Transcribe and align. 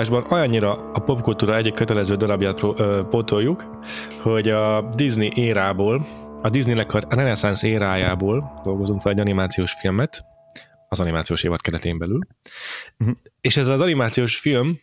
Adásban 0.00 0.32
olyannyira 0.32 0.90
a 0.92 0.98
popkultúra 0.98 1.56
egyik 1.56 1.74
kötelező 1.74 2.14
darabját 2.14 2.60
pótoljuk, 3.10 3.64
hogy 4.22 4.48
a 4.48 4.90
Disney 4.94 5.32
érából, 5.34 6.06
a 6.42 6.50
Disneynek 6.50 6.94
a 6.94 7.00
reneszánsz 7.08 7.62
érájából 7.62 8.60
dolgozunk 8.64 9.00
fel 9.00 9.12
egy 9.12 9.20
animációs 9.20 9.72
filmet, 9.72 10.24
az 10.88 11.00
animációs 11.00 11.42
évad 11.42 11.60
keretén 11.60 11.98
belül. 11.98 12.18
Uh-huh. 12.98 13.16
És 13.40 13.56
ez 13.56 13.68
az 13.68 13.80
animációs 13.80 14.36
film, 14.36 14.80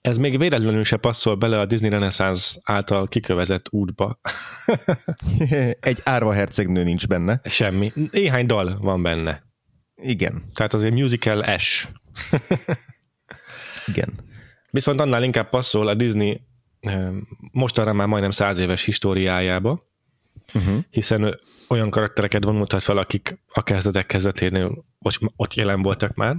ez 0.00 0.18
még 0.18 0.38
véletlenül 0.38 0.84
se 0.84 0.96
passzol 0.96 1.34
bele 1.34 1.60
a 1.60 1.66
Disney 1.66 1.90
reneszánsz 1.90 2.58
által 2.62 3.06
kikövezett 3.06 3.66
útba. 3.70 4.20
egy 5.80 6.00
árva 6.04 6.32
hercegnő 6.32 6.82
nincs 6.82 7.06
benne. 7.06 7.40
Semmi. 7.44 7.92
Néhány 8.10 8.46
dal 8.46 8.78
van 8.80 9.02
benne. 9.02 9.42
Igen. 9.96 10.42
Tehát 10.54 10.74
azért 10.74 10.94
musical 10.94 11.58
S. 11.58 11.88
Igen. 13.86 14.08
Viszont 14.70 15.00
annál 15.00 15.22
inkább 15.22 15.48
passzol 15.48 15.88
a 15.88 15.94
Disney 15.94 16.40
mostanra 17.52 17.92
már 17.92 18.06
majdnem 18.06 18.30
száz 18.30 18.58
éves 18.58 18.84
históriájába, 18.84 19.86
uh-huh. 20.54 20.78
hiszen 20.90 21.40
olyan 21.68 21.90
karaktereket 21.90 22.44
vonultat 22.44 22.82
fel, 22.82 22.98
akik 22.98 23.38
a 23.46 23.62
kezdetek 23.62 24.06
kezdeténél 24.06 24.84
ott 25.36 25.54
jelen 25.54 25.82
voltak 25.82 26.14
már. 26.14 26.36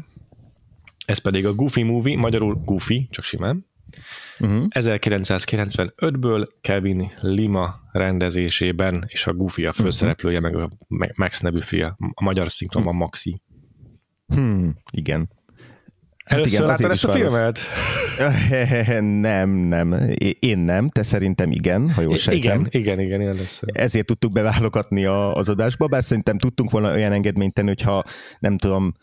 Ez 1.06 1.18
pedig 1.18 1.46
a 1.46 1.54
Goofy 1.54 1.84
Movie, 1.84 2.18
magyarul 2.18 2.62
Goofy, 2.66 3.08
csak 3.12 3.24
simán. 3.24 3.66
Uh-huh. 4.40 4.66
1995-ből 4.70 6.48
Kevin 6.62 7.12
Lima 7.22 7.80
rendezésében, 7.92 9.06
és 9.08 9.28
a 9.28 9.34
Goofy 9.34 9.66
a 9.66 9.74
főszereplője, 9.74 10.40
uh-huh. 10.40 10.54
meg 10.54 10.64
a 10.64 10.70
Max 11.16 11.42
nevű 11.42 11.62
fia, 11.62 11.98
a 12.14 12.24
magyar 12.24 12.52
szinkronban 12.52 12.96
Maxi. 12.96 13.42
Hmm, 14.28 14.76
igen. 14.92 15.30
Hát 16.28 16.40
Először 16.40 16.54
igen, 16.54 16.66
láttad 16.66 16.92
ezt 16.92 17.04
a 17.04 17.12
filmet? 17.12 17.60
nem, 19.22 19.50
nem. 19.50 19.96
Én 20.40 20.58
nem, 20.58 20.90
te 20.90 21.04
szerintem 21.04 21.52
igen, 21.52 21.92
ha 21.92 22.02
jól 22.02 22.18
sejtem. 22.18 22.40
Igen, 22.40 22.68
igen, 22.70 23.00
igen, 23.00 23.00
igen 23.00 23.22
először. 23.22 23.70
Ezért 23.74 24.06
tudtuk 24.06 24.32
beválogatni 24.32 25.06
a, 25.06 25.36
az 25.36 25.50
adásba, 25.50 25.88
bár 25.88 26.04
szerintem 26.04 26.38
tudtunk 26.38 26.72
volna 26.72 26.92
olyan 26.94 27.12
engedményt 27.12 27.54
tenni, 27.54 27.68
hogyha 27.68 28.04
nem 28.40 28.58
tudom, 28.58 28.94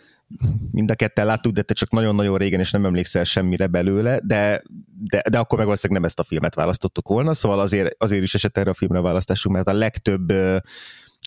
mind 0.70 0.90
a 0.90 0.94
ketten 0.94 1.26
láttuk, 1.26 1.52
de 1.52 1.62
te 1.62 1.74
csak 1.74 1.90
nagyon-nagyon 1.90 2.36
régen, 2.36 2.60
és 2.60 2.70
nem 2.70 2.84
emlékszel 2.84 3.24
semmire 3.24 3.66
belőle, 3.66 4.20
de, 4.22 4.62
de, 5.10 5.22
de 5.30 5.38
akkor 5.38 5.58
meg 5.58 5.66
valószínűleg 5.66 6.02
nem 6.02 6.10
ezt 6.10 6.18
a 6.18 6.24
filmet 6.24 6.54
választottuk 6.54 7.08
volna, 7.08 7.34
szóval 7.34 7.60
azért, 7.60 8.02
azért 8.02 8.22
is 8.22 8.34
esett 8.34 8.58
erre 8.58 8.70
a 8.70 8.74
filmre 8.74 8.98
a 8.98 9.02
választásunk, 9.02 9.54
mert 9.54 9.68
a 9.68 9.72
legtöbb 9.72 10.32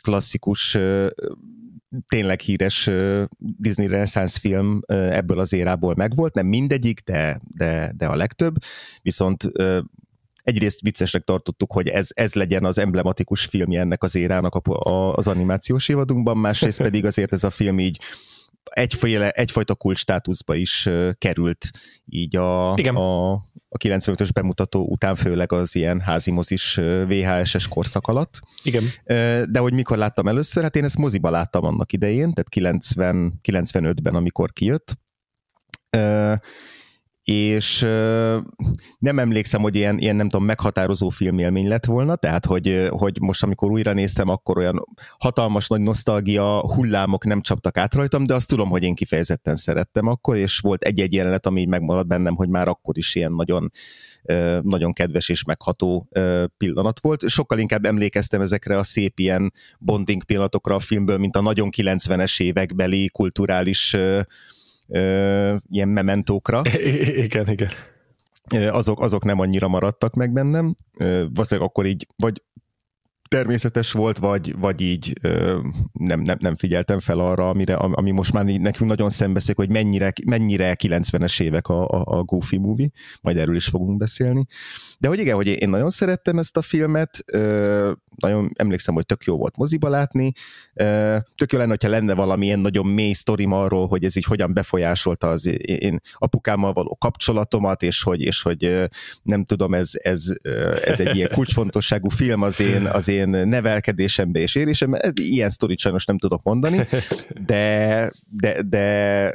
klasszikus 0.02 0.78
tényleg 2.08 2.40
híres 2.40 2.90
Disney 3.38 3.88
Renaissance 3.88 4.40
film 4.40 4.80
ebből 4.88 5.40
az 5.40 5.54
érából 5.54 5.94
megvolt, 5.96 6.34
nem 6.34 6.46
mindegyik, 6.46 7.00
de, 7.00 7.42
de, 7.56 7.94
de 7.98 8.06
a 8.08 8.16
legtöbb, 8.16 8.56
viszont 9.02 9.52
egyrészt 10.44 10.82
viccesnek 10.82 11.24
tartottuk, 11.24 11.72
hogy 11.72 11.88
ez, 11.88 12.08
ez 12.14 12.34
legyen 12.34 12.66
az 12.66 12.78
emblematikus 12.78 13.46
filmje 13.46 13.80
ennek 13.80 14.04
az 14.04 14.16
érának 14.16 14.56
a, 14.56 14.90
a, 14.90 15.14
az 15.14 15.28
animációs 15.28 15.90
évadunkban, 15.90 16.38
másrészt 16.38 16.82
pedig 16.82 17.06
azért 17.06 17.34
ez 17.34 17.44
a 17.44 17.50
film 17.50 17.80
így 17.80 18.00
egyféle, 18.70 19.30
egyfajta 19.30 19.76
kult 19.76 19.98
státuszba 19.98 20.56
is 20.56 20.90
került 21.18 21.70
így 22.06 22.36
a, 22.36 22.74
Igen. 22.76 22.96
a, 22.96 23.32
a 23.70 23.78
95-ös 23.84 24.30
bemutató 24.34 24.88
után, 24.90 25.16
főleg 25.16 25.52
az 25.52 25.76
ilyen 25.76 26.00
házimozis 26.00 26.80
VHS-es 27.08 27.68
korszak 27.68 28.08
alatt. 28.08 28.42
Igen. 28.64 28.84
De 29.52 29.60
hogy 29.60 29.74
mikor 29.74 29.98
láttam 29.98 30.28
először, 30.28 30.64
hát 30.64 30.76
én 30.76 30.84
ezt 30.84 30.98
moziba 30.98 31.30
láttam 31.30 31.64
annak 31.64 31.94
idején, 31.94 32.34
tehát 32.34 32.50
90, 32.50 33.40
95-ben, 33.44 34.16
amikor 34.16 34.54
kijött 34.54 34.98
és 37.32 37.80
nem 39.00 39.20
emlékszem, 39.20 39.62
hogy 39.62 39.76
ilyen, 39.76 39.98
ilyen 39.98 40.16
nem 40.16 40.30
tudom, 40.30 40.46
meghatározó 40.46 41.10
filmélmény 41.10 41.68
lett 41.68 41.86
volna, 41.86 42.16
tehát 42.16 42.46
hogy, 42.46 42.88
hogy 42.90 43.18
most 43.22 43.44
amikor 43.44 43.72
újra 43.72 43.94
néztem, 43.94 44.30
akkor 44.30 44.58
olyan 44.58 44.84
hatalmas 45.20 45.68
nagy 45.68 45.82
nosztalgia 45.82 46.74
hullámok 46.74 47.26
nem 47.26 47.42
csaptak 47.42 47.78
át 47.78 47.94
rajtam, 47.94 48.26
de 48.26 48.34
azt 48.34 48.48
tudom, 48.48 48.70
hogy 48.70 48.84
én 48.84 48.96
kifejezetten 48.96 49.56
szerettem 49.56 50.08
akkor, 50.08 50.36
és 50.38 50.60
volt 50.60 50.84
egy-egy 50.84 51.14
jelenet, 51.14 51.46
ami 51.46 51.66
megmaradt 51.66 52.08
bennem, 52.08 52.36
hogy 52.36 52.50
már 52.50 52.68
akkor 52.68 52.98
is 52.98 53.16
ilyen 53.16 53.34
nagyon 53.34 53.72
nagyon 54.62 54.94
kedves 54.94 55.30
és 55.30 55.44
megható 55.44 56.10
pillanat 56.58 57.00
volt. 57.00 57.30
Sokkal 57.30 57.60
inkább 57.60 57.86
emlékeztem 57.86 58.42
ezekre 58.42 58.78
a 58.78 58.84
szép 58.84 59.20
ilyen 59.20 59.54
bonding 59.80 60.24
pillanatokra 60.24 60.76
a 60.76 60.80
filmből, 60.80 61.18
mint 61.18 61.36
a 61.36 61.42
nagyon 61.42 61.70
90-es 61.78 62.42
évekbeli 62.42 63.10
kulturális 63.10 63.98
ilyen 65.70 65.90
mementókra. 65.90 66.62
Igen, 67.26 67.48
igen. 67.50 67.70
Azok, 68.72 69.02
azok 69.02 69.24
nem 69.24 69.40
annyira 69.40 69.68
maradtak 69.68 70.14
meg 70.14 70.34
bennem. 70.34 70.76
Valószínűleg 70.98 71.70
akkor 71.70 71.86
így, 71.86 72.08
vagy 72.16 72.42
természetes 73.28 73.92
volt, 73.92 74.18
vagy, 74.18 74.60
vagy 74.60 74.82
így 74.82 75.14
nem, 75.92 76.22
nem, 76.22 76.38
nem 76.40 76.56
figyeltem 76.56 77.00
fel 77.00 77.20
arra, 77.20 77.50
amire, 77.50 77.76
ami 77.76 78.12
most 78.12 78.34
már 78.34 78.46
nekünk 78.46 78.90
nagyon 78.90 79.10
szembeszik, 79.10 79.56
hogy 79.56 79.70
mennyire, 79.70 80.14
mennyire 80.26 80.76
90-es 80.84 81.42
évek 81.42 81.68
a, 81.68 81.88
a, 81.88 82.04
a 82.06 82.24
Goofy 82.24 82.58
movie, 82.58 82.90
majd 83.22 83.38
erről 83.38 83.56
is 83.56 83.66
fogunk 83.66 83.98
beszélni. 83.98 84.46
De 85.00 85.08
hogy 85.08 85.20
igen, 85.20 85.36
hogy 85.36 85.48
én 85.48 85.70
nagyon 85.70 85.90
szerettem 85.90 86.38
ezt 86.38 86.58
a 86.58 86.62
filmet, 86.62 87.24
nagyon 88.18 88.52
emlékszem, 88.56 88.94
hogy 88.94 89.06
tök 89.06 89.24
jó 89.24 89.38
volt 89.38 89.58
moziba 89.58 89.90
látni, 89.90 90.32
tök 91.36 91.52
jó 91.52 91.58
lenne, 91.58 91.70
hogyha 91.70 91.90
lenne 91.90 92.14
valamilyen 92.14 92.60
nagyon 92.60 92.86
mély 92.86 93.14
sztorim 93.14 93.52
arról, 93.52 93.88
hogy 93.88 94.04
ez 94.04 94.16
így 94.16 94.24
hogyan 94.24 94.54
befolyásolta 94.54 95.30
az 95.30 95.46
én 95.66 96.00
apukámmal 96.14 96.74
való 96.74 96.98
kapcsolatomat, 97.00 97.84
és 97.84 98.04
hogy, 98.04 98.22
és 98.22 98.42
hogy 98.42 98.90
nem 99.24 99.44
tudom, 99.44 99.74
ez, 99.74 99.92
ez, 99.94 100.26
ez 100.84 101.00
egy 101.00 101.16
ilyen 101.16 101.30
kulcsfontosságú 101.36 102.10
film 102.10 102.42
az 102.42 102.60
én, 102.60 102.86
az 102.86 103.08
én 103.08 103.30
nevelkedésembe 103.30 104.40
és 104.40 104.56
érésembe, 104.56 105.12
ilyen 105.14 105.50
sztorit 105.50 105.80
sajnos 105.80 106.06
nem 106.06 106.18
tudok 106.18 106.44
mondani, 106.44 106.88
de, 107.46 108.12
de, 108.30 108.62
de 108.62 109.32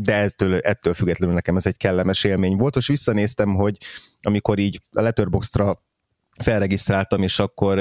de 0.00 0.14
ettől, 0.14 0.58
ettől 0.58 0.94
függetlenül 0.94 1.34
nekem 1.34 1.56
ez 1.56 1.66
egy 1.66 1.76
kellemes 1.76 2.24
élmény 2.24 2.56
volt, 2.56 2.76
és 2.76 2.86
visszanéztem, 2.86 3.54
hogy 3.54 3.76
amikor 4.20 4.58
így 4.58 4.82
a 4.90 5.00
Letterboxdra 5.00 5.82
felregisztráltam, 6.38 7.22
és 7.22 7.38
akkor 7.38 7.80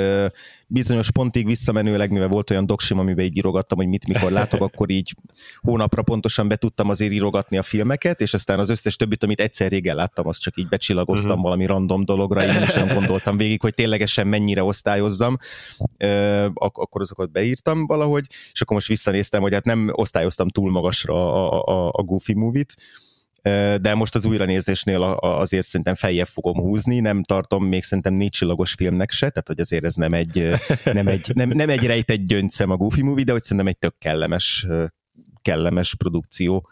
bizonyos 0.68 1.12
pontig 1.12 1.45
visszamenőleg, 1.45 2.12
mivel 2.12 2.28
volt 2.28 2.50
olyan 2.50 2.66
doksim, 2.66 3.00
amiben 3.00 3.25
így 3.25 3.38
írogattam, 3.38 3.78
hogy 3.78 3.88
mit 3.88 4.07
mikor 4.07 4.31
látok, 4.31 4.62
akkor 4.62 4.90
így 4.90 5.16
hónapra 5.62 6.01
pontosan 6.01 6.47
be 6.47 6.56
tudtam 6.56 6.90
azért 6.90 7.12
írogatni 7.12 7.57
a 7.57 7.63
filmeket, 7.63 8.22
és 8.22 8.34
aztán 8.34 8.59
az 8.59 8.69
összes 8.69 8.95
többit, 8.95 9.23
amit 9.23 9.40
egyszer 9.40 9.69
régen 9.69 9.95
láttam, 9.95 10.28
azt 10.28 10.41
csak 10.41 10.57
így 10.57 10.68
becsillagoztam 10.68 11.29
uh-huh. 11.29 11.44
valami 11.44 11.66
random 11.66 12.06
dologra, 12.06 12.44
én 12.44 12.62
is 12.62 12.73
nem 12.73 12.88
gondoltam 12.88 13.38
végig, 13.38 13.62
hogy 13.62 13.73
ténylegesen 13.73 14.27
mennyire 14.27 14.63
osztályozzam, 14.63 15.38
Ak- 16.53 16.77
akkor 16.77 17.01
azokat 17.01 17.31
beírtam 17.31 17.86
valahogy, 17.86 18.25
és 18.51 18.62
akkor 18.62 18.75
most 18.75 18.88
visszanéztem, 18.88 19.42
hogy 19.42 19.53
hát 19.53 19.65
nem 19.65 19.89
osztályoztam 19.92 20.48
túl 20.48 20.71
magasra 20.71 21.13
a, 21.13 21.62
a, 21.63 21.92
a 21.94 22.03
Goofy 22.03 22.33
movie-t, 22.33 22.75
de 23.82 23.94
most 23.96 24.16
az 24.16 24.26
újranézésnél 24.26 25.02
azért 25.20 25.66
szerintem 25.66 25.96
feljebb 25.96 26.28
fogom 26.28 26.60
húzni, 26.60 27.00
nem 27.00 27.24
tartom 27.24 27.66
még 27.66 27.84
szerintem 27.84 28.14
négy 28.14 28.30
csillagos 28.30 28.74
filmnek 28.74 29.12
se, 29.12 29.30
tehát 29.30 29.48
hogy 29.48 29.60
azért 29.60 29.86
ez 29.86 29.94
nem 29.94 30.12
egy, 30.12 30.50
nem 30.84 31.08
egy, 31.08 31.32
nem, 31.34 31.50
nem 31.50 31.70
egy 31.70 31.86
rejtett 31.86 32.26
gyöngyszem 32.26 32.70
a 32.70 32.76
Goofy 32.76 33.02
Movie, 33.02 33.24
de 33.24 33.32
hogy 33.32 33.44
szerintem 33.44 33.68
egy 33.68 33.78
tök 33.78 33.96
kellemes, 34.00 34.66
kellemes 35.42 35.96
produkció. 35.96 36.70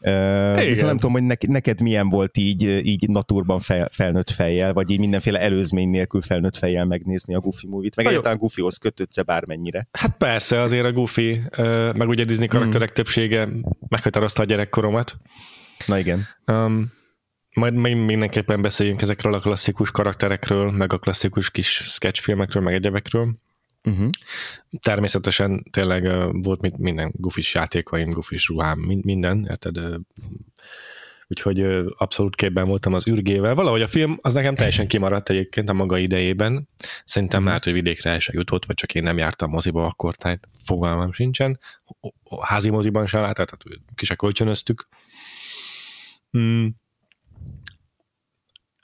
Igen. 0.00 0.66
Viszont 0.66 0.86
nem 0.86 0.98
tudom, 0.98 1.12
hogy 1.12 1.48
neked 1.48 1.80
milyen 1.80 2.08
volt 2.08 2.38
így, 2.38 2.62
így 2.86 3.08
naturban 3.08 3.60
fel, 3.60 3.88
felnőtt 3.92 4.30
fejjel, 4.30 4.72
vagy 4.72 4.90
így 4.90 4.98
mindenféle 4.98 5.40
előzmény 5.40 5.88
nélkül 5.88 6.22
felnőtt 6.22 6.56
fejjel 6.56 6.84
megnézni 6.84 7.34
a 7.34 7.40
Goofy 7.40 7.66
movie-t, 7.66 7.96
meg 7.96 8.06
egyáltalán 8.06 8.38
Goofyhoz 8.38 8.76
kötődsz 8.76 9.22
bármennyire. 9.22 9.88
Hát 9.92 10.16
persze, 10.16 10.60
azért 10.60 10.84
a 10.84 10.92
Goofy, 10.92 11.40
meg 11.94 12.08
ugye 12.08 12.24
Disney 12.24 12.46
karakterek 12.46 12.88
hmm. 12.88 13.04
többsége 13.04 13.48
meghatározta 13.88 14.42
a 14.42 14.44
gyerekkoromat. 14.44 15.16
Na 15.86 15.98
igen. 15.98 16.26
Um, 16.46 16.92
majd 17.54 17.74
még 17.74 17.96
mindenképpen 17.96 18.62
beszéljünk 18.62 19.02
ezekről 19.02 19.34
a 19.34 19.40
klasszikus 19.40 19.90
karakterekről, 19.90 20.70
meg 20.70 20.92
a 20.92 20.98
klasszikus 20.98 21.50
kis 21.50 21.68
sketchfilmekről, 21.68 22.62
meg 22.62 22.74
egyebekről. 22.74 23.34
Uh-huh. 23.84 24.08
Természetesen 24.82 25.64
tényleg 25.70 26.02
volt 26.42 26.78
minden 26.78 27.12
gufis 27.14 27.54
játékaim, 27.54 28.10
gufis 28.10 28.48
ruhám, 28.48 28.78
minden, 28.78 29.46
érted? 29.50 29.80
Úgyhogy 31.28 31.60
abszolút 31.96 32.36
képben 32.36 32.66
voltam 32.66 32.94
az 32.94 33.08
űrgével. 33.08 33.54
Valahogy 33.54 33.82
a 33.82 33.86
film 33.86 34.18
az 34.22 34.34
nekem 34.34 34.54
teljesen 34.54 34.86
kimaradt 34.86 35.30
egyébként 35.30 35.68
a 35.68 35.72
maga 35.72 35.98
idejében. 35.98 36.68
Szerintem 37.04 37.38
uh-huh. 37.38 37.46
lehet, 37.46 37.64
hogy 37.64 37.72
vidékre 37.72 38.10
el 38.10 38.18
se 38.18 38.32
jutott, 38.34 38.64
vagy 38.64 38.76
csak 38.76 38.94
én 38.94 39.02
nem 39.02 39.18
jártam 39.18 39.50
moziba 39.50 39.86
akkor, 39.86 40.14
tehát 40.14 40.48
fogalmam 40.64 41.12
sincsen. 41.12 41.58
Házi 42.40 42.70
moziban 42.70 43.06
sem 43.06 43.20
látott, 43.20 43.48
tehát 43.48 43.80
ki 43.94 44.04
se 44.04 44.14
kölcsönöztük. 44.14 44.88
Mm. 46.38 46.66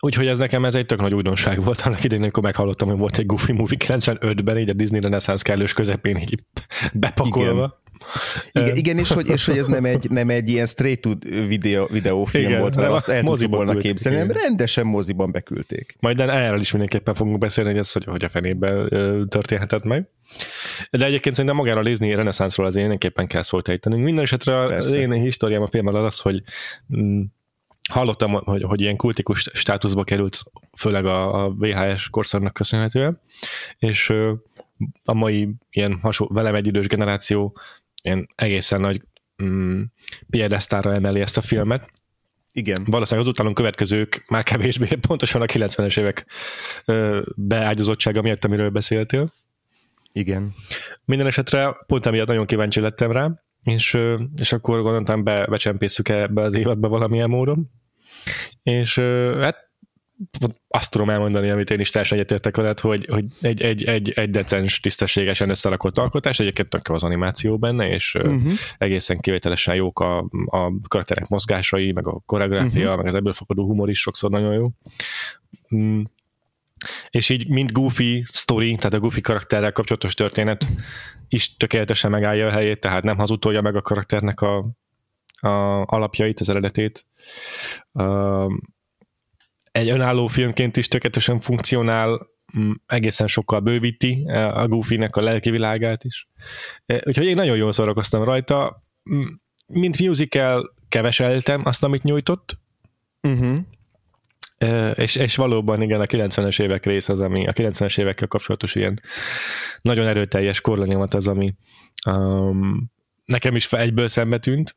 Úgyhogy 0.00 0.26
ez 0.26 0.38
nekem 0.38 0.64
ez 0.64 0.74
egy 0.74 0.86
tök 0.86 1.00
nagy 1.00 1.14
újdonság 1.14 1.64
volt 1.64 1.80
annak 1.80 2.04
idején, 2.04 2.22
amikor 2.22 2.42
meghallottam, 2.42 2.88
hogy 2.88 2.98
volt 2.98 3.18
egy 3.18 3.26
Goofy 3.26 3.52
Movie 3.52 3.78
95-ben, 3.80 4.58
így 4.58 4.68
a 4.68 4.72
Disney 4.72 5.00
Renaissance 5.00 5.42
kellős 5.42 5.72
közepén 5.72 6.16
így 6.16 6.44
bepakolva. 6.92 7.52
Igen. 7.52 7.86
Igen, 8.52 8.76
igen 8.76 8.98
és, 8.98 9.12
hogy, 9.12 9.28
és 9.28 9.46
hogy 9.46 9.58
ez 9.58 9.66
nem 9.66 9.84
egy, 9.84 10.10
nem 10.10 10.28
egy 10.28 10.48
ilyen 10.48 10.66
straight 10.66 11.00
to 11.00 11.10
video, 11.46 11.86
videófilm 11.86 12.48
igen, 12.48 12.60
volt, 12.60 12.76
mert 12.76 12.90
azt 12.90 13.08
el 13.08 13.22
tudtuk 13.22 13.50
volna 13.50 13.74
képzelni, 13.74 14.18
hanem 14.18 14.36
rendesen 14.36 14.86
moziban 14.86 15.32
beküldték. 15.32 15.96
Majd 16.00 16.20
erről 16.20 16.60
is 16.60 16.70
mindenképpen 16.70 17.14
fogunk 17.14 17.38
beszélni, 17.38 17.70
hogy 17.70 17.78
ez 17.78 17.92
hogy, 17.92 18.04
hogy 18.04 18.24
a 18.24 18.28
fenében 18.28 18.88
történhetett 19.28 19.84
meg. 19.84 20.08
De 20.90 21.04
egyébként 21.04 21.34
szerintem 21.34 21.60
magára 21.60 21.82
Disney 21.82 22.14
reneszánszról 22.14 22.66
azért 22.66 22.88
mindenképpen 22.88 23.26
kell 23.26 23.42
szólt 23.42 23.68
ejtenünk. 23.68 24.04
Minden 24.04 24.24
esetre 24.24 24.64
az 24.64 24.94
én 24.94 25.12
históriám 25.12 25.62
a 25.62 25.68
filmmel 25.68 26.04
az, 26.04 26.18
hogy 26.18 26.42
mm, 26.96 27.22
hallottam, 27.88 28.32
hogy, 28.32 28.62
hogy 28.62 28.80
ilyen 28.80 28.96
kultikus 28.96 29.50
státuszba 29.52 30.04
került, 30.04 30.42
főleg 30.76 31.06
a, 31.06 31.44
a 31.44 31.50
VHS 31.50 32.08
korszaknak 32.10 32.52
köszönhetően, 32.52 33.20
és 33.78 34.12
a 35.04 35.14
mai 35.14 35.48
ilyen 35.70 35.98
hasonló, 36.02 36.34
velem 36.34 36.54
egy 36.54 36.66
idős 36.66 36.86
generáció 36.86 37.58
ilyen 38.02 38.28
egészen 38.34 38.80
nagy 38.80 39.02
mm, 39.42 39.82
piedesztára 40.30 40.94
emeli 40.94 41.20
ezt 41.20 41.36
a 41.36 41.40
filmet. 41.40 41.90
Igen. 42.52 42.84
Valószínűleg 42.84 43.28
az 43.28 43.32
utánunk 43.32 43.56
következők 43.56 44.24
már 44.28 44.42
kevésbé 44.42 44.88
pontosan 45.08 45.42
a 45.42 45.46
90-es 45.46 45.98
évek 45.98 46.26
beágyazottsága 47.34 48.22
miatt, 48.22 48.44
amiről 48.44 48.70
beszéltél. 48.70 49.32
Igen. 50.12 50.54
Minden 51.04 51.26
esetre 51.26 51.76
pont 51.86 52.06
emiatt 52.06 52.26
nagyon 52.26 52.46
kíváncsi 52.46 52.80
lettem 52.80 53.12
rá, 53.12 53.42
és, 53.68 53.98
és 54.36 54.52
akkor 54.52 54.82
gondoltam, 54.82 55.24
be, 55.24 55.46
becsempészük 55.46 56.08
ebbe 56.08 56.42
az 56.42 56.54
évadba 56.54 56.88
valamilyen 56.88 57.28
módon. 57.28 57.70
És 58.62 58.98
hát 59.40 59.66
azt 60.68 60.90
tudom 60.90 61.10
elmondani, 61.10 61.50
amit 61.50 61.70
én 61.70 61.80
is 61.80 61.90
teljesen 61.90 62.18
egyetértek 62.18 62.56
veled, 62.56 62.80
hogy, 62.80 63.06
hogy 63.06 63.24
egy, 63.40 63.62
egy, 63.62 63.84
egy, 63.84 64.10
egy 64.10 64.30
decens, 64.30 64.80
tisztességesen 64.80 65.50
összerakott 65.50 65.98
alkotás, 65.98 66.40
egyébként 66.40 66.68
tök 66.68 66.88
az 66.88 67.02
animáció 67.02 67.58
benne, 67.58 67.88
és 67.88 68.14
uh-huh. 68.14 68.52
egészen 68.78 69.18
kivételesen 69.18 69.74
jók 69.74 70.00
a, 70.00 70.18
a 70.46 70.72
karakterek 70.88 71.28
mozgásai, 71.28 71.92
meg 71.92 72.06
a 72.06 72.22
koreográfia, 72.26 72.82
uh-huh. 72.82 72.96
meg 72.96 73.06
az 73.06 73.14
ebből 73.14 73.32
fakadó 73.32 73.64
humor 73.64 73.88
is 73.88 74.00
sokszor 74.00 74.30
nagyon 74.30 74.52
jó. 74.52 74.70
Mm. 75.76 76.00
És 77.10 77.28
így 77.28 77.48
mind 77.48 77.72
Goofy 77.72 78.24
story, 78.32 78.74
tehát 78.74 78.94
a 78.94 79.00
Goofy 79.00 79.20
karakterrel 79.20 79.72
kapcsolatos 79.72 80.14
történet 80.14 80.66
is 81.28 81.56
tökéletesen 81.56 82.10
megállja 82.10 82.46
a 82.46 82.50
helyét, 82.50 82.80
tehát 82.80 83.02
nem 83.02 83.18
hazudtolja 83.18 83.60
meg 83.60 83.76
a 83.76 83.82
karakternek 83.82 84.40
a, 84.40 84.56
a 85.40 85.84
alapjait, 85.84 86.40
az 86.40 86.48
eredetét. 86.48 87.06
Egy 89.72 89.88
önálló 89.88 90.26
filmként 90.26 90.76
is 90.76 90.88
tökéletesen 90.88 91.38
funkcionál, 91.38 92.26
egészen 92.86 93.26
sokkal 93.26 93.60
bővíti 93.60 94.24
e, 94.26 94.48
a 94.48 94.68
Goofy-nek 94.68 95.16
a 95.16 95.20
lelki 95.20 95.50
világát 95.50 96.04
is. 96.04 96.28
E, 96.86 97.02
úgyhogy 97.06 97.26
én 97.26 97.34
nagyon 97.34 97.56
jól 97.56 97.72
szórakoztam 97.72 98.24
rajta. 98.24 98.84
Mint 99.66 99.98
musical 99.98 100.74
keveseltem 100.88 101.62
azt, 101.64 101.84
amit 101.84 102.02
nyújtott, 102.02 102.60
uh-huh. 103.22 103.58
És, 104.94 105.16
és 105.16 105.36
valóban 105.36 105.82
igen, 105.82 106.00
a 106.00 106.04
90-es 106.04 106.62
évek 106.62 106.84
rész 106.84 107.08
az, 107.08 107.20
ami 107.20 107.46
a 107.46 107.52
90-es 107.52 108.00
évekkel 108.00 108.28
kapcsolatos 108.28 108.74
ilyen 108.74 109.00
nagyon 109.82 110.06
erőteljes 110.06 110.60
korlanyomat 110.60 111.14
az, 111.14 111.28
ami 111.28 111.54
um, 112.06 112.90
nekem 113.24 113.56
is 113.56 113.72
egyből 113.72 114.08
szembe 114.08 114.38
tűnt, 114.38 114.76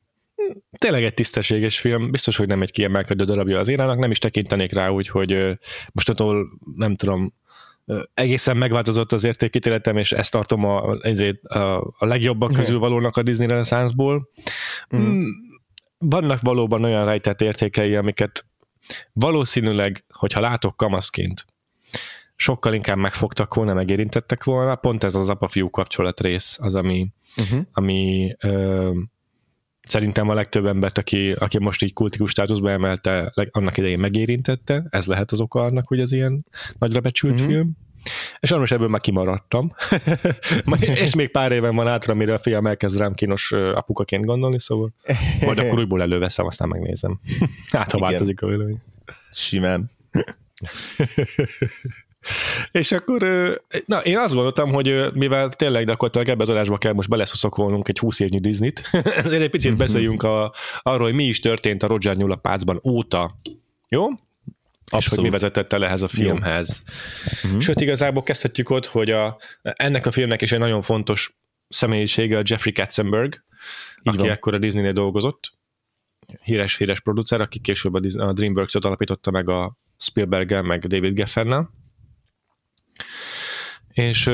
tényleg 0.78 1.04
egy 1.04 1.14
tisztességes 1.14 1.80
film, 1.80 2.12
biztos, 2.12 2.38
hogy 2.38 2.48
nem 2.48 2.62
egy 2.62 2.72
kiemelkedő 2.72 3.24
darabja 3.24 3.60
az 3.60 3.68
érának, 3.68 4.00
nem 4.00 4.12
is 4.12 4.20
tekintenék 4.20 4.74
rá 4.74 4.90
úgy, 4.90 5.08
hogy 5.08 5.60
most 5.92 6.10
attól 6.10 6.48
nem 6.76 6.96
tudom, 6.96 7.34
egészen 8.14 8.58
megváltozott 8.58 9.12
az 9.12 9.24
értékítéletem, 9.24 9.98
és 9.98 10.12
ezt 10.12 10.32
tartom 10.32 10.66
a, 10.66 10.98
ezért 11.02 11.44
a, 11.44 11.94
a 11.98 12.06
legjobbak 12.06 12.54
közül 12.54 12.80
valónak 12.80 13.18
a 13.18 13.24
Disney 13.24 13.48
Renaissance-ból. 13.48 14.30
Mm. 14.96 15.00
mm. 15.00 15.24
Vannak 15.98 16.42
valóban 16.42 16.84
olyan 16.84 17.06
rejtett 17.06 17.42
értékei, 17.42 17.96
amiket 17.96 18.46
valószínűleg, 19.14 20.06
hogyha 20.10 20.40
látok 20.40 20.78
kamaszként, 20.78 21.46
sokkal 22.36 22.74
inkább 22.74 22.98
megfogtak 22.98 23.54
volna, 23.54 23.74
megérintettek 23.74 24.44
volna. 24.44 24.76
Pont 24.76 25.04
ez 25.04 25.16
az 25.16 25.30
apa-fiú 25.30 25.70
kapcsolat 25.70 26.20
rész, 26.22 26.58
az, 26.62 26.76
ami, 26.76 27.08
uh-huh. 27.38 27.60
ami 27.72 28.32
ö, 28.40 28.92
szerintem 29.82 30.30
a 30.30 30.34
legtöbb 30.34 30.66
embert, 30.66 30.98
aki, 30.98 31.32
aki 31.32 31.60
most 31.60 31.84
így 31.84 31.94
kultikus 31.94 32.32
státuszba 32.32 32.72
emelte, 32.72 33.34
annak 33.52 33.78
idején 33.78 34.00
megérintette, 34.00 34.86
ez 34.90 35.06
lehet 35.06 35.32
az 35.32 35.40
oka 35.40 35.62
annak, 35.62 35.88
hogy 35.88 36.00
az 36.00 36.12
ilyen 36.12 36.46
nagyra 36.80 37.00
becsült 37.00 37.34
mm-hmm. 37.34 37.48
film. 37.48 37.78
És 38.40 38.50
sajnos 38.50 38.72
ebből 38.72 38.88
már 38.88 39.02
kimaradtam. 39.02 39.72
és 41.06 41.16
még 41.16 41.32
pár 41.32 41.52
éven 41.52 41.76
van 41.76 41.88
átra, 41.88 42.14
mire 42.14 42.34
a 42.34 42.40
fiam 42.40 42.68
elkezd 42.68 42.98
rám 42.98 43.14
kínos 43.14 43.52
apukaként 43.52 44.26
gondolni, 44.26 44.60
szóval 44.60 44.94
majd 45.42 45.60
akkor 45.60 45.80
újból 45.84 46.02
előveszem, 46.02 46.46
aztán 46.46 46.68
megnézem. 46.68 47.20
hát, 47.72 47.92
ha 47.92 47.98
változik 47.98 48.42
a 48.42 48.48
vélemény. 48.48 48.82
Simán. 49.32 49.92
És 52.72 52.92
akkor, 52.92 53.22
na, 53.86 54.00
én 54.00 54.18
azt 54.18 54.34
gondoltam, 54.34 54.72
hogy 54.72 55.14
mivel 55.14 55.50
tényleg 55.50 55.86
gyakorlatilag 55.86 56.30
ebbe 56.30 56.42
az 56.42 56.50
adásba 56.50 56.78
kell 56.78 56.94
most 56.94 57.10
beleszuszakolnunk 57.10 57.88
egy 57.88 58.00
20 58.00 58.20
évnyi 58.20 58.40
Disney-t, 58.40 58.90
ezért 58.92 59.42
egy 59.42 59.50
picit 59.50 59.78
beszéljünk 59.78 60.24
a, 60.24 60.54
arról, 60.82 61.06
hogy 61.06 61.14
mi 61.14 61.24
is 61.24 61.40
történt 61.40 61.84
a 61.84 61.88
Roger 61.88 62.16
Nyula 62.16 62.36
pácban 62.36 62.80
óta. 62.84 63.40
Jó? 63.90 64.08
Abszolút. 64.92 65.06
És 65.06 65.10
hogy 65.10 65.24
mi 65.24 65.30
vezetett 65.30 65.74
el 65.74 65.86
ehhez 65.86 66.02
a 66.02 66.08
filmhez. 66.08 66.84
Uh-huh. 67.44 67.62
Sőt, 67.62 67.82
igazából 67.82 68.24
kezdhetjük 68.24 68.70
ott, 68.70 68.86
hogy 68.86 69.10
a, 69.10 69.38
ennek 69.62 70.06
a 70.06 70.12
filmnek 70.12 70.42
is 70.42 70.52
egy 70.52 70.60
nagyon 70.60 70.82
fontos 70.82 71.38
személyisége 71.68 72.38
a 72.38 72.42
Jeffrey 72.46 72.74
Katzenberg, 72.74 73.34
Így 73.34 74.14
aki 74.14 74.18
van. 74.18 74.30
ekkor 74.30 74.54
a 74.54 74.58
Disney-nél 74.58 74.92
dolgozott. 74.92 75.52
Híres, 76.44 76.78
híres 76.78 77.00
producer, 77.00 77.42
aki 77.42 77.60
később 77.60 77.94
a, 77.94 78.34
DreamWorks-ot 78.34 78.86
alapította 78.86 79.32
meg 79.32 79.50
a 79.50 79.78
Spielberg-el, 79.98 80.62
meg 80.62 80.86
David 80.86 81.14
Geffernel 81.14 81.70
és, 83.94 84.30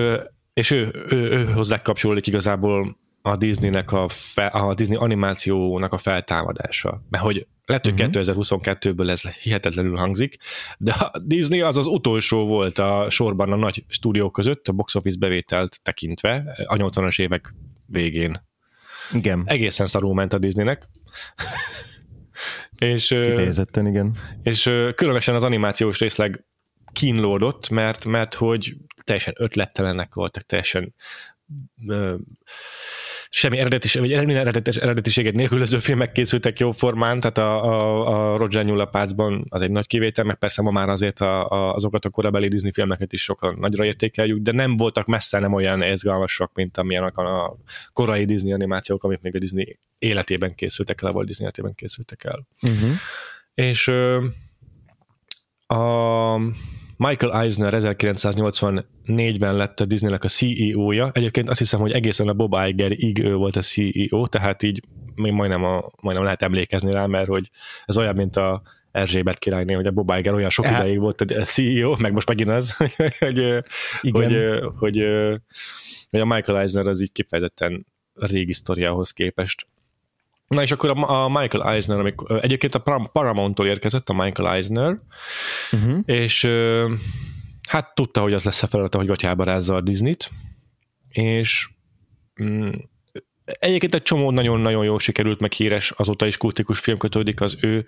és 0.53 0.71
ő, 0.71 1.05
ő, 1.09 1.29
ő 1.31 1.45
hozzá 1.45 1.81
kapcsolódik 1.81 2.27
igazából 2.27 2.97
a 3.27 3.35
Disneynek 3.35 3.91
a, 3.91 4.07
fe, 4.09 4.45
a 4.45 4.73
Disney 4.73 4.97
animációnak 4.97 5.93
a 5.93 5.97
feltámadása. 5.97 7.03
Mert 7.09 7.23
hogy 7.23 7.47
lehet, 7.65 7.83
hogy 7.83 7.93
uh-huh. 7.93 8.09
Mhm. 8.09 8.19
2022-ből 8.21 9.09
ez 9.09 9.21
hihetetlenül 9.21 9.97
hangzik, 9.97 10.37
de 10.77 10.91
a 10.91 11.19
Disney 11.23 11.61
az 11.61 11.77
az 11.77 11.85
utolsó 11.85 12.45
volt 12.45 12.77
a 12.77 13.07
sorban 13.09 13.51
a 13.51 13.55
nagy 13.55 13.85
stúdiók 13.87 14.33
között, 14.33 14.67
a 14.67 14.71
box 14.71 14.95
office 14.95 15.17
bevételt 15.19 15.79
tekintve, 15.81 16.55
a 16.67 16.75
80-as 16.75 17.21
évek 17.21 17.53
végén. 17.85 18.45
Igen. 19.13 19.43
Egészen 19.45 19.85
szarul 19.85 20.13
ment 20.13 20.33
a 20.33 20.37
Disneynek. 20.37 20.89
és, 22.93 23.07
Kifejezetten, 23.07 23.87
igen. 23.87 24.17
És 24.43 24.71
különösen 24.95 25.35
az 25.35 25.43
animációs 25.43 25.99
részleg 25.99 26.45
kínlódott, 26.93 27.69
mert, 27.69 28.05
mert 28.05 28.33
hogy 28.33 28.75
teljesen 29.03 29.33
ötlettelenek 29.37 30.13
voltak, 30.13 30.43
teljesen 30.43 30.93
ö, 31.87 32.15
semmi 33.29 33.57
eredetis, 33.57 33.93
vagy 33.93 34.11
eredetis, 34.11 34.75
eredetiséget 34.75 35.33
nélkülöző 35.33 35.79
filmek 35.79 36.11
készültek 36.11 36.59
jó 36.59 36.71
formán, 36.71 37.19
tehát 37.19 37.37
a, 37.37 37.63
a, 37.63 38.33
a 38.33 38.37
Roger 38.37 38.65
Nyullapácban 38.65 39.45
az 39.49 39.61
egy 39.61 39.71
nagy 39.71 39.87
kivétel, 39.87 40.23
meg 40.23 40.35
persze 40.35 40.61
ma 40.61 40.71
már 40.71 40.89
azért 40.89 41.19
a, 41.19 41.49
a, 41.49 41.73
azokat 41.73 42.05
a 42.05 42.09
korabeli 42.09 42.47
Disney 42.47 42.71
filmeket 42.71 43.13
is 43.13 43.21
sokan 43.21 43.57
nagyra 43.59 43.85
értékeljük, 43.85 44.39
de 44.39 44.51
nem 44.51 44.75
voltak 44.75 45.05
messze 45.05 45.39
nem 45.39 45.53
olyan 45.53 45.83
izgalmasak, 45.83 46.51
mint 46.53 46.77
amilyenek 46.77 47.17
a 47.17 47.57
korai 47.93 48.25
Disney 48.25 48.53
animációk, 48.53 49.03
amik 49.03 49.21
még 49.21 49.35
a 49.35 49.39
Disney 49.39 49.79
életében 49.99 50.55
készültek 50.55 51.01
el, 51.01 51.11
vagy 51.11 51.25
Disney 51.25 51.45
életében 51.45 51.75
készültek 51.75 52.23
el. 52.23 52.47
Uh-huh. 52.61 52.91
És 53.53 53.87
a 55.67 56.37
Michael 56.97 57.41
Eisner 57.41 57.73
1984-ben 57.77 59.55
lett 59.55 59.79
a 59.79 59.85
Disneynek 59.85 60.23
a 60.23 60.27
CEO-ja. 60.27 61.09
Egyébként 61.13 61.49
azt 61.49 61.59
hiszem, 61.59 61.79
hogy 61.79 61.91
egészen 61.91 62.27
a 62.27 62.33
Bob 62.33 62.55
Iger-ig 62.67 63.19
ő 63.19 63.35
volt 63.35 63.55
a 63.55 63.61
CEO, 63.61 64.27
tehát 64.27 64.63
így 64.63 64.81
még 65.15 65.31
majdnem, 65.31 65.63
a, 65.63 65.91
majdnem 66.01 66.25
lehet 66.25 66.41
emlékezni 66.41 66.91
rá, 66.91 67.05
mert 67.05 67.27
hogy 67.27 67.49
ez 67.85 67.97
olyan, 67.97 68.15
mint 68.15 68.35
a 68.35 68.61
Erzsébet 68.91 69.39
királyné, 69.39 69.73
hogy 69.73 69.87
a 69.87 69.91
Bob 69.91 70.13
Iger 70.17 70.33
olyan 70.33 70.49
sok 70.49 70.65
hát. 70.65 70.83
ideig 70.83 70.99
volt 70.99 71.21
a 71.21 71.43
CEO, 71.43 71.95
meg 71.99 72.13
most 72.13 72.27
megint 72.27 72.49
az, 72.49 72.75
hogy, 72.77 72.95
hogy, 73.19 74.35
hogy, 74.77 75.03
hogy 76.09 76.19
a 76.19 76.25
Michael 76.25 76.59
Eisner 76.59 76.87
az 76.87 77.01
így 77.01 77.11
kifejezetten 77.11 77.85
régi 78.13 78.53
sztoriához 78.53 79.11
képest. 79.11 79.67
Na 80.47 80.61
és 80.61 80.71
akkor 80.71 80.89
a, 80.89 81.29
Michael 81.39 81.69
Eisner, 81.69 81.99
amikor, 81.99 82.39
egyébként 82.43 82.75
a 82.75 83.07
Paramount-tól 83.11 83.67
érkezett 83.67 84.09
a 84.09 84.13
Michael 84.13 84.53
Eisner, 84.53 84.97
uh-huh. 85.71 85.99
és 86.05 86.47
hát 87.69 87.95
tudta, 87.95 88.21
hogy 88.21 88.33
az 88.33 88.43
lesz 88.43 88.63
a 88.63 88.67
feladata, 88.67 88.97
hogy 88.97 89.07
gatyába 89.07 89.43
rázza 89.43 89.75
a 89.75 89.81
Disney-t, 89.81 90.29
és 91.09 91.69
mm, 92.43 92.69
Egyébként 93.47 93.95
egy 93.95 94.01
csomó 94.01 94.31
nagyon-nagyon 94.31 94.85
jó 94.85 94.97
sikerült, 94.97 95.39
meg 95.39 95.51
híres, 95.51 95.91
azóta 95.91 96.25
is 96.25 96.37
kultikus 96.37 96.79
film 96.79 96.97
kötődik 96.97 97.41
az 97.41 97.57
ő 97.61 97.85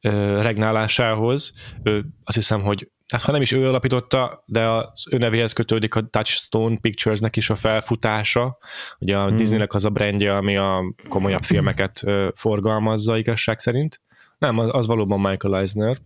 ö, 0.00 0.42
regnálásához. 0.42 1.52
Ő, 1.82 2.04
azt 2.24 2.36
hiszem, 2.36 2.60
hogy 2.62 2.90
hát 3.08 3.22
ha 3.22 3.32
nem 3.32 3.40
is 3.40 3.52
ő 3.52 3.66
alapította, 3.68 4.42
de 4.46 4.68
az 4.68 5.06
ő 5.10 5.16
nevéhez 5.18 5.52
kötődik 5.52 5.94
a 5.94 6.06
Touchstone 6.06 6.78
Picturesnek 6.80 7.36
is 7.36 7.50
a 7.50 7.54
felfutása. 7.54 8.58
Ugye 8.98 9.18
a 9.18 9.26
hmm. 9.26 9.36
Disneynek 9.36 9.74
az 9.74 9.84
a 9.84 9.90
brandje, 9.90 10.36
ami 10.36 10.56
a 10.56 10.94
komolyabb 11.08 11.42
filmeket 11.42 12.04
forgalmazza 12.34 13.18
igazság 13.18 13.58
szerint. 13.58 14.00
Nem, 14.38 14.58
az, 14.58 14.68
az 14.72 14.86
valóban 14.86 15.20
Michael 15.20 15.56
Eisner. 15.56 15.96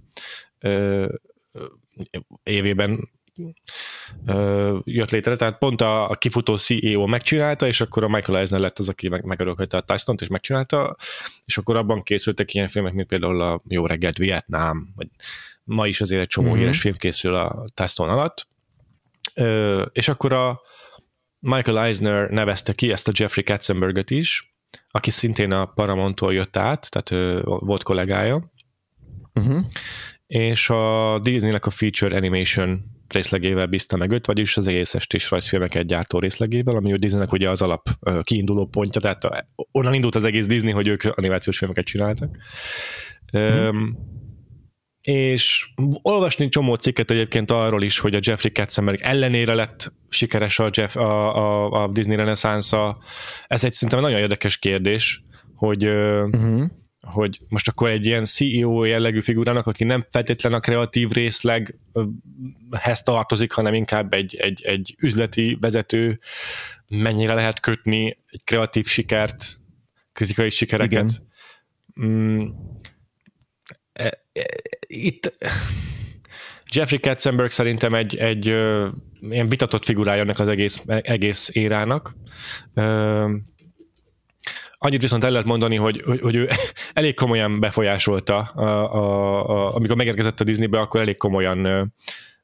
Ö, 0.59 1.07
évében 2.43 3.11
jött 4.85 5.11
létre, 5.11 5.37
tehát 5.37 5.59
pont 5.59 5.81
a, 5.81 6.11
a 6.11 6.15
kifutó 6.15 6.57
CEO 6.57 7.07
megcsinálta, 7.07 7.67
és 7.67 7.81
akkor 7.81 8.05
a 8.05 8.09
Michael 8.09 8.39
Eisner 8.39 8.61
lett 8.61 8.79
az, 8.79 8.89
aki 8.89 9.09
meg, 9.09 9.25
megörökölte 9.25 9.77
a 9.77 9.81
tyson 9.81 10.17
és 10.21 10.29
megcsinálta, 10.29 10.97
és 11.45 11.59
akkor 11.59 11.77
abban 11.77 12.03
készültek 12.03 12.55
ilyen 12.55 12.69
filmek, 12.69 12.93
mint 12.93 13.09
például 13.09 13.41
a 13.41 13.63
Jó 13.69 13.87
reggelt 13.87 14.19
Vietnám, 14.19 14.89
vagy 14.97 15.09
ma 15.65 15.87
is 15.87 16.01
azért 16.01 16.21
egy 16.21 16.27
csomó 16.27 16.49
mm-hmm. 16.49 16.59
híres 16.59 16.81
film 16.81 16.97
készül 16.97 17.35
a 17.35 17.65
Tyson 17.75 18.09
alatt, 18.09 18.51
Ö, 19.35 19.83
és 19.93 20.09
akkor 20.09 20.33
a 20.33 20.61
Michael 21.39 21.79
Eisner 21.79 22.31
nevezte 22.31 22.73
ki 22.73 22.93
ezt 22.93 23.09
a 23.09 23.13
Jeffrey 23.15 23.45
Katzenberget 23.45 24.11
is, 24.11 24.55
aki 24.91 25.11
szintén 25.11 25.53
a 25.53 25.67
Paramount-tól 25.67 26.35
jött 26.35 26.57
át, 26.57 26.91
tehát 26.91 27.11
ő 27.11 27.41
volt 27.43 27.83
kollégája, 27.83 28.53
uh-huh. 29.35 29.65
és 30.27 30.71
a 30.71 31.19
Disneynek 31.23 31.67
a 31.67 31.71
Feature 31.71 32.17
Animation 32.17 32.83
részlegével 33.13 33.67
bízta 33.67 33.97
meg 33.97 34.11
őt, 34.11 34.27
vagyis 34.27 34.57
az 34.57 34.69
egész 34.69 34.95
estés 34.95 35.31
rajzfilmeket 35.31 35.87
gyártó 35.87 36.19
részlegével, 36.19 36.77
ami 36.77 36.93
a 36.93 36.97
Disneynek 36.97 37.33
ugye 37.33 37.51
az 37.51 37.63
alap 37.63 37.89
kiinduló 38.23 38.67
pontja, 38.67 39.01
tehát 39.01 39.47
onnan 39.73 39.95
indult 39.95 40.15
az 40.15 40.25
egész 40.25 40.47
Disney, 40.47 40.73
hogy 40.73 40.89
ők 40.89 41.05
animációs 41.05 41.59
filmeket 41.59 41.85
csináltak. 41.85 42.37
Mm. 43.39 43.41
Um, 43.41 43.97
és 45.01 45.73
olvasni 46.03 46.49
csomó 46.49 46.75
cikket 46.75 47.11
egyébként 47.11 47.51
arról 47.51 47.83
is, 47.83 47.99
hogy 47.99 48.15
a 48.15 48.21
Jeffrey 48.23 48.53
Katzenberg 48.53 49.01
ellenére 49.01 49.55
lett 49.55 49.93
sikeres 50.09 50.59
a, 50.59 50.71
Jeff, 50.73 50.97
a, 50.97 51.37
a, 51.37 51.83
a 51.83 51.89
Disney 51.89 52.17
reneszánsa. 52.17 52.99
Ez 53.47 53.65
egy 53.65 53.73
szerintem 53.73 54.01
nagyon 54.01 54.21
érdekes 54.21 54.59
kérdés, 54.59 55.25
hogy 55.55 55.87
uh-huh 55.87 56.65
hogy 57.07 57.41
most 57.49 57.69
akkor 57.69 57.91
egy 57.91 58.07
ilyen 58.07 58.25
CEO 58.25 58.85
jellegű 58.85 59.21
figurának, 59.21 59.67
aki 59.67 59.85
nem 59.85 60.07
feltétlen 60.11 60.53
a 60.53 60.61
kreatív 60.61 61.11
részleghez 61.11 63.03
tartozik, 63.05 63.53
hanem 63.53 63.75
inkább 63.75 64.13
egy, 64.13 64.37
egy, 64.37 64.63
egy 64.65 64.95
üzleti 64.99 65.57
vezető, 65.61 66.19
mennyire 66.89 67.35
lehet 67.35 67.61
kötni 67.61 68.19
egy 68.31 68.45
kreatív 68.45 68.87
sikert, 68.87 69.45
fizikai 70.13 70.51
sikereket. 70.51 71.11
Igen. 71.95 72.11
Mm, 72.11 72.47
e, 73.93 74.23
e, 74.33 74.45
itt 74.87 75.33
Jeffrey 76.73 77.01
Katzenberg 77.01 77.51
szerintem 77.51 77.95
egy, 77.95 78.17
egy 78.17 78.47
ilyen 79.21 79.49
vitatott 79.49 79.85
figurája 79.85 80.23
ennek 80.23 80.39
az 80.39 80.49
egész, 80.49 80.83
egész 80.87 81.51
érának. 81.53 82.15
Annyit 84.85 85.01
viszont 85.01 85.25
el 85.25 85.31
lehet 85.31 85.47
mondani, 85.47 85.77
hogy, 85.77 86.03
hogy, 86.05 86.21
hogy 86.21 86.37
ő 86.37 86.49
elég 86.93 87.15
komolyan 87.15 87.61
befolyásolta, 87.61 88.39
a, 88.39 88.63
a, 88.95 89.49
a, 89.49 89.75
amikor 89.75 89.97
megérkezett 89.97 90.41
a 90.41 90.45
Disneybe, 90.45 90.81
akkor 90.81 91.01
elég 91.01 91.17
komolyan 91.17 91.93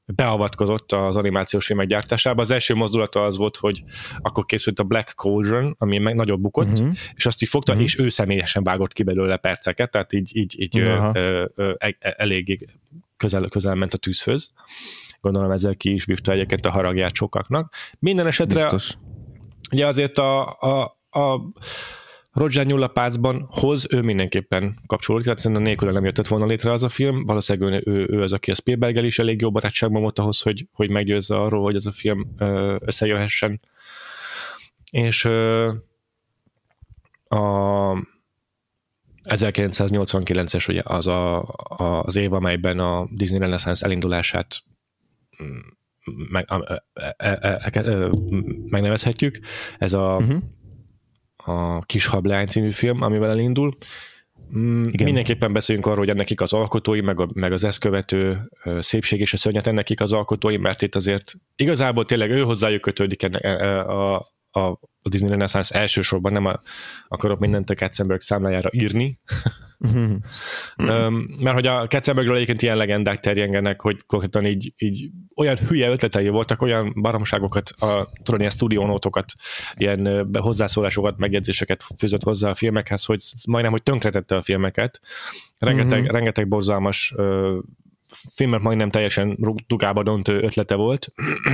beavatkozott 0.07 0.92
az 0.92 1.16
animációs 1.16 1.66
filmek 1.66 1.87
gyártásába. 1.87 2.40
Az 2.40 2.50
első 2.50 2.75
mozdulata 2.75 3.25
az 3.25 3.37
volt, 3.37 3.57
hogy 3.57 3.83
akkor 4.18 4.45
készült 4.45 4.78
a 4.78 4.85
Black 4.85 5.09
Cauldron, 5.09 5.75
ami 5.78 5.99
meg 5.99 6.14
nagyobb 6.14 6.40
bukott, 6.40 6.68
uh-huh. 6.68 6.97
és 7.14 7.26
azt 7.26 7.42
így 7.42 7.49
fogta, 7.49 7.73
uh-huh. 7.73 7.87
és 7.87 7.99
ő 7.99 8.09
személyesen 8.09 8.62
vágott 8.62 8.92
ki 8.92 9.02
belőle 9.02 9.37
perceket, 9.37 9.90
tehát 9.90 10.12
így, 10.12 10.37
így, 10.37 10.61
így 10.61 10.80
uh-huh. 10.80 11.16
ö, 11.16 11.45
ö, 11.54 11.75
e, 11.78 11.97
e, 11.99 12.14
eléggé 12.18 12.59
közel, 13.16 13.49
közel 13.49 13.75
ment 13.75 13.95
a 13.95 13.99
tűzhöz. 13.99 14.52
Gondolom 15.21 15.50
ezzel 15.50 15.75
ki 15.75 15.92
is 15.92 16.04
vívta 16.04 16.33
egyébként 16.33 16.66
a 16.66 16.71
haragját 16.71 17.14
sokaknak. 17.14 17.75
Minden 17.99 18.26
esetre 18.26 18.62
Biztos. 18.62 18.95
ugye 19.73 19.87
azért 19.87 20.18
a, 20.18 20.59
a, 20.61 20.99
a 21.11 21.40
Roger 22.32 22.66
Nyullapácban 22.66 23.47
hoz 23.50 23.87
ő 23.92 24.00
mindenképpen 24.00 24.78
kapcsolódik, 24.87 25.25
tehát 25.25 25.40
szerintem 25.40 25.66
nélkül 25.66 25.90
nem 25.90 26.04
jöttett 26.04 26.26
volna 26.26 26.47
létre 26.47 26.73
az 26.73 26.82
a 26.82 26.88
film. 26.88 27.25
Valószínűleg 27.25 27.82
ő, 27.87 27.92
ő, 27.92 28.06
ő 28.11 28.23
az, 28.23 28.32
aki 28.32 28.50
a 28.50 28.54
Spielberg 28.54 29.04
is 29.04 29.18
elég 29.18 29.40
jó 29.40 29.50
barátságban 29.50 30.02
volt 30.02 30.18
ahhoz, 30.18 30.40
hogy, 30.40 30.66
hogy 30.73 30.90
meggyőzze 30.90 31.37
arról, 31.37 31.62
hogy 31.62 31.75
ez 31.75 31.87
a 31.87 31.92
film 31.92 32.35
összejöhessen. 32.78 33.61
És 34.90 35.25
a 37.25 37.92
1989-es 39.25 40.68
ugye 40.68 40.80
az 40.85 41.06
a, 41.06 41.42
a, 41.68 42.02
az 42.02 42.16
év, 42.16 42.32
amelyben 42.32 42.78
a 42.78 43.08
Disney 43.11 43.38
Renaissance 43.38 43.85
elindulását 43.85 44.62
mm, 45.42 45.58
meg, 46.30 46.44
a, 46.49 46.54
a, 46.54 46.82
a, 47.16 47.26
a, 47.75 47.78
a, 47.78 48.11
megnevezhetjük. 48.68 49.38
Ez 49.78 49.92
a 49.92 50.16
uh-huh 50.16 50.42
a 51.49 51.83
Kis 51.83 52.07
Hableány 52.07 52.47
című 52.47 52.71
film, 52.71 53.02
amivel 53.02 53.31
elindul. 53.31 53.76
Mm, 54.57 54.83
Igen. 54.83 55.05
Mindenképpen 55.05 55.52
beszéljünk 55.52 55.87
arról, 55.87 55.99
hogy 55.99 56.09
ennek 56.09 56.40
az 56.40 56.52
alkotói, 56.52 57.00
meg, 57.00 57.21
a, 57.21 57.28
meg 57.33 57.52
az 57.52 57.64
ezt 57.64 57.78
követő 57.78 58.50
szépség 58.78 59.21
és 59.21 59.33
a 59.33 59.37
szörnyet 59.37 59.67
ennek 59.67 59.88
az 59.97 60.12
alkotói, 60.12 60.57
mert 60.57 60.83
itt 60.83 60.95
azért 60.95 61.35
igazából 61.57 62.05
tényleg 62.05 62.31
ő 62.31 62.40
hozzájuk 62.40 62.81
kötődik 62.81 63.23
ennek, 63.23 63.45
a, 63.45 64.14
a, 64.14 64.26
a 64.50 64.78
a 65.02 65.09
Disney 65.09 65.31
Renaissance 65.31 65.78
elsősorban 65.78 66.33
nem 66.33 66.45
a, 66.45 66.61
akarok 67.09 67.38
mindent 67.38 67.71
a 67.71 67.75
Katzenberg 67.75 68.21
számlájára 68.21 68.71
írni, 68.73 69.19
mm-hmm. 69.87 70.14
mert 71.40 71.54
hogy 71.54 71.66
a 71.66 71.87
Katzenbergről 71.87 72.35
egyébként 72.35 72.62
ilyen 72.62 72.76
legendák 72.76 73.20
terjengenek, 73.20 73.80
hogy 73.80 74.06
konkrétan 74.06 74.47
így, 74.47 74.73
így 74.76 75.11
olyan 75.37 75.56
hülye 75.56 75.88
ötletei 75.88 76.28
voltak, 76.28 76.62
olyan 76.62 76.92
baromságokat, 77.00 77.68
a, 77.68 78.11
tudod, 78.23 78.40
ilyen 78.40 78.52
stúdiónótokat, 78.52 79.32
ilyen 79.75 80.30
hozzászólásokat, 80.32 81.18
megjegyzéseket 81.18 81.85
fűzött 81.99 82.23
hozzá 82.23 82.50
a 82.50 82.54
filmekhez, 82.54 83.04
hogy 83.04 83.20
majdnem, 83.49 83.73
hogy 83.73 83.82
tönkretette 83.82 84.37
a 84.37 84.42
filmeket. 84.42 85.00
Rengeteg, 85.58 86.00
mm-hmm. 86.00 86.11
rengeteg 86.11 86.49
borzalmas 86.49 87.14
filmet 88.35 88.61
majdnem 88.61 88.90
teljesen 88.90 89.38
dugába 89.66 90.02
döntő 90.02 90.42
ötlete 90.42 90.75
volt, 90.75 91.12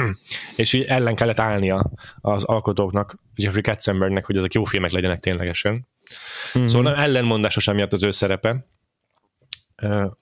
és 0.56 0.72
így 0.72 0.84
ellen 0.84 1.14
kellett 1.14 1.40
állnia 1.40 1.90
az 2.20 2.44
alkotóknak, 2.44 3.18
Jeffrey 3.34 3.62
Katzenbergnek, 3.62 4.24
hogy 4.24 4.36
ezek 4.36 4.54
jó 4.54 4.64
filmek 4.64 4.90
legyenek 4.90 5.20
ténylegesen. 5.20 5.86
Mm-hmm. 6.58 6.66
Szóval 6.66 6.92
nem 6.92 7.00
ellenmondásos 7.00 7.68
emiatt 7.68 7.92
az 7.92 8.02
ő 8.02 8.10
szerepe. 8.10 8.66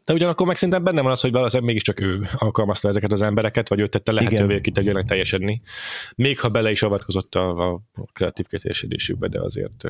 De 0.05 0.13
ugyanakkor 0.13 0.47
meg 0.47 0.57
szerintem 0.57 0.85
benne 0.85 1.01
van 1.01 1.11
az, 1.11 1.21
hogy 1.21 1.33
valószínűleg 1.33 1.69
mégiscsak 1.69 2.01
ő 2.01 2.27
alkalmazta 2.37 2.89
ezeket 2.89 3.13
az 3.13 3.23
embereket, 3.23 3.69
vagy 3.69 3.81
ő 3.81 3.87
tette 3.87 4.13
lehetővé, 4.13 4.53
hogy 4.53 4.73
tegyenek 4.73 5.05
teljesedni. 5.05 5.63
Még 6.17 6.41
ha 6.41 6.49
bele 6.49 6.71
is 6.71 6.83
avatkozott 6.83 7.35
a, 7.35 7.73
a 7.73 7.81
kreatív 8.13 8.47
kötésedésükbe, 8.47 9.29
de 9.29 9.41
azért 9.41 9.85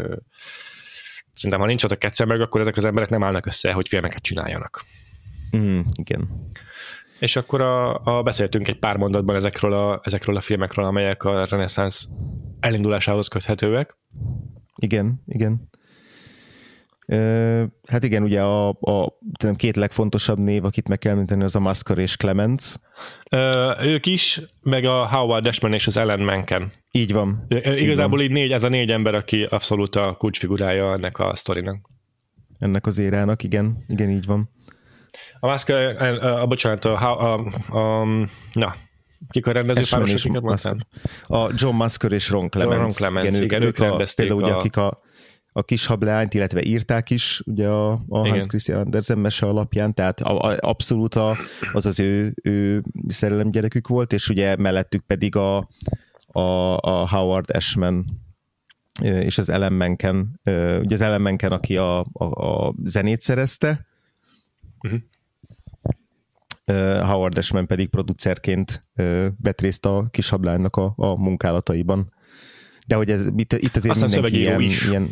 szerintem 1.32 1.60
ha 1.60 1.66
nincs 1.66 1.84
ott 1.84 1.90
a 1.90 1.96
Katzenberg, 1.96 2.40
akkor 2.40 2.60
ezek 2.60 2.76
az 2.76 2.84
emberek 2.84 3.10
nem 3.10 3.22
állnak 3.22 3.46
össze, 3.46 3.72
hogy 3.72 3.88
filmeket 3.88 4.22
csináljanak. 4.22 4.84
Mm, 5.56 5.80
igen. 5.94 6.50
És 7.18 7.36
akkor 7.36 7.60
a, 7.60 8.04
a, 8.04 8.22
beszéltünk 8.22 8.68
egy 8.68 8.78
pár 8.78 8.96
mondatban 8.96 9.36
ezekről 9.36 9.72
a, 9.72 10.00
ezekről 10.04 10.36
a 10.36 10.40
filmekről, 10.40 10.84
amelyek 10.84 11.24
a 11.24 11.44
reneszánsz 11.44 12.08
elindulásához 12.60 13.28
köthetőek. 13.28 13.96
Igen, 14.76 15.22
igen. 15.26 15.70
Hát 17.88 18.04
igen, 18.04 18.22
ugye 18.22 18.42
a, 18.42 18.68
a 18.68 19.16
két 19.56 19.76
legfontosabb 19.76 20.38
név, 20.38 20.64
akit 20.64 20.88
meg 20.88 20.98
kell 20.98 21.12
említeni, 21.12 21.42
az 21.42 21.56
a 21.56 21.60
Masker 21.60 21.98
és 21.98 22.16
Clemens. 22.16 22.76
Ők 23.82 24.06
is, 24.06 24.40
meg 24.60 24.84
a 24.84 25.08
Howard 25.08 25.46
Ashman 25.46 25.72
és 25.72 25.86
az 25.86 25.96
Ellen 25.96 26.20
Menken. 26.20 26.72
Így 26.90 27.12
van. 27.12 27.46
Igazából 27.48 28.22
így, 28.22 28.28
van. 28.28 28.38
így 28.38 28.42
négy, 28.42 28.52
ez 28.52 28.62
a 28.62 28.68
négy 28.68 28.90
ember, 28.90 29.14
aki 29.14 29.42
abszolút 29.42 29.96
a 29.96 30.14
kulcsfigurája 30.18 30.92
ennek 30.92 31.18
a 31.18 31.34
sztorinak. 31.34 31.90
Ennek 32.58 32.86
az 32.86 32.98
érának, 32.98 33.42
igen, 33.42 33.84
igen, 33.88 34.10
így 34.10 34.26
van. 34.26 34.50
A 35.40 35.46
Masker, 35.46 36.02
a, 36.02 36.40
a, 36.40 36.46
bocsánat, 36.46 36.84
a, 36.84 37.32
a, 37.32 37.46
a, 37.78 38.04
na, 38.52 38.74
kik 39.30 39.46
a 39.46 39.52
rendező 39.52 39.96
A 41.26 41.50
John 41.54 41.74
Masker 41.74 42.12
és 42.12 42.30
Ron 42.30 42.48
Clemens. 42.48 42.80
Ron 42.80 42.90
Clemens, 42.90 43.36
igen, 43.36 43.42
igen 43.42 43.62
ők, 43.62 43.78
ők 43.78 43.90
a, 43.90 44.04
például, 44.16 44.44
a... 44.44 44.58
akik 44.58 44.76
a 44.76 45.00
a 45.52 45.62
kis 45.62 45.86
hableányt, 45.86 46.34
illetve 46.34 46.62
írták 46.62 47.10
is 47.10 47.42
ugye 47.46 47.68
a, 47.68 47.90
a 48.08 48.28
Hans 48.28 48.46
Christian 48.46 48.80
Andersen 48.80 49.18
mese 49.18 49.46
alapján, 49.46 49.94
tehát 49.94 50.20
a, 50.20 50.40
a, 50.40 50.56
abszolút 50.60 51.14
a, 51.14 51.36
az 51.72 51.86
az 51.86 52.00
ő, 52.00 52.34
ő 52.42 52.82
szerelem 53.06 53.50
gyerekük 53.50 53.88
volt, 53.88 54.12
és 54.12 54.28
ugye 54.28 54.56
mellettük 54.56 55.02
pedig 55.06 55.36
a, 55.36 55.68
a, 56.26 56.76
a 56.76 57.08
Howard 57.08 57.50
Ashman 57.50 58.04
és 59.02 59.38
az 59.38 59.48
Ellen 59.48 59.72
Menken, 59.72 60.40
ugye 60.80 60.94
az 60.94 61.00
Ellen 61.00 61.20
Menken, 61.20 61.52
aki 61.52 61.76
a, 61.76 61.98
a, 62.12 62.24
a 62.24 62.74
zenét 62.84 63.20
szerezte, 63.20 63.86
uh-huh. 64.80 65.00
Howard 67.06 67.38
Ashman 67.38 67.66
pedig 67.66 67.88
producerként 67.88 68.86
vett 69.42 69.60
részt 69.60 69.86
a 69.86 70.08
kisablánynak 70.10 70.76
a, 70.76 70.92
a 70.96 71.16
munkálataiban. 71.16 72.12
De 72.86 72.94
hogy 72.94 73.10
ez, 73.10 73.26
itt, 73.36 73.52
itt 73.52 73.76
azért 73.76 73.94
Aztán 73.94 74.10
mindenki 74.10 74.38
ilyen, 74.38 74.60
is. 74.60 74.88
ilyen, 74.88 75.08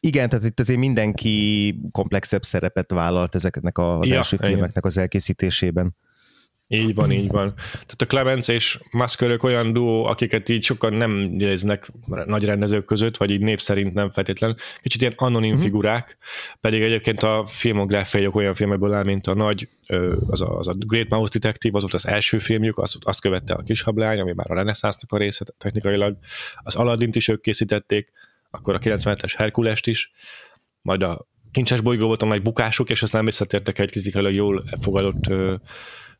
igen, 0.00 0.28
tehát 0.28 0.44
itt 0.44 0.60
azért 0.60 0.78
mindenki 0.78 1.74
komplexebb 1.92 2.42
szerepet 2.42 2.90
vállalt 2.90 3.34
ezeknek 3.34 3.78
az 3.78 4.08
ja, 4.08 4.16
első 4.16 4.36
filmeknek 4.36 4.84
az 4.84 4.98
elkészítésében. 4.98 5.96
Így 6.72 6.94
van, 6.94 7.12
így 7.12 7.28
van. 7.28 7.54
Tehát 7.54 8.02
a 8.02 8.06
Clemens 8.06 8.48
és 8.48 8.80
Musker 8.90 9.38
olyan 9.42 9.72
duó, 9.72 10.04
akiket 10.04 10.48
így 10.48 10.64
sokan 10.64 10.92
nem 10.92 11.10
néznek 11.10 11.92
nagy 12.06 12.44
rendezők 12.44 12.84
között, 12.84 13.16
vagy 13.16 13.30
így 13.30 13.40
név 13.40 13.58
szerint 13.58 13.94
nem 13.94 14.10
feltétlen. 14.10 14.56
Kicsit 14.82 15.00
ilyen 15.00 15.12
anonim 15.16 15.50
uh-huh. 15.50 15.64
figurák, 15.64 16.16
pedig 16.60 16.82
egyébként 16.82 17.22
a 17.22 17.44
filmográfiájuk 17.46 18.34
olyan 18.34 18.54
filmekből 18.54 18.92
áll, 18.92 19.04
mint 19.04 19.26
a 19.26 19.34
nagy, 19.34 19.68
az 20.26 20.40
a, 20.40 20.58
az 20.58 20.68
a 20.68 20.72
Great 20.72 21.08
Mouse 21.08 21.38
Detective, 21.38 21.76
az 21.76 21.82
volt 21.82 21.94
az 21.94 22.06
első 22.06 22.38
filmjük, 22.38 22.78
az, 22.78 22.96
azt 23.00 23.20
követte 23.20 23.54
a 23.54 23.62
kis 23.62 23.82
hablány, 23.82 24.20
ami 24.20 24.32
már 24.32 24.50
a 24.50 24.54
reneszánsznak 24.54 25.12
a 25.12 25.16
része 25.16 25.44
technikailag. 25.58 26.16
Az 26.62 26.74
Aladdin 26.74 27.10
is 27.12 27.28
ők 27.28 27.40
készítették, 27.40 28.12
akkor 28.50 28.74
a 28.74 28.78
97-es 28.78 29.34
Herkulest 29.36 29.86
is, 29.86 30.12
majd 30.82 31.02
a 31.02 31.28
Kincses 31.50 31.80
bolygó 31.80 32.06
volt 32.06 32.22
a 32.22 32.26
nagy 32.26 32.42
bukásuk, 32.42 32.90
és 32.90 33.02
aztán 33.02 33.24
visszatértek 33.24 33.78
egy 33.78 33.90
kritikailag 33.90 34.32
jól 34.32 34.64
fogadott 34.80 35.26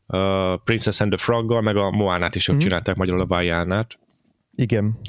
a 0.05 0.57
Princess 0.57 0.99
and 0.99 1.11
the 1.11 1.23
Frog-gal, 1.23 1.61
meg 1.61 1.75
a 1.75 1.91
Moánát 1.91 2.35
is 2.35 2.47
ők 2.47 2.55
mm. 2.55 2.59
csinálták 2.59 2.95
magyarul 2.95 3.21
a 3.21 3.25
Vajánát. 3.25 3.99
Igen. 4.55 4.99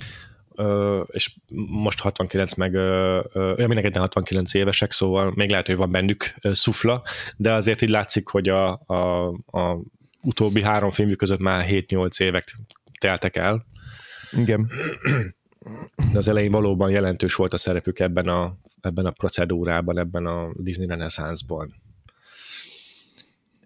Uh, 0.48 1.00
és 1.10 1.36
most 1.68 2.00
69 2.00 2.54
meg, 2.54 2.74
uh, 2.74 3.24
uh, 3.34 3.66
mindenki 3.66 3.98
69 3.98 4.54
évesek, 4.54 4.92
szóval 4.92 5.32
még 5.34 5.50
lehet, 5.50 5.66
hogy 5.66 5.76
van 5.76 5.90
bennük 5.90 6.34
uh, 6.42 6.52
szufla, 6.52 7.02
de 7.36 7.52
azért 7.52 7.82
így 7.82 7.88
látszik, 7.88 8.28
hogy 8.28 8.48
a, 8.48 8.82
a, 8.86 9.26
a 9.46 9.80
utóbbi 10.22 10.62
három 10.62 10.90
filmjük 10.90 11.18
között 11.18 11.38
már 11.38 11.66
7-8 11.68 12.20
évek 12.20 12.44
teltek 13.00 13.36
el. 13.36 13.66
Igen. 14.36 14.70
De 16.12 16.18
az 16.18 16.28
elején 16.28 16.50
valóban 16.50 16.90
jelentős 16.90 17.34
volt 17.34 17.52
a 17.52 17.56
szerepük 17.56 17.98
ebben 17.98 18.28
a, 18.28 18.54
ebben 18.80 19.06
a 19.06 19.10
procedúrában, 19.10 19.98
ebben 19.98 20.26
a 20.26 20.48
Disney 20.54 20.86
reneszánszban 20.86 21.74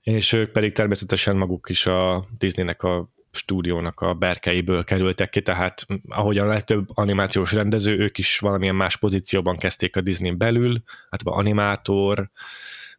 és 0.06 0.32
ők 0.32 0.50
pedig 0.50 0.72
természetesen 0.72 1.36
maguk 1.36 1.68
is 1.68 1.86
a 1.86 2.26
Disneynek 2.38 2.82
a 2.82 3.08
stúdiónak 3.30 4.00
a 4.00 4.14
berkeiből 4.14 4.84
kerültek 4.84 5.30
ki, 5.30 5.42
tehát 5.42 5.86
ahogy 6.08 6.38
a 6.38 6.46
legtöbb 6.46 6.88
animációs 6.94 7.52
rendező, 7.52 7.98
ők 7.98 8.18
is 8.18 8.38
valamilyen 8.38 8.74
más 8.74 8.96
pozícióban 8.96 9.56
kezdték 9.56 9.96
a 9.96 10.00
Disney 10.00 10.30
belül, 10.30 10.82
hát 11.10 11.20
animátor 11.24 12.30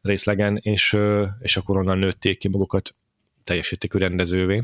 részlegen, 0.01 0.57
és, 0.61 0.97
és 1.39 1.57
akkor 1.57 1.77
onnan 1.77 1.97
nőtték 1.97 2.37
ki 2.37 2.47
magukat 2.47 2.95
teljesítékű 3.43 3.97
rendezővé. 3.97 4.63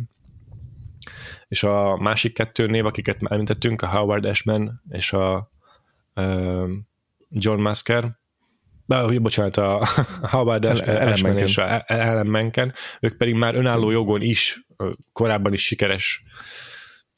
És 1.53 1.63
a 1.63 1.97
másik 1.97 2.33
kettő 2.33 2.65
név, 2.65 2.85
akiket 2.85 3.17
említettünk, 3.23 3.81
a 3.81 3.87
Howard 3.87 4.25
Ashman 4.25 4.81
és 4.89 5.13
a 5.13 5.51
John 7.29 7.61
Masker, 7.61 8.17
de, 8.85 9.19
bocsánat, 9.19 9.57
a 9.57 9.87
Howard 10.31 10.65
Ashman 10.65 11.37
és 11.37 11.57
a 11.57 11.83
Ellen 11.85 12.27
Menken, 12.27 12.73
ők 12.99 13.17
pedig 13.17 13.35
már 13.35 13.55
önálló 13.55 13.91
jogon 13.91 14.21
is, 14.21 14.65
korábban 15.11 15.53
is 15.53 15.65
sikeres 15.65 16.23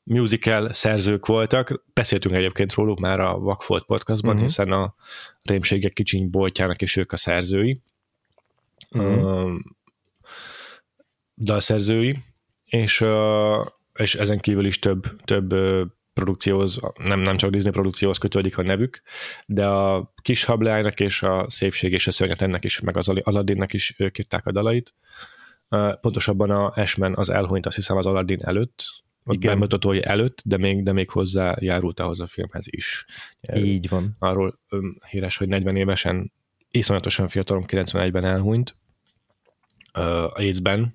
musical 0.04 0.74
szerzők 0.74 1.26
voltak. 1.26 1.84
Beszéltünk 1.94 2.36
egyébként 2.36 2.74
róluk 2.74 3.00
már 3.00 3.20
a 3.20 3.40
Vakfolt 3.40 3.86
podcastban, 3.86 4.32
uh-huh. 4.32 4.48
hiszen 4.48 4.72
a 4.72 4.96
Rémségek 5.42 5.94
kicsiny 5.94 6.30
boltjának 6.30 6.82
is 6.82 6.96
ők 6.96 7.12
a 7.12 7.18
szerzői. 7.18 7.82
Uh-huh. 8.98 9.52
dalszerzői, 11.36 12.18
és, 12.66 13.06
és 13.96 14.16
ezen 14.16 14.40
kívül 14.40 14.66
is 14.66 14.80
több, 14.80 15.22
több 15.24 15.56
produkcióhoz, 16.14 16.80
nem, 17.04 17.20
nem 17.20 17.38
csak 17.38 17.50
Disney 17.50 17.72
produkcióhoz 17.72 18.18
kötődik 18.18 18.58
a 18.58 18.62
nevük, 18.62 19.02
de 19.46 19.66
a 19.68 20.14
kis 20.22 20.44
hableánynak 20.44 21.00
és 21.00 21.24
a 21.24 21.46
szépség 21.50 21.92
és 21.92 22.08
a 22.08 22.12
szörnyet 22.12 22.42
ennek 22.42 22.64
is, 22.64 22.80
meg 22.80 22.98
az 22.98 23.10
Aladdinnek 23.10 23.74
is 23.74 23.96
ők 23.98 24.18
írták 24.18 24.46
a 24.46 24.52
dalait. 24.52 24.94
Pontosabban 26.02 26.50
a 26.50 26.70
Ashman 26.70 27.16
az 27.16 27.30
elhunyt, 27.30 27.66
azt 27.66 27.76
hiszem 27.76 27.98
az 27.98 28.06
Aladdin 28.06 28.40
előtt, 28.44 28.84
igen. 29.26 29.54
bemutatói 29.54 30.06
előtt, 30.06 30.42
de 30.46 30.58
még, 30.58 30.84
de 30.84 30.92
még 30.92 31.10
hozzá 31.10 31.56
járult 31.60 32.00
ahhoz 32.00 32.20
a 32.20 32.28
filmhez 32.28 32.66
is. 32.70 33.06
Így 33.56 33.90
van. 33.90 34.16
Arról 34.20 34.60
híres, 35.10 35.38
hogy 35.38 35.48
40 35.48 35.76
évesen, 35.76 36.32
iszonyatosan 36.72 37.28
fiatalom, 37.28 37.64
91-ben 37.68 38.26
elhunyt 38.26 38.76
a 39.92 40.00
AIDS-ben, 40.34 40.94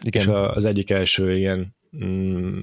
Igen. 0.00 0.22
és 0.22 0.28
az 0.28 0.64
egyik 0.64 0.90
első 0.90 1.36
ilyen 1.36 1.74
mm, 2.04 2.62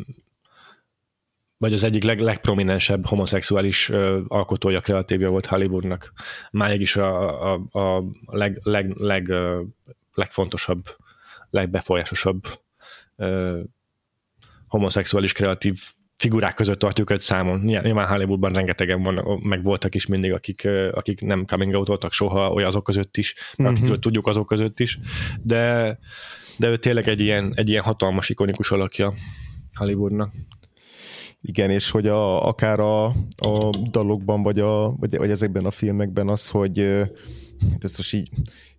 vagy 1.57 1.73
az 1.73 1.83
egyik 1.83 2.03
leg, 2.03 2.19
legprominensebb 2.19 3.05
homoszexuális 3.05 3.89
uh, 3.89 4.19
alkotója, 4.27 4.79
kreatívja 4.79 5.29
volt 5.29 5.45
Hollywoodnak. 5.45 6.13
Máig 6.51 6.81
is 6.81 6.95
a, 6.95 7.51
a, 7.53 7.79
a 7.79 8.03
leg, 8.25 8.59
leg, 8.63 8.89
leg, 8.89 9.27
uh, 9.27 9.59
legfontosabb, 10.13 10.83
legbefolyásosabb 11.49 12.43
uh, 13.15 13.59
homoszexuális 14.67 15.33
kreatív 15.33 15.79
figurák 16.21 16.55
között 16.55 16.79
tartjuk 16.79 17.09
őt 17.09 17.21
számon. 17.21 17.59
Nyilván 17.59 18.07
Hollywoodban 18.07 18.53
rengetegen 18.53 19.03
van, 19.03 19.39
meg 19.43 19.63
voltak 19.63 19.95
is 19.95 20.05
mindig, 20.05 20.31
akik, 20.31 20.67
akik 20.91 21.21
nem 21.21 21.45
coming 21.45 21.73
out 21.73 21.87
voltak 21.87 22.13
soha, 22.13 22.51
olyan 22.51 22.67
azok 22.67 22.83
között 22.83 23.17
is, 23.17 23.35
mm-hmm. 23.61 23.71
akikről 23.71 23.99
tudjuk 23.99 24.27
azok 24.27 24.47
között 24.47 24.79
is, 24.79 24.99
de, 25.41 25.97
de 26.61 26.67
ő 26.69 26.77
tényleg 26.77 27.07
egy 27.07 27.19
ilyen, 27.19 27.53
egy 27.55 27.69
ilyen 27.69 27.83
hatalmas, 27.83 28.29
ikonikus 28.29 28.71
alakja 28.71 29.13
Hollywoodnak. 29.73 30.31
Igen, 31.41 31.69
és 31.69 31.89
hogy 31.89 32.07
a, 32.07 32.47
akár 32.47 32.79
a, 32.79 33.05
a 33.37 33.69
dalokban, 33.91 34.43
vagy, 34.43 34.59
a, 34.59 34.95
vagy, 34.95 35.17
vagy 35.17 35.29
ezekben 35.29 35.65
a 35.65 35.71
filmekben 35.71 36.27
az, 36.27 36.49
hogy 36.49 36.79
hát 37.71 37.83
ez 37.83 37.97
most 37.97 38.13
így 38.13 38.29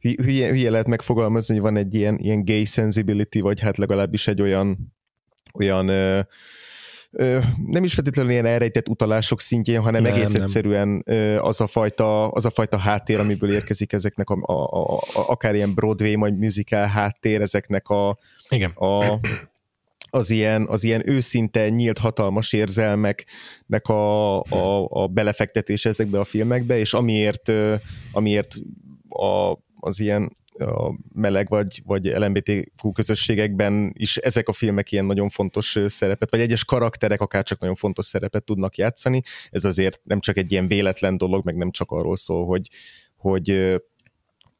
hülye, 0.01 0.49
hülye 0.49 0.71
lehet 0.71 0.87
megfogalmazni, 0.87 1.55
hogy 1.55 1.63
van 1.63 1.77
egy 1.77 1.95
ilyen, 1.95 2.19
ilyen 2.19 2.45
gay 2.45 2.65
sensibility, 2.65 3.41
vagy 3.41 3.61
hát 3.61 3.77
legalábbis 3.77 4.27
egy 4.27 4.41
olyan, 4.41 4.95
olyan 5.55 5.91
nem 7.67 7.85
is 7.85 7.95
feltétlenül 7.95 8.31
ilyen 8.31 8.47
elrejtett 8.47 8.89
utalások 8.89 9.41
szintjén, 9.41 9.81
hanem 9.81 10.03
nem, 10.03 10.13
egész 10.13 10.33
nem. 10.33 10.43
egyszerűen 10.43 11.05
az, 11.39 11.61
a 11.61 11.67
fajta, 11.67 12.29
az 12.29 12.45
a 12.45 12.51
fajta 12.51 12.77
háttér, 12.77 13.21
amiből 13.21 13.53
érkezik 13.53 13.93
ezeknek 13.93 14.31
a, 14.31 14.37
a, 14.43 14.53
a, 14.53 14.97
a 14.97 15.29
akár 15.29 15.55
ilyen 15.55 15.75
Broadway, 15.75 16.15
vagy 16.15 16.39
musical 16.39 16.87
háttér, 16.87 17.41
ezeknek 17.41 17.89
a, 17.89 18.19
Igen. 18.49 18.71
a 18.71 19.21
az 20.15 20.31
ilyen, 20.31 20.67
az 20.69 20.85
ilyen 20.85 21.09
őszinte, 21.09 21.69
nyílt, 21.69 21.99
hatalmas 21.99 22.53
érzelmeknek 22.53 23.87
a, 23.87 24.41
a, 24.41 24.89
a 24.89 25.07
belefektetés 25.07 25.85
ezekbe 25.85 26.21
a 26.21 26.25
filmekbe, 26.25 26.79
és 26.79 26.93
amiért, 26.93 27.53
amiért 28.13 28.55
a, 29.09 29.59
az 29.81 30.01
ilyen 30.01 30.37
a 30.59 30.95
meleg 31.15 31.49
vagy, 31.49 31.83
vagy 31.85 32.07
LMBTQ 32.07 32.93
közösségekben 32.93 33.93
is 33.97 34.17
ezek 34.17 34.49
a 34.49 34.53
filmek 34.53 34.93
ilyen 34.93 35.05
nagyon 35.05 35.29
fontos 35.29 35.79
szerepet, 35.87 36.31
vagy 36.31 36.41
egyes 36.41 36.65
karakterek 36.65 37.21
akár 37.21 37.43
csak 37.43 37.61
nagyon 37.61 37.75
fontos 37.75 38.07
szerepet 38.07 38.45
tudnak 38.45 38.77
játszani. 38.77 39.23
Ez 39.51 39.65
azért 39.65 40.01
nem 40.05 40.21
csak 40.21 40.37
egy 40.37 40.53
ilyen 40.53 40.69
véletlen 40.69 41.17
dolog, 41.17 41.45
meg 41.45 41.57
nem 41.57 41.71
csak 41.71 41.91
arról 41.91 42.17
szól, 42.17 42.47
hogy, 42.47 42.69
hogy 43.17 43.77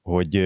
hogy 0.03 0.41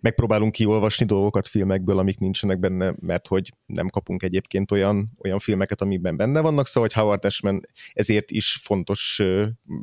megpróbálunk 0.00 0.52
kiolvasni 0.52 1.06
dolgokat 1.06 1.46
filmekből, 1.46 1.98
amik 1.98 2.18
nincsenek 2.18 2.58
benne, 2.58 2.94
mert 3.00 3.26
hogy 3.26 3.52
nem 3.66 3.88
kapunk 3.88 4.22
egyébként 4.22 4.70
olyan, 4.70 5.10
olyan 5.22 5.38
filmeket, 5.38 5.80
amikben 5.80 6.16
benne 6.16 6.40
vannak, 6.40 6.66
szóval 6.66 6.88
hogy 6.92 7.02
Howard 7.02 7.24
Ashman 7.24 7.60
ezért 7.92 8.30
is 8.30 8.60
fontos, 8.62 9.22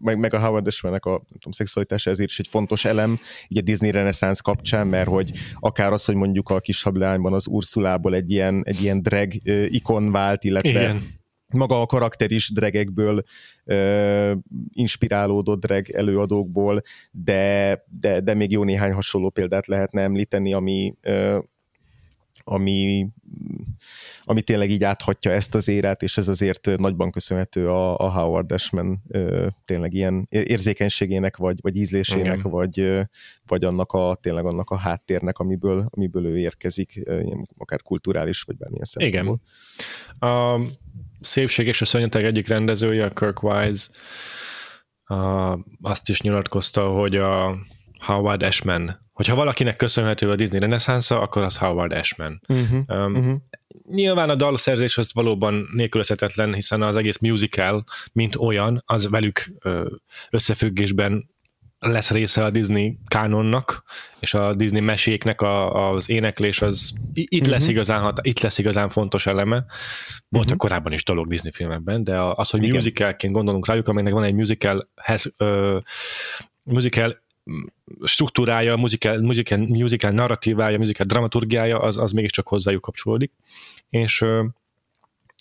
meg, 0.01 0.19
meg 0.19 0.33
a 0.33 0.39
Howard 0.39 0.67
Ashmannek 0.67 1.05
a 1.05 1.09
nem 1.09 1.19
tudom, 1.31 1.51
szexualitása 1.51 2.09
ezért 2.09 2.29
is 2.29 2.39
egy 2.39 2.47
fontos 2.47 2.85
elem, 2.85 3.19
így 3.47 3.57
a 3.57 3.61
Disney 3.61 3.91
reneszánsz 3.91 4.39
kapcsán, 4.39 4.87
mert 4.87 5.07
hogy 5.07 5.31
akár 5.59 5.91
az, 5.91 6.05
hogy 6.05 6.15
mondjuk 6.15 6.49
a 6.49 6.59
kis 6.59 6.83
hableányban 6.83 7.33
az 7.33 7.47
Ursulából 7.47 8.15
egy 8.15 8.31
ilyen, 8.31 8.61
egy 8.65 8.81
ilyen 8.81 9.01
drag 9.01 9.31
ikon 9.69 10.11
vált, 10.11 10.43
illetve 10.43 10.69
Igen 10.69 11.19
maga 11.53 11.81
a 11.81 11.85
karakter 11.85 12.31
is 12.31 12.49
dregekből 12.49 13.23
inspirálódott 14.69 15.59
drag 15.59 15.89
előadókból, 15.89 16.81
de, 17.11 17.83
de, 17.99 18.19
de 18.19 18.33
még 18.33 18.51
jó 18.51 18.63
néhány 18.63 18.93
hasonló 18.93 19.29
példát 19.29 19.67
lehetne 19.67 20.01
említeni, 20.01 20.53
ami, 20.53 20.95
ami, 22.43 23.07
ami 24.23 24.41
tényleg 24.41 24.69
így 24.69 24.83
áthatja 24.83 25.31
ezt 25.31 25.55
az 25.55 25.67
érát, 25.67 26.01
és 26.01 26.17
ez 26.17 26.27
azért 26.27 26.77
nagyban 26.77 27.11
köszönhető 27.11 27.69
a, 27.69 27.97
a 27.97 28.11
Howard 28.11 28.51
Ashman 28.51 29.03
tényleg 29.65 29.93
ilyen 29.93 30.27
érzékenységének, 30.29 31.37
vagy, 31.37 31.57
vagy 31.61 31.75
ízlésének, 31.75 32.41
vagy, 32.41 32.99
vagy 33.45 33.63
annak 33.63 33.91
a, 33.91 34.17
tényleg 34.21 34.45
annak 34.45 34.69
a 34.69 34.77
háttérnek, 34.77 35.37
amiből, 35.37 35.85
amiből 35.89 36.25
ő 36.25 36.37
érkezik, 36.37 37.03
akár 37.57 37.81
kulturális, 37.81 38.41
vagy 38.41 38.57
bármilyen 38.57 38.85
szempontból. 38.85 39.39
Igen. 40.19 40.29
A 40.29 40.59
szépség 41.21 41.67
és 41.67 41.81
a 41.81 41.85
szörnyeteg 41.85 42.25
egyik 42.25 42.47
rendezője, 42.47 43.09
Kirk 43.13 43.43
Wise, 43.43 43.87
a, 45.03 45.57
azt 45.81 46.09
is 46.09 46.21
nyilatkozta, 46.21 46.87
hogy 46.89 47.15
a 47.15 47.57
Howard 47.99 48.43
Ashman, 48.43 49.09
hogyha 49.11 49.35
valakinek 49.35 49.75
köszönhető 49.75 50.29
a 50.29 50.35
Disney 50.35 50.59
reneszánsza, 50.59 51.21
akkor 51.21 51.41
az 51.41 51.57
Howard 51.57 51.91
Ashman. 51.91 52.41
Uh-huh, 52.47 52.79
um, 52.87 53.15
uh-huh. 53.15 53.35
Nyilván 53.89 54.29
a 54.29 54.35
dalszerzés 54.35 54.97
az 54.97 55.13
valóban 55.13 55.69
nélkülözhetetlen, 55.73 56.53
hiszen 56.53 56.81
az 56.81 56.95
egész 56.95 57.17
musical, 57.17 57.83
mint 58.13 58.35
olyan, 58.35 58.83
az 58.85 59.09
velük 59.09 59.51
összefüggésben 60.29 61.29
lesz 61.81 62.11
része 62.11 62.43
a 62.43 62.49
Disney 62.49 62.97
kánonnak, 63.07 63.83
és 64.19 64.33
a 64.33 64.53
Disney 64.53 64.81
meséknek 64.81 65.41
a, 65.41 65.89
az 65.91 66.09
éneklés 66.09 66.61
az 66.61 66.93
itt 67.13 67.33
uh-huh. 67.33 67.49
lesz 67.49 67.67
igazán 67.67 68.01
hat, 68.01 68.19
itt 68.21 68.39
lesz 68.39 68.57
igazán 68.57 68.89
fontos 68.89 69.25
eleme. 69.25 69.65
Volt 70.29 70.45
uh-huh. 70.45 70.59
korábban 70.59 70.93
is 70.93 71.03
dolog 71.03 71.27
Disney 71.27 71.51
filmekben, 71.51 72.03
de 72.03 72.19
az, 72.19 72.49
hogy 72.49 72.63
Igen. 72.63 72.75
musicalként 72.75 73.33
gondolunk 73.33 73.67
rájuk, 73.67 73.87
aminek 73.87 74.13
van 74.13 74.23
egy 74.23 74.33
musicalhez, 74.33 75.33
ö, 75.37 75.77
musical 76.63 77.23
struktúrája, 78.03 78.75
musical, 78.75 79.21
musical, 79.21 79.57
musical 79.57 80.11
narratívája, 80.11 80.77
musical 80.77 81.05
dramaturgiája, 81.05 81.79
az, 81.79 81.97
az 81.97 82.11
mégiscsak 82.11 82.47
hozzájuk 82.47 82.81
kapcsolódik. 82.81 83.31
És 83.89 84.25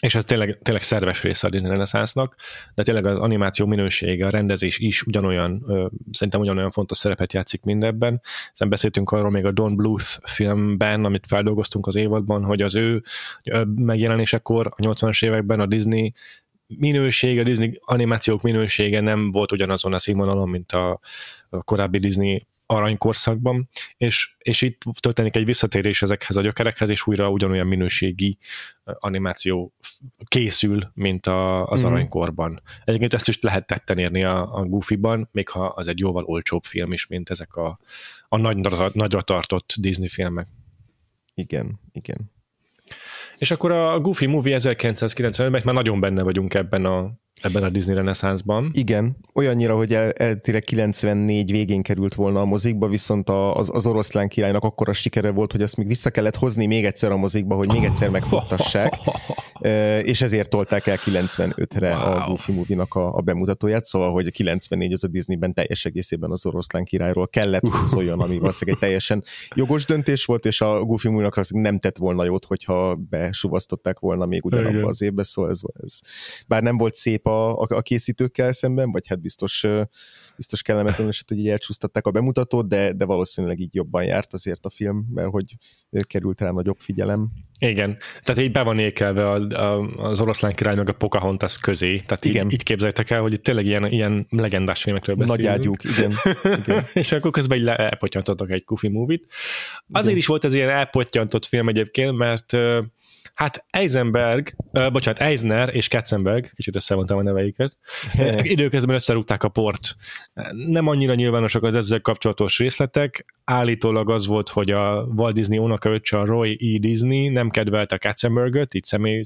és 0.00 0.14
ez 0.14 0.24
tényleg, 0.24 0.58
tényleg 0.62 0.82
szerves 0.82 1.22
része 1.22 1.46
a 1.46 1.50
Disney 1.50 1.70
reneszánsznak, 1.70 2.36
de 2.74 2.82
tényleg 2.82 3.06
az 3.06 3.18
animáció 3.18 3.66
minősége, 3.66 4.26
a 4.26 4.30
rendezés 4.30 4.78
is 4.78 5.02
ugyanolyan, 5.02 5.64
szerintem 6.12 6.40
ugyanolyan 6.40 6.70
fontos 6.70 6.98
szerepet 6.98 7.32
játszik 7.32 7.62
mindebben. 7.62 8.20
Ezen 8.52 8.68
beszéltünk 8.68 9.10
arról 9.10 9.30
még 9.30 9.44
a 9.44 9.50
Don 9.50 9.76
Bluth 9.76 10.18
filmben, 10.22 11.04
amit 11.04 11.26
feldolgoztunk 11.26 11.86
az 11.86 11.96
évadban, 11.96 12.44
hogy 12.44 12.62
az 12.62 12.74
ő 12.74 13.02
megjelenésekor 13.74 14.66
a 14.76 14.82
80-as 14.82 15.24
években 15.24 15.60
a 15.60 15.66
Disney 15.66 16.12
minősége, 16.66 17.40
a 17.40 17.44
Disney 17.44 17.80
animációk 17.80 18.42
minősége 18.42 19.00
nem 19.00 19.30
volt 19.32 19.52
ugyanazon 19.52 19.92
a 19.92 19.98
színvonalon, 19.98 20.48
mint 20.48 20.72
a, 20.72 21.00
a 21.48 21.62
korábbi 21.62 21.98
Disney 21.98 22.46
aranykorszakban, 22.70 23.68
és, 23.96 24.35
és 24.38 24.62
itt 24.62 24.83
történik 25.00 25.37
egy 25.37 25.44
visszatérés 25.44 26.02
ezekhez 26.02 26.37
a 26.37 26.40
gyökerekhez, 26.40 26.90
és 26.90 27.06
újra 27.06 27.30
ugyanolyan 27.30 27.66
minőségi 27.66 28.38
animáció 28.85 29.72
készül, 30.24 30.90
mint 30.94 31.26
a, 31.26 31.66
az 31.66 31.83
mm. 31.83 31.85
aranykorban. 31.85 32.62
Egyébként 32.85 33.14
ezt 33.14 33.28
is 33.28 33.40
lehet 33.40 33.66
tetten 33.66 33.98
érni 33.98 34.24
a, 34.24 34.59
a 34.59 34.64
Goofy-ban, 34.64 35.28
még 35.33 35.48
ha 35.48 35.66
az 35.66 35.88
egy 35.88 35.98
jóval 35.98 36.24
olcsóbb 36.24 36.64
film 36.64 36.92
is, 36.92 37.06
mint 37.06 37.30
ezek 37.30 37.54
a, 37.54 37.78
a 38.28 38.37
nagyra, 38.37 38.90
nagyra 38.92 39.20
tartott 39.20 39.74
Disney 39.78 40.09
filmek. 40.09 40.46
Igen, 41.35 41.80
igen. 41.92 42.30
És 43.38 43.50
akkor 43.50 43.70
a 43.70 44.00
Goofy 44.00 44.26
Movie 44.26 44.56
1990-ben 44.59 45.62
már 45.64 45.74
nagyon 45.74 46.00
benne 46.00 46.22
vagyunk 46.22 46.54
ebben 46.54 46.85
a, 46.85 47.12
ebben 47.42 47.62
a 47.62 47.68
Disney 47.68 47.94
reneszánszban. 47.94 48.70
Igen, 48.72 49.16
olyannyira, 49.35 49.76
hogy 49.76 49.94
el, 49.94 50.11
eltére 50.11 50.61
94 50.61 51.50
végén 51.50 51.83
került 51.83 52.14
volna 52.14 52.40
a 52.40 52.44
mozikba, 52.44 52.88
viszont 52.88 53.29
a, 53.29 53.57
az, 53.57 53.70
az 53.72 53.87
oroszlán 53.87 54.29
királynak 54.29 54.64
akkora 54.64 54.92
sikere 54.92 55.31
volt, 55.31 55.53
hogy 55.53 55.62
azt 55.62 55.76
még 55.76 55.87
vissza 55.87 56.11
kellett 56.11 56.37
hozni 56.37 56.66
még 56.66 56.85
egyszer 56.85 57.11
a 57.11 57.16
mozikba, 57.16 57.55
hogy 57.55 57.72
még 57.72 57.85
egyszer 57.85 58.11
megfuttassák, 58.11 58.94
és 60.03 60.22
ezért 60.22 60.50
tolták 60.50 60.87
el 60.87 60.96
95-re 61.05 61.96
wow. 61.96 62.07
a 62.07 62.24
Goofy 62.26 62.53
Movie-nak 62.53 62.94
a, 62.94 63.14
a 63.14 63.20
bemutatóját, 63.20 63.85
szóval, 63.85 64.12
hogy 64.12 64.26
a 64.26 64.31
94 64.31 64.92
az 64.92 65.05
a 65.05 65.09
Disneyben 65.09 65.55
teljes 65.55 65.85
egészében 65.85 66.31
az 66.31 66.46
oroszlán 66.46 66.85
királyról 66.85 67.29
kellett, 67.29 67.68
hogy 67.68 67.85
szóljon, 67.85 68.20
ami 68.20 68.38
valószínűleg 68.40 68.74
egy 68.74 68.88
teljesen 68.88 69.24
jogos 69.55 69.85
döntés 69.87 70.24
volt, 70.24 70.44
és 70.44 70.61
a 70.61 70.85
Goofy 70.85 71.09
Movie-nak 71.09 71.50
nem 71.50 71.79
tett 71.79 71.96
volna 71.96 72.24
jót, 72.24 72.44
hogyha 72.44 72.94
besuvasztották 72.94 73.98
volna 73.98 74.26
még 74.26 74.44
ugyanabba 74.44 74.87
az 74.87 75.03
évbe, 75.03 75.22
szóval 75.22 75.50
ez, 75.50 75.61
ez 75.83 76.00
bár 76.46 76.62
nem 76.62 76.76
volt 76.76 76.94
szép 76.94 77.26
a, 77.31 77.61
a, 77.61 77.66
a 77.69 77.81
készítőkkel 77.81 78.53
szemben, 78.53 78.90
vagy 78.90 79.09
hát 79.09 79.21
biztos, 79.21 79.66
biztos 80.37 80.62
kellemetlen 80.62 81.09
eset, 81.09 81.29
hogy 81.29 81.38
így 81.38 81.49
elcsúsztatták 81.49 82.07
a 82.07 82.11
bemutatót, 82.11 82.69
de, 82.69 82.93
de 82.93 83.05
valószínűleg 83.05 83.61
így 83.61 83.75
jobban 83.75 84.05
járt 84.05 84.33
azért 84.33 84.64
a 84.64 84.71
film, 84.71 85.07
mert 85.14 85.29
hogy 85.29 85.57
került 86.03 86.40
rá 86.40 86.51
nagyobb 86.51 86.79
figyelem. 86.79 87.29
Igen, 87.59 87.97
tehát 88.23 88.43
így 88.43 88.53
be 88.53 88.62
van 88.62 88.79
ékelve 88.79 89.31
a, 89.31 89.47
a, 89.47 89.81
az 89.97 90.21
oroszlán 90.21 90.53
király 90.53 90.75
meg 90.75 90.88
a 90.88 90.93
Pocahontas 90.93 91.59
közé, 91.59 91.97
tehát 91.97 92.25
igen. 92.25 92.47
Így, 92.47 92.53
így 92.53 92.62
képzeljétek 92.62 93.11
el, 93.11 93.21
hogy 93.21 93.33
itt 93.33 93.43
tényleg 93.43 93.66
ilyen, 93.66 93.87
ilyen 93.87 94.27
legendás 94.31 94.83
filmekről 94.83 95.16
beszélünk. 95.16 95.49
Nagy 95.49 95.59
ágyúk, 95.59 95.85
igen. 95.85 96.12
igen. 96.43 96.85
és 97.03 97.12
akkor 97.12 97.31
közben 97.31 97.59
így 97.59 97.66
elpottyantottak 97.66 98.51
egy 98.51 98.62
Goofy 98.66 98.88
movie-t. 98.88 99.23
Azért 99.88 100.05
igen. 100.05 100.16
is 100.16 100.27
volt 100.27 100.45
ez 100.45 100.55
ilyen 100.55 100.71
elpottyantott 100.71 101.47
film 101.47 101.69
egyébként, 101.69 102.16
mert 102.16 102.57
Hát 103.40 103.64
Eisenberg, 103.70 104.55
uh, 104.72 104.92
bocsánat, 104.92 105.20
Eisner 105.20 105.74
és 105.74 105.88
Katzenberg, 105.88 106.50
kicsit 106.55 106.76
összevontam 106.76 107.18
a 107.18 107.22
neveiket, 107.22 107.76
időközben 108.42 108.94
összerúgták 108.94 109.42
a 109.42 109.48
port. 109.48 109.94
Nem 110.53 110.87
annyira 110.87 111.14
nyilvánosak 111.14 111.62
az 111.62 111.74
ezzel 111.74 112.00
kapcsolatos 112.00 112.59
részletek, 112.59 113.24
állítólag 113.44 114.11
az 114.11 114.26
volt, 114.26 114.48
hogy 114.48 114.70
a 114.70 115.09
Walt 115.16 115.35
Disney 115.35 115.59
unokaöccse, 115.59 116.18
a 116.18 116.24
Roy 116.24 116.74
E. 116.74 116.79
Disney 116.79 117.29
nem 117.29 117.50
kedvelte 117.50 117.98
Katzenbergöt, 117.98 118.74
így 118.74 118.85
személy, 118.85 119.22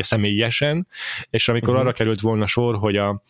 személyesen, 0.00 0.86
és 1.30 1.48
amikor 1.48 1.68
uh-huh. 1.68 1.86
arra 1.86 1.92
került 1.94 2.20
volna 2.20 2.46
sor, 2.46 2.76
hogy 2.76 2.96
a 2.96 3.22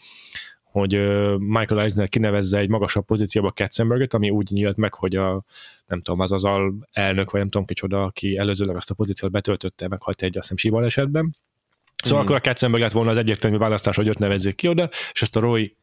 hogy 0.70 0.92
Michael 1.38 1.80
Eisner 1.80 2.08
kinevezze 2.08 2.58
egy 2.58 2.68
magasabb 2.68 3.04
pozícióba 3.04 3.52
Katzenberget, 3.52 4.14
ami 4.14 4.30
úgy 4.30 4.50
nyílt 4.50 4.76
meg, 4.76 4.94
hogy 4.94 5.16
a, 5.16 5.44
nem 5.86 6.00
tudom, 6.02 6.20
az 6.20 6.32
az 6.32 6.44
al 6.44 6.88
elnök, 6.92 7.30
vagy 7.30 7.40
nem 7.40 7.50
tudom 7.50 7.66
kicsoda, 7.66 8.02
aki 8.02 8.36
előzőleg 8.36 8.76
azt 8.76 8.90
a 8.90 8.94
pozíciót 8.94 9.30
betöltötte, 9.30 9.88
meghalt 9.88 10.22
egy, 10.22 10.38
azt 10.38 10.52
hiszem, 10.56 10.82
esetben. 10.84 11.36
Szóval 12.02 12.22
mm. 12.22 12.24
akkor 12.24 12.36
a 12.36 12.40
Katzenberg 12.40 12.82
lett 12.82 12.92
volna 12.92 13.10
az 13.10 13.16
egyértelmű 13.16 13.56
választás, 13.56 13.96
hogy 13.96 14.08
őt 14.08 14.18
nevezzék 14.18 14.54
ki 14.54 14.68
oda, 14.68 14.88
és 15.12 15.22
ezt 15.22 15.36
a 15.36 15.40
Roy 15.40 15.76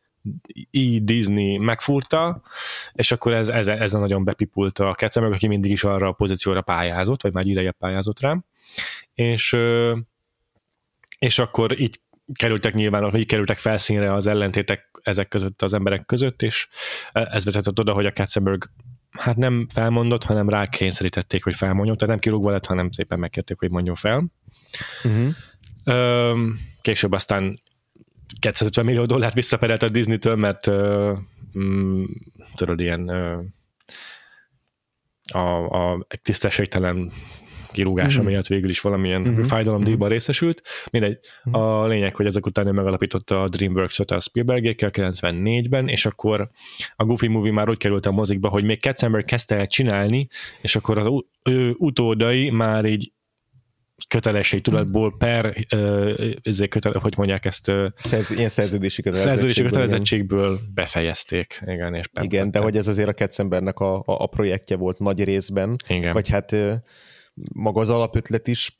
E. 0.71 0.99
Disney 0.99 1.57
megfúrta, 1.57 2.41
és 2.93 3.11
akkor 3.11 3.33
ez, 3.33 3.49
ez, 3.49 3.67
ez 3.67 3.91
nagyon 3.91 4.23
bepipulta 4.23 4.89
a 4.89 4.95
Katzenberg, 4.95 5.35
aki 5.35 5.47
mindig 5.47 5.71
is 5.71 5.83
arra 5.83 6.07
a 6.07 6.11
pozícióra 6.11 6.61
pályázott, 6.61 7.21
vagy 7.21 7.33
már 7.33 7.45
ideje 7.45 7.71
pályázott 7.71 8.19
rám, 8.19 8.45
és 9.13 9.57
és 11.19 11.39
akkor 11.39 11.79
így 11.79 11.99
kerültek 12.33 12.73
nyilván, 12.73 13.09
hogy 13.09 13.25
kerültek 13.25 13.57
felszínre 13.57 14.13
az 14.13 14.27
ellentétek 14.27 14.89
ezek 15.01 15.27
között 15.27 15.61
az 15.61 15.73
emberek 15.73 16.05
között, 16.05 16.41
és 16.41 16.67
ez 17.11 17.45
vezetett 17.45 17.79
oda, 17.79 17.93
hogy 17.93 18.05
a 18.05 18.13
Katzenberg 18.13 18.69
hát 19.11 19.35
nem 19.35 19.65
felmondott, 19.73 20.23
hanem 20.23 20.49
rá 20.49 20.67
kényszerítették, 20.67 21.43
hogy 21.43 21.55
felmondjon, 21.55 21.97
tehát 21.97 22.13
nem 22.13 22.23
kirúgva 22.23 22.51
lett, 22.51 22.65
hanem 22.65 22.91
szépen 22.91 23.19
megkérték, 23.19 23.59
hogy 23.59 23.69
mondjon 23.69 23.95
fel. 23.95 24.31
Uh-huh. 25.03 26.37
később 26.81 27.11
aztán 27.11 27.59
250 28.39 28.85
millió 28.85 29.05
dollárt 29.05 29.33
visszaperelt 29.33 29.83
a 29.83 29.89
Disney-től, 29.89 30.35
mert 30.35 30.69
mm, 31.59 32.03
tudod, 32.55 32.79
ilyen 32.79 33.09
a, 35.33 35.65
a 35.67 36.07
tisztességtelen 36.21 37.11
kirúgása 37.75 38.19
mm-hmm. 38.19 38.29
miatt 38.29 38.47
végül 38.47 38.69
is 38.69 38.81
valamilyen 38.81 39.21
mm-hmm. 39.21 39.41
fájdalomdíjban 39.41 40.07
mm-hmm. 40.07 40.17
részesült. 40.17 40.61
Mindegy, 40.91 41.17
mm-hmm. 41.49 41.61
a 41.61 41.87
lényeg, 41.87 42.15
hogy 42.15 42.25
ezek 42.25 42.45
után 42.45 42.67
ő 42.67 42.71
megalapította 42.71 43.43
a 43.43 43.47
DreamWorks-ot 43.47 44.11
a 44.11 44.19
Spielbergékkel 44.19 44.89
94-ben, 44.93 45.87
és 45.87 46.05
akkor 46.05 46.49
a 46.95 47.05
Goofy 47.05 47.27
Movie 47.27 47.51
már 47.51 47.69
úgy 47.69 47.77
került 47.77 48.05
a 48.05 48.11
mozikba, 48.11 48.49
hogy 48.49 48.63
még 48.63 48.81
Katzenberg 48.81 49.25
kezdte 49.25 49.55
el 49.55 49.67
csinálni, 49.67 50.27
és 50.61 50.75
akkor 50.75 50.97
az 50.97 51.07
ő 51.43 51.75
utódai 51.77 52.49
már 52.49 52.85
így 52.85 53.13
kötelesség 54.07 54.61
tudatból 54.61 55.15
per, 55.17 55.55
ezért 56.41 56.69
kötele, 56.69 56.99
hogy 56.99 57.13
mondják 57.17 57.45
ezt, 57.45 57.71
Szerz, 57.95 58.31
ilyen 58.31 58.49
szerződési 58.49 59.01
kötelezettségből, 59.01 59.49
szerződési 59.49 59.61
kötelezettségből 59.61 60.59
befejezték. 60.73 61.61
Igen, 61.65 61.93
és 61.93 62.05
igen 62.21 62.51
de 62.51 62.59
hogy 62.59 62.77
ez 62.77 62.87
azért 62.87 63.07
a 63.07 63.13
Katzenbergnek 63.13 63.79
a, 63.79 63.95
a, 63.95 64.03
a 64.05 64.27
projektje 64.27 64.75
volt 64.75 64.99
nagy 64.99 65.23
részben, 65.23 65.75
igen. 65.87 66.13
vagy 66.13 66.29
hát 66.29 66.55
maga 67.53 67.79
az 67.79 67.89
alapötlet 67.89 68.47
is. 68.47 68.77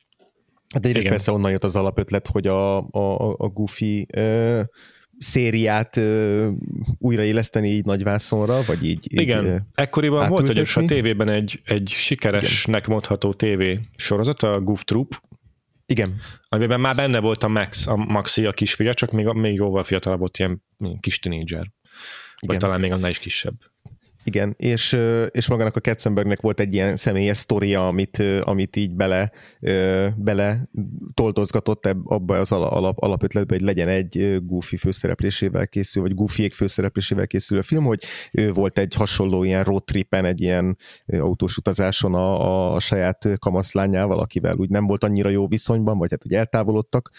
Hát 0.73 0.85
egyrészt 0.85 1.05
Igen. 1.05 1.11
persze 1.15 1.31
onnan 1.31 1.51
jött 1.51 1.63
az 1.63 1.75
alapötlet, 1.75 2.27
hogy 2.27 2.47
a, 2.47 2.77
a, 2.77 3.35
a 3.37 3.47
Goofy 3.47 4.05
ö, 4.13 4.61
szériát 5.17 5.97
ö, 5.97 6.49
újraéleszteni 6.97 7.67
így 7.67 7.85
nagyvászonra, 7.85 8.63
vagy 8.63 8.85
így 8.85 9.07
Igen, 9.13 9.45
így, 9.45 9.59
ekkoriban 9.73 10.21
átültetni. 10.21 10.53
volt 10.53 10.69
hogy 10.69 10.83
a 10.83 10.87
tévében 10.87 11.29
egy, 11.29 11.61
egy 11.65 11.89
sikeresnek 11.89 12.81
Igen. 12.81 12.91
mondható 12.91 13.33
tévé 13.33 13.79
sorozat, 13.95 14.43
a 14.43 14.59
Goof 14.59 14.83
Troop, 14.83 15.13
igen. 15.85 16.21
Amiben 16.49 16.79
már 16.79 16.95
benne 16.95 17.19
volt 17.19 17.43
a 17.43 17.47
Max, 17.47 17.87
a 17.87 17.95
Maxi, 17.95 18.45
a 18.45 18.51
kisfia, 18.51 18.93
csak 18.93 19.11
még, 19.11 19.25
még 19.25 19.53
jóval 19.53 19.83
fiatalabb 19.83 20.19
volt, 20.19 20.37
ilyen 20.37 20.63
kis 20.99 21.19
tinédzser. 21.19 21.71
Vagy 22.39 22.57
talán 22.57 22.79
még 22.79 22.91
annál 22.91 23.09
is 23.09 23.19
kisebb. 23.19 23.55
Igen, 24.27 24.53
és, 24.57 24.97
és 25.31 25.47
magának 25.47 25.75
a 25.75 25.81
Katzenbergnek 25.81 26.41
volt 26.41 26.59
egy 26.59 26.73
ilyen 26.73 26.95
személyes 26.95 27.37
sztoria, 27.37 27.87
amit, 27.87 28.23
amit 28.43 28.75
így 28.75 28.95
bele, 28.95 29.31
bele 30.15 30.69
toldozgatott 31.13 31.85
abba 32.03 32.39
az 32.39 32.51
alap, 32.51 32.97
alapötletbe, 32.97 33.53
hogy 33.53 33.63
legyen 33.63 33.87
egy 33.87 34.37
Goofy 34.45 34.77
főszereplésével 34.77 35.67
készül, 35.67 36.01
vagy 36.01 36.13
Goofyék 36.13 36.53
főszereplésével 36.53 37.27
készül 37.27 37.57
a 37.57 37.63
film, 37.63 37.83
hogy 37.83 38.03
ő 38.31 38.51
volt 38.51 38.77
egy 38.77 38.93
hasonló 38.93 39.43
ilyen 39.43 39.63
road 39.63 39.83
tripen, 39.83 40.25
egy 40.25 40.41
ilyen 40.41 40.77
autós 41.07 41.57
utazáson 41.57 42.13
a, 42.13 42.73
a 42.73 42.79
saját 42.79 43.29
kamaszlányával, 43.39 44.19
akivel 44.19 44.55
úgy 44.57 44.69
nem 44.69 44.87
volt 44.87 45.03
annyira 45.03 45.29
jó 45.29 45.47
viszonyban, 45.47 45.97
vagy 45.97 46.11
hát 46.11 46.25
úgy 46.25 46.33
eltávolodtak 46.33 47.11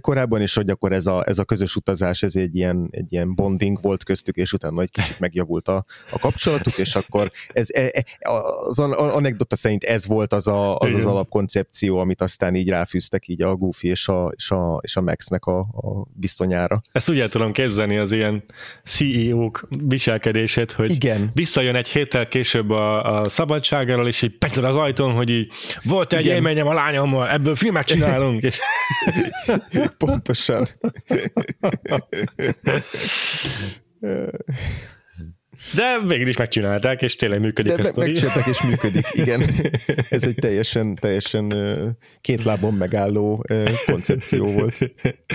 korábban, 0.00 0.40
és 0.40 0.54
hogy 0.54 0.70
akkor 0.70 0.92
ez 0.92 1.06
a, 1.06 1.24
ez 1.26 1.38
a 1.38 1.44
közös 1.44 1.76
utazás, 1.76 2.22
ez 2.22 2.36
egy 2.36 2.56
ilyen, 2.56 2.88
egy 2.90 3.12
ilyen 3.12 3.34
bonding 3.34 3.78
volt 3.80 4.04
köztük, 4.04 4.36
és 4.36 4.52
utána 4.52 4.82
egy 4.82 4.90
kicsit 4.90 5.18
megjavult 5.18 5.68
a, 5.68 5.84
a 6.12 6.18
kapcsolatuk, 6.18 6.78
és 6.78 6.94
akkor 6.94 7.30
ez, 7.52 7.66
e, 7.72 7.90
e, 7.92 8.04
az 8.64 8.78
anekdota 8.78 9.56
szerint 9.56 9.84
ez 9.84 10.06
volt 10.06 10.32
az 10.32 10.46
a, 10.46 10.76
az, 10.76 10.94
az 10.94 11.06
alapkoncepció, 11.06 11.98
amit 11.98 12.20
aztán 12.20 12.54
így 12.54 12.68
ráfűztek 12.68 13.28
így 13.28 13.42
a 13.42 13.56
Goofy 13.56 13.88
és 13.88 14.08
a, 14.08 14.32
és 14.36 14.50
a, 14.50 14.80
és 14.82 14.96
a 14.96 15.00
Maxnek 15.00 15.44
a, 15.44 15.58
a 15.58 16.06
viszonyára. 16.20 16.82
Ezt 16.92 17.10
úgy 17.10 17.20
el 17.20 17.28
tudom 17.28 17.52
képzelni 17.52 17.96
az 17.96 18.12
ilyen 18.12 18.44
CEO-k 18.84 19.68
viselkedését, 19.68 20.72
hogy 20.72 20.90
Igen. 20.90 21.30
visszajön 21.34 21.74
egy 21.74 21.88
héttel 21.88 22.28
később 22.28 22.70
a, 22.70 23.20
a 23.20 23.28
szabadságáról, 23.28 24.08
és 24.08 24.22
így 24.22 24.38
petr 24.38 24.64
az 24.64 24.76
ajtón, 24.76 25.12
hogy 25.12 25.30
így 25.30 25.52
volt 25.82 26.12
egy 26.12 26.24
Igen. 26.24 26.34
élményem 26.34 26.66
a 26.66 26.72
lányommal, 26.72 27.28
ebből 27.28 27.56
filmet 27.56 27.86
csinálunk, 27.86 28.42
és 28.42 28.60
Pontosan. 29.98 30.66
De 35.74 36.00
végül 36.06 36.28
is 36.28 36.36
megcsinálták, 36.36 37.02
és 37.02 37.16
tényleg 37.16 37.40
működik 37.40 37.74
De 37.74 37.82
a 37.82 37.84
sztori. 37.84 38.06
Megcsinálták, 38.06 38.46
és 38.46 38.62
működik, 38.62 39.06
igen. 39.12 39.42
Ez 40.10 40.22
egy 40.22 40.34
teljesen, 40.34 40.94
teljesen 40.94 41.52
két 42.20 42.44
lábon 42.44 42.74
megálló 42.74 43.44
koncepció 43.86 44.46
volt. 44.46 44.78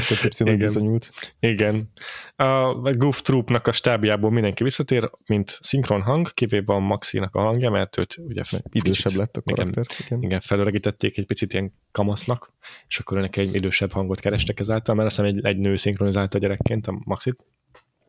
Koncepciónak 0.08 0.56
igen. 0.56 0.68
bizonyult. 0.68 1.10
Igen. 1.40 1.92
A 2.36 2.72
Goof 2.74 3.22
Troopnak 3.22 3.68
a 3.68 3.72
stábjából 3.72 4.32
mindenki 4.32 4.64
visszatér, 4.64 5.10
mint 5.26 5.58
szinkron 5.62 6.02
hang, 6.02 6.34
kivéve 6.34 6.74
a 6.74 6.80
Maxinak 6.80 7.36
a 7.36 7.42
hangja, 7.42 7.70
mert 7.70 7.98
őt 7.98 8.16
ugye 8.18 8.42
idősebb 8.72 9.14
lett 9.14 9.38
a 9.38 9.42
karakter. 9.42 9.86
Igen, 9.90 10.06
igen. 10.06 10.22
igen 10.22 10.40
felöregítették 10.40 11.18
egy 11.18 11.26
picit 11.26 11.54
ilyen 11.54 11.74
kamasznak, 11.92 12.50
és 12.88 13.00
akkor 13.00 13.18
ennek 13.18 13.38
egy 13.38 13.56
idősebb 13.56 13.92
hangot 13.92 14.20
kerestek 14.20 14.60
ezáltal, 14.60 14.96
mert 14.96 15.08
azt 15.08 15.20
hiszem 15.20 15.36
egy, 15.36 15.46
egy 15.46 15.58
nő 15.58 15.76
szinkronizálta 15.76 16.38
gyerekként 16.38 16.88
a 16.88 17.02
Maxit. 17.04 17.38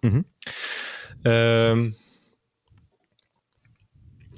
Uh-huh. 0.01 0.25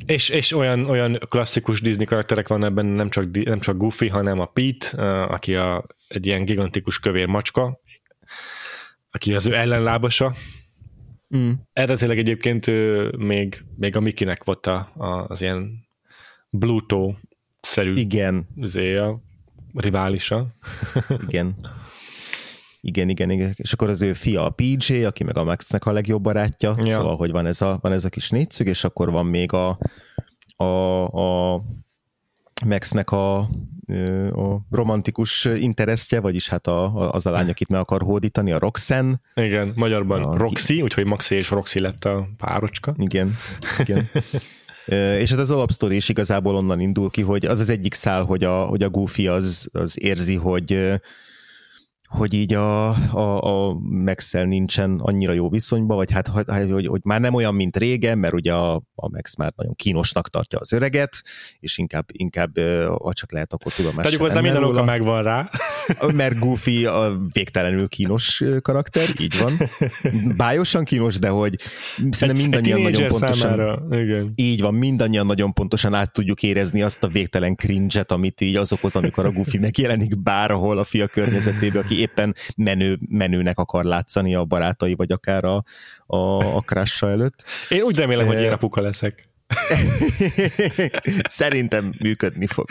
És, 0.08 0.28
és 0.28 0.52
olyan, 0.52 0.84
olyan 0.84 1.18
klasszikus 1.28 1.80
Disney 1.80 2.04
karakterek 2.04 2.48
van 2.48 2.64
ebben, 2.64 2.86
nem 2.86 3.10
csak, 3.10 3.30
nem 3.44 3.60
csak 3.60 3.76
Goofy, 3.76 4.08
hanem 4.08 4.40
a 4.40 4.46
Pete, 4.46 5.22
aki 5.22 5.54
a, 5.54 5.86
egy 6.08 6.26
ilyen 6.26 6.44
gigantikus 6.44 6.98
kövér 6.98 7.26
macska, 7.26 7.80
aki 9.10 9.34
az 9.34 9.46
ő 9.46 9.54
ellenlábasa. 9.54 10.34
Mm. 11.36 11.50
Eredetileg 11.72 12.18
egyébként 12.18 12.66
ő 12.66 13.10
még, 13.18 13.64
még 13.76 13.96
a 13.96 14.00
Mikinek 14.00 14.44
volt 14.44 14.66
a, 14.66 14.90
a, 14.96 15.26
az 15.28 15.40
ilyen 15.40 15.88
Bluto-szerű 16.50 17.94
Igen. 17.94 18.48
Zéja, 18.56 19.22
riválisa. 19.74 20.46
Igen. 21.26 21.56
Igen, 22.80 23.08
igen, 23.08 23.30
igen. 23.30 23.54
És 23.56 23.72
akkor 23.72 23.88
az 23.88 24.02
ő 24.02 24.12
fia 24.12 24.44
a 24.44 24.50
PJ, 24.50 25.04
aki 25.04 25.24
meg 25.24 25.36
a 25.36 25.44
Maxnek 25.44 25.86
a 25.86 25.92
legjobb 25.92 26.22
barátja, 26.22 26.74
ja. 26.78 26.94
szóval, 26.94 27.16
hogy 27.16 27.30
van 27.30 27.46
ez 27.46 27.62
a, 27.62 27.78
van 27.82 27.92
ez 27.92 28.04
a 28.04 28.08
kis 28.08 28.30
négyszög, 28.30 28.66
és 28.66 28.84
akkor 28.84 29.10
van 29.10 29.26
még 29.26 29.52
a, 29.52 29.78
a, 30.56 31.54
a 31.54 31.60
Maxnek 32.66 33.10
a, 33.10 33.38
a 34.32 34.66
romantikus 34.70 35.44
interesztje, 35.44 36.20
vagyis 36.20 36.48
hát 36.48 36.66
a, 36.66 36.84
a, 36.84 37.12
az 37.12 37.26
a 37.26 37.30
lány, 37.30 37.48
akit 37.48 37.68
meg 37.68 37.80
akar 37.80 38.02
hódítani, 38.02 38.52
a 38.52 38.58
Roxen. 38.58 39.20
Igen, 39.34 39.72
magyarban 39.74 40.22
a, 40.22 40.36
Roxy, 40.36 40.82
úgyhogy 40.82 41.04
Maxi 41.04 41.34
és 41.34 41.50
Roxy 41.50 41.80
lett 41.80 42.04
a 42.04 42.28
párocska. 42.36 42.94
Igen, 42.98 43.36
igen. 43.78 44.04
és 45.22 45.30
hát 45.30 45.38
az 45.38 45.50
alapsztori 45.50 45.96
is 45.96 46.08
igazából 46.08 46.56
onnan 46.56 46.80
indul 46.80 47.10
ki, 47.10 47.22
hogy 47.22 47.46
az 47.46 47.60
az 47.60 47.68
egyik 47.68 47.94
szál, 47.94 48.24
hogy 48.24 48.44
a, 48.44 48.64
hogy 48.64 48.82
a 48.82 48.90
Goofy 48.90 49.28
az, 49.28 49.68
az 49.72 50.02
érzi, 50.02 50.34
hogy 50.34 51.00
hogy 52.08 52.34
így 52.34 52.54
a, 52.54 52.88
a, 53.12 53.42
a 53.42 53.78
Max-el 53.80 54.44
nincsen 54.44 54.98
annyira 55.02 55.32
jó 55.32 55.48
viszonyban, 55.48 55.96
vagy 55.96 56.12
hát 56.12 56.28
hogy, 56.28 56.86
hogy, 56.86 57.00
már 57.04 57.20
nem 57.20 57.34
olyan, 57.34 57.54
mint 57.54 57.76
régen, 57.76 58.18
mert 58.18 58.34
ugye 58.34 58.52
a, 58.54 58.74
a 58.94 59.08
Max 59.08 59.36
már 59.36 59.52
nagyon 59.56 59.74
kínosnak 59.74 60.28
tartja 60.28 60.58
az 60.58 60.72
öreget, 60.72 61.22
és 61.60 61.78
inkább, 61.78 62.04
inkább 62.12 62.58
ha 63.02 63.12
csak 63.12 63.32
lehet, 63.32 63.52
akkor 63.52 63.72
tudom. 63.72 63.94
Tegyük 63.94 64.20
hozzá, 64.20 64.40
minden 64.40 64.64
oka 64.64 64.84
megvan 64.84 65.22
rá. 65.22 65.50
Mert 66.14 66.38
Goofy 66.38 66.86
a 66.86 67.18
végtelenül 67.32 67.88
kínos 67.88 68.44
karakter, 68.62 69.08
így 69.20 69.38
van. 69.38 69.52
Bájosan 70.36 70.84
kínos, 70.84 71.18
de 71.18 71.28
hogy 71.28 71.54
szerintem 72.10 72.36
mindannyian 72.36 72.80
nagyon 72.80 73.08
pontosan... 73.08 73.36
Számára, 73.36 73.82
igen. 73.90 74.32
Így 74.34 74.60
van, 74.60 74.74
mindannyian 74.74 75.26
nagyon 75.26 75.52
pontosan 75.52 75.94
át 75.94 76.12
tudjuk 76.12 76.42
érezni 76.42 76.82
azt 76.82 77.04
a 77.04 77.08
végtelen 77.08 77.54
cringe-et, 77.54 78.12
amit 78.12 78.40
így 78.40 78.56
az 78.56 78.72
okoz, 78.72 78.96
amikor 78.96 79.26
a 79.26 79.30
Goofy 79.30 79.58
megjelenik 79.58 80.22
bárhol 80.22 80.78
a 80.78 80.84
fia 80.84 81.06
környezetében, 81.06 81.82
aki 81.82 81.97
éppen 81.98 82.34
menő, 82.56 82.98
menőnek 83.08 83.58
akar 83.58 83.84
látszani 83.84 84.34
a 84.34 84.44
barátai, 84.44 84.94
vagy 84.94 85.12
akár 85.12 85.44
a, 85.44 85.64
a, 86.06 86.16
a 86.56 86.60
crush 86.60 87.04
előtt. 87.04 87.44
Én 87.68 87.82
úgy 87.82 87.96
remélem, 87.96 88.26
hogy 88.26 88.38
ilyen 88.38 88.52
apuka 88.52 88.80
leszek. 88.80 89.28
Szerintem 91.28 91.92
működni 91.98 92.46
fog. 92.46 92.66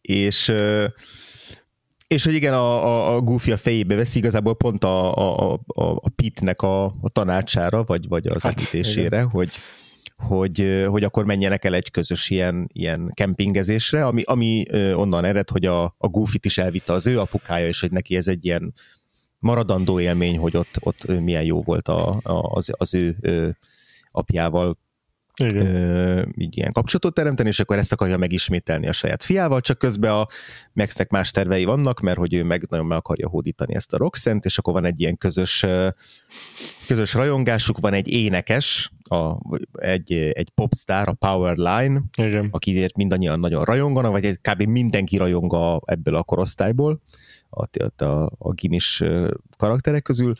és 0.00 0.52
és 2.06 2.24
hogy 2.24 2.34
igen, 2.34 2.52
a, 2.52 2.84
a, 2.84 3.14
a 3.14 3.20
Goofy 3.20 3.52
a 3.52 3.56
fejébe 3.56 3.94
veszi 3.94 4.18
igazából 4.18 4.56
pont 4.56 4.84
a, 4.84 5.14
a, 5.16 5.52
a, 5.52 5.82
a 5.82 6.08
Pitnek 6.16 6.62
a, 6.62 6.84
a 6.84 7.08
tanácsára, 7.12 7.82
vagy, 7.82 8.08
vagy 8.08 8.26
az 8.26 8.42
hát, 8.42 8.52
említésére, 8.52 9.22
hogy, 9.22 9.50
hogy, 10.20 10.84
hogy 10.88 11.04
akkor 11.04 11.24
menjenek 11.24 11.64
el 11.64 11.74
egy 11.74 11.90
közös 11.90 12.30
ilyen, 12.30 12.68
ilyen 12.72 13.10
kempingezésre, 13.14 14.06
ami, 14.06 14.22
ami 14.22 14.64
onnan 14.94 15.24
ered, 15.24 15.50
hogy 15.50 15.66
a, 15.66 15.84
a 15.84 16.08
Goofy-t 16.08 16.44
is 16.44 16.58
elvitte 16.58 16.92
az 16.92 17.06
ő 17.06 17.20
apukája, 17.20 17.66
és 17.66 17.80
hogy 17.80 17.92
neki 17.92 18.16
ez 18.16 18.26
egy 18.26 18.44
ilyen 18.44 18.74
maradandó 19.38 20.00
élmény, 20.00 20.38
hogy 20.38 20.56
ott, 20.56 20.76
ott 20.80 21.20
milyen 21.20 21.44
jó 21.44 21.62
volt 21.62 21.88
a, 21.88 22.20
a, 22.22 22.52
az, 22.52 22.72
az 22.76 22.94
ő, 22.94 23.16
ő 23.20 23.56
apjával 24.10 24.78
igen. 25.40 25.66
Ö, 25.66 26.22
így 26.36 26.56
ilyen 26.56 26.72
kapcsolatot 26.72 27.14
teremteni, 27.14 27.48
és 27.48 27.60
akkor 27.60 27.78
ezt 27.78 27.92
akarja 27.92 28.16
megismételni 28.16 28.88
a 28.88 28.92
saját 28.92 29.22
fiával, 29.22 29.60
csak 29.60 29.78
közben 29.78 30.12
a 30.12 30.26
Maxnek 30.72 31.10
más 31.10 31.30
tervei 31.30 31.64
vannak, 31.64 32.00
mert 32.00 32.18
hogy 32.18 32.34
ő 32.34 32.44
meg 32.44 32.66
nagyon 32.68 32.86
meg 32.86 32.98
akarja 32.98 33.28
hódítani 33.28 33.74
ezt 33.74 33.92
a 33.92 33.96
Roxent, 33.96 34.44
és 34.44 34.58
akkor 34.58 34.72
van 34.72 34.84
egy 34.84 35.00
ilyen 35.00 35.18
közös, 35.18 35.66
közös 36.86 37.14
rajongásuk, 37.14 37.78
van 37.78 37.92
egy 37.92 38.08
énekes, 38.08 38.92
a, 39.02 39.36
egy, 39.72 40.12
egy 40.12 40.50
popstar, 40.50 41.08
a 41.08 41.12
Powerline, 41.12 42.02
Igen. 42.16 42.48
akiért 42.50 42.96
mindannyian 42.96 43.40
nagyon 43.40 43.64
rajonganak, 43.64 44.10
vagy 44.10 44.40
kb. 44.40 44.62
mindenki 44.62 45.16
rajong 45.16 45.52
a, 45.52 45.80
ebből 45.84 46.14
a 46.14 46.22
korosztályból, 46.22 47.00
a, 47.48 48.04
a, 48.04 48.32
a 48.38 48.52
gimis 48.52 49.02
karakterek 49.56 50.02
közül, 50.02 50.34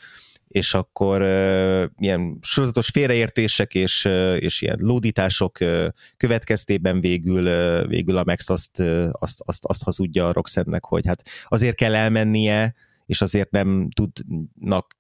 és 0.51 0.75
akkor 0.75 1.23
uh, 1.23 1.85
ilyen 1.99 2.39
sorozatos 2.43 2.89
félreértések 2.89 3.75
és, 3.75 4.05
uh, 4.05 4.37
és 4.39 4.63
ilyen 4.63 4.79
lódítások 4.81 5.61
uh, 5.61 5.87
következtében 6.17 7.01
végül, 7.01 7.47
uh, 7.47 7.89
végül 7.89 8.17
a 8.17 8.25
Max 8.25 8.49
azt, 8.49 8.79
uh, 8.79 9.09
azt, 9.13 9.43
azt, 9.45 9.65
azt 9.65 9.83
hazudja 9.83 10.29
a 10.29 10.33
Roxanne-nek, 10.33 10.85
hogy 10.85 11.07
hát 11.07 11.23
azért 11.49 11.77
kell 11.77 11.95
elmennie, 11.95 12.75
és 13.07 13.21
azért 13.21 13.51
nem 13.51 13.89
tudnak 13.91 14.97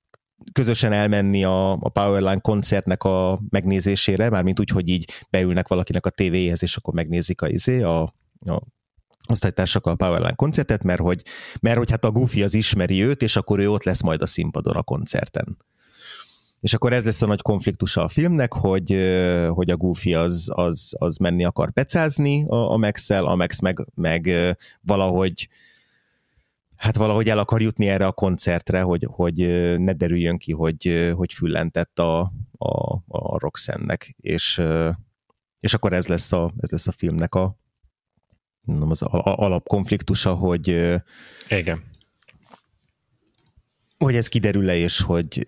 közösen 0.52 0.92
elmenni 0.92 1.44
a, 1.44 1.72
a 1.72 1.88
Powerline 1.88 2.40
koncertnek 2.40 3.02
a 3.02 3.40
megnézésére, 3.48 4.30
mármint 4.30 4.60
úgy, 4.60 4.70
hogy 4.70 4.88
így 4.88 5.10
beülnek 5.30 5.68
valakinek 5.68 6.06
a 6.06 6.10
tévéhez, 6.10 6.62
és 6.62 6.76
akkor 6.76 6.94
megnézik 6.94 7.42
a, 7.42 7.48
izé, 7.48 7.82
a, 7.82 8.02
a 8.46 8.62
osztálytársak 9.30 9.86
a 9.86 9.94
Powerline 9.94 10.34
koncertet, 10.34 10.82
mert 10.82 11.00
hogy, 11.00 11.22
mert 11.60 11.78
hogy 11.78 11.90
hát 11.90 12.04
a 12.04 12.10
Goofy 12.10 12.42
az 12.42 12.54
ismeri 12.54 13.02
őt, 13.02 13.22
és 13.22 13.36
akkor 13.36 13.58
ő 13.58 13.70
ott 13.70 13.84
lesz 13.84 14.02
majd 14.02 14.22
a 14.22 14.26
színpadon 14.26 14.76
a 14.76 14.82
koncerten. 14.82 15.56
És 16.60 16.74
akkor 16.74 16.92
ez 16.92 17.04
lesz 17.04 17.22
a 17.22 17.26
nagy 17.26 17.42
konfliktusa 17.42 18.02
a 18.02 18.08
filmnek, 18.08 18.52
hogy, 18.52 18.90
hogy 19.48 19.70
a 19.70 19.76
Goofy 19.76 20.14
az, 20.14 20.50
az, 20.54 20.94
az 20.98 21.16
menni 21.16 21.44
akar 21.44 21.72
pecázni 21.72 22.44
a, 22.48 22.72
a 22.72 22.76
max 22.76 23.10
a 23.10 23.36
Max 23.36 23.60
meg, 23.60 23.86
meg 23.94 24.30
valahogy 24.80 25.48
hát 26.80 26.96
valahogy 26.96 27.28
el 27.28 27.38
akar 27.38 27.62
jutni 27.62 27.88
erre 27.88 28.06
a 28.06 28.12
koncertre, 28.12 28.80
hogy, 28.80 29.06
hogy 29.10 29.36
ne 29.78 29.92
derüljön 29.92 30.38
ki, 30.38 30.52
hogy, 30.52 31.12
hogy 31.16 31.32
füllentett 31.32 31.98
a, 31.98 32.20
a, 32.58 32.92
a 33.08 33.38
Roxanne-nek, 33.38 34.14
és, 34.20 34.62
és 35.60 35.74
akkor 35.74 35.92
ez 35.92 36.06
lesz 36.06 36.32
a, 36.32 36.52
ez 36.58 36.70
lesz 36.70 36.86
a 36.86 36.92
filmnek 36.92 37.34
a, 37.34 37.56
az 38.88 39.02
alapkonfliktusa, 39.22 40.34
hogy 40.34 40.68
igen. 41.48 41.82
Hogy 44.04 44.14
ez 44.14 44.28
kiderül-e, 44.28 44.76
és 44.76 45.00
hogy, 45.00 45.44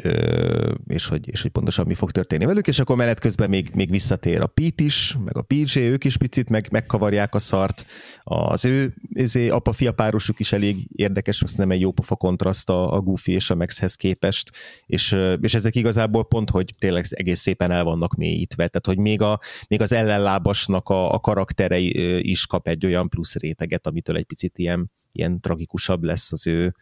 és, 0.86 1.06
hogy, 1.06 1.28
és 1.28 1.42
hogy 1.42 1.50
pontosan 1.50 1.86
mi 1.86 1.94
fog 1.94 2.10
történni 2.10 2.44
velük, 2.44 2.66
és 2.66 2.78
akkor 2.78 2.96
menet 2.96 3.18
közben 3.18 3.48
még, 3.48 3.70
még 3.74 3.90
visszatér 3.90 4.40
a 4.40 4.46
Pete 4.46 4.84
is, 4.84 5.16
meg 5.24 5.36
a 5.36 5.42
PJ, 5.42 5.78
ők 5.78 6.04
is 6.04 6.16
picit 6.16 6.48
meg, 6.48 6.68
megkavarják 6.70 7.34
a 7.34 7.38
szart. 7.38 7.86
Az 8.22 8.64
ő 8.64 8.94
ezé, 9.14 9.48
apa-fia 9.48 9.92
párosuk 9.92 10.40
is 10.40 10.52
elég 10.52 10.76
érdekes, 10.96 11.42
azt 11.42 11.56
nem 11.56 11.70
egy 11.70 11.80
jó 11.80 11.92
pofa 11.92 12.16
kontraszt 12.16 12.70
a, 12.70 12.92
a 12.92 13.00
Goofy 13.00 13.32
és 13.32 13.50
a 13.50 13.54
Maxhez 13.54 13.94
képest, 13.94 14.50
és, 14.86 15.16
és 15.40 15.54
ezek 15.54 15.74
igazából 15.74 16.24
pont, 16.24 16.50
hogy 16.50 16.74
tényleg 16.78 17.06
egész 17.10 17.40
szépen 17.40 17.70
el 17.70 17.84
vannak 17.84 18.14
mélyítve, 18.14 18.68
tehát 18.68 18.86
hogy 18.86 18.98
még, 18.98 19.20
a, 19.20 19.40
még 19.68 19.80
az 19.80 19.92
ellenlábasnak 19.92 20.88
a, 20.88 21.14
a 21.14 21.18
karaktere 21.18 21.78
is 22.18 22.46
kap 22.46 22.68
egy 22.68 22.86
olyan 22.86 23.08
plusz 23.08 23.34
réteget, 23.34 23.86
amitől 23.86 24.16
egy 24.16 24.26
picit 24.26 24.58
ilyen, 24.58 24.90
ilyen 25.12 25.40
tragikusabb 25.40 26.02
lesz 26.02 26.32
az 26.32 26.46
ő, 26.46 26.74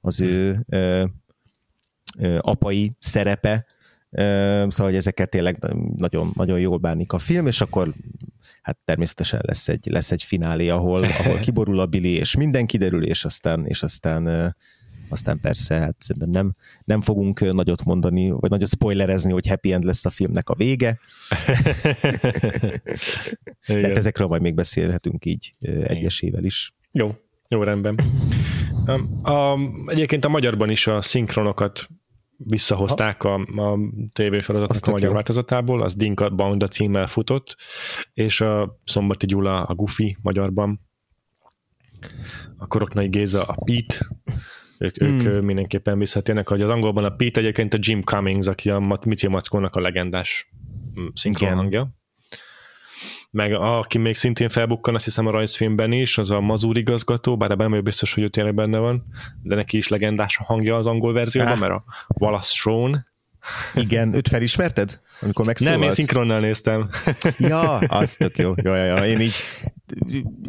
az 0.00 0.20
ő 0.20 0.64
ö, 0.68 1.04
ö, 2.18 2.38
apai 2.40 2.92
szerepe, 2.98 3.66
ö, 4.10 4.22
szóval 4.68 4.86
hogy 4.86 4.96
ezeket 4.96 5.30
tényleg 5.30 5.58
nagyon, 5.96 6.32
nagyon 6.34 6.60
jól 6.60 6.78
bánik 6.78 7.12
a 7.12 7.18
film, 7.18 7.46
és 7.46 7.60
akkor 7.60 7.92
hát 8.62 8.78
természetesen 8.84 9.40
lesz 9.42 9.68
egy, 9.68 9.86
lesz 9.86 10.10
egy 10.10 10.22
finálé, 10.22 10.68
ahol, 10.68 11.04
ahol 11.04 11.38
kiborul 11.46 11.80
a 11.80 11.86
Billy, 11.86 12.12
és 12.12 12.36
minden 12.36 12.66
kiderül, 12.66 13.04
és 13.04 13.24
aztán, 13.24 13.66
és 13.66 13.82
aztán 13.82 14.26
ö, 14.26 14.48
aztán 15.10 15.40
persze, 15.40 15.74
hát 15.74 15.96
szerintem 15.98 16.30
nem, 16.30 16.54
nem 16.84 17.00
fogunk 17.00 17.52
nagyot 17.52 17.84
mondani, 17.84 18.30
vagy 18.30 18.50
nagyot 18.50 18.68
spoilerezni, 18.68 19.32
hogy 19.32 19.46
happy 19.46 19.72
end 19.72 19.84
lesz 19.84 20.04
a 20.04 20.10
filmnek 20.10 20.48
a 20.48 20.54
vége. 20.54 20.98
De 23.66 23.86
hát 23.86 23.96
ezekről 23.96 24.26
majd 24.26 24.42
még 24.42 24.54
beszélhetünk 24.54 25.24
így 25.24 25.54
egyesével 25.82 26.44
is. 26.44 26.74
Jó, 26.92 27.14
jó 27.48 27.62
rendben. 27.62 27.98
A, 29.22 29.58
egyébként 29.86 30.24
a 30.24 30.28
magyarban 30.28 30.70
is 30.70 30.86
a 30.86 31.02
szinkronokat 31.02 31.88
visszahozták 32.36 33.24
a, 33.24 33.34
a 33.34 33.78
tévésorozatnak 34.12 34.86
a 34.86 34.90
magyar 34.90 35.08
jó. 35.08 35.14
változatából, 35.14 35.82
az 35.82 35.94
Dinka 35.94 36.30
Bound 36.30 36.62
a 36.62 36.66
címmel 36.66 37.06
futott, 37.06 37.56
és 38.14 38.40
a 38.40 38.78
Szombati 38.84 39.26
Gyula 39.26 39.62
a 39.62 39.74
Gufi 39.74 40.16
magyarban, 40.22 40.80
a 42.56 42.66
Koroknai 42.66 43.08
Géza 43.08 43.44
a 43.44 43.54
Pete, 43.64 44.06
ők, 44.78 44.96
hmm. 44.96 45.20
ők 45.20 45.42
mindenképpen 45.42 45.98
visszatérnek, 45.98 46.48
hogy 46.48 46.62
az 46.62 46.70
angolban 46.70 47.04
a 47.04 47.10
Pete 47.10 47.40
egyébként 47.40 47.74
a 47.74 47.78
Jim 47.80 48.02
Cummings, 48.02 48.46
aki 48.46 48.70
a 48.70 48.98
Mici 49.06 49.28
Mackónak 49.28 49.76
a 49.76 49.80
legendás 49.80 50.50
mm, 51.00 51.06
szinkron 51.14 51.54
hangja 51.54 51.99
meg 53.30 53.52
aki 53.52 53.98
még 53.98 54.14
szintén 54.14 54.48
felbukkan, 54.48 54.94
azt 54.94 55.04
hiszem 55.04 55.26
a 55.26 55.30
rajzfilmben 55.30 55.92
is, 55.92 56.18
az 56.18 56.30
a 56.30 56.40
Mazur 56.40 56.76
igazgató, 56.76 57.36
bár 57.36 57.50
ebben 57.50 57.70
nem 57.70 57.82
biztos, 57.82 58.14
hogy 58.14 58.22
ő 58.22 58.28
tényleg 58.28 58.54
benne 58.54 58.78
van, 58.78 59.04
de 59.42 59.54
neki 59.54 59.76
is 59.76 59.88
legendás 59.88 60.38
a 60.38 60.44
hangja 60.44 60.76
az 60.76 60.86
angol 60.86 61.12
verzióban, 61.12 61.58
mert 61.58 61.72
a 61.72 61.84
Wallace 62.08 62.54
Shawn. 62.54 63.08
Igen, 63.74 64.14
őt 64.14 64.28
felismerted? 64.28 65.00
Amikor 65.20 65.46
megszólalt? 65.46 65.78
Nem, 65.78 65.88
én 65.88 65.94
szinkronnal 65.94 66.40
néztem. 66.40 66.88
Ja, 67.38 67.78
az 67.78 68.16
tök 68.16 68.38
jó. 68.38 68.52
Ja, 68.56 68.76
ja, 68.76 68.84
ja. 68.84 69.06
Én 69.06 69.20
így 69.20 69.34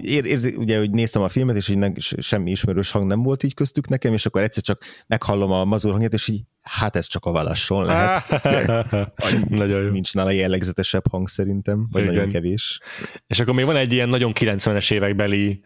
ér, 0.01 0.25
érzi, 0.25 0.55
ugye, 0.55 0.77
hogy 0.77 0.89
néztem 0.91 1.21
a 1.21 1.29
filmet, 1.29 1.55
és 1.55 1.69
így 1.69 1.77
ne, 1.77 1.91
semmi 2.17 2.51
ismerős 2.51 2.91
hang 2.91 3.05
nem 3.05 3.21
volt 3.23 3.43
így 3.43 3.53
köztük 3.53 3.87
nekem, 3.87 4.13
és 4.13 4.25
akkor 4.25 4.41
egyszer 4.41 4.63
csak 4.63 4.83
meghallom 5.07 5.51
a 5.51 5.65
mazur 5.65 5.91
hangját, 5.91 6.13
és 6.13 6.27
így, 6.27 6.41
hát 6.61 6.95
ez 6.95 7.07
csak 7.07 7.25
a 7.25 7.31
valasson 7.31 7.85
lehet. 7.85 8.43
nagyon 9.49 9.83
jó. 9.83 9.89
Nincs 9.89 10.13
nála 10.13 10.31
jellegzetesebb 10.31 11.07
hang 11.09 11.27
szerintem, 11.27 11.87
vagy 11.91 12.01
Igen. 12.01 12.13
nagyon 12.13 12.29
kevés. 12.29 12.79
És 13.27 13.39
akkor 13.39 13.53
még 13.53 13.65
van 13.65 13.75
egy 13.75 13.93
ilyen 13.93 14.09
nagyon 14.09 14.31
90-es 14.35 14.93
évekbeli 14.93 15.61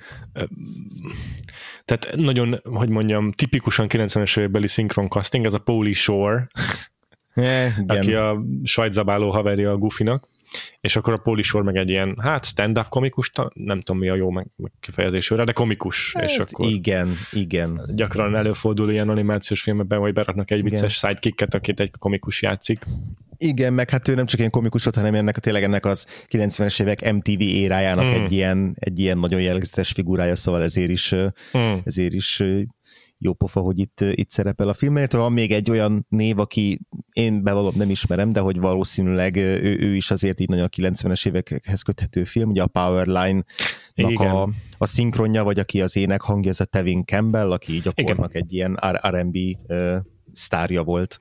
tehát 1.86 2.16
nagyon, 2.16 2.62
hogy 2.64 2.90
mondjam, 2.90 3.32
tipikusan 3.32 3.88
90-es 3.90 4.38
évekbeli 4.38 4.68
szinkron 4.68 5.10
casting, 5.10 5.46
ez 5.46 5.54
a 5.54 5.60
Paulie 5.60 5.94
Shore, 5.94 6.48
yeah, 7.36 7.72
aki 7.88 8.14
a 8.14 8.44
sajtzabáló 8.64 9.32
haverja 9.32 9.72
a 9.72 9.78
Gufinak 9.78 10.28
és 10.82 10.96
akkor 10.96 11.14
a 11.14 11.18
Póli 11.18 11.42
sor 11.42 11.64
meg 11.64 11.76
egy 11.76 11.90
ilyen, 11.90 12.18
hát 12.22 12.46
stand-up 12.46 12.88
komikus, 12.88 13.32
nem 13.54 13.82
tudom 13.82 14.02
mi 14.02 14.10
a 14.10 14.16
jó 14.16 14.30
meg, 14.30 14.48
meg 14.56 14.72
kifejezésőre, 14.80 15.44
de 15.44 15.52
komikus. 15.52 16.14
Hát 16.14 16.30
és 16.30 16.38
akkor 16.38 16.68
igen, 16.68 17.14
igen. 17.32 17.92
Gyakran 17.96 18.36
előfordul 18.36 18.92
ilyen 18.92 19.10
animációs 19.10 19.62
filmekben, 19.62 20.00
hogy 20.00 20.14
beraknak 20.14 20.52
egy 20.52 20.58
igen. 20.58 20.72
vicces 20.72 20.94
sidekicket, 20.94 21.54
akit 21.54 21.80
egy 21.80 21.92
komikus 22.00 22.42
játszik. 22.42 22.86
Igen, 23.38 23.74
meg 23.74 23.90
hát 23.90 24.08
ő 24.08 24.16
nem 24.16 24.26
csak 24.26 24.40
ilyen 24.40 24.52
komikusot, 24.52 24.96
hanem 24.96 25.16
ennek 25.16 25.40
tényleg 25.40 25.64
ennek 25.64 25.86
az 25.86 26.06
90-es 26.28 26.82
évek 26.82 27.14
MTV 27.14 27.42
érájának 27.42 28.06
mm. 28.06 28.24
egy, 28.24 28.32
ilyen, 28.32 28.76
egy 28.80 29.00
ilyen 29.00 29.18
nagyon 29.18 29.42
jellegzetes 29.42 29.92
figurája, 29.92 30.36
szóval 30.36 30.62
ezért 30.62 30.90
is, 30.90 31.16
mm. 31.58 31.74
ezért 31.84 32.14
is 32.14 32.44
jó 33.18 33.34
pofa, 33.34 33.60
hogy 33.60 33.80
itt, 33.80 34.02
itt 34.02 34.30
szerepel 34.30 34.68
a 34.68 34.74
filmben, 34.74 35.02
illetve 35.02 35.20
van 35.20 35.34
még 35.34 35.52
egy 35.52 35.70
olyan 35.70 36.06
név, 36.10 36.40
aki 36.40 36.80
én 37.12 37.44
bevallom 37.44 37.74
nem 37.76 37.90
ismerem, 37.90 38.30
de 38.30 38.40
hogy 38.40 38.60
valószínűleg 38.60 39.36
ő, 39.36 39.78
ő 39.80 39.96
is 39.96 40.12
azért 40.12 40.40
így 40.40 40.50
nagyon 40.50 40.66
a 40.66 40.76
90-es 40.76 41.28
évekhez 41.28 41.82
köthető 41.82 42.24
film, 42.24 42.50
ugye 42.50 42.62
a 42.62 42.68
Powerline-nak 42.68 44.20
a, 44.20 44.50
a 44.78 44.86
szinkronja, 44.86 45.44
vagy 45.44 45.60
aki 45.60 45.82
az 45.82 45.96
ének 45.96 46.22
hangja, 46.22 46.50
ez 46.50 46.60
a 46.60 46.66
Tevin 46.66 47.06
Campbell, 47.06 47.52
aki 47.52 47.74
így 47.74 47.82
gyakorlatilag 47.82 48.36
egy 48.36 48.54
ilyen 48.54 48.80
R&B 48.92 49.38
uh, 49.68 49.96
sztárja 50.34 50.84
volt. 50.84 51.20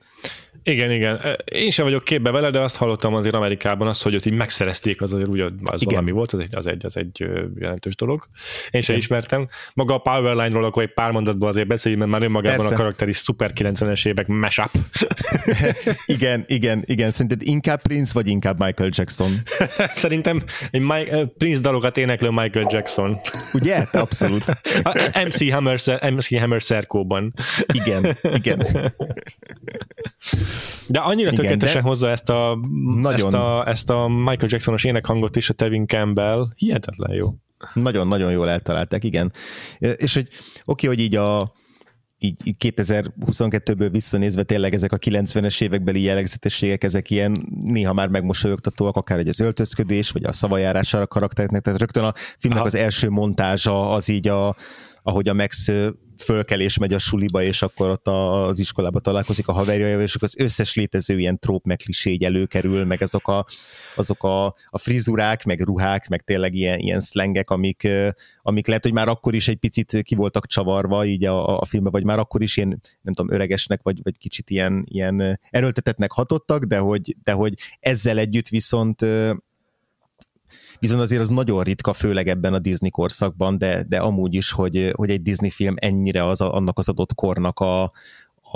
Igen, 0.67 0.91
igen. 0.91 1.37
Én 1.45 1.69
sem 1.69 1.85
vagyok 1.85 2.03
képbe 2.03 2.31
vele, 2.31 2.49
de 2.49 2.59
azt 2.59 2.75
hallottam 2.75 3.13
azért 3.13 3.35
Amerikában 3.35 3.87
azt, 3.87 4.03
hogy 4.03 4.15
ott 4.15 4.25
így 4.25 4.33
megszerezték, 4.33 5.01
az 5.01 5.13
azért 5.13 5.29
úgy, 5.29 5.39
az 5.39 5.81
igen. 5.81 5.93
valami 5.93 6.11
volt, 6.11 6.31
az 6.31 6.39
egy, 6.39 6.55
az, 6.55 6.67
egy, 6.67 6.85
az 6.85 6.97
egy 6.97 7.25
jelentős 7.59 7.95
dolog. 7.95 8.27
Én 8.69 8.81
sem 8.81 8.95
ismertem. 8.95 9.47
Maga 9.73 9.93
a 9.93 9.97
Powerline-ról 9.97 10.63
akkor 10.63 10.83
egy 10.83 10.93
pár 10.93 11.11
mondatban 11.11 11.49
azért 11.49 11.67
beszéljünk, 11.67 12.03
mert 12.03 12.17
már 12.17 12.27
önmagában 12.29 12.57
Persze. 12.57 12.73
a 12.73 12.77
karakter 12.77 13.07
is 13.07 13.17
szuper 13.17 13.51
90-es 13.55 14.07
évek 14.07 14.27
mashup. 14.27 14.69
igen, 16.05 16.43
igen, 16.47 16.83
igen. 16.85 17.11
Szerinted 17.11 17.41
inkább 17.41 17.81
Prince, 17.81 18.11
vagy 18.13 18.27
inkább 18.27 18.59
Michael 18.59 18.89
Jackson? 18.93 19.41
Szerintem 20.03 20.41
egy 20.71 20.81
My- 20.81 21.31
Prince 21.37 21.61
dalokat 21.61 21.97
éneklő 21.97 22.29
Michael 22.29 22.67
Jackson. 22.69 23.19
Ugye? 23.53 23.75
Abszolút. 23.91 24.43
A 24.83 25.21
MC 25.25 25.51
Hammer, 25.51 25.79
MC 26.13 26.39
Hammer 26.39 26.63
szerkóban. 26.63 27.33
igen, 27.73 28.17
igen. 28.21 28.67
De 30.87 30.99
annyira 30.99 31.31
Igen, 31.31 31.41
tökéletesen 31.41 31.81
de 31.81 31.87
hozza 31.87 32.09
ezt 32.09 32.29
a, 32.29 32.57
nagyon... 32.95 33.25
ezt, 33.25 33.33
a, 33.33 33.67
ezt 33.67 33.89
a 33.89 34.07
Michael 34.07 34.47
Jacksonos 34.47 34.83
énekhangot 34.83 35.35
is 35.35 35.49
a 35.49 35.53
Tevin 35.53 35.87
Campbell. 35.87 36.47
Hihetetlen 36.55 37.13
jó. 37.13 37.33
Nagyon-nagyon 37.73 38.31
jól 38.31 38.49
eltalálták, 38.49 39.03
igen. 39.03 39.33
És 39.79 40.13
hogy 40.13 40.27
oké, 40.65 40.87
hogy 40.87 40.99
így 40.99 41.15
a 41.15 41.53
így 42.17 42.55
2022-ből 42.59 43.87
visszanézve 43.91 44.43
tényleg 44.43 44.73
ezek 44.73 44.91
a 44.91 44.97
90-es 44.97 45.61
évekbeli 45.61 46.01
jellegzetességek, 46.01 46.83
ezek 46.83 47.09
ilyen 47.09 47.45
néha 47.63 47.93
már 47.93 48.07
megmosolyogtatóak, 48.07 48.95
akár 48.95 49.19
egy 49.19 49.27
az 49.27 49.39
öltözködés, 49.39 50.11
vagy 50.11 50.23
a 50.23 50.31
szavajárására 50.31 51.03
a 51.03 51.07
karaktereknek, 51.07 51.61
tehát 51.61 51.79
rögtön 51.79 52.03
a 52.03 52.13
filmnek 52.37 52.63
Aha. 52.63 52.69
az 52.69 52.75
első 52.75 53.09
montázsa 53.09 53.91
az 53.91 54.09
így 54.09 54.27
a, 54.27 54.55
ahogy 55.03 55.29
a 55.29 55.33
Max 55.33 55.71
fölkel 56.17 56.59
és 56.59 56.77
megy 56.77 56.93
a 56.93 56.99
suliba, 56.99 57.43
és 57.43 57.61
akkor 57.61 57.89
ott 57.89 58.07
az 58.07 58.59
iskolába 58.59 58.99
találkozik 58.99 59.47
a 59.47 59.51
haverjával, 59.51 60.03
és 60.03 60.15
akkor 60.15 60.27
az 60.27 60.43
összes 60.45 60.75
létező 60.75 61.19
ilyen 61.19 61.39
tróp 61.39 61.65
meg 61.65 61.79
előkerül, 62.19 62.85
meg 62.85 63.01
azok 63.01 63.27
a, 63.27 63.45
azok 63.95 64.23
a, 64.23 64.45
a 64.45 64.77
frizurák, 64.77 65.43
meg 65.43 65.61
ruhák, 65.61 66.07
meg 66.07 66.21
tényleg 66.21 66.53
ilyen, 66.53 66.79
ilyen 66.79 66.99
szlengek, 66.99 67.49
amik, 67.49 67.87
amik 68.41 68.67
lehet, 68.67 68.83
hogy 68.83 68.93
már 68.93 69.07
akkor 69.07 69.35
is 69.35 69.47
egy 69.47 69.57
picit 69.57 70.01
ki 70.01 70.15
voltak 70.15 70.47
csavarva 70.47 71.05
így 71.05 71.25
a, 71.25 71.59
a 71.59 71.65
filmben, 71.65 71.91
vagy 71.91 72.03
már 72.03 72.19
akkor 72.19 72.41
is 72.41 72.57
ilyen, 72.57 72.81
nem 73.01 73.13
tudom, 73.13 73.33
öregesnek, 73.33 73.79
vagy, 73.83 73.99
vagy 74.03 74.17
kicsit 74.17 74.49
ilyen, 74.49 74.85
ilyen 74.87 75.39
erőltetetnek 75.49 76.11
hatottak, 76.11 76.63
de 76.63 76.77
hogy, 76.77 77.15
de 77.23 77.31
hogy 77.31 77.53
ezzel 77.79 78.17
együtt 78.17 78.47
viszont 78.47 79.05
viszont 80.79 81.01
azért 81.01 81.21
az 81.21 81.29
nagyon 81.29 81.63
ritka, 81.63 81.93
főleg 81.93 82.27
ebben 82.27 82.53
a 82.53 82.59
Disney 82.59 82.89
korszakban, 82.89 83.57
de, 83.57 83.83
de 83.83 83.99
amúgy 83.99 84.33
is, 84.33 84.51
hogy, 84.51 84.91
hogy 84.93 85.09
egy 85.09 85.21
Disney 85.21 85.49
film 85.49 85.73
ennyire 85.77 86.25
az 86.25 86.41
a, 86.41 86.53
annak 86.53 86.77
az 86.77 86.89
adott 86.89 87.13
kornak 87.13 87.59
a, 87.59 87.83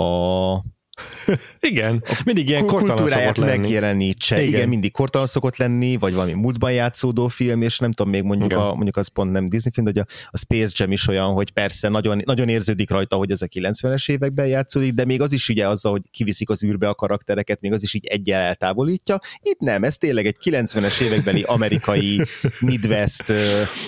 a 0.02 0.64
igen, 1.70 2.04
mindig 2.24 2.48
ilyen 2.48 2.66
kortalan 2.66 3.08
szokott 3.08 3.36
lenni. 3.36 3.56
megjelenítse. 3.56 4.40
Igen. 4.40 4.48
Igen, 4.48 4.68
mindig 4.68 4.92
kortalan 4.92 5.26
szokott 5.26 5.56
lenni, 5.56 5.96
vagy 5.96 6.14
valami 6.14 6.32
múltban 6.32 6.72
játszódó 6.72 7.28
film, 7.28 7.62
és 7.62 7.78
nem 7.78 7.92
tudom, 7.92 8.12
még 8.12 8.22
mondjuk, 8.22 8.52
a, 8.52 8.74
mondjuk 8.74 8.96
az 8.96 9.08
pont 9.08 9.32
nem 9.32 9.46
Disney 9.46 9.72
film, 9.72 9.92
de 9.92 10.00
a, 10.00 10.06
a 10.30 10.38
Space 10.38 10.72
Jam 10.76 10.92
is 10.92 11.08
olyan, 11.08 11.32
hogy 11.32 11.50
persze 11.50 11.88
nagyon, 11.88 12.22
nagyon 12.24 12.48
érződik 12.48 12.90
rajta, 12.90 13.16
hogy 13.16 13.30
ez 13.30 13.42
a 13.42 13.46
90-es 13.46 14.10
években 14.10 14.46
játszódik, 14.46 14.92
de 14.94 15.04
még 15.04 15.20
az 15.22 15.32
is 15.32 15.48
ugye 15.48 15.68
azzal, 15.68 15.92
hogy 15.92 16.02
kiviszik 16.10 16.48
az 16.50 16.64
űrbe 16.64 16.88
a 16.88 16.94
karaktereket, 16.94 17.60
még 17.60 17.72
az 17.72 17.82
is 17.82 17.94
így 17.94 18.06
egyel 18.06 18.40
eltávolítja. 18.40 19.20
Itt 19.42 19.58
nem, 19.58 19.84
ez 19.84 19.96
tényleg 19.96 20.26
egy 20.26 20.36
90-es 20.44 21.00
évekbeli 21.00 21.42
amerikai 21.42 22.22
Midwest 22.60 23.32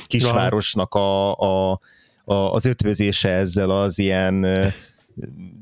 kisvárosnak 0.06 0.94
a, 0.94 1.34
a, 1.34 1.80
a, 2.24 2.34
az 2.34 2.64
ötvözése 2.64 3.30
ezzel 3.30 3.70
az 3.70 3.98
ilyen 3.98 4.46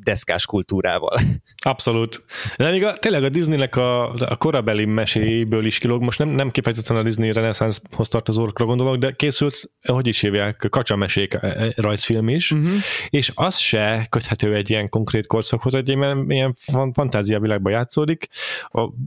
deszkás 0.03 0.47
kultúrával. 0.47 1.21
Abszolút. 1.65 2.25
De 2.57 2.71
még 2.71 2.85
a, 2.85 2.93
tényleg 2.93 3.25
a 3.25 3.29
Disneynek 3.29 3.77
a, 3.77 4.13
a 4.13 4.37
korabeli 4.37 4.85
meséiből 4.85 5.65
is 5.65 5.79
kilóg, 5.79 6.03
most 6.03 6.19
nem, 6.19 6.29
nem 6.29 6.51
kifejezetten 6.51 6.97
a 6.97 7.03
Disney 7.03 7.33
Renaissance-hoz 7.33 8.09
tartozókra 8.09 8.65
gondolok, 8.65 8.97
de 8.97 9.13
készült, 9.13 9.71
hogy 9.83 10.07
is 10.07 10.21
hívják, 10.21 10.67
kacsamesék 10.71 11.35
e, 11.35 11.39
e, 11.47 11.73
rajzfilm 11.77 12.29
is, 12.29 12.51
uh-huh. 12.51 12.73
és 13.09 13.33
az 13.35 13.57
se 13.57 14.07
köthető 14.11 14.55
egy 14.55 14.71
ilyen 14.71 14.89
konkrét 14.89 15.27
korszakhoz, 15.27 15.75
egy 15.75 15.89
ilyen, 15.89 16.31
ilyen 16.31 16.55
fantáziavilágban 16.93 17.73
játszódik, 17.73 18.29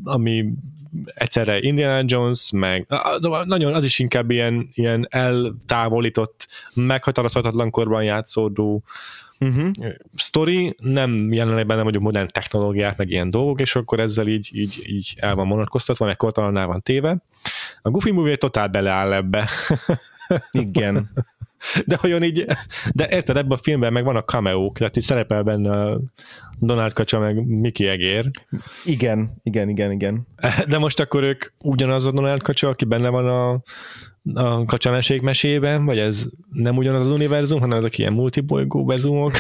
ami 0.04 0.46
egyszerre 1.06 1.60
Indiana 1.60 2.04
Jones, 2.06 2.50
meg 2.52 2.88
nagyon 3.44 3.74
az 3.74 3.84
is 3.84 4.00
inkább 4.00 4.32
ilyen, 4.32 4.70
ilyen 4.74 5.08
eltávolított, 5.10 6.48
meghatározhatatlan 6.74 7.70
korban 7.70 8.04
játszódó 8.04 8.84
uh-huh. 9.40 9.72
sztori, 10.16 10.76
nem 10.78 11.34
jelenleg 11.34 11.66
benne 11.66 11.82
mondjuk 11.82 12.04
modern 12.04 12.28
technológiák, 12.32 12.98
meg 12.98 13.10
ilyen 13.10 13.30
dolgok, 13.30 13.60
és 13.60 13.76
akkor 13.76 14.00
ezzel 14.00 14.28
így, 14.28 14.50
így, 14.54 14.82
így 14.86 15.14
el 15.18 15.36
van 15.36 15.50
vonatkoztatva, 15.50 16.06
meg 16.06 16.16
kortalanná 16.16 16.66
van 16.66 16.82
téve. 16.82 17.18
A 17.82 17.90
Goofy 17.90 18.12
Movie 18.12 18.36
totál 18.36 18.68
beleáll 18.68 19.14
ebbe. 19.14 19.50
Igen. 20.52 21.10
De 21.86 22.00
olyan 22.04 22.24
így, 22.24 22.46
de 22.92 23.08
érted, 23.10 23.38
ebben 23.38 23.58
a 23.58 23.62
filmben 23.62 23.94
meg 23.94 24.04
van 24.04 24.16
a 24.16 24.24
cameo 24.24 24.72
tehát 24.72 24.98
így 24.98 25.04
szerepel 25.04 25.44
benne 25.44 25.98
Donald 26.60 26.94
Kacsa 26.94 27.20
meg 27.20 27.46
Miki 27.46 27.88
Egér. 27.88 28.32
Igen, 28.86 29.40
igen, 29.44 29.70
igen, 29.70 29.92
igen. 29.92 30.28
De 30.68 30.78
most 30.78 31.00
akkor 31.00 31.24
ők 31.24 31.46
ugyanaz 31.60 32.06
a 32.06 32.12
Donald 32.12 32.42
Kacsa, 32.42 32.68
aki 32.68 32.86
benne 32.86 33.10
van 33.10 33.28
a 33.28 33.62
a 34.34 34.66
kacsamesék 34.66 35.22
mesében, 35.22 35.86
vagy 35.86 35.98
ez 35.98 36.26
nem 36.50 36.78
ugyanaz 36.78 37.06
az 37.06 37.12
univerzum, 37.12 37.60
hanem 37.60 37.78
ezek 37.78 37.98
ilyen 37.98 38.14
multibolygó 38.14 38.86
verzumok. 38.86 39.32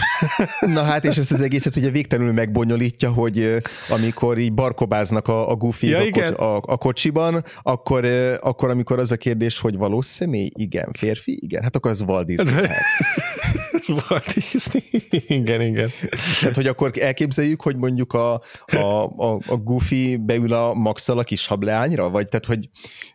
Na 0.59 0.81
hát, 0.81 1.03
és 1.03 1.17
ezt 1.17 1.31
az 1.31 1.41
egészet 1.41 1.75
ugye 1.75 1.89
végtelenül 1.89 2.33
megbonyolítja, 2.33 3.11
hogy 3.11 3.55
amikor 3.89 4.37
így 4.37 4.53
barkobáznak 4.53 5.27
a, 5.27 5.49
a 5.49 5.55
Goofy 5.55 5.87
ja, 5.87 5.99
a, 5.99 6.09
kocs, 6.09 6.29
a, 6.29 6.55
a 6.55 6.77
kocsiban, 6.77 7.43
akkor, 7.61 8.05
akkor 8.39 8.69
amikor 8.69 8.99
az 8.99 9.11
a 9.11 9.17
kérdés, 9.17 9.59
hogy 9.59 9.77
valós 9.77 10.05
személy, 10.05 10.49
igen, 10.57 10.89
férfi, 10.93 11.37
igen, 11.41 11.63
hát 11.63 11.75
akkor 11.75 11.91
az 11.91 12.01
Walt 12.01 12.25
Disney. 12.25 12.53
Walt 14.09 14.33
Disney, 14.33 14.83
igen, 15.27 15.61
igen. 15.61 15.89
Tehát, 16.39 16.55
hogy 16.55 16.67
akkor 16.67 16.91
elképzeljük, 16.99 17.61
hogy 17.61 17.75
mondjuk 17.75 18.13
a, 18.13 18.33
a, 18.65 19.03
a, 19.17 19.39
a 19.47 19.57
Goofy 19.57 20.17
beül 20.17 20.53
a 20.53 20.73
Maxal 20.73 21.17
a 21.17 21.23
kis 21.23 21.47
hableányra, 21.47 22.09
vagy 22.09 22.27
tehát, 22.27 22.45
hogy 22.45 22.69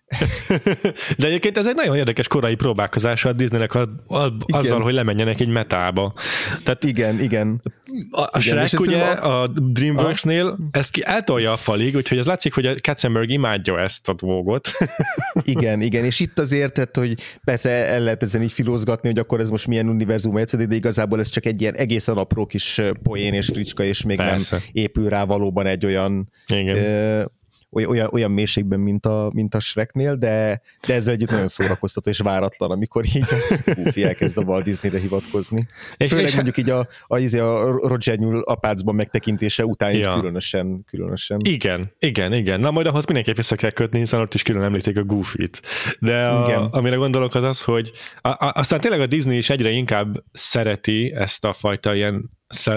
de 1.18 1.26
egyébként 1.26 1.58
ez 1.58 1.66
egy 1.66 1.74
nagyon 1.74 1.96
érdekes 1.96 2.28
korai 2.28 2.54
próbálkozás 2.54 3.24
a 3.24 3.32
Disneynek 3.32 3.74
a, 3.74 3.88
a, 4.06 4.32
azzal, 4.46 4.80
hogy 4.80 4.92
lemenjenek 4.92 5.40
egy 5.40 5.48
metába. 5.48 6.14
Tehát 6.62 6.84
igen, 6.84 7.20
igen. 7.20 7.62
A, 8.10 8.20
a 8.20 8.30
igen, 8.44 8.66
Shrek 8.66 8.80
ugye 8.80 9.02
a, 9.02 9.42
a 9.42 9.46
Dreamworks-nél 9.46 10.46
a... 10.46 10.58
ezt 10.70 10.90
ki 10.92 11.02
eltolja 11.04 11.52
a 11.52 11.56
falig, 11.56 11.96
úgyhogy 11.96 12.18
ez 12.18 12.26
látszik, 12.26 12.54
hogy 12.54 12.66
a 12.66 12.74
Katzenberg 12.82 13.30
imádja 13.30 13.80
ezt 13.80 14.08
a 14.08 14.14
dolgot. 14.14 14.70
igen, 15.42 15.80
igen, 15.80 16.04
és 16.04 16.20
itt 16.20 16.38
azért, 16.38 16.72
tehát, 16.72 16.96
hogy 16.96 17.14
persze 17.44 17.70
el 17.70 18.00
lehet 18.00 18.22
ezen 18.22 18.42
így 18.42 18.52
filózgatni, 18.52 19.08
hogy 19.08 19.18
akkor 19.18 19.40
ez 19.40 19.50
most 19.50 19.66
milyen 19.66 19.88
univerzum 19.88 20.36
egyszerű, 20.36 20.64
de 20.64 20.74
igazából 20.74 21.20
ez 21.20 21.28
csak 21.28 21.46
egy 21.46 21.60
ilyen 21.60 21.74
egészen 21.74 22.16
apró 22.16 22.46
kis 22.46 22.80
poén 23.02 23.34
és 23.34 23.46
fricska, 23.46 23.82
és 23.82 24.02
még 24.02 24.16
persze. 24.16 24.56
nem 24.56 24.64
épül 24.72 25.08
rá 25.08 25.24
valóban 25.24 25.66
egy 25.66 25.84
olyan 25.84 26.30
igen 26.46 27.36
olyan, 27.70 28.08
olyan 28.12 28.30
mélységben, 28.30 28.80
mint 28.80 29.06
a, 29.06 29.30
mint 29.34 29.54
a 29.54 29.60
Shreknél, 29.60 30.16
de, 30.16 30.60
de 30.86 30.94
ezzel 30.94 31.12
együtt 31.12 31.30
nagyon 31.30 31.46
szórakoztató 31.46 32.10
és 32.10 32.18
váratlan, 32.18 32.70
amikor 32.70 33.04
így 33.04 33.24
a 33.66 33.72
Goofy 33.74 34.04
elkezd 34.04 34.38
a 34.38 34.42
Walt 34.42 34.64
Disneyre 34.64 34.98
hivatkozni. 34.98 35.68
És, 35.96 36.10
Főleg 36.10 36.26
és 36.26 36.34
mondjuk 36.34 36.56
így 36.56 36.70
a, 36.70 36.88
a, 37.06 37.36
a, 37.36 37.68
a 37.68 37.88
Roger 37.88 38.18
Nyúl 38.18 38.40
apácban 38.40 38.94
megtekintése 38.94 39.64
után 39.64 39.92
ja. 39.92 40.14
különösen, 40.14 40.84
különösen. 40.84 41.38
Igen, 41.44 41.92
igen, 41.98 42.32
igen. 42.32 42.60
Na 42.60 42.70
majd 42.70 42.86
ahhoz 42.86 43.04
mindenképp 43.04 43.36
vissza 43.36 43.56
kell 43.56 43.70
kötni, 43.70 43.98
hiszen 43.98 44.20
ott 44.20 44.34
is 44.34 44.42
külön 44.42 44.62
említik 44.62 44.98
a 44.98 45.04
Goofy-t. 45.04 45.62
De 45.98 46.26
a, 46.26 46.48
igen. 46.48 46.62
amire 46.62 46.96
gondolok 46.96 47.34
az 47.34 47.44
az, 47.44 47.62
hogy 47.62 47.92
a, 48.20 48.28
a, 48.28 48.52
aztán 48.54 48.80
tényleg 48.80 49.00
a 49.00 49.06
Disney 49.06 49.36
is 49.36 49.50
egyre 49.50 49.70
inkább 49.70 50.24
szereti 50.32 51.12
ezt 51.14 51.44
a 51.44 51.52
fajta 51.52 51.94
ilyen 51.94 52.30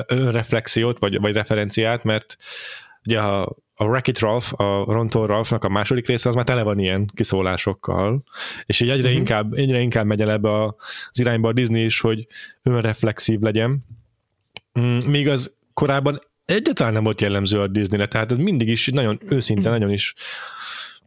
reflexiót, 0.08 1.00
vagy, 1.00 1.20
vagy 1.20 1.34
referenciát, 1.34 2.04
mert 2.04 2.36
ugye 3.06 3.20
a 3.20 3.56
a 3.82 3.86
Wreck-It 3.86 4.19
Ralph, 4.19 4.61
a 4.61 4.84
Rontó 4.84 5.25
Ralphnak 5.25 5.63
a 5.63 5.69
második 5.69 6.07
része 6.07 6.29
az 6.29 6.36
már 6.36 6.43
tele 6.43 6.63
van 6.63 6.79
ilyen 6.79 7.09
kiszólásokkal, 7.13 8.23
és 8.65 8.79
így 8.79 8.89
egyre, 8.89 9.03
uh-huh. 9.03 9.17
inkább, 9.17 9.53
egyre 9.53 9.79
inkább 9.79 10.05
megy 10.05 10.21
el 10.21 10.32
ebbe 10.32 10.63
az 10.65 11.19
irányba 11.19 11.47
a 11.47 11.53
Disney 11.53 11.86
is, 11.86 11.99
hogy 11.99 12.27
önreflexív 12.63 13.39
legyen. 13.39 13.84
Mm, 14.79 14.97
míg 14.97 15.29
az 15.29 15.57
korábban 15.73 16.21
egyáltalán 16.45 16.93
nem 16.93 17.03
volt 17.03 17.21
jellemző 17.21 17.59
a 17.59 17.67
Disneyre, 17.67 18.07
tehát 18.07 18.32
ez 18.32 18.38
mindig 18.38 18.67
is 18.67 18.88
nagyon 18.88 19.19
őszinte, 19.29 19.61
uh-huh. 19.61 19.77
nagyon 19.77 19.93
is 19.93 20.13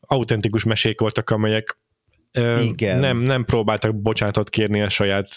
autentikus 0.00 0.64
mesék 0.64 1.00
voltak, 1.00 1.30
amelyek 1.30 1.78
Igen. 2.60 3.00
Nem, 3.00 3.18
nem 3.18 3.44
próbáltak 3.44 4.00
bocsánatot 4.00 4.50
kérni 4.50 4.82
a 4.82 4.88
saját 4.88 5.28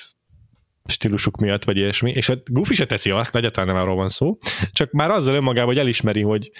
stílusuk 0.86 1.38
miatt, 1.38 1.64
vagy 1.64 1.78
ilyesmi, 1.78 2.12
és 2.12 2.30
a 2.30 2.36
Goofy 2.46 2.76
se 2.76 2.86
teszi 2.86 3.10
azt, 3.10 3.36
egyáltalán 3.36 3.74
nem 3.74 3.82
arról 3.84 3.96
van 3.96 4.08
szó, 4.08 4.38
csak 4.72 4.92
már 4.92 5.12
azzal 5.12 5.36
önmagában, 5.36 5.68
hogy 5.68 5.80
elismeri, 5.80 6.22
hogy 6.22 6.52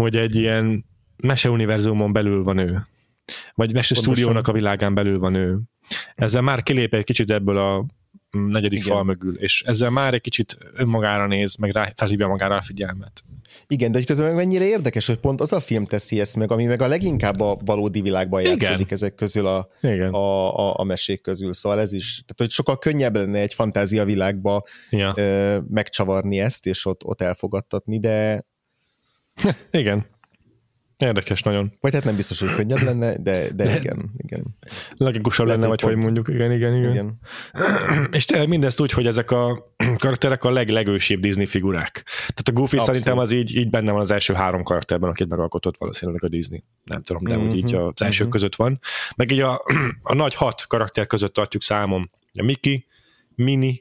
hogy 0.00 0.16
egy 0.16 0.36
ilyen 0.36 0.84
meseuniverzumon 1.16 2.12
belül 2.12 2.42
van 2.42 2.58
ő. 2.58 2.82
Vagy 3.54 3.72
mese 3.72 3.94
stúdiónak 3.94 4.48
a 4.48 4.52
világán 4.52 4.94
belül 4.94 5.18
van 5.18 5.34
ő. 5.34 5.58
Ezzel 6.14 6.42
már 6.42 6.62
kilép 6.62 6.94
egy 6.94 7.04
kicsit 7.04 7.30
ebből 7.30 7.58
a 7.58 7.86
negyedik 8.30 8.78
Igen. 8.78 8.92
fal 8.92 9.04
mögül, 9.04 9.36
és 9.38 9.62
ezzel 9.66 9.90
már 9.90 10.14
egy 10.14 10.20
kicsit 10.20 10.58
önmagára 10.74 11.26
néz, 11.26 11.56
meg 11.56 11.70
rá, 11.70 11.92
felhívja 11.96 12.28
magára 12.28 12.56
a 12.56 12.62
figyelmet. 12.62 13.22
Igen, 13.66 13.92
de 13.92 13.98
hogy 13.98 14.06
közben 14.06 14.34
mennyire 14.34 14.64
érdekes, 14.64 15.06
hogy 15.06 15.16
pont 15.16 15.40
az 15.40 15.52
a 15.52 15.60
film 15.60 15.84
teszi 15.84 16.20
ezt 16.20 16.36
meg, 16.36 16.50
ami 16.52 16.64
meg 16.64 16.82
a 16.82 16.86
leginkább 16.86 17.40
a 17.40 17.58
valódi 17.64 18.00
világban 18.00 18.42
játszódik 18.42 18.80
Igen. 18.80 18.86
ezek 18.88 19.14
közül 19.14 19.46
a, 19.46 19.68
Igen. 19.80 20.12
A, 20.12 20.56
a, 20.58 20.78
a 20.78 20.84
mesék 20.84 21.22
közül. 21.22 21.54
Szóval 21.54 21.80
ez 21.80 21.92
is, 21.92 22.12
tehát 22.12 22.36
hogy 22.36 22.50
sokkal 22.50 22.78
könnyebb 22.78 23.14
lenne 23.16 23.38
egy 23.38 23.54
fantázia 23.54 24.04
világba 24.04 24.64
ja. 24.90 25.12
ö, 25.16 25.58
megcsavarni 25.68 26.40
ezt, 26.40 26.66
és 26.66 26.86
ott, 26.86 27.04
ott 27.04 27.20
elfogadtatni, 27.22 28.00
de, 28.00 28.44
igen. 29.70 30.06
Érdekes 31.00 31.42
nagyon. 31.42 31.72
Vagy 31.80 31.92
hát 31.94 32.04
nem 32.04 32.16
biztos, 32.16 32.40
hogy 32.40 32.54
könnyebb 32.54 32.82
lenne, 32.82 33.18
de, 33.18 33.52
de 33.52 33.78
igen, 33.78 34.10
igen. 34.16 34.44
Logikusabb 34.96 35.46
lenne, 35.46 35.66
vagy 35.66 35.80
pont. 35.80 35.94
hogy 35.94 36.02
mondjuk, 36.02 36.28
igen, 36.28 36.52
igen, 36.52 36.76
igen. 36.76 36.90
igen. 36.90 37.18
És 38.16 38.24
tényleg 38.24 38.48
mindezt 38.48 38.80
úgy, 38.80 38.90
hogy 38.90 39.06
ezek 39.06 39.30
a 39.30 39.72
karakterek 39.98 40.44
a 40.44 40.50
leg, 40.50 40.68
legősibb 40.68 41.20
Disney 41.20 41.46
figurák. 41.46 42.04
Tehát 42.16 42.48
a 42.48 42.52
Goofy 42.52 42.76
Abszolút. 42.76 42.84
szerintem 42.84 43.18
az 43.18 43.32
így, 43.32 43.56
így 43.56 43.70
benne 43.70 43.92
van 43.92 44.00
az 44.00 44.10
első 44.10 44.34
három 44.34 44.62
karakterben, 44.62 45.10
akit 45.10 45.28
megalkotott 45.28 45.76
valószínűleg 45.78 46.24
a 46.24 46.28
Disney. 46.28 46.64
Nem 46.84 47.02
tudom, 47.02 47.24
de 47.24 47.36
mm-hmm. 47.36 47.46
hogy 47.46 47.56
így 47.56 47.74
az 47.74 48.02
első 48.02 48.22
mm-hmm. 48.22 48.32
között 48.32 48.56
van. 48.56 48.80
Meg 49.16 49.30
így 49.30 49.40
a, 49.40 49.60
a 50.02 50.14
nagy 50.14 50.34
hat 50.34 50.66
karakter 50.66 51.06
között 51.06 51.34
tartjuk 51.34 51.62
számom. 51.62 52.10
A 52.34 52.42
Mickey, 52.42 52.86
Minnie, 53.34 53.74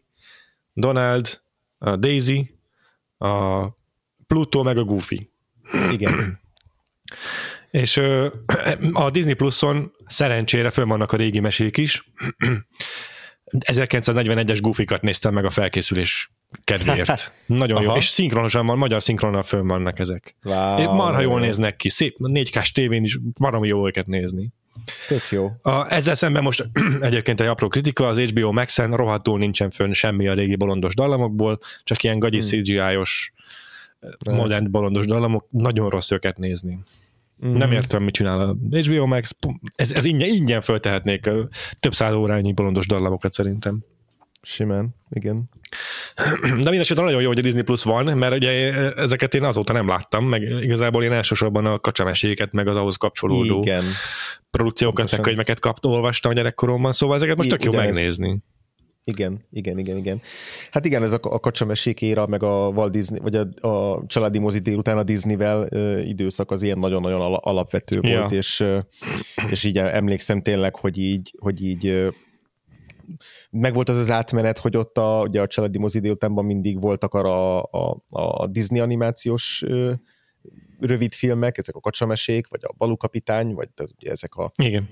Donald, 0.74 1.42
a 1.78 1.96
Daisy, 1.96 2.56
a 3.18 3.66
Pluto, 4.28 4.64
meg 4.64 4.78
a 4.78 4.84
Goofy. 4.84 5.29
Igen. 5.92 6.40
És 7.72 7.98
a 8.94 9.10
Disney 9.10 9.34
Plus-on 9.34 9.92
szerencsére 10.06 10.70
fönn 10.70 10.88
vannak 10.88 11.12
a 11.12 11.18
régi 11.18 11.40
mesék 11.40 11.78
is. 11.78 12.04
1941-es 13.58 14.58
Goofikat 14.62 15.02
néztem 15.02 15.34
meg 15.34 15.46
a 15.46 15.50
felkészülés 15.50 16.32
kedvéért. 16.64 17.34
Nagyon 17.46 17.78
Aha. 17.78 17.86
jó. 17.86 17.96
És 17.96 18.08
szinkronosan 18.08 18.66
van, 18.66 18.78
magyar 18.78 19.04
szinkronnal 19.04 19.44
fönn 19.44 19.68
vannak 19.68 20.00
ezek. 20.00 20.36
Wow. 20.44 20.96
Marha 20.96 21.22
jól 21.22 21.40
néznek 21.40 21.76
ki. 21.76 21.90
Szép 21.90 22.16
4K-s 22.20 22.72
tévén 22.72 23.04
is 23.04 23.18
baromi 23.40 23.68
jó 23.68 23.88
őket 23.88 24.08
nézni. 24.08 24.54
Tök 25.08 25.30
jó. 25.30 25.52
A, 25.62 25.94
ezzel 25.94 26.16
szemben 26.16 26.44
most 26.44 26.70
egyébként 27.02 27.42
egy 27.42 27.48
apró 27.48 27.68
kritika, 27.68 28.08
az 28.08 28.20
HBO 28.20 28.52
Max-en 28.52 28.96
rohadtul 28.96 29.38
nincsen 29.38 29.70
fönn 29.72 29.92
semmi 29.92 30.28
a 30.28 30.34
régi 30.34 30.56
bolondos 30.56 30.96
dallamokból, 30.96 31.60
csak 31.84 32.04
ilyen 32.04 32.20
gagyi 32.20 32.40
hmm. 32.40 32.48
CGI-os. 32.48 33.34
Modern 34.26 34.72
bolondos 34.72 35.06
dallamok, 35.06 35.48
nagyon 35.50 35.90
rossz 35.90 36.12
őket 36.12 36.38
nézni. 36.38 36.80
Mm. 37.46 37.56
Nem 37.56 37.72
értem, 37.72 38.04
mit 38.04 38.14
csinál 38.14 38.40
a 38.40 38.56
HBO 38.72 39.06
Max, 39.06 39.36
ez, 39.76 39.92
ez 39.92 40.06
ingyen, 40.06 40.30
ingyen 40.30 40.62
föltehetnék 40.62 41.30
több 41.80 41.94
száz 41.94 42.14
órányi 42.14 42.54
bolondos 42.54 42.88
dallamokat 42.88 43.34
szerintem. 43.34 43.84
Simán, 44.42 44.96
igen. 45.10 45.50
De 46.64 46.70
mindesetre 46.70 47.04
nagyon 47.04 47.22
jó, 47.22 47.28
hogy 47.28 47.40
a 47.40 47.42
Disney 47.42 47.62
Plus 47.62 47.84
van, 47.84 48.18
mert 48.18 48.36
ugye 48.36 48.74
ezeket 48.94 49.34
én 49.34 49.44
azóta 49.44 49.74
nem 49.74 49.88
láttam, 49.88 50.26
meg 50.26 50.42
igazából 50.42 51.04
én 51.04 51.12
elsősorban 51.12 51.66
a 51.66 51.80
kacsameséket, 51.80 52.52
meg 52.52 52.68
az 52.68 52.76
ahhoz 52.76 52.96
kapcsolódó 52.96 53.62
igen. 53.62 53.84
produkciókat, 54.52 55.12
meg 55.12 55.22
könyveket 55.22 55.60
kap, 55.60 55.86
olvastam 55.86 56.32
a 56.32 56.34
gyerekkoromban, 56.34 56.92
szóval 56.92 57.16
ezeket 57.16 57.38
most 57.38 57.50
tök 57.50 57.64
jó 57.64 57.72
megnézni. 57.72 58.40
Igen, 59.10 59.46
igen, 59.52 59.78
igen, 59.78 59.98
igen. 59.98 60.22
Hát 60.72 60.86
igen, 60.86 61.04
ez 61.04 61.12
a, 61.12 61.20
a 61.22 61.40
kacsamesék 61.40 62.02
éra, 62.02 62.28
meg 62.28 62.44
a 62.44 62.68
Walt 62.68 62.92
Disney, 62.92 63.20
vagy 63.20 63.36
a, 63.36 63.68
a 63.68 64.04
családi 64.08 64.40
mozi 64.40 64.60
délután 64.60 64.98
a 64.98 65.04
Disneyvel 65.04 65.68
ö, 65.70 66.00
időszak 66.00 66.52
az 66.52 66.62
ilyen 66.62 66.80
nagyon-nagyon 66.80 67.34
alapvető 67.34 68.00
ja. 68.02 68.20
volt, 68.20 68.32
és, 68.32 68.60
ö, 68.60 68.80
és 69.50 69.64
így 69.64 69.78
emlékszem 69.78 70.42
tényleg, 70.42 70.76
hogy 70.76 70.98
így, 70.98 71.36
hogy 71.40 71.64
így 71.64 71.88
ö, 71.88 72.10
meg 73.50 73.74
volt 73.74 73.90
az 73.90 73.98
az 73.98 74.10
átmenet, 74.10 74.58
hogy 74.58 74.78
ott 74.78 74.98
a, 74.98 75.22
ugye 75.28 75.42
a 75.42 75.48
családi 75.48 75.78
mozi 75.78 76.00
délutánban 76.00 76.46
mindig 76.46 76.82
voltak 76.82 77.14
a, 77.14 77.62
a, 77.62 78.04
a 78.10 78.48
Disney 78.48 78.80
animációs 78.80 79.66
rövid 80.80 81.14
filmek, 81.14 81.58
ezek 81.58 81.76
a 81.76 81.80
kacsamesék, 81.80 82.48
vagy 82.48 82.60
a 82.64 82.74
Balukapitány, 82.78 83.54
vagy 83.54 83.70
ugye 84.00 84.12
ezek 84.12 84.36
a 84.36 84.52
Igen 84.56 84.90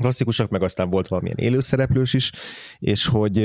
klasszikusak, 0.00 0.50
meg 0.50 0.62
aztán 0.62 0.90
volt 0.90 1.08
valamilyen 1.08 1.36
élőszereplős 1.38 2.14
is, 2.14 2.32
és 2.78 3.06
hogy, 3.06 3.36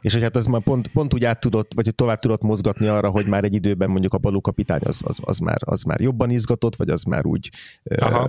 és 0.00 0.12
hogy 0.12 0.22
hát 0.22 0.36
az 0.36 0.46
már 0.46 0.62
pont, 0.62 0.88
pont 0.88 1.14
úgy 1.14 1.24
át 1.24 1.40
tudott, 1.40 1.72
vagy 1.74 1.94
tovább 1.94 2.18
tudott 2.18 2.42
mozgatni 2.42 2.86
arra, 2.86 3.08
hogy 3.08 3.26
már 3.26 3.44
egy 3.44 3.54
időben 3.54 3.90
mondjuk 3.90 4.14
a 4.14 4.18
balú 4.18 4.40
kapitány 4.40 4.80
az, 4.84 5.02
az, 5.06 5.18
az, 5.20 5.38
már, 5.38 5.58
az 5.60 5.82
már 5.82 6.00
jobban 6.00 6.30
izgatott, 6.30 6.76
vagy 6.76 6.90
az 6.90 7.02
már 7.02 7.26
úgy 7.26 7.50
Aha. 7.98 8.28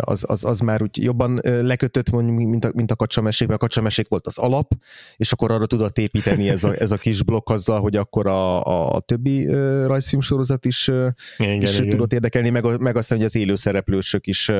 az, 0.00 0.24
az, 0.26 0.44
az, 0.44 0.60
már 0.60 0.82
úgy 0.82 1.02
jobban 1.02 1.40
lekötött, 1.42 2.10
mondjuk, 2.10 2.36
mint 2.36 2.64
a, 2.64 2.70
mint 2.74 2.90
a 2.90 2.96
kacsamesék, 2.96 3.48
mert 3.48 3.62
a 3.62 3.66
kacsamesék 3.66 4.08
volt 4.08 4.26
az 4.26 4.38
alap, 4.38 4.72
és 5.16 5.32
akkor 5.32 5.50
arra 5.50 5.66
tudott 5.66 5.98
építeni 5.98 6.48
ez 6.48 6.64
a, 6.64 6.80
ez 6.80 6.90
a 6.90 6.96
kis 6.96 7.22
blokk 7.22 7.48
azzal, 7.48 7.80
hogy 7.80 7.96
akkor 7.96 8.26
a, 8.26 8.64
a, 8.64 8.94
a 8.94 9.00
többi 9.00 9.46
rajzfilmsorozat 9.86 10.64
is, 10.64 10.90
igen, 11.38 11.62
is 11.62 11.78
igen. 11.78 11.88
tudott 11.88 12.12
érdekelni, 12.12 12.50
meg, 12.50 12.80
meg 12.80 12.96
aztán, 12.96 13.18
hogy 13.18 13.26
az 13.26 13.36
élőszereplősök 13.36 14.26
is 14.26 14.50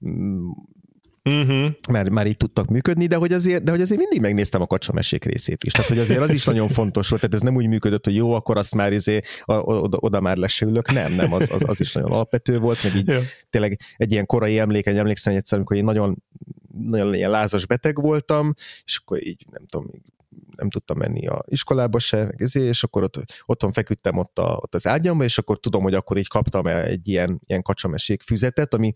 Uh-huh. 0.00 1.70
Mert 1.90 2.10
már 2.10 2.26
így 2.26 2.36
tudtak 2.36 2.68
működni, 2.68 3.06
de 3.06 3.16
hogy, 3.16 3.32
azért, 3.32 3.62
de 3.62 3.70
hogy 3.70 3.80
azért 3.80 4.00
mindig 4.00 4.20
megnéztem 4.20 4.60
a 4.60 4.66
kacsamesék 4.66 5.24
részét 5.24 5.64
is. 5.64 5.72
Tehát, 5.72 5.88
hogy 5.88 5.98
azért 5.98 6.20
az 6.20 6.30
is 6.30 6.44
nagyon 6.44 6.68
fontos 6.68 7.08
volt, 7.08 7.20
tehát 7.20 7.36
ez 7.36 7.42
nem 7.42 7.54
úgy 7.56 7.66
működött, 7.66 8.04
hogy 8.04 8.14
jó, 8.14 8.32
akkor 8.32 8.56
azt 8.56 8.74
már 8.74 8.92
izé, 8.92 9.20
oda, 9.44 9.96
oda 10.00 10.20
már 10.20 10.36
leseülök. 10.36 10.92
Nem, 10.92 11.12
nem, 11.12 11.32
az, 11.32 11.50
az, 11.52 11.62
az 11.66 11.80
is 11.80 11.92
nagyon 11.92 12.10
alapvető 12.10 12.58
volt, 12.58 12.82
meg 12.82 12.94
így 12.94 13.08
ja. 13.08 13.20
tényleg 13.50 13.80
egy 13.96 14.12
ilyen 14.12 14.26
korai 14.26 14.58
emléken, 14.58 14.96
emlékszem 14.96 15.34
egyszer, 15.34 15.58
amikor 15.58 15.76
én 15.76 15.84
nagyon 15.84 16.22
nagyon 16.86 17.14
ilyen 17.14 17.30
lázas 17.30 17.66
beteg 17.66 18.00
voltam, 18.00 18.54
és 18.84 18.96
akkor 18.96 19.26
így 19.26 19.44
nem 19.50 19.62
tudom, 19.66 19.90
nem 20.58 20.70
tudtam 20.70 20.98
menni 20.98 21.26
a 21.26 21.44
iskolába 21.46 21.98
se, 21.98 22.34
és 22.52 22.82
akkor 22.82 23.02
ott, 23.02 23.42
otthon 23.44 23.72
feküdtem 23.72 24.16
ott, 24.16 24.38
a, 24.38 24.58
ott 24.60 24.74
az 24.74 24.86
ágyamba, 24.86 25.24
és 25.24 25.38
akkor 25.38 25.60
tudom, 25.60 25.82
hogy 25.82 25.94
akkor 25.94 26.16
így 26.16 26.28
kaptam 26.28 26.66
egy 26.66 27.08
ilyen, 27.08 27.40
ilyen 27.46 27.62
kacsamesék 27.62 28.22
füzetet, 28.22 28.74
ami 28.74 28.92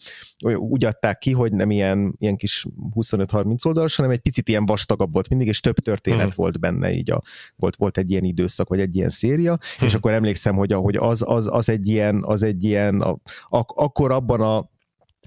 úgy 0.56 0.84
adták 0.84 1.18
ki, 1.18 1.32
hogy 1.32 1.52
nem 1.52 1.70
ilyen, 1.70 2.14
ilyen 2.18 2.36
kis 2.36 2.66
25-30 2.94 3.66
oldalas, 3.66 3.96
hanem 3.96 4.10
egy 4.10 4.20
picit 4.20 4.48
ilyen 4.48 4.66
vastagabb 4.66 5.12
volt 5.12 5.28
mindig, 5.28 5.48
és 5.48 5.60
több 5.60 5.78
történet 5.78 6.22
hmm. 6.22 6.32
volt 6.36 6.60
benne, 6.60 6.92
így 6.92 7.10
a, 7.10 7.22
volt, 7.56 7.76
volt 7.76 7.98
egy 7.98 8.10
ilyen 8.10 8.24
időszak, 8.24 8.68
vagy 8.68 8.80
egy 8.80 8.96
ilyen 8.96 9.08
széria, 9.08 9.58
hmm. 9.78 9.86
és 9.88 9.94
akkor 9.94 10.12
emlékszem, 10.12 10.54
hogy, 10.54 10.72
hogy 10.72 10.96
az, 10.96 11.22
az, 11.26 11.48
az 11.50 11.68
egy 11.68 11.88
ilyen, 11.88 12.22
az 12.26 12.42
egy 12.42 12.64
ilyen, 12.64 13.00
a, 13.00 13.10
a, 13.46 13.64
akkor 13.66 14.12
abban 14.12 14.40
a 14.40 14.70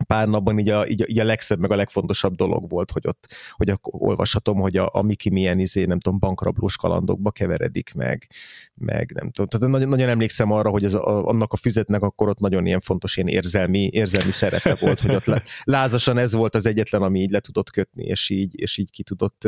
pár 0.04 0.28
napban 0.28 0.60
így 0.60 0.70
a, 0.70 0.88
így, 0.88 1.02
a, 1.02 1.06
így 1.08 1.20
a 1.20 1.24
legszebb, 1.24 1.60
meg 1.60 1.72
a 1.72 1.76
legfontosabb 1.76 2.36
dolog 2.36 2.70
volt, 2.70 2.92
hogy 2.92 3.08
ott, 3.08 3.28
hogy 3.52 3.70
akkor 3.70 3.94
olvashatom, 3.96 4.58
hogy 4.58 4.78
a, 4.78 4.90
a 4.92 5.02
Miki 5.02 5.30
milyen 5.30 5.60
izé, 5.60 5.86
nem 5.86 6.00
tudom, 6.00 6.20
bankrablós 6.20 6.78
kalandokba 6.78 7.32
keveredik 7.32 7.94
meg, 7.94 8.30
meg 8.74 9.12
nem 9.14 9.30
tudom. 9.30 9.48
Tehát 9.48 9.68
nagyon, 9.70 9.90
nagyon 9.90 10.10
emlékszem 10.10 10.52
arra, 10.52 10.70
hogy 10.70 10.84
ez 10.84 10.94
a, 10.94 11.28
annak 11.28 11.54
a 11.54 11.58
füzetnek 11.58 12.02
akkor 12.02 12.30
ott 12.30 12.40
nagyon 12.40 12.66
ilyen 12.66 12.82
fontos 12.82 13.18
ilyen 13.18 13.30
érzelmi, 13.30 13.90
érzelmi 13.92 14.32
szerepe 14.32 14.76
volt, 14.80 15.00
hogy 15.00 15.16
ott 15.16 15.26
le, 15.26 15.44
lázasan 15.64 16.18
ez 16.18 16.34
volt 16.34 16.56
az 16.56 16.66
egyetlen, 16.66 17.02
ami 17.02 17.20
így 17.20 17.32
le 17.32 17.40
tudott 17.40 17.70
kötni, 17.70 18.04
és 18.04 18.30
így, 18.30 18.60
és 18.60 18.78
így 18.78 18.92
ki 18.92 19.04
tudott 19.04 19.48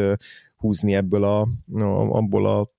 húzni 0.56 0.96
ebből 0.96 1.24
a, 1.24 1.48
abból 2.12 2.46
a 2.46 2.76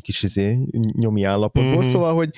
kis 0.00 0.22
izé, 0.22 0.58
nyomi 0.92 1.22
állapotból, 1.22 1.72
mm-hmm. 1.72 1.88
szóval, 1.88 2.14
hogy 2.14 2.30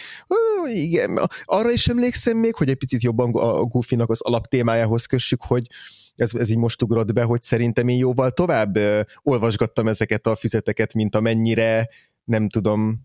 igen, 0.64 1.18
arra 1.44 1.70
is 1.70 1.86
emlékszem 1.88 2.36
még, 2.36 2.54
hogy 2.54 2.68
egy 2.68 2.76
picit 2.76 3.02
jobban 3.02 3.34
a 3.34 3.64
Goofy-nak 3.64 4.10
az 4.10 4.20
alaptémájához 4.20 5.06
kössük, 5.06 5.42
hogy 5.42 5.66
ez, 6.14 6.34
ez 6.34 6.50
így 6.50 6.56
most 6.56 6.82
ugrott 6.82 7.12
be, 7.12 7.22
hogy 7.22 7.42
szerintem 7.42 7.88
én 7.88 7.96
jóval 7.98 8.30
tovább 8.30 8.78
olvasgattam 9.22 9.88
ezeket 9.88 10.26
a 10.26 10.36
füzeteket, 10.36 10.94
mint 10.94 11.14
amennyire 11.14 11.88
nem 12.24 12.48
tudom, 12.48 13.00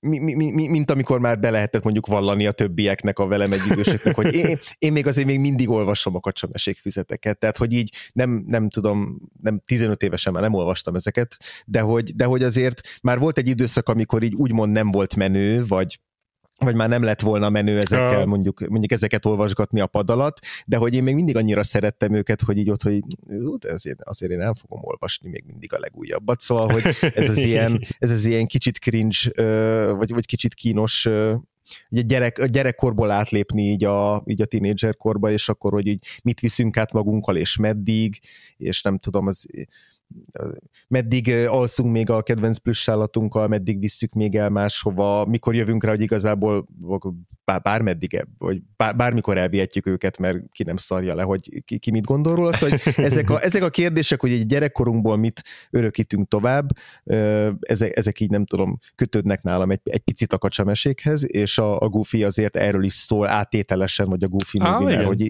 mi, 0.00 0.18
mi, 0.18 0.34
mi, 0.34 0.68
mint 0.68 0.90
amikor 0.90 1.20
már 1.20 1.38
be 1.38 1.50
lehetett 1.50 1.82
mondjuk 1.82 2.06
vallani 2.06 2.46
a 2.46 2.52
többieknek, 2.52 3.18
a 3.18 3.26
velem 3.26 3.52
egy 3.52 3.66
időseknek, 3.70 4.14
hogy 4.14 4.34
én, 4.34 4.58
én 4.78 4.92
még 4.92 5.06
azért 5.06 5.26
még 5.26 5.40
mindig 5.40 5.68
olvasom 5.68 6.14
a 6.14 6.20
kacsamesék 6.20 6.78
füzeteket, 6.78 7.38
tehát 7.38 7.56
hogy 7.56 7.72
így 7.72 7.94
nem, 8.12 8.44
nem 8.46 8.68
tudom, 8.68 9.18
nem 9.42 9.62
15 9.66 10.02
évesen 10.02 10.32
már 10.32 10.42
nem 10.42 10.54
olvastam 10.54 10.94
ezeket, 10.94 11.36
de 11.66 11.80
hogy, 11.80 12.16
de 12.16 12.24
hogy 12.24 12.42
azért 12.42 12.80
már 13.02 13.18
volt 13.18 13.38
egy 13.38 13.48
időszak, 13.48 13.88
amikor 13.88 14.22
így 14.22 14.34
úgymond 14.34 14.72
nem 14.72 14.90
volt 14.90 15.16
menő, 15.16 15.66
vagy 15.66 16.00
vagy 16.58 16.74
már 16.74 16.88
nem 16.88 17.02
lett 17.02 17.20
volna 17.20 17.48
menő 17.48 17.78
ezekkel, 17.78 18.26
mondjuk, 18.26 18.68
mondjuk 18.68 18.92
ezeket 18.92 19.26
olvasgatni 19.26 19.80
a 19.80 19.86
pad 19.86 20.10
alatt, 20.10 20.40
de 20.66 20.76
hogy 20.76 20.94
én 20.94 21.02
még 21.02 21.14
mindig 21.14 21.36
annyira 21.36 21.64
szerettem 21.64 22.14
őket, 22.14 22.40
hogy 22.40 22.58
így 22.58 22.70
ott, 22.70 22.82
hogy 22.82 23.02
azért, 23.68 24.02
azért 24.02 24.32
én 24.32 24.40
el 24.40 24.54
fogom 24.54 24.80
olvasni 24.82 25.28
még 25.28 25.44
mindig 25.46 25.72
a 25.72 25.78
legújabbat, 25.78 26.40
szóval, 26.40 26.68
hogy 26.68 26.82
ez 27.14 27.28
az 27.28 27.38
ilyen, 27.38 27.80
ez 27.98 28.10
az 28.10 28.24
ilyen 28.24 28.46
kicsit 28.46 28.78
cringe, 28.78 29.18
vagy, 29.92 30.12
vagy 30.12 30.26
kicsit 30.26 30.54
kínos 30.54 31.08
ugye 31.90 32.02
gyerek, 32.02 32.44
gyerekkorból 32.44 33.10
átlépni 33.10 33.62
így 33.62 33.84
a, 33.84 34.22
így 34.26 34.42
a 34.42 34.46
tínédzserkorba, 34.46 35.30
és 35.30 35.48
akkor, 35.48 35.72
hogy 35.72 35.86
így 35.86 36.04
mit 36.22 36.40
viszünk 36.40 36.76
át 36.76 36.92
magunkkal, 36.92 37.36
és 37.36 37.56
meddig, 37.56 38.20
és 38.56 38.82
nem 38.82 38.98
tudom, 38.98 39.26
az 39.26 39.46
meddig 40.88 41.28
alszunk 41.46 41.92
még 41.92 42.10
a 42.10 42.22
kedvenc 42.22 42.58
plussállatunkkal, 42.58 43.48
meddig 43.48 43.78
visszük 43.78 44.12
még 44.12 44.34
el 44.34 44.50
máshova, 44.50 45.24
mikor 45.24 45.54
jövünk 45.54 45.84
rá, 45.84 45.90
hogy 45.90 46.00
igazából 46.00 46.66
bármeddig, 47.62 48.26
vagy 48.38 48.62
bármikor 48.76 49.38
elvihetjük 49.38 49.86
őket, 49.86 50.18
mert 50.18 50.38
ki 50.52 50.62
nem 50.62 50.76
szarja 50.76 51.14
le, 51.14 51.22
hogy 51.22 51.62
ki, 51.64 51.78
ki 51.78 51.90
mit 51.90 52.04
gondol 52.04 52.34
róla, 52.34 52.52
szóval, 52.52 52.78
hogy 52.84 53.04
ezek 53.04 53.30
a, 53.30 53.42
ezek 53.48 53.62
a 53.62 53.70
kérdések, 53.70 54.20
hogy 54.20 54.30
egy 54.30 54.46
gyerekkorunkból 54.46 55.16
mit 55.16 55.42
örökítünk 55.70 56.28
tovább, 56.28 56.68
ezek, 57.60 57.96
ezek 57.96 58.20
így 58.20 58.30
nem 58.30 58.44
tudom, 58.44 58.78
kötődnek 58.94 59.42
nálam 59.42 59.70
egy, 59.70 59.80
egy 59.84 60.02
picit 60.02 60.32
a 60.32 60.38
kacsamesékhez, 60.38 61.32
és 61.34 61.58
a, 61.58 61.80
a 61.80 61.88
Goofy 61.88 62.24
azért 62.24 62.56
erről 62.56 62.84
is 62.84 62.92
szól 62.92 63.28
átételesen, 63.28 64.08
vagy 64.08 64.22
a 64.22 64.28
Goofy 64.28 64.58
ah, 64.58 64.80
movie, 64.80 65.04
hogy 65.04 65.20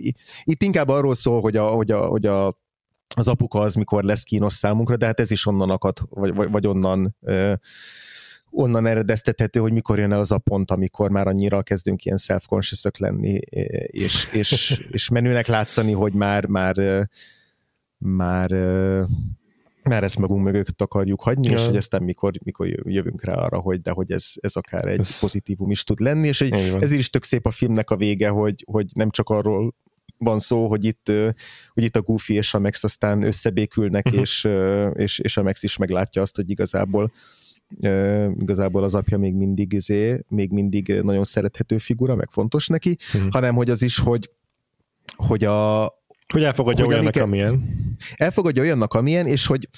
itt 0.43 0.63
inkább 0.63 0.89
arról 0.89 1.15
szól, 1.15 1.41
hogy 1.41 1.57
a, 1.57 1.67
hogy 1.67 1.91
a, 1.91 2.07
hogy 2.07 2.27
a 2.27 2.67
az 3.17 3.29
apuka 3.29 3.61
az 3.61 3.75
mikor 3.75 4.05
lesz 4.05 4.23
kínos 4.23 4.53
számunkra, 4.53 4.97
de 4.97 5.07
hát 5.07 5.21
ez 5.21 5.31
is 5.31 5.47
onnan 5.47 5.71
akad, 5.71 5.99
vagy, 6.11 6.35
vagy, 6.35 6.51
vagy 6.51 6.67
onnan 6.67 7.17
ö, 7.21 7.53
onnan 8.51 8.87
eredeztethető, 8.87 9.61
hogy 9.61 9.73
mikor 9.73 9.99
jön 9.99 10.13
el 10.13 10.19
az 10.19 10.33
a 10.33 10.39
pont, 10.39 10.71
amikor 10.71 11.11
már 11.11 11.27
annyira 11.27 11.63
kezdünk 11.63 12.05
ilyen 12.05 12.17
self 12.17 12.47
lenni, 12.99 13.41
és, 13.87 14.33
és, 14.33 14.85
és 14.91 15.09
menőnek 15.09 15.47
látszani, 15.47 15.93
hogy 15.93 16.13
már, 16.13 16.47
már, 16.47 16.77
már, 17.99 18.51
már 19.83 20.03
ezt 20.03 20.19
magunk 20.19 20.43
mögött 20.43 20.83
akarjuk 20.83 21.21
hagyni, 21.21 21.51
ja. 21.51 21.59
és 21.59 21.67
hogy 21.67 21.77
aztán 21.77 22.03
mikor, 22.03 22.33
mikor 22.45 22.69
jövünk 22.83 23.25
rá 23.25 23.35
arra, 23.35 23.59
hogy 23.59 23.81
de 23.81 23.91
hogy 23.91 24.11
ez, 24.11 24.33
ez 24.41 24.57
akár 24.57 24.87
egy 24.87 24.99
ez... 24.99 25.21
pozitívum 25.21 25.71
is 25.71 25.85
tud 25.85 26.01
lenni, 26.01 26.29
és 26.29 26.41
egy, 26.41 26.77
ez 26.81 26.91
is 26.91 27.11
tök 27.11 27.25
szép 27.25 27.47
a 27.47 27.51
filmnek 27.51 27.91
a 27.91 27.97
vége, 27.97 28.29
hogy, 28.29 28.65
hogy 28.67 28.87
nem 28.95 29.11
csak 29.11 29.29
arról 29.29 29.75
van 30.19 30.39
szó, 30.39 30.69
hogy 30.69 30.85
itt, 30.85 31.13
hogy 31.73 31.85
itt 31.85 31.97
a 31.97 32.03
Goofy 32.03 32.35
és 32.35 32.55
a 32.55 32.59
Max 32.59 32.85
aztán 32.85 33.23
összebékülnek, 33.23 34.07
uh-huh. 34.07 34.21
és, 34.21 34.49
és, 34.95 35.19
és 35.19 35.37
a 35.37 35.43
Max 35.43 35.63
is 35.63 35.77
meglátja 35.77 36.23
azt, 36.23 36.37
hogy 36.37 36.51
igazából 36.51 37.13
igazából 38.39 38.83
az 38.85 38.95
apja 38.95 39.19
még 39.19 39.35
mindig 39.35 39.73
izé, 39.73 40.25
még 40.29 40.51
mindig 40.51 41.01
nagyon 41.03 41.25
szerethető 41.25 41.79
figura, 41.79 42.15
meg 42.15 42.29
fontos 42.31 42.67
neki, 42.67 42.97
uh-huh. 43.15 43.33
hanem 43.33 43.55
hogy 43.55 43.71
az 43.71 43.83
is, 43.83 43.99
hogy 43.99 44.31
hogy 45.17 45.45
a 45.45 45.93
hogy 46.29 46.43
elfogadja 46.43 46.85
hogy 46.85 46.95
olyannak, 46.95 47.17
amiket, 47.17 47.23
amilyen. 47.23 47.79
Elfogadja 48.17 48.63
olyannak, 48.63 48.95
amilyen, 48.95 49.27
és 49.27 49.47
hogy, 49.47 49.69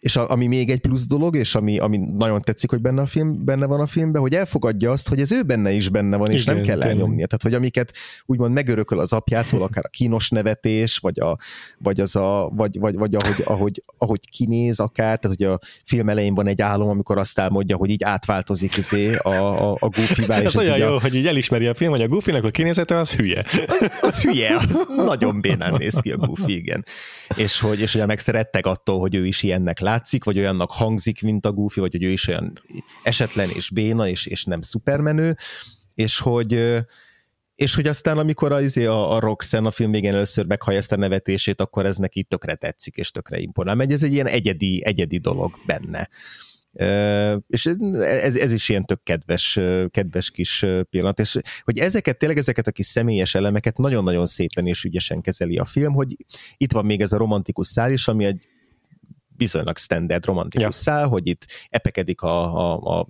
és 0.00 0.16
a, 0.16 0.30
ami 0.30 0.46
még 0.46 0.70
egy 0.70 0.80
plusz 0.80 1.06
dolog, 1.06 1.36
és 1.36 1.54
ami, 1.54 1.78
ami 1.78 1.96
nagyon 1.96 2.40
tetszik, 2.40 2.70
hogy 2.70 2.80
benne, 2.80 3.02
a 3.02 3.06
film, 3.06 3.44
benne 3.44 3.66
van 3.66 3.80
a 3.80 3.86
filmben, 3.86 4.20
hogy 4.20 4.34
elfogadja 4.34 4.90
azt, 4.90 5.08
hogy 5.08 5.20
ez 5.20 5.32
ő 5.32 5.42
benne 5.42 5.72
is 5.72 5.88
benne 5.88 6.16
van, 6.16 6.30
és 6.30 6.42
Igen, 6.42 6.54
nem 6.54 6.64
kell 6.64 6.82
elnyomnia. 6.82 7.26
Tehát, 7.26 7.42
hogy 7.42 7.54
amiket 7.54 7.92
úgymond 8.26 8.52
megörököl 8.52 8.98
az 8.98 9.12
apjától, 9.12 9.62
akár 9.62 9.84
a 9.84 9.88
kínos 9.88 10.28
nevetés, 10.28 10.98
vagy, 10.98 11.20
a, 11.20 11.38
vagy, 11.78 12.00
az 12.00 12.16
a, 12.16 12.50
vagy, 12.54 12.78
vagy, 12.78 12.94
vagy 12.94 13.14
ahogy, 13.14 13.42
ahogy, 13.44 13.82
ahogy 13.98 14.20
kinéz 14.30 14.78
akár, 14.78 15.18
tehát 15.18 15.36
hogy 15.36 15.46
a 15.46 15.58
film 15.84 16.08
elején 16.08 16.34
van 16.34 16.46
egy 16.46 16.62
álom, 16.62 16.88
amikor 16.88 17.18
azt 17.18 17.38
álmodja, 17.38 17.76
hogy 17.76 17.90
így 17.90 18.02
átváltozik 18.02 18.76
izé 18.76 19.14
a, 19.14 19.28
a, 19.28 19.72
a 19.72 19.88
goofy 19.88 20.24
Ez 20.28 20.56
olyan 20.56 20.78
jó, 20.78 20.94
a... 20.94 21.00
hogy 21.00 21.14
így 21.14 21.26
elismeri 21.26 21.66
a 21.66 21.74
film, 21.74 21.90
hogy 21.90 22.02
a 22.02 22.08
Goofy-nak 22.08 22.44
a 22.44 22.50
kinézete 22.50 22.98
az 22.98 23.10
hülye. 23.10 23.44
Az, 23.66 23.92
az 24.00 24.22
hülye, 24.22 24.56
az 24.56 24.86
nagyon 24.96 25.40
bénán 25.40 25.74
néz 25.78 25.94
ki 25.94 26.10
a 26.10 26.16
Goofy, 26.16 26.56
igen. 26.56 26.84
És 27.36 27.60
hogy, 27.60 27.80
és 27.80 27.92
hogy 27.92 28.06
megszerettek 28.06 28.66
attól, 28.66 29.00
hogy 29.00 29.14
ő 29.14 29.26
is 29.26 29.42
ilyennek 29.42 29.80
látszik, 29.88 30.24
vagy 30.24 30.38
olyannak 30.38 30.70
hangzik, 30.72 31.22
mint 31.22 31.46
a 31.46 31.52
Goofy, 31.52 31.80
vagy 31.80 31.92
hogy 31.92 32.04
ő 32.04 32.10
is 32.10 32.28
olyan 32.28 32.52
esetlen 33.02 33.48
és 33.50 33.70
béna, 33.70 34.08
és, 34.08 34.26
és 34.26 34.44
nem 34.44 34.60
szupermenő, 34.60 35.36
és 35.94 36.18
hogy 36.18 36.84
és 37.54 37.74
hogy 37.74 37.86
aztán, 37.86 38.18
amikor 38.18 38.52
a, 38.52 38.60
izé, 38.60 38.84
a, 38.84 39.14
a 39.14 39.20
Roxanne 39.20 39.66
a 39.66 39.70
film 39.70 39.90
végén 39.90 40.14
először 40.14 40.46
meghallja 40.46 40.78
ezt 40.78 40.92
a 40.92 40.96
nevetését, 40.96 41.60
akkor 41.60 41.86
ez 41.86 41.96
neki 41.96 42.22
tökre 42.22 42.54
tetszik, 42.54 42.96
és 42.96 43.10
tökre 43.10 43.38
imponál. 43.38 43.74
Megy 43.74 43.92
ez 43.92 44.02
egy 44.02 44.12
ilyen 44.12 44.26
egyedi, 44.26 44.84
egyedi 44.84 45.18
dolog 45.18 45.58
benne. 45.66 46.08
Uh, 46.72 47.42
és 47.48 47.66
ez, 47.66 48.36
ez 48.36 48.52
is 48.52 48.68
ilyen 48.68 48.84
tök 48.84 49.02
kedves, 49.02 49.58
kedves 49.90 50.30
kis 50.30 50.64
pillanat, 50.90 51.18
és 51.18 51.38
hogy 51.62 51.78
ezeket, 51.78 52.18
tényleg 52.18 52.38
ezeket 52.38 52.66
a 52.66 52.72
kis 52.72 52.86
személyes 52.86 53.34
elemeket 53.34 53.76
nagyon-nagyon 53.76 54.26
szépen 54.26 54.66
és 54.66 54.84
ügyesen 54.84 55.20
kezeli 55.20 55.56
a 55.56 55.64
film, 55.64 55.92
hogy 55.92 56.16
itt 56.56 56.72
van 56.72 56.84
még 56.84 57.00
ez 57.00 57.12
a 57.12 57.16
romantikus 57.16 57.66
szál 57.66 57.92
is, 57.92 58.08
ami 58.08 58.24
egy 58.24 58.46
viszonylag 59.38 59.76
standard 59.76 60.24
romantikus 60.24 60.86
ja. 60.86 61.06
hogy 61.06 61.26
itt 61.26 61.46
epekedik 61.70 62.22
a, 62.22 62.72
a, 62.72 62.98
a 62.98 63.08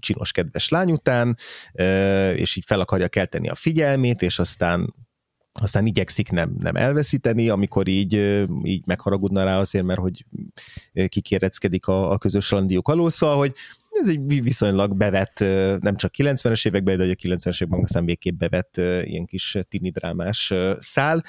csinos 0.00 0.32
kedves 0.32 0.68
lány 0.68 0.92
után, 0.92 1.36
és 2.34 2.56
így 2.56 2.64
fel 2.66 2.80
akarja 2.80 3.08
kelteni 3.08 3.48
a 3.48 3.54
figyelmét, 3.54 4.22
és 4.22 4.38
aztán 4.38 4.94
aztán 5.60 5.86
igyekszik 5.86 6.30
nem, 6.30 6.54
nem 6.58 6.76
elveszíteni, 6.76 7.48
amikor 7.48 7.88
így, 7.88 8.44
így 8.64 8.86
megharagudna 8.86 9.44
rá 9.44 9.58
azért, 9.58 9.84
mert 9.84 10.00
hogy 10.00 10.24
kikéreckedik 11.08 11.86
a, 11.86 12.10
a 12.10 12.18
közös 12.18 12.50
landiuk 12.50 12.88
alól, 12.88 13.10
szóval, 13.10 13.36
hogy 13.36 13.54
ez 13.90 14.08
egy 14.08 14.42
viszonylag 14.42 14.96
bevett, 14.96 15.38
nem 15.80 15.96
csak 15.96 16.12
90-es 16.16 16.66
években, 16.66 16.96
de 16.96 17.04
a 17.04 17.06
90-es 17.06 17.54
években 17.54 17.82
aztán 17.82 18.04
végképp 18.04 18.38
bevett 18.38 18.76
ilyen 19.04 19.26
kis 19.26 19.58
tini 19.68 19.90
drámás 19.90 20.52
szál. 20.78 21.24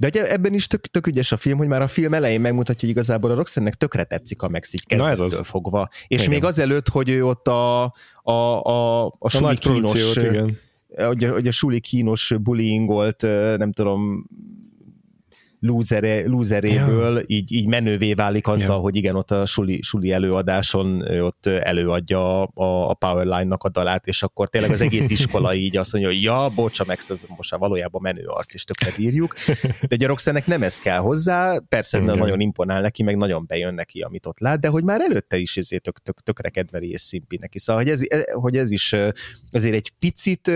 De 0.00 0.06
ugye 0.06 0.32
ebben 0.32 0.54
is 0.54 0.66
tök, 0.66 0.86
tök 0.86 1.06
ügyes 1.06 1.32
a 1.32 1.36
film, 1.36 1.58
hogy 1.58 1.66
már 1.66 1.82
a 1.82 1.88
film 1.88 2.14
elején 2.14 2.40
megmutatja, 2.40 2.80
hogy 2.80 2.88
igazából 2.88 3.30
a 3.30 3.34
Roxanne-nek 3.34 3.74
tökre 3.74 4.04
tetszik 4.04 4.42
a 4.42 4.50
így 4.72 4.86
kezdettől 4.86 5.44
fogva. 5.44 5.88
És 6.06 6.18
igen. 6.18 6.30
még 6.30 6.44
azelőtt, 6.44 6.88
hogy 6.88 7.08
ő 7.08 7.24
ott 7.24 7.48
a, 7.48 7.82
a, 7.82 7.92
a, 8.22 9.04
a, 9.04 9.12
a 9.18 9.28
suli 9.28 9.56
kínos, 9.56 10.16
igen. 10.16 10.58
Hogy 10.96 11.24
a, 11.24 11.32
hogy 11.32 11.46
a 11.46 11.50
suli 11.50 11.80
kínos 11.80 12.34
bullyingolt, 12.40 13.22
nem 13.56 13.72
tudom, 13.72 14.26
lúzere, 15.60 16.26
lúzeréből 16.26 17.14
ja. 17.14 17.22
így, 17.26 17.52
így 17.52 17.66
menővé 17.66 18.14
válik 18.14 18.46
azzal, 18.46 18.76
ja. 18.76 18.82
hogy 18.82 18.96
igen, 18.96 19.16
ott 19.16 19.30
a 19.30 19.46
suli, 19.46 19.82
suli 19.82 20.12
előadáson 20.12 21.00
ott 21.20 21.46
előadja 21.46 22.42
a, 22.42 22.90
a 22.90 22.94
Powerline-nak 22.94 23.64
a 23.64 23.68
dalát, 23.68 24.06
és 24.06 24.22
akkor 24.22 24.48
tényleg 24.48 24.70
az 24.70 24.80
egész 24.80 25.10
iskola 25.10 25.54
így 25.54 25.76
azt 25.76 25.92
mondja, 25.92 26.10
hogy 26.10 26.22
ja, 26.22 26.48
bocsa, 26.54 26.84
meg 26.86 26.98
ez 27.08 27.24
most 27.36 27.50
már 27.50 27.60
valójában 27.60 28.00
menő 28.02 28.26
arc, 28.26 28.54
és 28.54 28.64
tökre 28.64 28.90
bírjuk. 28.96 29.34
De 29.88 30.04
a 30.04 30.06
Roxanne-nek 30.06 30.46
nem 30.46 30.62
ez 30.62 30.78
kell 30.78 30.98
hozzá, 30.98 31.58
persze 31.68 31.98
igen. 31.98 32.18
nagyon 32.18 32.40
imponál 32.40 32.80
neki, 32.80 33.02
meg 33.02 33.16
nagyon 33.16 33.44
bejön 33.46 33.74
neki, 33.74 34.00
amit 34.00 34.26
ott 34.26 34.38
lát, 34.38 34.60
de 34.60 34.68
hogy 34.68 34.84
már 34.84 35.00
előtte 35.00 35.36
is 35.36 35.56
ezért 35.56 35.82
tök, 35.82 35.98
tök, 35.98 36.20
tökre 36.20 36.48
kedveli 36.48 36.90
és 36.90 37.00
szimpi 37.00 37.36
neki. 37.36 37.58
Szóval, 37.58 37.82
hogy 37.82 37.90
ez, 37.90 38.02
hogy 38.32 38.56
ez 38.56 38.70
is 38.70 38.94
azért 39.50 39.74
egy 39.74 39.92
picit 39.98 40.50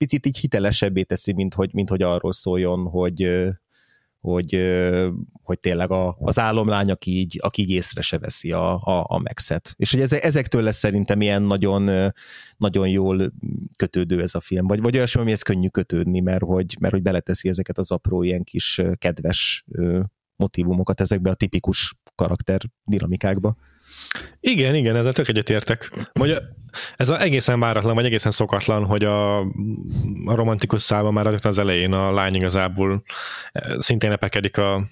picit 0.00 0.26
így 0.26 0.38
hitelesebbé 0.38 1.02
teszi, 1.02 1.32
mint 1.32 1.54
hogy, 1.54 1.70
mint 1.72 1.88
hogy 1.88 2.02
arról 2.02 2.32
szóljon, 2.32 2.84
hogy, 2.84 3.22
hogy, 4.20 4.80
hogy 5.42 5.60
tényleg 5.60 5.90
a, 5.90 6.16
az 6.18 6.38
álomlány, 6.38 6.90
aki 6.90 7.10
így, 7.10 7.38
aki 7.42 7.62
így 7.62 7.70
észre 7.70 8.00
se 8.00 8.18
veszi 8.18 8.52
a, 8.52 8.82
a, 8.82 9.04
a 9.08 9.18
Maxet. 9.18 9.74
És 9.76 9.90
hogy 9.90 10.00
ezektől 10.00 10.62
lesz 10.62 10.76
szerintem 10.76 11.20
ilyen 11.20 11.42
nagyon, 11.42 12.12
nagyon 12.56 12.88
jól 12.88 13.32
kötődő 13.76 14.22
ez 14.22 14.34
a 14.34 14.40
film, 14.40 14.66
vagy, 14.66 14.80
vagy 14.80 14.96
olyasmi, 14.96 15.20
amihez 15.20 15.42
könnyű 15.42 15.68
kötődni, 15.68 16.20
mert 16.20 16.42
hogy, 16.42 16.76
mert 16.80 16.92
hogy 16.92 17.02
beleteszi 17.02 17.48
ezeket 17.48 17.78
az 17.78 17.90
apró 17.90 18.22
ilyen 18.22 18.44
kis 18.44 18.80
kedves 18.94 19.64
motivumokat 20.36 21.00
ezekbe 21.00 21.30
a 21.30 21.34
tipikus 21.34 21.94
karakter 22.14 22.60
dinamikákba. 22.84 23.56
Igen, 24.40 24.74
igen, 24.74 24.96
ezzel 24.96 25.12
tök 25.12 25.28
egyetértek. 25.28 25.90
Vagy 26.12 26.36
ez 26.96 27.08
a 27.08 27.20
egészen 27.20 27.60
váratlan, 27.60 27.94
vagy 27.94 28.04
egészen 28.04 28.32
szokatlan, 28.32 28.84
hogy 28.84 29.04
a, 29.04 29.38
a 30.24 30.34
romantikus 30.34 30.82
száma 30.82 31.10
már 31.10 31.38
az 31.42 31.58
elején 31.58 31.92
a 31.92 32.12
lány 32.12 32.34
igazából 32.34 33.02
eh, 33.52 33.78
szintén 33.78 34.12
epekedik 34.12 34.56
a 34.56 34.86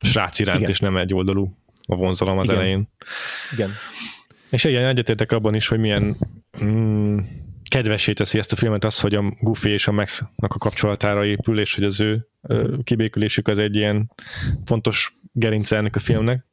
srác 0.00 0.38
iránt, 0.38 0.58
igen. 0.58 0.70
és 0.70 0.80
nem 0.80 0.96
egy 0.96 1.14
oldalú 1.14 1.56
a 1.86 1.94
vonzalom 1.94 2.38
az 2.38 2.44
igen. 2.44 2.56
elején. 2.56 2.88
Igen. 3.52 3.70
És 4.50 4.64
igen, 4.64 4.84
egyetértek 4.84 5.32
abban 5.32 5.54
is, 5.54 5.68
hogy 5.68 5.78
milyen 5.78 6.16
mm, 6.62 7.18
kedvesé 7.70 8.12
teszi 8.12 8.38
ezt 8.38 8.52
a 8.52 8.56
filmet 8.56 8.84
az, 8.84 9.00
hogy 9.00 9.14
a 9.14 9.22
Goofy 9.40 9.70
és 9.70 9.88
a 9.88 9.92
Max-nak 9.92 10.54
a 10.54 10.58
kapcsolatára 10.58 11.24
épül, 11.24 11.60
és 11.60 11.74
hogy 11.74 11.84
az 11.84 12.00
ő 12.00 12.28
kibékülésük 12.84 13.48
az 13.48 13.58
egy 13.58 13.76
ilyen 13.76 14.12
fontos 14.64 15.16
gerince 15.32 15.76
ennek 15.76 15.96
a 15.96 16.00
filmnek. 16.00 16.46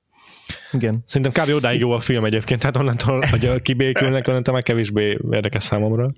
Igen. 0.74 1.04
Szerintem 1.06 1.46
kb. 1.46 1.54
odáig 1.54 1.80
jó 1.80 1.92
a 1.92 2.00
film 2.00 2.26
egyébként, 2.26 2.60
tehát 2.60 2.78
onnantól, 2.78 3.22
hogy 3.30 3.62
kibékülnek, 3.62 4.28
onnantól 4.28 4.54
már 4.54 4.64
kevésbé 4.64 5.18
érdekes 5.32 5.64
számomra. 5.64 6.14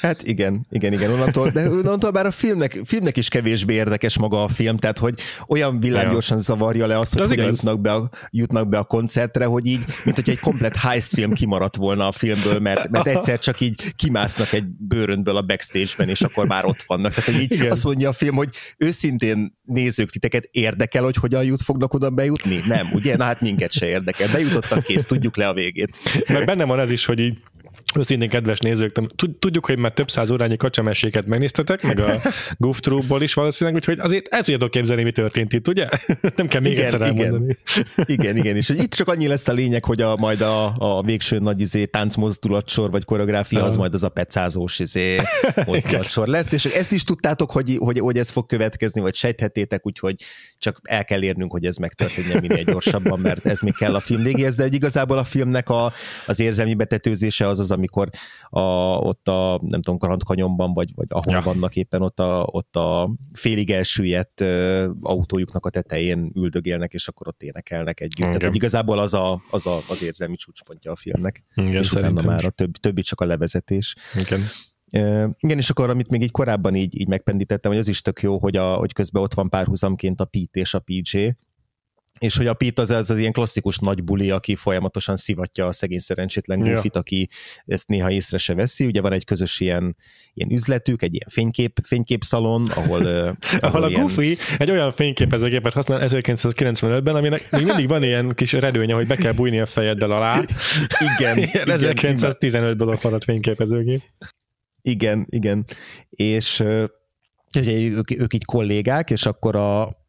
Hát 0.00 0.22
igen, 0.22 0.66
igen, 0.70 0.92
igen, 0.92 1.10
onnantól, 1.10 1.50
de 1.50 1.68
onnantól 1.68 2.10
bár 2.10 2.26
a 2.26 2.30
filmnek, 2.30 2.80
filmnek 2.84 3.16
is 3.16 3.28
kevésbé 3.28 3.74
érdekes 3.74 4.18
maga 4.18 4.42
a 4.42 4.48
film, 4.48 4.76
tehát 4.76 4.98
hogy 4.98 5.14
olyan 5.48 5.80
villámgyorsan 5.80 6.36
ja. 6.36 6.42
zavarja 6.42 6.86
le 6.86 6.98
azt, 6.98 7.18
hogy 7.18 7.28
hogyan 7.28 7.46
jutnak 7.46 7.80
be, 7.80 7.92
a, 7.92 8.10
jutnak 8.30 8.68
be 8.68 8.78
a 8.78 8.84
koncertre, 8.84 9.44
hogy 9.44 9.66
így, 9.66 9.84
mint 10.04 10.16
hogy 10.16 10.30
egy 10.30 10.40
komplet 10.40 10.76
heist 10.76 11.08
film 11.08 11.32
kimaradt 11.32 11.76
volna 11.76 12.06
a 12.06 12.12
filmből, 12.12 12.58
mert, 12.58 12.88
mert 12.88 13.06
egyszer 13.06 13.38
csak 13.38 13.60
így 13.60 13.94
kimásznak 13.94 14.52
egy 14.52 14.64
bőrönből 14.66 15.36
a 15.36 15.42
backstage-ben, 15.42 16.08
és 16.08 16.20
akkor 16.20 16.46
már 16.46 16.64
ott 16.64 16.82
vannak. 16.86 17.14
Tehát 17.14 17.30
hogy 17.30 17.42
így 17.42 17.52
igen. 17.52 17.70
azt 17.70 17.84
mondja 17.84 18.08
a 18.08 18.12
film, 18.12 18.34
hogy 18.34 18.48
őszintén 18.78 19.58
nézők 19.64 20.10
titeket 20.10 20.48
érdekel, 20.50 21.02
hogy 21.02 21.16
hogyan 21.16 21.44
jut, 21.44 21.62
fognak 21.62 21.94
oda 21.94 22.10
bejutni? 22.10 22.60
Nem, 22.66 22.88
ugye? 22.92 23.16
Na 23.16 23.24
hát 23.24 23.40
minket 23.40 23.72
se 23.80 23.86
érdekel. 23.86 24.28
Bejutottak 24.32 24.84
kész, 24.84 25.04
tudjuk 25.04 25.36
le 25.36 25.48
a 25.48 25.52
végét. 25.52 26.00
Meg 26.28 26.44
benne 26.44 26.64
van 26.64 26.80
ez 26.80 26.90
is, 26.90 27.04
hogy 27.04 27.18
így 27.18 27.38
Őszintén 27.98 28.28
kedves 28.28 28.58
nézők, 28.58 28.96
tudjuk, 29.38 29.66
hogy 29.66 29.78
már 29.78 29.92
több 29.92 30.10
száz 30.10 30.30
órányi 30.30 30.56
kacsameséket 30.56 31.26
megnéztetek, 31.26 31.82
meg 31.82 32.00
a 32.00 32.20
Goof 32.58 32.80
Troop-ból 32.80 33.22
is 33.22 33.34
valószínűleg, 33.34 33.78
úgyhogy 33.78 33.98
azért 33.98 34.28
el 34.28 34.42
tudjátok 34.42 34.70
képzelni, 34.70 35.02
mi 35.02 35.10
történt 35.10 35.52
itt, 35.52 35.68
ugye? 35.68 35.88
Nem 36.36 36.46
kell 36.46 36.60
még 36.60 36.72
igen, 36.72 36.84
egyszer 36.84 37.02
elmondani. 37.02 37.56
Igen, 37.94 38.06
igen, 38.18 38.36
igen, 38.36 38.56
és 38.56 38.68
itt 38.68 38.94
csak 38.94 39.08
annyi 39.08 39.26
lesz 39.26 39.48
a 39.48 39.52
lényeg, 39.52 39.84
hogy 39.84 40.00
a, 40.00 40.16
majd 40.16 40.40
a, 40.40 40.74
a 40.78 41.02
végső 41.02 41.38
nagy 41.38 41.60
izé, 41.60 41.84
táncmozdulatsor, 41.84 42.90
vagy 42.90 43.04
koreográfia, 43.04 43.64
az 43.64 43.76
majd 43.76 43.94
az 43.94 44.02
a 44.02 44.08
pecázós 44.08 44.78
izé, 44.78 45.20
mozdulatsor 45.66 46.26
lesz, 46.26 46.52
és 46.52 46.64
ezt 46.64 46.92
is 46.92 47.04
tudtátok, 47.04 47.50
hogy, 47.50 47.76
hogy, 47.78 47.98
hogy 47.98 48.16
ez 48.16 48.30
fog 48.30 48.46
következni, 48.46 49.00
vagy 49.00 49.14
sejthettétek, 49.14 49.86
úgyhogy 49.86 50.14
csak 50.58 50.80
el 50.82 51.04
kell 51.04 51.22
érnünk, 51.22 51.52
hogy 51.52 51.64
ez 51.64 51.76
megtörténjen 51.76 52.40
minél 52.40 52.64
gyorsabban, 52.64 53.18
mert 53.20 53.46
ez 53.46 53.60
még 53.60 53.76
kell 53.76 53.94
a 53.94 54.00
film 54.00 54.22
végéhez, 54.22 54.54
de 54.54 54.66
igazából 54.66 55.18
a 55.18 55.24
filmnek 55.24 55.68
a, 55.68 55.92
az 56.26 56.40
érzelmi 56.40 56.74
betetőzése 56.74 57.48
az 57.48 57.60
az, 57.60 57.70
amikor 57.80 58.08
a, 58.48 58.60
ott 58.96 59.28
a, 59.28 59.60
nem 59.62 59.82
tudom, 59.82 59.98
Karant 59.98 60.22
vagy, 60.74 60.94
vagy 60.94 61.06
ahol 61.08 61.34
ja. 61.34 61.40
vannak 61.40 61.76
éppen 61.76 62.02
ott 62.02 62.20
a, 62.20 62.46
ott 62.50 62.76
a 62.76 63.10
félig 63.32 63.70
elsüllyedt 63.70 64.40
autójuknak 65.00 65.66
a 65.66 65.70
tetején 65.70 66.32
üldögélnek, 66.34 66.92
és 66.92 67.08
akkor 67.08 67.28
ott 67.28 67.42
énekelnek 67.42 68.00
együtt. 68.00 68.18
Igen. 68.18 68.30
Tehát, 68.30 68.46
hogy 68.46 68.54
igazából 68.54 68.98
az, 68.98 69.14
a, 69.14 69.42
az 69.50 69.66
a, 69.66 69.78
az 69.88 70.02
érzelmi 70.02 70.36
csúcspontja 70.36 70.92
a 70.92 70.96
filmnek. 70.96 71.44
Igen, 71.54 71.82
és 71.82 71.92
utána 71.92 72.22
már 72.22 72.44
a 72.44 72.50
több, 72.50 72.72
többi 72.72 73.02
csak 73.02 73.20
a 73.20 73.24
levezetés. 73.24 73.96
Igen. 74.18 74.40
Uh, 74.92 75.30
igen, 75.38 75.58
és 75.58 75.70
akkor 75.70 75.90
amit 75.90 76.10
még 76.10 76.22
így 76.22 76.30
korábban 76.30 76.74
így, 76.74 77.00
így 77.00 77.08
megpendítettem, 77.08 77.70
hogy 77.70 77.80
az 77.80 77.88
is 77.88 78.02
tök 78.02 78.22
jó, 78.22 78.38
hogy, 78.38 78.56
a, 78.56 78.74
hogy 78.74 78.92
közben 78.92 79.22
ott 79.22 79.34
van 79.34 79.48
párhuzamként 79.48 80.20
a 80.20 80.24
Pete 80.24 80.60
és 80.60 80.74
a 80.74 80.78
PJ, 80.78 81.18
és 82.20 82.36
hogy 82.36 82.46
a 82.46 82.54
Pete 82.54 82.82
az, 82.82 82.90
az 82.90 83.10
az 83.10 83.18
ilyen 83.18 83.32
klasszikus 83.32 83.78
nagy 83.78 84.04
buli, 84.04 84.30
aki 84.30 84.54
folyamatosan 84.54 85.16
szivatja 85.16 85.66
a 85.66 85.72
szegény 85.72 85.98
szerencsétlen 85.98 86.58
Goofy-t, 86.58 86.94
ja. 86.94 87.00
aki 87.00 87.28
ezt 87.66 87.88
néha 87.88 88.10
észre 88.10 88.38
se 88.38 88.54
veszi. 88.54 88.86
Ugye 88.86 89.00
van 89.00 89.12
egy 89.12 89.24
közös 89.24 89.60
ilyen, 89.60 89.96
ilyen 90.34 90.52
üzletük, 90.52 91.02
egy 91.02 91.14
ilyen 91.14 91.28
fénykép, 91.28 91.78
fényképszalon, 91.82 92.70
ahol... 92.74 93.06
ahol, 93.06 93.36
ahol 93.60 93.82
a 93.82 93.88
ilyen... 93.88 94.00
Goofy 94.00 94.38
egy 94.58 94.70
olyan 94.70 94.92
fényképezőgépet 94.92 95.72
használ 95.72 96.00
1995-ben, 96.02 97.16
aminek 97.16 97.50
még 97.50 97.64
mindig 97.64 97.88
van 97.88 98.02
ilyen 98.02 98.34
kis 98.34 98.52
redőnye, 98.52 98.94
hogy 98.94 99.06
be 99.06 99.16
kell 99.16 99.32
bújni 99.32 99.60
a 99.60 99.66
fejeddel 99.66 100.10
alá. 100.10 100.40
igen. 101.18 101.38
igen 101.38 101.66
1915-ben 101.66 102.88
ott 102.88 103.02
maradt 103.02 103.24
fényképezőgép. 103.24 104.02
Igen, 104.82 105.26
igen. 105.28 105.64
És 106.10 106.64
ugye 107.58 107.72
ők, 107.72 108.10
ők 108.10 108.34
így 108.34 108.44
kollégák, 108.44 109.10
és 109.10 109.26
akkor 109.26 109.56
a, 109.56 109.99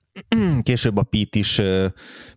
Később 0.64 0.98
a 0.98 1.04
Pete 1.04 1.40
is 1.40 1.62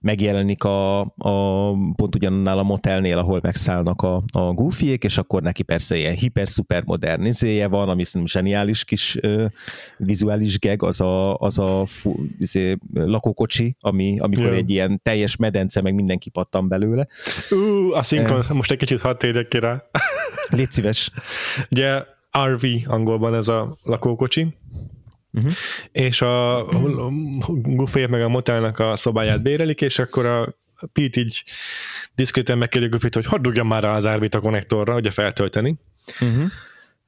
megjelenik 0.01 0.64
a, 0.64 1.01
a 1.01 1.70
pont 1.97 2.14
ugyanannál 2.14 2.59
a 2.59 2.62
motelnél, 2.62 3.18
ahol 3.18 3.39
megszállnak 3.43 4.03
a, 4.03 4.22
a 4.33 4.53
goofyék, 4.53 5.05
és 5.05 5.18
akkor 5.18 5.43
neki 5.43 5.62
persze 5.62 5.97
ilyen 5.97 6.14
hiper-szuper 6.14 6.83
modern 6.85 7.25
izéje 7.25 7.68
van, 7.68 7.89
ami 7.89 8.05
szerintem 8.05 8.41
zseniális 8.41 8.85
kis 8.85 9.18
uh, 9.22 9.45
vizuális 9.97 10.59
geg, 10.59 10.83
az 10.83 11.01
a, 11.01 11.37
az 11.37 11.59
a 11.59 11.87
fu, 11.87 12.14
izé, 12.39 12.77
lakókocsi, 12.93 13.77
ami, 13.81 14.18
amikor 14.18 14.45
yeah. 14.45 14.57
egy 14.57 14.70
ilyen 14.70 15.01
teljes 15.03 15.37
medence, 15.37 15.81
meg 15.81 15.95
mindenki 15.95 16.31
pattan 16.31 16.68
belőle. 16.68 17.07
Ú, 17.51 17.93
a 17.93 18.03
szinkron, 18.03 18.39
uh, 18.39 18.51
most 18.51 18.70
egy 18.70 18.79
kicsit 18.79 19.01
hadd 19.01 19.18
tegyek 19.18 19.49
ki 19.49 19.59
rá. 19.59 19.83
Légy 20.51 20.72
szíves. 20.72 21.11
Ugye 21.70 22.03
RV 22.45 22.64
angolban 22.87 23.35
ez 23.35 23.49
a 23.49 23.79
lakókocsi, 23.83 24.55
Uh-huh. 25.35 25.53
És 25.93 26.22
a 26.22 26.64
Goofy 27.49 28.07
meg 28.07 28.22
a 28.22 28.28
motelnak 28.28 28.78
a 28.78 28.97
szobáját 28.97 29.43
bérelik, 29.43 29.80
és 29.80 29.99
akkor 29.99 30.26
a 30.26 30.55
Pete 30.93 31.20
így 31.20 31.45
diszkréten 32.14 32.59
megkérdi 32.59 32.89
Goofy-t, 32.89 33.14
hogy 33.14 33.26
hadd 33.26 33.64
már 33.64 33.85
az 33.85 34.07
árbit 34.07 34.35
a 34.35 34.41
konnektorra, 34.41 34.95
ugye 34.95 35.11
feltölteni. 35.11 35.76
Uh-huh. 36.20 36.51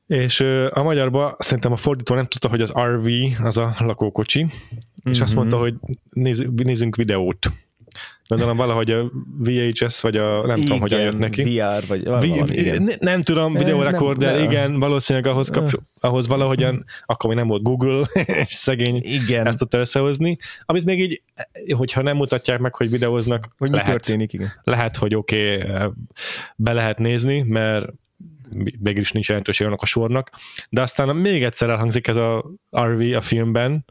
És 0.06 0.40
a 0.70 0.82
magyarban 0.82 1.34
szerintem 1.38 1.72
a 1.72 1.76
fordító 1.76 2.14
nem 2.14 2.26
tudta, 2.26 2.48
hogy 2.48 2.60
az 2.60 2.72
RV 2.72 3.08
az 3.44 3.58
a 3.58 3.74
lakókocsi, 3.78 4.42
uh-huh. 4.42 5.12
és 5.12 5.20
azt 5.20 5.34
mondta, 5.34 5.58
hogy 5.58 5.74
néz, 6.10 6.44
nézzünk 6.54 6.96
videót. 6.96 7.50
Gondolom 8.28 8.56
valahogy 8.56 8.90
a 8.90 9.10
VHS, 9.38 10.00
vagy 10.00 10.16
a 10.16 10.46
nem 10.46 10.56
igen, 10.56 10.60
tudom, 10.60 10.80
hogyan 10.80 11.00
jött 11.00 11.18
neki. 11.18 11.42
VR, 11.42 11.86
vagy 11.88 12.04
valami, 12.04 12.40
v- 12.40 12.56
igen. 12.56 12.90
Nem 13.00 13.22
tudom, 13.22 13.52
videórekorder, 13.52 14.42
igen, 14.42 14.78
valószínűleg 14.78 15.32
ahhoz 15.32 15.48
kapcsol, 15.50 15.80
ahhoz 16.00 16.26
valahogyan, 16.26 16.84
akkor 17.06 17.28
még 17.28 17.38
nem 17.38 17.48
volt 17.48 17.62
Google, 17.62 18.06
és 18.42 18.48
szegény 18.48 19.00
Igen. 19.02 19.46
ezt 19.46 19.58
tudta 19.58 19.78
összehozni, 19.78 20.38
amit 20.64 20.84
még 20.84 21.00
így, 21.00 21.22
hogyha 21.76 22.02
nem 22.02 22.16
mutatják 22.16 22.58
meg, 22.58 22.74
hogy 22.74 22.90
videóznak, 22.90 23.48
Hogy 23.58 23.70
mi 23.70 23.76
lehet, 23.76 23.90
történik, 23.90 24.32
igen. 24.32 24.52
lehet, 24.62 24.96
hogy 24.96 25.14
oké, 25.14 25.62
okay, 25.62 25.88
be 26.56 26.72
lehet 26.72 26.98
nézni, 26.98 27.42
mert 27.42 27.86
mégis 28.78 29.12
nincs 29.12 29.28
jelentőség 29.28 29.66
annak 29.66 29.82
a 29.82 29.86
sornak, 29.86 30.30
de 30.70 30.82
aztán 30.82 31.16
még 31.16 31.44
egyszer 31.44 31.70
elhangzik 31.70 32.06
ez 32.06 32.16
a 32.16 32.44
RV 32.76 33.00
a 33.16 33.20
filmben, 33.20 33.84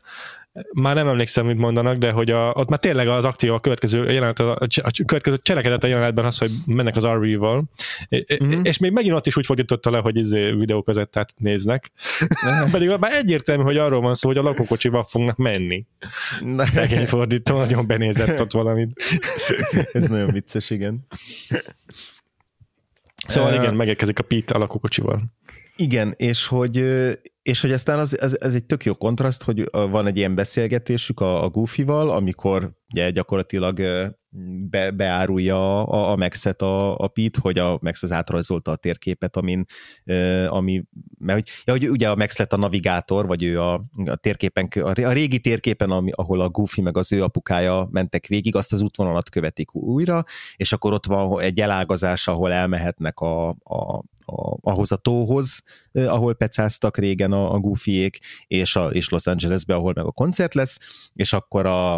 már 0.73 0.95
nem 0.95 1.07
emlékszem, 1.07 1.45
mit 1.45 1.57
mondanak, 1.57 1.97
de 1.97 2.11
hogy 2.11 2.31
a, 2.31 2.51
ott 2.51 2.69
már 2.69 2.79
tényleg 2.79 3.07
az 3.07 3.25
aktív 3.25 3.53
a 3.53 3.59
következő 3.59 4.11
jelenet, 4.11 4.39
a, 4.39 4.51
a 4.81 5.03
következő 5.05 5.37
cselekedet 5.41 5.83
a 5.83 5.87
jelenetben 5.87 6.25
az, 6.25 6.37
hogy 6.37 6.51
mennek 6.65 6.95
az 6.95 7.05
RV-val, 7.05 7.63
mm-hmm. 8.43 8.63
és 8.63 8.77
még 8.77 8.91
megint 8.91 9.15
ott 9.15 9.25
is 9.25 9.37
úgy 9.37 9.45
fordította 9.45 9.89
le, 9.89 9.97
hogy 9.97 10.17
izé 10.17 10.51
videókazettát 10.51 11.33
néznek, 11.37 11.91
pedig 12.71 12.89
már 12.99 13.13
egyértelmű, 13.13 13.63
hogy 13.63 13.77
arról 13.77 14.01
van 14.01 14.15
szó, 14.15 14.27
hogy 14.27 14.37
a 14.37 14.41
lakókocsival 14.41 15.03
fognak 15.03 15.37
menni. 15.37 15.85
Szegény 16.57 17.07
fordító, 17.07 17.57
nagyon 17.57 17.87
benézett 17.87 18.41
ott 18.41 18.51
valamit. 18.51 19.03
Ez 19.93 20.07
nagyon 20.07 20.31
vicces, 20.31 20.69
igen. 20.69 21.07
Szóval 23.27 23.53
igen, 23.53 23.75
megérkezik 23.75 24.19
a 24.19 24.23
Pete 24.23 24.55
a 24.55 24.57
lakókocsival. 24.57 25.23
Igen, 25.77 26.13
és 26.17 26.47
hogy, 26.47 26.77
és 27.41 27.61
hogy 27.61 27.71
aztán 27.71 27.99
az, 27.99 28.17
az, 28.21 28.37
az 28.41 28.55
egy 28.55 28.65
tök 28.65 28.85
jó 28.85 28.93
kontraszt, 28.93 29.43
hogy 29.43 29.69
van 29.71 30.07
egy 30.07 30.17
ilyen 30.17 30.35
beszélgetésük 30.35 31.19
a, 31.19 31.43
a 31.43 31.49
Goofy-val, 31.49 32.09
amikor 32.09 32.71
ugye 32.89 33.09
gyakorlatilag 33.09 33.81
be, 34.69 34.91
beárulja 34.91 35.85
a, 35.87 36.11
a 36.11 36.15
Max-et 36.15 36.61
a, 36.61 36.97
a 36.97 37.07
Pete, 37.07 37.39
hogy 37.41 37.59
a 37.59 37.77
Max 37.81 38.03
az 38.03 38.11
átrajzolta 38.11 38.71
a 38.71 38.75
térképet, 38.75 39.35
amin, 39.35 39.65
ami, 40.47 40.83
mert 41.19 41.39
hogy, 41.39 41.49
ja, 41.65 41.73
hogy 41.73 41.89
ugye 41.89 42.09
a 42.09 42.15
Max 42.15 42.37
lett 42.37 42.53
a 42.53 42.57
navigátor, 42.57 43.27
vagy 43.27 43.43
ő 43.43 43.61
a, 43.61 43.73
a 44.05 44.15
térképen, 44.15 44.67
a 44.83 45.11
régi 45.11 45.39
térképen, 45.39 45.91
ami, 45.91 46.11
ahol 46.15 46.41
a 46.41 46.49
Goofy 46.49 46.81
meg 46.81 46.97
az 46.97 47.11
ő 47.11 47.23
apukája 47.23 47.87
mentek 47.91 48.27
végig, 48.27 48.55
azt 48.55 48.73
az 48.73 48.81
útvonalat 48.81 49.29
követik 49.29 49.75
újra, 49.75 50.23
és 50.55 50.73
akkor 50.73 50.93
ott 50.93 51.05
van 51.05 51.41
egy 51.41 51.59
elágazás, 51.59 52.27
ahol 52.27 52.51
elmehetnek 52.51 53.19
a, 53.19 53.49
a, 53.49 54.03
a, 54.25 54.57
ahhoz 54.61 54.91
a 54.91 54.95
tóhoz, 54.95 55.63
ahol 55.91 56.33
pecáztak 56.33 56.97
régen 56.97 57.31
a, 57.31 57.53
a 57.53 57.59
Goofyék, 57.59 58.19
és, 58.47 58.75
a, 58.75 58.85
és 58.89 59.09
Los 59.09 59.27
Angelesbe, 59.27 59.75
ahol 59.75 59.93
meg 59.95 60.05
a 60.05 60.11
koncert 60.11 60.53
lesz, 60.53 60.79
és 61.13 61.33
akkor 61.33 61.65
a, 61.65 61.95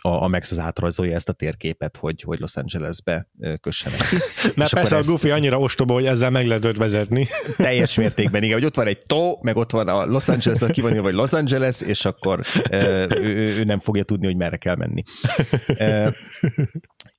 a, 0.00 0.22
a 0.22 0.28
Max 0.28 0.50
az 0.50 0.58
átrajzolja 0.58 1.14
ezt 1.14 1.28
a 1.28 1.32
térképet, 1.32 1.96
hogy, 1.96 2.22
hogy 2.22 2.38
Los 2.38 2.56
Angelesbe 2.56 3.28
kössenek 3.60 4.08
ki. 4.08 4.16
Mert 4.54 4.72
persze 4.72 4.96
a 4.96 5.02
Goofy 5.02 5.30
annyira 5.30 5.58
ostoba, 5.58 5.92
hogy 5.92 6.06
ezzel 6.06 6.30
meg 6.30 6.46
lehet 6.46 6.64
őt 6.64 6.76
vezetni. 6.76 7.26
Teljes 7.56 7.96
mértékben, 7.96 8.42
igen, 8.42 8.54
hogy 8.54 8.64
ott 8.64 8.76
van 8.76 8.86
egy 8.86 8.98
tó, 9.06 9.38
meg 9.42 9.56
ott 9.56 9.70
van 9.70 9.88
a 9.88 10.06
Los 10.06 10.28
Angeles, 10.28 10.60
ki 10.72 10.80
van 10.80 11.02
vagy 11.02 11.14
Los 11.14 11.32
Angeles, 11.32 11.80
és 11.80 12.04
akkor 12.04 12.40
ő, 12.70 13.08
ő, 13.20 13.58
ő 13.58 13.64
nem 13.64 13.78
fogja 13.80 14.02
tudni, 14.02 14.26
hogy 14.26 14.36
merre 14.36 14.56
kell 14.56 14.76
menni. 14.76 15.02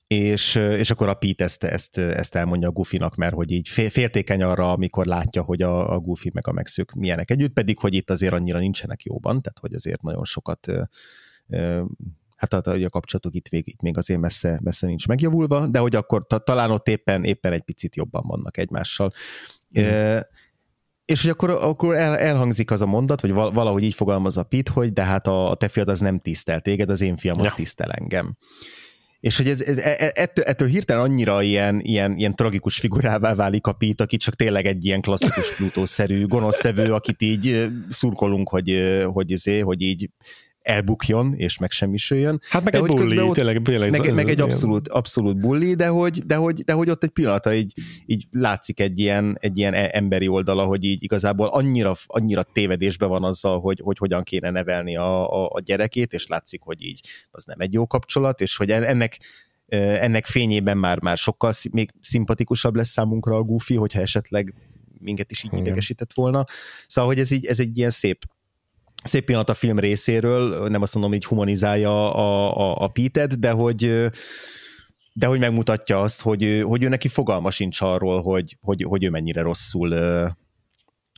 És, 0.07 0.55
és 0.55 0.91
akkor 0.91 1.09
a 1.09 1.13
Pete 1.13 1.43
ezt, 1.43 1.63
ezt, 1.63 1.97
ezt 1.97 2.35
elmondja 2.35 2.67
a 2.67 2.71
Goofy-nak, 2.71 3.15
mert 3.15 3.33
hogy 3.33 3.51
így 3.51 3.69
féltékeny 3.69 4.43
arra, 4.43 4.71
amikor 4.71 5.05
látja, 5.05 5.41
hogy 5.41 5.61
a, 5.61 5.93
a 5.93 5.99
Goofy 5.99 6.29
meg 6.33 6.47
a 6.47 6.51
megszők 6.51 6.93
milyenek 6.93 7.31
együtt, 7.31 7.53
pedig 7.53 7.79
hogy 7.79 7.93
itt 7.93 8.09
azért 8.09 8.33
annyira 8.33 8.59
nincsenek 8.59 9.03
jóban, 9.03 9.41
tehát 9.41 9.59
hogy 9.59 9.73
azért 9.73 10.01
nagyon 10.01 10.23
sokat 10.23 10.67
hát 12.35 12.53
a, 12.53 12.71
a 12.71 12.89
kapcsolatok 12.89 13.35
itt 13.35 13.49
még, 13.49 13.67
itt 13.67 13.81
még 13.81 13.97
azért 13.97 14.19
messze, 14.19 14.59
messze 14.63 14.87
nincs 14.87 15.07
megjavulva, 15.07 15.67
de 15.67 15.79
hogy 15.79 15.95
akkor 15.95 16.27
ta, 16.27 16.37
talán 16.37 16.71
ott 16.71 16.87
éppen, 16.87 17.23
éppen 17.23 17.51
egy 17.51 17.61
picit 17.61 17.95
jobban 17.95 18.23
vannak 18.27 18.57
egymással. 18.57 19.11
Mm. 19.79 19.83
E, 19.83 20.27
és 21.05 21.21
hogy 21.21 21.29
akkor, 21.29 21.49
akkor 21.49 21.95
el, 21.95 22.17
elhangzik 22.17 22.71
az 22.71 22.81
a 22.81 22.85
mondat, 22.85 23.21
vagy 23.21 23.31
valahogy 23.31 23.83
így 23.83 23.93
fogalmaz 23.93 24.37
a 24.37 24.43
Pit, 24.43 24.69
hogy 24.69 24.93
de 24.93 25.03
hát 25.03 25.27
a, 25.27 25.49
a 25.49 25.55
te 25.55 25.67
fiad 25.67 25.89
az 25.89 25.99
nem 25.99 26.19
tisztel 26.19 26.61
téged, 26.61 26.89
az 26.89 27.01
én 27.01 27.17
fiam 27.17 27.39
az 27.39 27.45
ja. 27.45 27.53
tisztel 27.55 27.91
engem. 27.91 28.37
És 29.25 29.37
hogy 29.37 29.47
ez, 29.47 29.61
ez, 29.61 29.77
e, 29.77 29.95
e, 29.99 30.11
ettől, 30.15 30.45
ettől 30.45 30.67
hirtelen 30.67 31.03
annyira 31.03 31.41
ilyen, 31.41 31.79
ilyen, 31.79 32.17
ilyen 32.17 32.35
tragikus 32.35 32.79
figurává 32.79 33.35
válik 33.35 33.67
a 33.67 33.73
Pete, 33.73 34.03
aki 34.03 34.17
csak 34.17 34.35
tényleg 34.35 34.65
egy 34.65 34.85
ilyen 34.85 35.01
klasszikus 35.01 35.51
Pluto-szerű 35.57 36.25
gonosztevő, 36.25 36.93
akit 36.93 37.21
így 37.21 37.67
szurkolunk, 37.89 38.49
hogy, 38.49 38.69
hogy, 39.13 39.33
hogy, 39.43 39.61
hogy 39.61 39.81
így 39.81 40.09
elbukjon, 40.65 41.33
és 41.35 41.57
megsemmisüljön. 41.57 42.41
Hát 42.49 42.63
meg 42.63 42.73
de 42.73 42.79
egy 42.79 42.85
bulli, 42.85 43.19
ott, 43.19 43.33
tényleg, 43.33 43.61
tényleg. 43.61 43.91
Meg, 43.91 44.13
meg 44.13 44.29
egy 44.29 44.41
abszolút, 44.41 44.87
abszolút 44.87 45.37
bulli, 45.39 45.75
de 45.75 45.87
hogy, 45.87 46.25
de, 46.25 46.35
hogy, 46.35 46.63
de 46.63 46.73
hogy 46.73 46.89
ott 46.89 47.03
egy 47.03 47.09
pillanatra 47.09 47.53
így, 47.53 47.73
így 48.05 48.27
látszik 48.31 48.79
egy 48.79 48.99
ilyen, 48.99 49.37
egy 49.39 49.57
ilyen 49.57 49.73
e- 49.73 49.89
emberi 49.91 50.27
oldala, 50.27 50.63
hogy 50.63 50.83
így 50.83 51.03
igazából 51.03 51.47
annyira, 51.47 51.93
annyira 52.05 52.43
tévedésbe 52.43 53.05
van 53.05 53.23
azzal, 53.23 53.59
hogy, 53.59 53.79
hogy 53.83 53.97
hogyan 53.97 54.23
kéne 54.23 54.49
nevelni 54.49 54.95
a, 54.97 55.43
a, 55.43 55.49
a 55.53 55.59
gyerekét, 55.59 56.13
és 56.13 56.27
látszik, 56.27 56.61
hogy 56.61 56.83
így 56.83 57.07
az 57.31 57.45
nem 57.45 57.59
egy 57.59 57.73
jó 57.73 57.87
kapcsolat, 57.87 58.41
és 58.41 58.57
hogy 58.57 58.71
ennek 58.71 59.19
ennek 59.67 60.25
fényében 60.25 60.77
már, 60.77 61.01
már 61.01 61.17
sokkal 61.17 61.53
még 61.71 61.91
szimpatikusabb 62.01 62.75
lesz 62.75 62.89
számunkra 62.89 63.35
a 63.35 63.43
Goofy, 63.43 63.75
hogyha 63.75 63.99
esetleg 63.99 64.53
minket 64.99 65.31
is 65.31 65.43
így 65.43 65.53
idegesített 65.53 66.13
volna. 66.13 66.43
Szóval, 66.87 67.09
hogy 67.09 67.19
ez, 67.19 67.31
így, 67.31 67.45
ez 67.45 67.59
egy 67.59 67.77
ilyen 67.77 67.89
szép, 67.89 68.25
szép 69.07 69.25
pillanat 69.25 69.49
a 69.49 69.53
film 69.53 69.79
részéről, 69.79 70.67
nem 70.67 70.81
azt 70.81 70.93
mondom, 70.93 71.11
hogy 71.11 71.25
humanizálja 71.25 72.13
a, 72.13 72.57
a, 72.57 72.83
a 72.83 72.87
Pete-et, 72.87 73.39
de 73.39 73.51
hogy 73.51 74.09
de 75.17 75.25
hogy 75.25 75.39
megmutatja 75.39 76.01
azt, 76.01 76.21
hogy, 76.21 76.61
hogy 76.65 76.83
ő 76.83 76.87
neki 76.87 77.07
fogalma 77.07 77.51
sincs 77.51 77.81
arról, 77.81 78.21
hogy, 78.21 78.57
hogy, 78.61 78.83
hogy 78.83 79.03
ő 79.03 79.09
mennyire 79.09 79.41
rosszul 79.41 79.93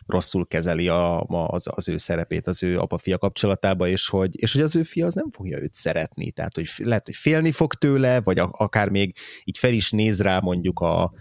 rosszul 0.08 0.48
kezeli 0.48 0.88
a, 0.88 1.22
az, 1.24 1.68
az 1.76 1.90
ő 1.90 1.98
szerepét 1.98 2.48
az 2.48 2.64
ő 2.64 2.80
apa-fia 2.80 3.18
kapcsolatába, 3.18 3.88
és 3.88 4.08
hogy, 4.08 4.42
és 4.42 4.54
hogy 4.54 4.62
az 4.62 4.76
ő 4.76 4.84
fia 4.84 5.06
az 5.06 5.14
nem 5.14 5.32
fogja 5.32 5.62
őt 5.62 5.76
szeretni, 5.76 6.32
tehát 6.32 6.56
hogy 6.56 6.70
lehet, 6.78 7.06
hogy 7.06 7.16
félni 7.16 7.52
fog 7.52 7.74
tőle, 7.74 8.22
vagy 8.22 8.40
akár 8.40 8.90
még 8.90 9.16
így 9.44 9.58
fel 9.58 9.74
is 9.74 9.92
néz 9.92 10.22
rá 10.22 10.40
mondjuk 10.40 10.80
a, 10.80 11.14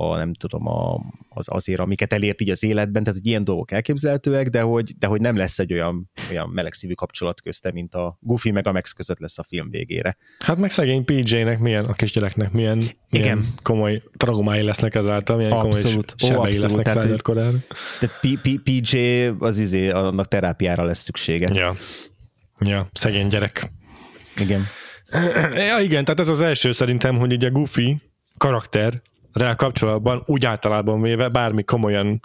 a 0.00 0.16
nem 0.16 0.34
tudom, 0.34 0.66
a, 0.66 1.00
az, 1.28 1.46
azért, 1.48 1.80
amiket 1.80 2.12
elért 2.12 2.40
így 2.40 2.50
az 2.50 2.62
életben, 2.62 3.02
tehát 3.02 3.18
hogy 3.18 3.28
ilyen 3.28 3.44
dolgok 3.44 3.70
elképzelhetőek, 3.70 4.48
de 4.48 4.60
hogy, 4.60 4.92
de 4.98 5.06
hogy 5.06 5.20
nem 5.20 5.36
lesz 5.36 5.58
egy 5.58 5.72
olyan, 5.72 6.10
olyan 6.30 6.48
melegszívű 6.48 6.92
kapcsolat 6.92 7.40
közte, 7.40 7.72
mint 7.72 7.94
a 7.94 8.18
Goofy 8.20 8.50
meg 8.50 8.66
a 8.66 8.72
Max 8.72 8.92
között 8.92 9.18
lesz 9.18 9.38
a 9.38 9.42
film 9.42 9.70
végére. 9.70 10.16
Hát 10.38 10.56
meg 10.56 10.70
szegény 10.70 11.04
PJ-nek 11.04 11.58
milyen, 11.58 11.84
a 11.84 11.92
kisgyereknek 11.92 12.52
milyen, 12.52 12.82
milyen 13.10 13.38
Igen. 13.38 13.54
komoly 13.62 14.02
traumái 14.16 14.62
lesznek 14.62 14.94
ezáltal, 14.94 15.36
milyen 15.36 15.52
abszolút. 15.52 16.14
komoly 16.18 16.36
sebei 16.36 16.52
abszolút. 16.52 16.76
lesznek 16.76 17.04
tehát, 17.04 17.22
korára. 17.22 17.56
Tehát 18.00 18.38
PJ 18.64 18.98
az 19.38 19.58
izé, 19.58 19.88
annak 19.88 20.28
terápiára 20.28 20.84
lesz 20.84 21.02
szüksége. 21.02 21.48
Ja. 21.52 21.74
Ja, 22.60 22.88
szegény 22.92 23.28
gyerek. 23.28 23.72
Igen. 24.36 24.66
Ja, 25.54 25.78
igen, 25.78 26.04
tehát 26.04 26.20
ez 26.20 26.28
az 26.28 26.40
első 26.40 26.72
szerintem, 26.72 27.18
hogy 27.18 27.32
ugye 27.32 27.48
Goofy 27.48 27.96
karakter 28.36 29.02
rá 29.38 29.54
kapcsolatban 29.54 30.22
úgy 30.26 30.46
általában 30.46 31.02
véve 31.02 31.28
bármi 31.28 31.64
komolyan, 31.64 32.20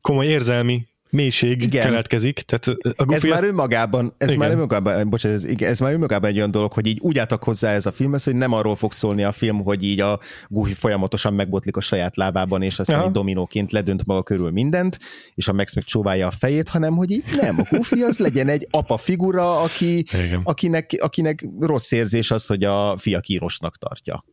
komoly 0.00 0.26
érzelmi 0.26 0.86
mélység 1.14 1.62
igen. 1.62 1.84
keletkezik. 1.84 2.40
Tehát 2.40 2.66
a 2.96 3.14
ez 3.14 3.22
már 3.22 3.44
önmagában, 3.44 4.14
ez 4.18 4.28
igen. 4.28 4.40
már 4.40 4.50
önmagában, 4.50 5.10
bocsánat, 5.10 5.44
ez, 5.44 5.60
ez 5.60 5.80
már 5.80 5.92
önmagában 5.92 6.30
egy 6.30 6.36
olyan 6.36 6.50
dolog, 6.50 6.72
hogy 6.72 6.86
így 6.86 6.98
úgy 7.00 7.18
álltak 7.18 7.44
hozzá 7.44 7.70
ez 7.70 7.86
a 7.86 7.92
filmhez, 7.92 8.24
hogy 8.24 8.34
nem 8.34 8.52
arról 8.52 8.76
fog 8.76 8.92
szólni 8.92 9.22
a 9.22 9.32
film, 9.32 9.62
hogy 9.62 9.84
így 9.84 10.00
a 10.00 10.18
Goofy 10.48 10.72
folyamatosan 10.72 11.34
megbotlik 11.34 11.76
a 11.76 11.80
saját 11.80 12.16
lábában, 12.16 12.62
és 12.62 12.78
aztán 12.78 12.98
Aha. 12.98 13.06
így 13.06 13.12
dominóként 13.12 13.72
ledönt 13.72 14.06
maga 14.06 14.22
körül 14.22 14.50
mindent, 14.50 14.98
és 15.34 15.48
a 15.48 15.52
Max 15.52 15.74
meg 15.74 15.84
csóválja 15.84 16.26
a 16.26 16.30
fejét, 16.30 16.68
hanem 16.68 16.96
hogy 16.96 17.10
így 17.10 17.24
nem, 17.40 17.58
a 17.58 17.66
Goofy 17.70 18.02
az 18.02 18.18
legyen 18.18 18.48
egy 18.48 18.66
apa 18.70 18.96
figura, 18.96 19.60
aki, 19.60 20.04
akinek, 20.42 20.96
akinek 21.00 21.46
rossz 21.60 21.92
érzés 21.92 22.30
az, 22.30 22.46
hogy 22.46 22.64
a 22.64 22.94
fia 22.98 23.20
kírosnak 23.20 23.76
tartja. 23.76 24.24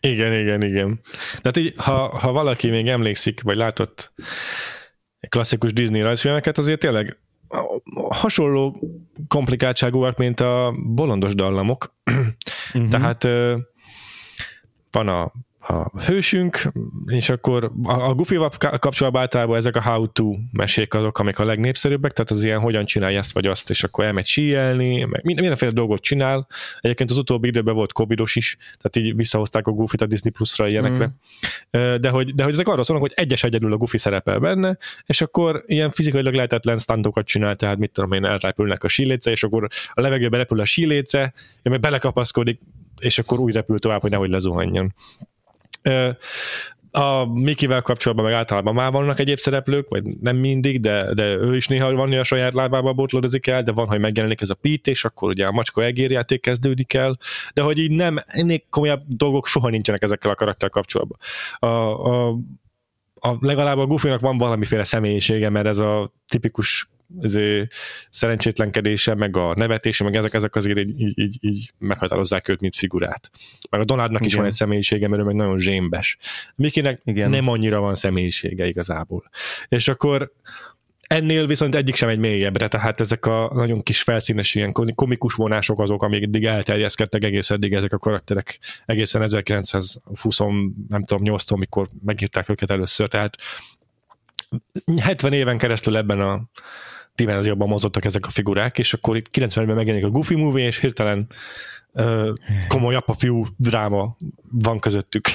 Igen, 0.00 0.32
igen, 0.32 0.62
igen. 0.62 1.00
Tehát 1.40 1.56
így, 1.56 1.74
ha, 1.76 2.18
ha 2.18 2.32
valaki 2.32 2.68
még 2.68 2.88
emlékszik, 2.88 3.42
vagy 3.42 3.56
látott 3.56 4.12
klasszikus 5.28 5.72
Disney 5.72 6.00
rajzfilmeket, 6.00 6.58
azért 6.58 6.80
tényleg 6.80 7.18
hasonló 8.08 8.80
komplikáltságúak, 9.28 10.16
mint 10.16 10.40
a 10.40 10.74
bolondos 10.78 11.34
dallamok. 11.34 11.94
Uh-huh. 12.74 12.88
Tehát 12.88 13.24
van 14.90 15.08
a 15.08 15.32
a 15.66 16.02
hősünk, 16.06 16.72
és 17.06 17.28
akkor 17.28 17.72
a, 17.82 17.92
a 17.92 18.14
Goofy-val 18.14 18.50
kapcsolatban 18.58 19.22
általában 19.22 19.56
ezek 19.56 19.76
a 19.76 19.82
how-to 19.82 20.34
mesék 20.52 20.94
azok, 20.94 21.18
amik 21.18 21.38
a 21.38 21.44
legnépszerűbbek, 21.44 22.12
tehát 22.12 22.30
az 22.30 22.44
ilyen 22.44 22.60
hogyan 22.60 22.84
csinálja 22.84 23.18
ezt 23.18 23.32
vagy 23.32 23.46
azt, 23.46 23.70
és 23.70 23.84
akkor 23.84 24.04
elmegy 24.04 24.26
síelni, 24.26 25.04
meg 25.04 25.24
mindenféle 25.24 25.72
dolgot 25.72 26.00
csinál. 26.00 26.46
Egyébként 26.80 27.10
az 27.10 27.18
utóbbi 27.18 27.48
időben 27.48 27.74
volt 27.74 27.92
covidos 27.92 28.36
is, 28.36 28.56
tehát 28.80 29.08
így 29.08 29.16
visszahozták 29.16 29.66
a 29.66 29.70
Goofy-t 29.70 30.02
a 30.02 30.06
Disney 30.06 30.32
Plus-ra 30.32 30.68
ilyenekre. 30.68 31.04
Mm. 31.76 31.94
De, 32.00 32.08
hogy, 32.08 32.34
de 32.34 32.44
hogy 32.44 32.52
ezek 32.52 32.68
arról 32.68 32.84
szólnak, 32.84 33.06
hogy 33.06 33.24
egyes 33.24 33.44
egyedül 33.44 33.72
a 33.72 33.76
Goofy 33.76 33.98
szerepel 33.98 34.38
benne, 34.38 34.78
és 35.06 35.20
akkor 35.20 35.64
ilyen 35.66 35.90
fizikailag 35.90 36.34
lehetetlen 36.34 36.78
standokat 36.78 37.26
csinál, 37.26 37.56
tehát 37.56 37.78
mit 37.78 37.90
tudom 37.90 38.12
én, 38.12 38.24
elrepülnek 38.24 38.84
a 38.84 38.88
síléce, 38.88 39.30
és 39.30 39.42
akkor 39.42 39.68
a 39.92 40.00
levegőbe 40.00 40.36
repül 40.36 40.60
a 40.60 40.64
síléce, 40.64 41.32
meg 41.62 41.80
belekapaszkodik, 41.80 42.60
és 42.98 43.18
akkor 43.18 43.38
úgy 43.38 43.54
repül 43.54 43.78
tovább, 43.78 44.00
hogy 44.00 44.10
nehogy 44.10 44.30
lezuhanjon 44.30 44.94
a 46.96 47.24
Mikivel 47.24 47.82
kapcsolatban 47.82 48.26
meg 48.26 48.34
általában 48.34 48.74
már 48.74 48.92
vannak 48.92 49.18
egyéb 49.18 49.38
szereplők, 49.38 49.88
vagy 49.88 50.04
nem 50.04 50.36
mindig, 50.36 50.80
de, 50.80 51.14
de 51.14 51.24
ő 51.24 51.56
is 51.56 51.66
néha 51.66 51.94
van, 51.94 52.12
a 52.12 52.22
saját 52.22 52.52
lábába 52.52 52.92
botlódozik 52.92 53.46
el, 53.46 53.62
de 53.62 53.72
van, 53.72 53.86
hogy 53.86 53.98
megjelenik 54.00 54.40
ez 54.40 54.50
a 54.50 54.54
Pete, 54.54 54.90
és 54.90 55.04
akkor 55.04 55.28
ugye 55.28 55.46
a 55.46 55.52
macska 55.52 55.84
egérjáték 55.84 56.40
kezdődik 56.40 56.94
el, 56.94 57.18
de 57.54 57.62
hogy 57.62 57.78
így 57.78 57.90
nem, 57.90 58.16
ennél 58.26 58.58
komolyabb 58.70 59.02
dolgok 59.06 59.46
soha 59.46 59.68
nincsenek 59.68 60.02
ezekkel 60.02 60.30
a 60.30 60.34
karakter 60.34 60.70
kapcsolatban. 60.70 61.18
A, 61.58 61.66
a, 61.66 62.28
a, 63.14 63.36
legalább 63.40 63.78
a 63.78 63.86
Goofy-nak 63.86 64.20
van 64.20 64.38
valamiféle 64.38 64.84
személyisége, 64.84 65.48
mert 65.48 65.66
ez 65.66 65.78
a 65.78 66.12
tipikus 66.28 66.88
szerencsétlenkedése, 68.10 69.14
meg 69.14 69.36
a 69.36 69.54
nevetése, 69.56 70.04
meg 70.04 70.16
ezek, 70.16 70.34
ezek 70.34 70.54
azért 70.54 70.78
így, 70.78 71.00
így, 71.00 71.18
így, 71.18 71.38
így 71.40 71.72
meghatározzák 71.78 72.48
őt, 72.48 72.60
mint 72.60 72.76
figurát. 72.76 73.30
Meg 73.70 73.80
a 73.80 73.84
Donaldnak 73.84 74.20
Igen. 74.20 74.32
is 74.32 74.34
van 74.34 74.46
egy 74.46 74.52
személyisége, 74.52 75.08
mert 75.08 75.22
ő 75.22 75.24
meg 75.24 75.34
nagyon 75.34 75.58
zsémbes. 75.58 76.16
Mikinek 76.54 77.00
Igen. 77.04 77.30
nem 77.30 77.48
annyira 77.48 77.80
van 77.80 77.94
személyisége 77.94 78.66
igazából. 78.66 79.30
És 79.68 79.88
akkor 79.88 80.32
ennél 81.06 81.46
viszont 81.46 81.74
egyik 81.74 81.94
sem 81.94 82.08
egy 82.08 82.18
mélyebbre, 82.18 82.68
tehát 82.68 83.00
ezek 83.00 83.26
a 83.26 83.50
nagyon 83.54 83.82
kis 83.82 84.02
felszínes 84.02 84.54
ilyen 84.54 84.72
komikus 84.94 85.34
vonások 85.34 85.80
azok, 85.80 86.02
amik 86.02 86.22
eddig 86.22 86.44
elterjeszkedtek 86.44 87.24
egész 87.24 87.50
eddig 87.50 87.74
ezek 87.74 87.92
a 87.92 87.98
karakterek 87.98 88.58
egészen 88.86 89.22
1920, 89.22 90.38
nem 90.88 91.04
tudom, 91.04 91.22
8 91.22 91.50
amikor 91.50 91.88
megírták 92.04 92.48
őket 92.48 92.70
először, 92.70 93.08
tehát 93.08 93.36
70 95.02 95.32
éven 95.32 95.58
keresztül 95.58 95.96
ebben 95.96 96.20
a 96.20 96.42
dimenzióban 97.14 97.68
mozottak 97.68 98.04
ezek 98.04 98.26
a 98.26 98.30
figurák, 98.30 98.78
és 98.78 98.92
akkor 98.92 99.16
itt 99.16 99.30
90-ben 99.32 99.76
megjelenik 99.76 100.06
a 100.06 100.10
Goofy 100.10 100.34
Movie, 100.34 100.66
és 100.66 100.78
hirtelen 100.78 101.28
ö, 101.92 102.32
komoly 102.68 102.94
apa-fiú 102.94 103.46
dráma 103.56 104.16
van 104.50 104.78
közöttük. 104.78 105.28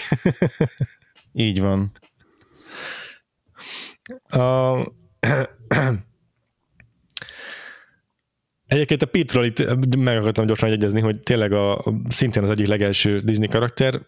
Így 1.34 1.62
van. 1.62 1.92
Egyébként 8.68 9.02
a 9.02 9.06
Pitról 9.06 9.46
itt 9.46 9.96
meg 9.96 10.18
akartam 10.18 10.46
gyorsan 10.46 10.72
egyezni, 10.72 11.02
hogy 11.02 11.20
tényleg 11.20 11.54
a, 11.54 11.94
szintén 12.10 12.44
az 12.44 12.50
egyik 12.50 12.68
legelső 12.68 13.20
Disney 13.20 13.48
karakter, 13.48 14.02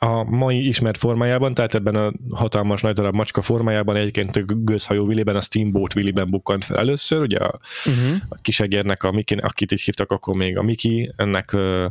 a 0.00 0.24
mai 0.24 0.66
ismert 0.66 0.98
formájában, 0.98 1.54
tehát 1.54 1.74
ebben 1.74 1.94
a 1.94 2.12
hatalmas 2.30 2.80
nagy 2.80 2.94
darab 2.94 3.14
macska 3.14 3.42
formájában 3.42 3.96
egyébként 3.96 4.36
a 4.36 4.42
gőzhajó 4.44 5.04
Williben, 5.04 5.36
a 5.36 5.40
Steamboat 5.40 5.94
Williben 5.94 6.30
bukkant 6.30 6.64
fel 6.64 6.78
először, 6.78 7.20
ugye 7.20 7.38
a, 7.38 7.58
uh-huh. 7.86 8.16
a 8.28 8.34
kisegérnek, 8.42 9.02
a 9.02 9.10
Miki, 9.10 9.34
akit 9.34 9.72
így 9.72 9.80
hívtak 9.80 10.10
akkor 10.10 10.34
még 10.34 10.58
a 10.58 10.62
Miki, 10.62 11.12
ennek 11.16 11.50
uh, 11.52 11.84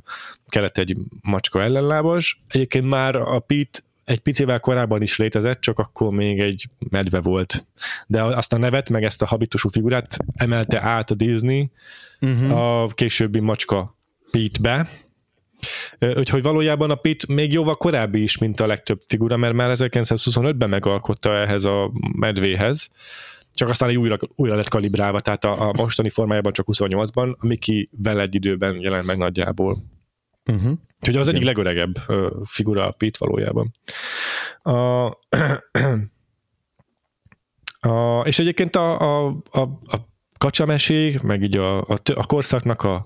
kellett 0.47 0.77
egy 0.77 0.97
macska 1.21 1.61
ellenlábas. 1.61 2.41
Egyébként 2.47 2.85
már 2.85 3.15
a 3.15 3.39
Pete 3.39 3.79
egy 4.03 4.19
picivel 4.19 4.59
korábban 4.59 5.01
is 5.01 5.17
létezett, 5.17 5.61
csak 5.61 5.79
akkor 5.79 6.11
még 6.11 6.39
egy 6.39 6.69
medve 6.89 7.19
volt. 7.19 7.65
De 8.07 8.23
azt 8.23 8.53
a 8.53 8.57
nevet, 8.57 8.89
meg 8.89 9.03
ezt 9.03 9.21
a 9.21 9.25
habitusú 9.25 9.69
figurát 9.69 10.17
emelte 10.35 10.81
át 10.81 11.11
a 11.11 11.15
Disney 11.15 11.69
uh-huh. 12.21 12.57
a 12.57 12.87
későbbi 12.87 13.39
macska 13.39 13.95
Pete-be, 14.31 14.89
Úgyhogy 15.99 16.41
valójában 16.41 16.91
a 16.91 16.95
Pit 16.95 17.27
még 17.27 17.53
jóval 17.53 17.75
korábbi 17.75 18.21
is, 18.21 18.37
mint 18.37 18.59
a 18.59 18.67
legtöbb 18.67 18.99
figura, 19.07 19.37
mert 19.37 19.53
már 19.53 19.71
1925-ben 19.73 20.69
megalkotta 20.69 21.35
ehhez 21.35 21.65
a 21.65 21.91
medvéhez, 22.15 22.89
csak 23.57 23.69
aztán 23.69 23.95
újra, 23.95 24.17
újra 24.35 24.55
lett 24.55 24.69
kalibrálva, 24.69 25.19
tehát 25.19 25.45
a, 25.45 25.69
a 25.69 25.73
mostani 25.75 26.09
formájában 26.09 26.53
csak 26.53 26.65
28-ban, 26.71 27.37
a 27.37 27.45
Mickey 27.45 27.89
vele 27.91 28.21
egy 28.21 28.35
időben 28.35 28.79
jelent 28.79 29.05
meg 29.05 29.17
nagyjából. 29.17 29.83
Uh-huh. 30.45 30.71
Úgyhogy 30.99 31.15
az 31.15 31.27
egyik 31.27 31.43
legöregebb 31.43 31.95
uh, 32.07 32.31
figura 32.45 32.87
a 32.87 32.91
Pit 32.91 33.17
valójában. 33.17 33.71
A, 34.63 35.05
a, 37.89 38.21
és 38.25 38.39
egyébként 38.39 38.75
a, 38.75 38.99
a, 38.99 39.27
a, 39.51 39.59
a 39.61 40.07
kacsamesék, 40.37 41.21
meg 41.21 41.43
így 41.43 41.57
a, 41.57 41.81
a, 41.81 41.97
a 42.15 42.25
korszaknak 42.25 42.83
a, 42.83 43.05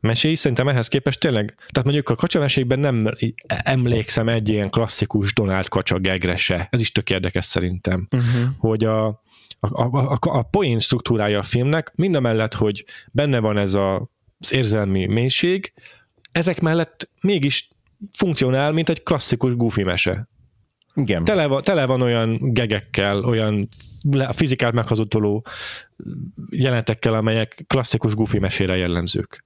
meséi, 0.00 0.34
szerintem 0.34 0.68
ehhez 0.68 0.88
képest 0.88 1.20
tényleg, 1.20 1.54
tehát 1.56 1.84
mondjuk 1.84 2.08
a 2.08 2.14
kacsamesékben 2.14 2.78
nem 2.78 3.12
emlékszem 3.46 4.28
egy 4.28 4.48
ilyen 4.48 4.70
klasszikus 4.70 5.34
Donald 5.34 5.68
kacsa 5.68 5.98
gegre 5.98 6.36
se. 6.36 6.68
Ez 6.70 6.80
is 6.80 6.92
tök 6.92 7.10
érdekes 7.10 7.44
szerintem, 7.44 8.08
uh-huh. 8.10 8.48
hogy 8.58 8.84
a, 8.84 9.06
a, 9.60 9.82
a, 9.82 10.12
a, 10.12 10.18
a 10.20 10.42
poén 10.42 10.80
struktúrája 10.80 11.38
a 11.38 11.42
filmnek, 11.42 11.92
mind 11.94 12.14
a 12.14 12.20
mellett, 12.20 12.54
hogy 12.54 12.84
benne 13.12 13.38
van 13.38 13.58
ez 13.58 13.74
a, 13.74 14.10
az 14.38 14.52
érzelmi 14.52 15.06
mélység, 15.06 15.72
ezek 16.32 16.60
mellett 16.60 17.10
mégis 17.20 17.68
funkcionál, 18.12 18.72
mint 18.72 18.88
egy 18.88 19.02
klasszikus 19.02 19.56
goofy 19.56 19.82
mese. 19.82 20.28
Igen. 20.96 21.24
Tele 21.24 21.46
van, 21.46 21.62
tele 21.62 21.86
van 21.86 22.02
olyan 22.02 22.38
gegekkel, 22.40 23.24
olyan 23.24 23.68
fizikát 24.30 24.72
meghazudtoló 24.72 25.46
jelenetekkel, 26.50 27.14
amelyek 27.14 27.64
klasszikus 27.66 28.14
Goofy 28.14 28.38
mesére 28.38 28.76
jellemzők. 28.76 29.44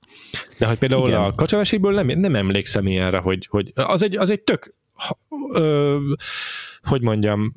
De 0.59 0.67
hogy 0.67 0.79
például 0.79 1.09
Igen. 1.09 1.21
a 1.21 1.35
kacsameséből 1.35 1.93
nem, 1.93 2.07
nem 2.07 2.35
emlékszem 2.35 2.87
ilyenre, 2.87 3.19
hogy, 3.19 3.47
hogy 3.51 3.73
az, 3.75 4.03
egy, 4.03 4.17
az 4.17 4.31
egy 4.31 4.41
tök 4.41 4.75
ö, 5.53 5.99
hogy 6.83 7.03
mondjam, 7.03 7.55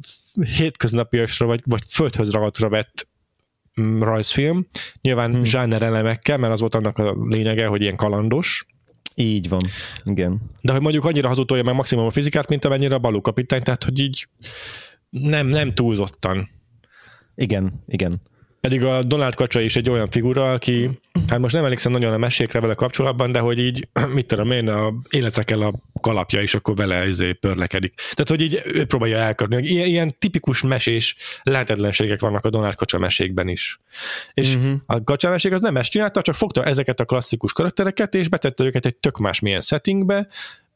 hétköznapiasra 0.57 1.45
vagy, 1.45 1.61
vagy 1.65 1.81
földhöz 1.89 2.31
ragadra 2.31 2.69
vett 2.69 3.07
rajzfilm. 3.99 4.67
Nyilván 5.01 5.31
hmm. 5.31 5.43
zsáner 5.43 5.83
elemekkel, 5.83 6.37
mert 6.37 6.53
az 6.53 6.59
volt 6.59 6.75
annak 6.75 6.97
a 6.97 7.15
lényege, 7.27 7.67
hogy 7.67 7.81
ilyen 7.81 7.95
kalandos, 7.95 8.65
így 9.15 9.49
van, 9.49 9.61
igen. 10.03 10.41
De 10.61 10.71
hogy 10.71 10.81
mondjuk 10.81 11.05
annyira 11.05 11.27
hazudtolja 11.27 11.63
meg 11.63 11.75
maximum 11.75 12.05
a 12.05 12.11
fizikát, 12.11 12.47
mint 12.47 12.65
amennyire 12.65 12.95
a 12.95 12.99
baló 12.99 13.21
kapitány, 13.21 13.63
tehát 13.63 13.83
hogy 13.83 13.99
így 13.99 14.27
nem, 15.09 15.47
nem 15.47 15.73
túlzottan. 15.73 16.49
Igen, 17.35 17.83
igen. 17.87 18.21
Pedig 18.67 18.83
a 18.83 19.03
Donald 19.03 19.35
Kacsa 19.35 19.59
is 19.59 19.75
egy 19.75 19.89
olyan 19.89 20.09
figura, 20.09 20.51
aki, 20.51 20.89
hát 21.27 21.39
most 21.39 21.53
nem 21.53 21.63
emlékszem 21.63 21.91
nagyon 21.91 22.13
a 22.13 22.17
mesékre 22.17 22.59
vele 22.59 22.73
kapcsolatban, 22.73 23.31
de 23.31 23.39
hogy 23.39 23.59
így, 23.59 23.87
mit 24.13 24.25
tudom 24.25 24.51
én, 24.51 24.67
a 24.67 24.93
életre 25.09 25.43
kell 25.43 25.61
a 25.61 25.73
kalapja, 26.01 26.41
és 26.41 26.55
akkor 26.55 26.75
vele 26.75 27.07
izé 27.07 27.31
pörlekedik. 27.31 27.93
Tehát, 27.95 28.27
hogy 28.27 28.41
így 28.41 28.61
ő 28.65 28.85
próbálja 28.85 29.17
elkapni. 29.17 29.67
Ilyen, 29.67 29.87
ilyen 29.87 30.15
tipikus 30.19 30.61
mesés 30.61 31.15
lehetetlenségek 31.43 32.19
vannak 32.19 32.45
a 32.45 32.49
Donald 32.49 32.75
Kacsa 32.75 32.97
mesékben 32.97 33.47
is. 33.47 33.79
És 34.33 34.55
uh-huh. 34.55 34.73
a 34.85 35.03
Kacsa 35.03 35.29
mesék 35.29 35.51
az 35.51 35.61
nem 35.61 35.77
ezt 35.77 35.89
csinálta, 35.89 36.21
csak 36.21 36.35
fogta 36.35 36.63
ezeket 36.63 36.99
a 36.99 37.05
klasszikus 37.05 37.53
karaktereket, 37.53 38.15
és 38.15 38.29
betette 38.29 38.63
őket 38.63 38.85
egy 38.85 38.95
tök 38.95 39.17
más 39.17 39.39
milyen 39.39 39.61
settingbe, 39.61 40.27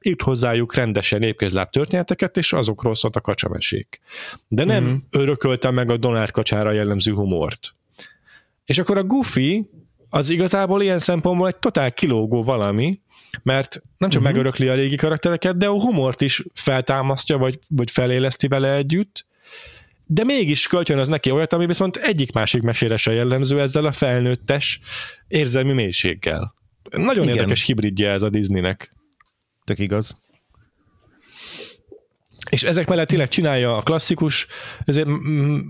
írt 0.08 0.22
hozzájuk 0.22 0.76
rendesen 0.76 1.22
épkézláb 1.22 1.70
történeteket, 1.70 2.38
és 2.38 2.54
azokról 2.54 2.96
szólt 2.96 3.16
a 3.16 3.22
kacsamesék. 3.22 4.00
De 4.48 4.64
nem 4.64 4.84
uh-huh. 4.84 5.00
örökölte 5.10 5.72
meg 5.72 5.92
a 5.92 5.98
Donald 5.98 6.32
kacsára 6.32 6.72
jellemző 6.72 7.14
humort. 7.14 7.76
És 8.66 8.78
akkor 8.78 8.98
a 8.98 9.04
Goofy 9.04 9.70
az 10.10 10.30
igazából 10.30 10.82
ilyen 10.82 11.00
szempontból 11.00 11.48
egy 11.48 11.58
totál 11.58 11.92
kilógó 11.92 12.44
valami, 12.44 13.00
mert 13.44 13.82
nem 13.98 14.10
csak 14.10 14.22
uh-huh. 14.22 14.36
megörökli 14.36 14.68
a 14.68 14.76
régi 14.76 14.96
karaktereket, 14.96 15.58
de 15.58 15.68
a 15.68 15.82
humort 15.82 16.22
is 16.22 16.44
feltámasztja, 16.54 17.38
vagy, 17.38 17.60
vagy 17.70 17.92
feléleszti 17.92 18.48
vele 18.48 18.76
együtt, 18.76 19.26
de 20.06 20.24
mégis 20.24 20.68
kölcsönöz 20.68 21.08
neki 21.08 21.32
olyat, 21.32 21.54
ami 21.54 21.66
viszont 21.66 21.96
egyik 21.96 22.32
másik 22.32 22.62
mesére 22.62 22.98
se 22.98 23.12
jellemző 23.12 23.62
ezzel 23.62 23.86
a 23.86 23.92
felnőttes 23.92 24.80
érzelmi 25.28 25.74
mélységgel. 25.74 26.56
Nagyon 26.92 27.24
Igen. 27.24 27.36
érdekes 27.36 27.64
hibridje 27.64 28.12
ez 28.12 28.22
a 28.22 28.30
Disneynek. 28.30 28.96
Tök 29.68 29.80
igaz. 29.80 30.22
És 32.50 32.64
ezek 32.64 32.88
mellett 32.88 33.08
tényleg 33.08 33.28
csinálja 33.28 33.78
a 33.78 33.82
klasszikus 33.82 34.48
ezért 34.86 35.08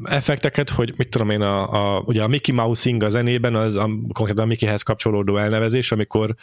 effekteket, 0.03 0.69
hogy 0.69 0.93
mit 0.97 1.09
tudom 1.09 1.29
én, 1.29 1.41
a, 1.41 1.95
a, 1.95 2.03
ugye 2.05 2.23
a 2.23 2.27
Mickey 2.27 2.55
Mousing 2.55 3.03
a 3.03 3.09
zenében, 3.09 3.55
az 3.55 3.75
a, 3.75 3.89
konkrétan 4.13 4.43
a 4.43 4.47
Mickeyhez 4.47 4.81
kapcsolódó 4.81 5.37
elnevezés, 5.37 5.91
amikor 5.91 6.35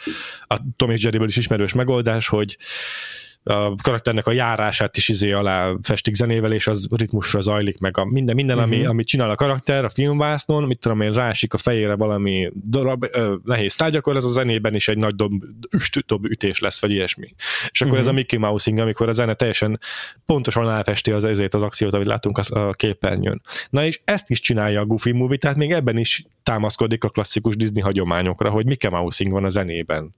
a 0.47 0.59
Tom 0.75 0.91
és 0.91 1.03
Jerryből 1.03 1.27
is 1.27 1.37
ismerős 1.37 1.73
megoldás, 1.73 2.27
hogy 2.27 2.57
a 3.47 3.75
karakternek 3.83 4.27
a 4.27 4.31
járását 4.31 4.97
is 4.97 5.07
izé 5.07 5.31
alá 5.31 5.73
festik 5.81 6.15
zenével, 6.15 6.53
és 6.53 6.67
az 6.67 6.87
ritmusra 6.91 7.41
zajlik 7.41 7.77
meg 7.77 7.97
a 7.97 8.05
minden, 8.05 8.35
minden 8.35 8.57
uh-huh. 8.57 8.71
ami, 8.71 8.81
mhm. 8.81 8.89
amit 8.89 9.07
csinál 9.07 9.29
a 9.29 9.35
karakter 9.35 9.85
a 9.85 9.89
filmvásznon, 9.89 10.63
mit 10.63 10.79
tudom 10.79 11.01
én, 11.01 11.13
rásik 11.13 11.53
a 11.53 11.57
fejére 11.57 11.95
valami 11.95 12.51
darab, 12.69 13.05
ö, 13.11 13.35
nehéz 13.43 13.73
szágy, 13.73 13.95
akkor 13.95 14.15
ez 14.15 14.23
a 14.23 14.29
zenében 14.29 14.75
is 14.75 14.87
egy 14.87 14.97
nagy 14.97 15.15
dob, 15.15 15.43
üst, 15.71 16.05
dob 16.05 16.25
ütés 16.25 16.59
lesz, 16.59 16.81
vagy 16.81 16.91
ilyesmi. 16.91 17.27
És 17.71 17.81
akkor 17.81 17.97
uh-huh. 17.97 17.99
ez 17.99 18.05
a 18.05 18.11
mhm. 18.11 18.19
Mickey 18.19 18.39
Mousing, 18.39 18.77
amikor 18.77 19.09
a 19.09 19.11
zene 19.11 19.33
teljesen 19.33 19.79
pontosan 20.25 20.69
elfesti 20.69 21.11
az, 21.11 21.23
ezért 21.23 21.53
az 21.53 21.61
akciót, 21.61 21.93
amit 21.93 22.07
látunk 22.07 22.37
a 22.37 22.71
képernyőn. 22.71 23.41
Na 23.69 23.85
és 23.85 24.01
ezt 24.03 24.29
is 24.29 24.39
csinálja 24.39 24.79
a 24.81 24.85
Goofy 24.85 25.11
Movie, 25.11 25.37
tehát 25.37 25.57
még 25.57 25.71
ebben 25.71 25.97
is 25.97 26.25
támaszkodik 26.45 27.03
a 27.03 27.09
klasszikus 27.09 27.55
Disney 27.55 27.81
hagyományokra, 27.81 28.49
hogy 28.49 28.65
Mickey 28.65 28.89
Mousing 28.89 29.31
van 29.31 29.43
a 29.43 29.49
zenében. 29.49 30.15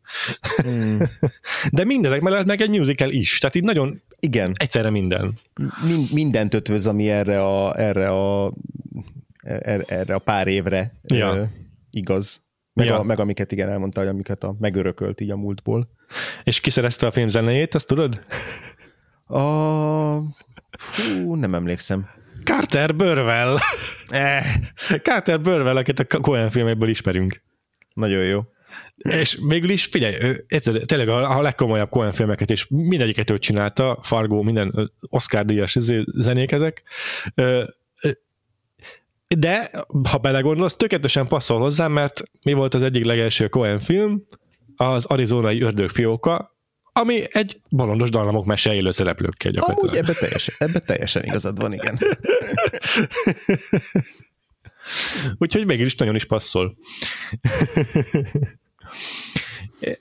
Mm. 0.67 0.97
De 1.71 1.83
mindezek 1.83 2.21
mellett 2.21 2.45
meg 2.45 2.61
egy 2.61 2.69
musical 2.69 3.11
is, 3.17 3.37
tehát 3.37 3.55
így 3.55 3.63
nagyon 3.63 4.01
Igen. 4.19 4.51
egyszerre 4.55 4.89
minden. 4.89 5.33
Mind, 5.87 6.13
mindent 6.13 6.53
ötvöz, 6.53 6.87
ami 6.87 7.09
erre 7.09 7.43
a, 7.43 7.79
erre 7.79 8.09
a, 8.09 8.53
erre, 9.41 9.83
erre 9.83 10.15
a 10.15 10.19
pár 10.19 10.47
évre 10.47 10.93
ja. 11.03 11.51
igaz. 11.89 12.45
Meg, 12.73 12.85
ja. 12.85 12.99
a, 12.99 13.03
meg 13.03 13.19
amiket 13.19 13.51
igen 13.51 13.69
elmondta, 13.69 13.99
hogy 13.99 14.09
amiket 14.09 14.43
a, 14.43 14.55
megörökölt 14.59 15.21
így 15.21 15.31
a 15.31 15.37
múltból. 15.37 15.89
És 16.43 16.59
ki 16.59 16.69
szerezte 16.69 17.07
a 17.07 17.11
film 17.11 17.27
zenéjét, 17.27 17.75
azt 17.75 17.87
tudod? 17.87 18.25
A 19.25 19.41
Hú, 20.95 21.35
nem 21.35 21.53
emlékszem. 21.53 22.09
Carter 22.43 22.95
Burwell. 22.95 23.57
Eh, 24.07 24.45
Carter 25.01 25.41
Burwell, 25.41 25.77
akit 25.77 25.99
a 25.99 26.05
Cohen 26.05 26.49
filmekből 26.49 26.89
ismerünk. 26.89 27.41
nagyon 27.93 28.23
jó. 28.23 28.41
És 28.97 29.39
végül 29.47 29.69
is, 29.69 29.85
figyelj, 29.85 30.15
ő 30.19 30.45
egyszer, 30.47 30.75
tényleg 30.75 31.09
a, 31.09 31.37
a 31.37 31.41
legkomolyabb 31.41 31.89
Cohen 31.89 32.13
filmeket, 32.13 32.51
és 32.51 32.67
mindegyiket 32.69 33.29
ő 33.29 33.39
csinálta, 33.39 33.99
Fargo, 34.01 34.41
minden 34.41 34.71
ö, 34.75 34.83
Oscar-díjas 35.01 35.75
izé, 35.75 36.03
zenék 36.13 36.51
ezek. 36.51 36.83
De, 39.27 39.71
ha 40.09 40.17
belegondolsz, 40.17 40.75
tökéletesen 40.75 41.27
passzol 41.27 41.59
hozzá, 41.59 41.87
mert 41.87 42.23
mi 42.41 42.53
volt 42.53 42.73
az 42.73 42.83
egyik 42.83 43.05
legelső 43.05 43.47
Cohen 43.47 43.79
film? 43.79 44.23
Az 44.75 45.05
Arizonai 45.05 45.61
ördögfióka, 45.61 46.55
ami 46.93 47.23
egy 47.31 47.61
bolondos 47.69 48.09
dallamok 48.09 48.45
mese 48.45 48.73
élő 48.73 48.91
szereplőkkel 48.91 49.51
Amúgy 49.51 49.67
gyakorlatilag. 49.67 50.05
ebbe 50.05 50.13
teljesen, 50.19 50.55
ebbe 50.57 50.79
teljesen 50.79 51.23
igazad 51.23 51.59
van, 51.59 51.73
igen. 51.73 51.97
Úgyhogy 55.37 55.65
végül 55.65 55.85
is 55.85 55.95
nagyon 55.95 56.15
is 56.15 56.25
passzol. 56.25 56.77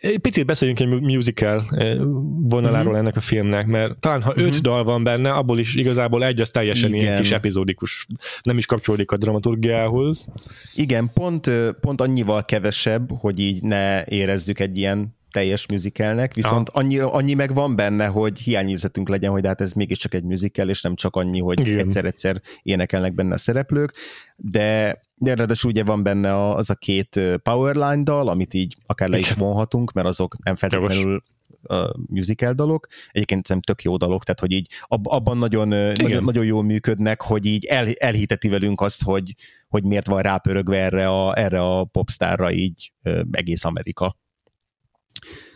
Egy 0.01 0.19
picit 0.19 0.47
beszéljünk 0.47 0.81
egy 0.81 0.87
musical 1.01 1.67
eh, 1.71 1.97
vonaláról 2.41 2.93
Mhm. 2.93 3.01
ennek 3.01 3.17
a 3.17 3.21
filmnek, 3.21 3.67
mert 3.67 3.99
talán 3.99 4.23
ha 4.23 4.33
öt 4.37 4.61
dal 4.61 4.85
van 4.85 5.03
benne, 5.05 5.31
abból 5.33 5.59
is 5.59 5.75
igazából 5.75 6.25
egy 6.25 6.41
az 6.41 6.51
teljesen 6.51 6.95
ilyen 6.95 7.07
Igen. 7.07 7.21
kis 7.21 7.31
epizódikus, 7.31 8.07
nem 8.43 8.59
is 8.59 8.67
kapcsolódik 8.67 9.11
a 9.11 9.17
dramaturgiához. 9.17 10.29
Igen, 10.75 11.11
pont, 11.15 11.51
pont 11.81 12.01
annyival 12.01 12.45
kevesebb, 12.45 13.11
hogy 13.19 13.39
így 13.41 13.63
ne 13.63 14.05
érezzük 14.05 14.61
egy 14.61 14.79
ilyen 14.79 15.16
teljes 15.31 15.67
musicalnek, 15.67 16.35
viszont 16.35 16.69
annyi, 16.69 16.99
annyi 16.99 17.35
meg 17.35 17.55
van 17.55 17.77
benne, 17.77 18.07
hogy 18.07 18.39
hiányérzetünk 18.39 19.09
legyen, 19.09 19.31
hogy 19.31 19.47
hát 19.47 19.61
ez 19.61 19.73
mégiscsak 19.73 20.15
egy 20.15 20.23
musical, 20.25 20.69
és 20.69 20.83
nem 20.83 20.95
csak 20.95 21.17
annyi, 21.17 21.41
hogy 21.41 21.61
Igen. 21.61 21.79
egyszer-egyszer 21.79 22.41
énekelnek 22.63 23.15
benne 23.15 23.35
a 23.35 23.39
szereplők, 23.39 23.93
de, 24.37 25.01
de 25.15 25.35
ráadásul 25.35 25.71
ugye 25.71 25.85
van 25.85 26.03
benne 26.03 26.35
a- 26.35 26.57
az 26.57 26.71
a 26.71 26.75
két 26.75 27.21
Powerline 27.43 28.03
dal, 28.03 28.29
amit 28.29 28.55
így 28.55 28.77
akár 28.87 29.09
le 29.09 29.19
is 29.19 29.33
vonhatunk, 29.33 29.93
mert 29.93 30.07
azok 30.07 30.45
nem 30.45 30.57
feltétlenül 30.57 31.23
a 31.69 31.95
musical 32.09 32.53
dalok. 32.53 32.87
Egyébként 33.11 33.47
szerintem 33.47 33.75
tök 33.75 33.85
jó 33.85 33.97
dalok, 33.97 34.25
tehát 34.25 34.41
hogy 34.41 34.53
így 34.53 34.69
ab, 34.83 35.07
abban 35.09 35.39
nagyon, 35.39 35.69
nagyon, 35.69 36.25
nagyon 36.25 36.45
jól 36.45 36.63
működnek, 36.63 37.23
hogy 37.23 37.47
így 37.47 37.65
el, 37.65 37.93
elhiteti 37.93 38.49
velünk 38.49 38.81
azt, 38.81 39.03
hogy, 39.03 39.35
hogy 39.69 39.85
miért 39.85 40.07
van 40.07 40.23
rápörögve 40.23 40.77
erre 40.77 41.09
a, 41.09 41.39
erre 41.39 41.61
a 41.61 41.85
popstárra 41.85 42.53
így 42.53 42.93
egész 43.31 43.65
Amerika. 43.65 44.17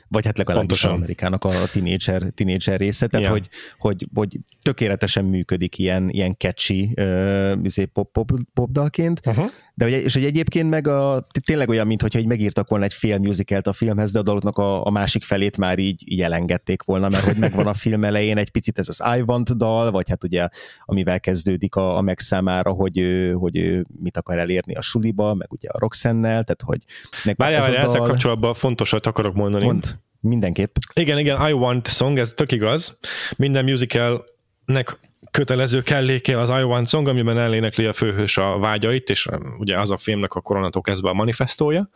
Vagy 0.09 0.25
hát 0.27 0.39
legalábbis 0.39 0.69
Pontosan. 0.69 0.93
Amerikának 0.93 1.45
a 1.45 1.51
teenager, 1.73 2.23
teenager 2.35 2.79
része, 2.79 3.07
tehát 3.07 3.27
Ja. 3.27 3.33
hogy, 3.33 3.49
hogy, 3.79 4.07
hogy 4.15 4.39
tökéletesen 4.63 5.25
működik 5.25 5.79
ilyen, 5.79 6.09
ilyen 6.09 6.35
catchy 6.39 6.95
uh, 6.97 7.85
pop, 7.93 8.13
pop, 8.13 8.31
pop 8.55 8.71
dalként, 8.71 9.21
Uh-huh. 9.27 9.51
De 9.75 9.85
ugye, 9.85 10.03
és 10.03 10.15
hogy 10.15 10.25
egyébként 10.25 10.71
meg 10.71 10.87
a, 10.87 11.27
tényleg 11.45 11.69
olyan, 11.69 11.87
mintha 11.87 12.19
így 12.19 12.27
megírtak 12.27 12.69
volna 12.69 12.85
egy 12.85 12.95
fél 12.95 13.19
musicalt 13.19 13.67
a 13.67 13.73
filmhez, 13.73 14.13
de 14.13 14.19
a 14.19 14.23
daloknak 14.23 14.59
a, 14.59 14.87
a 14.87 14.91
másik 14.91 15.23
felét 15.23 15.57
már 15.57 15.79
így, 15.79 16.03
így 16.05 16.23
elengedték 16.23 16.83
volna, 16.83 17.09
mert 17.09 17.25
hogy 17.25 17.37
megvan 17.37 17.67
a 17.67 17.75
film 17.75 18.05
elején 18.05 18.37
egy 18.37 18.51
picit 18.51 18.79
ez 18.79 18.89
az 18.89 19.03
I 19.19 19.23
Want 19.27 19.57
dal, 19.57 19.91
vagy 19.91 20.09
hát 20.09 20.25
ugye 20.25 20.49
amivel 20.85 21.21
kezdődik 21.21 21.75
a, 21.75 21.97
a 21.97 22.01
Max 22.01 22.25
számára, 22.25 22.71
hogy 22.71 23.29
hogy 23.35 23.59
ő 23.59 23.87
mit 24.01 24.17
akar 24.17 24.39
elérni 24.39 24.75
a 24.75 24.83
suliba, 24.83 25.35
meg 25.35 25.53
ugye 25.53 25.69
a 25.69 25.79
Roxannel, 25.79 26.45
tehát 26.45 26.63
hogy 26.65 26.85
megvan 27.25 27.49
Várjál, 27.49 27.63
ez 27.63 27.69
a 27.69 27.71
várjál, 27.71 27.89
ezzel 27.89 28.07
kapcsolatban 28.07 28.55
fontosat 28.55 29.07
akarok 29.07 29.35
mondani. 29.35 29.65
Mond, 29.65 29.99
mindenképp. 30.21 30.77
Igen, 30.95 31.19
igen, 31.19 31.49
I 31.49 31.53
Want 31.53 31.89
Song, 31.89 32.19
ez 32.19 32.33
tök 32.33 32.53
igaz. 32.53 32.99
Minden 33.37 33.65
musicalnek 33.65 34.99
kötelező 35.31 35.83
kelléke 35.83 36.41
az 36.41 36.49
I 36.49 36.63
Want 36.63 36.89
Song, 36.89 37.09
amiben 37.09 37.39
elénekli 37.39 37.87
a 37.87 37.93
főhős 37.93 38.37
a 38.37 38.59
vágyait, 38.59 39.11
és 39.11 39.29
ugye 39.59 39.79
az 39.79 39.91
a 39.91 39.97
filmnek 39.97 40.35
a 40.35 40.41
koronától 40.41 40.83
kezdve 40.83 41.09
a 41.09 41.13
manifestója, 41.13 41.89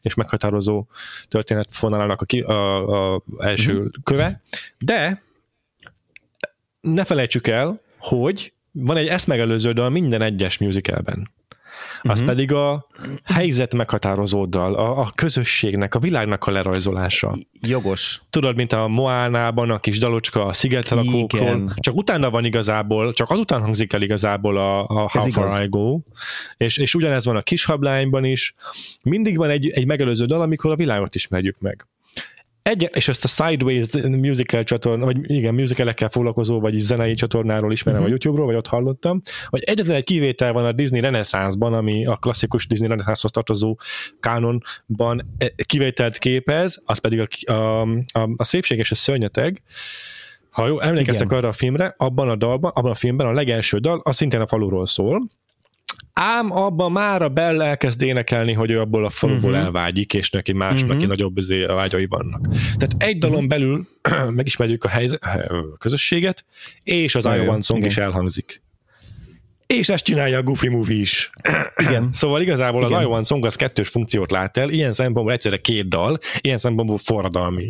és 0.00 0.14
meghatározó 0.14 0.86
történetfonalának 1.28 2.20
a, 2.20 2.24
ki, 2.24 2.40
a, 2.40 3.14
a 3.14 3.22
első 3.38 3.72
uh-huh. 3.72 3.90
köve. 4.04 4.40
De 4.78 5.22
ne 6.80 7.04
felejtsük 7.04 7.46
el, 7.46 7.80
hogy 7.98 8.52
van 8.72 8.96
egy 8.96 9.06
ezt 9.06 9.26
megelőző 9.26 9.72
dal 9.72 9.90
minden 9.90 10.22
egyes 10.22 10.58
musicalben. 10.58 11.30
Az 12.02 12.10
uh-huh. 12.10 12.26
pedig 12.26 12.52
a 12.52 12.86
helyzet 13.24 13.74
meghatározó 13.74 14.46
dal, 14.46 14.74
a, 14.74 15.00
a 15.00 15.12
közösségnek, 15.14 15.94
a 15.94 15.98
világnak 15.98 16.44
a 16.44 16.50
lerajzolása. 16.50 17.36
Jogos. 17.60 18.22
Tudod, 18.30 18.56
mint 18.56 18.72
a 18.72 18.88
Moánában 18.88 19.70
a 19.70 19.78
kis 19.78 19.98
dalocska 19.98 20.44
a 20.44 20.52
szigetlakókról, 20.52 21.42
Igen. 21.42 21.72
csak 21.76 21.96
utána 21.96 22.30
van 22.30 22.44
igazából, 22.44 23.12
csak 23.12 23.30
azután 23.30 23.62
hangzik 23.62 23.92
el 23.92 24.02
igazából 24.02 24.56
a, 24.58 24.80
a 24.80 25.08
How 25.10 25.24
Ez 25.24 25.32
Far 25.32 25.44
igaz. 25.44 25.62
I 25.62 25.66
Go, 25.68 25.98
és, 26.56 26.76
és 26.76 26.94
ugyanez 26.94 27.24
van 27.24 27.36
a 27.36 27.42
kis 27.42 27.64
hablányban 27.64 28.24
is. 28.24 28.54
Mindig 29.02 29.36
van 29.36 29.50
egy, 29.50 29.68
egy 29.68 29.86
megelőző 29.86 30.24
dal, 30.24 30.42
amikor 30.42 30.70
a 30.70 30.76
világot 30.76 31.14
ismerjük 31.14 31.56
meg. 31.58 31.86
Egy, 32.62 32.90
és 32.92 33.08
ezt 33.08 33.24
a 33.24 33.28
Sideways 33.28 33.86
musical 34.08 34.64
csatorna, 34.64 35.04
vagy 35.04 35.30
igen, 35.30 35.54
musicalekkel 35.54 36.08
foglalkozó, 36.08 36.60
vagy 36.60 36.74
zenei 36.74 37.14
csatornáról 37.14 37.72
ismerem 37.72 38.00
uh-huh. 38.00 38.14
a 38.14 38.18
YouTube-ról, 38.18 38.46
vagy 38.46 38.56
ott 38.56 38.66
hallottam, 38.66 39.20
hogy 39.46 39.62
egyetlen 39.62 39.96
egy 39.96 40.04
kivétel 40.04 40.52
van 40.52 40.64
a 40.64 40.72
Disney 40.72 41.00
Renaissance-ban, 41.00 41.74
ami 41.74 42.06
a 42.06 42.16
klasszikus 42.16 42.66
Disney 42.66 42.88
Renaissance-hoz 42.88 43.30
tartozó 43.30 43.76
kánonban 44.20 45.34
e, 45.38 45.52
kivételt 45.64 46.18
képez, 46.18 46.82
az 46.84 46.98
pedig 46.98 47.20
a, 47.20 47.52
a, 47.52 47.80
a, 48.12 48.30
a 48.36 48.44
szépség 48.44 48.78
és 48.78 48.90
a 48.90 48.94
szörnyeteg, 48.94 49.62
ha 50.50 50.66
jó, 50.66 50.80
emlékeztek 50.80 51.26
Igen. 51.26 51.38
arra 51.38 51.48
a 51.48 51.52
filmre, 51.52 51.94
abban 51.98 52.28
a 52.28 52.36
dalban, 52.36 52.70
abban 52.74 52.90
a 52.90 52.94
filmben 52.94 53.26
a 53.26 53.32
legelső 53.32 53.78
dal, 53.78 54.00
az 54.04 54.16
szintén 54.16 54.40
a 54.40 54.46
faluról 54.46 54.86
szól, 54.86 55.30
ám 56.12 56.50
abban 56.52 56.92
már 56.92 57.22
a 57.22 57.28
Bell 57.28 57.62
elkezd 57.62 58.02
énekelni, 58.02 58.52
hogy 58.52 58.70
ő 58.70 58.80
abból 58.80 59.04
a 59.04 59.08
faluból 59.10 59.50
Mhm. 59.50 59.58
elvágyik, 59.60 60.14
és 60.14 60.30
neki 60.30 60.52
más, 60.52 60.80
Mhm. 60.80 60.90
neki 60.92 61.06
nagyobb 61.06 61.38
izé, 61.38 61.64
vágyai 61.64 62.06
vannak. 62.06 62.48
Tehát 62.52 62.94
egy 62.98 63.18
dalon 63.18 63.48
belül 63.48 63.86
megismerjük 64.30 64.84
a 64.84 64.88
helyzet, 64.88 65.22
a 65.24 65.76
közösséget, 65.78 66.44
és 66.82 67.14
az 67.14 67.24
I 67.24 67.28
Nagyon 67.28 67.44
jó, 67.44 67.50
Want 67.50 67.64
Song 67.64 67.78
igen. 67.78 67.90
is 67.90 67.96
elhangzik. 67.98 68.62
És 69.66 69.88
ezt 69.88 70.04
csinálja 70.04 70.38
a 70.38 70.42
Goofy 70.42 70.68
Movie 70.68 71.00
is. 71.00 71.30
Igen. 71.86 72.08
Szóval 72.12 72.40
igazából 72.40 72.84
az 72.84 72.90
Igen. 72.90 73.02
I 73.02 73.06
Want 73.06 73.26
Song 73.26 73.44
az 73.44 73.54
kettős 73.56 73.88
funkciót 73.88 74.30
lát 74.30 74.56
el, 74.56 74.70
ilyen 74.70 74.92
szempontból 74.92 75.32
egyszerre 75.34 75.56
két 75.56 75.88
dal, 75.88 76.18
ilyen 76.40 76.58
szempontból 76.58 76.98
forradalmi. 76.98 77.68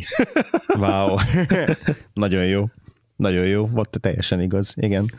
Wow. 0.79 1.17
Nagyon 2.15 2.45
jó. 2.45 2.65
Nagyon 3.21 3.47
jó, 3.47 3.67
volt 3.67 3.97
teljesen 4.01 4.41
igaz, 4.41 4.75
igen. 4.77 5.13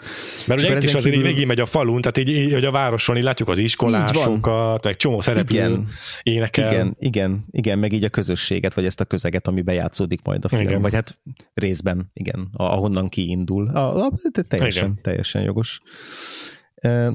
Mert 0.47 0.59
ugye 0.61 0.75
itt 0.75 0.83
is 0.83 0.93
azért 0.93 1.05
így 1.05 1.11
kívül- 1.11 1.27
végig 1.27 1.47
megy 1.47 1.59
a 1.59 1.65
falun, 1.65 2.01
tehát 2.01 2.17
így, 2.17 2.29
így 2.29 2.53
hogy 2.53 2.65
a 2.65 2.71
városon 2.71 3.17
így 3.17 3.23
látjuk 3.23 3.49
az 3.49 3.59
iskolásokat, 3.59 4.83
meg 4.83 4.95
csomó 4.95 5.21
szereplő 5.21 5.55
Igen. 5.57 5.87
énekel. 6.23 6.71
Igen, 6.71 6.95
igen, 6.99 7.45
igen, 7.51 7.79
meg 7.79 7.91
így 7.93 8.03
a 8.03 8.09
közösséget, 8.09 8.73
vagy 8.73 8.85
ezt 8.85 8.99
a 9.01 9.05
közeget, 9.05 9.47
amiben 9.47 9.75
játszódik 9.75 10.21
majd 10.23 10.45
a 10.45 10.49
film. 10.49 10.61
Igen. 10.61 10.81
Vagy 10.81 10.93
hát 10.93 11.17
részben, 11.53 12.09
igen, 12.13 12.49
ahonnan 12.53 13.07
kiindul. 13.09 13.67
A, 13.67 14.05
a, 14.05 14.11
te- 14.31 14.41
teljesen, 14.41 14.83
Igen. 14.83 14.99
teljesen 15.01 15.41
jogos. 15.41 15.81
E, 16.75 17.11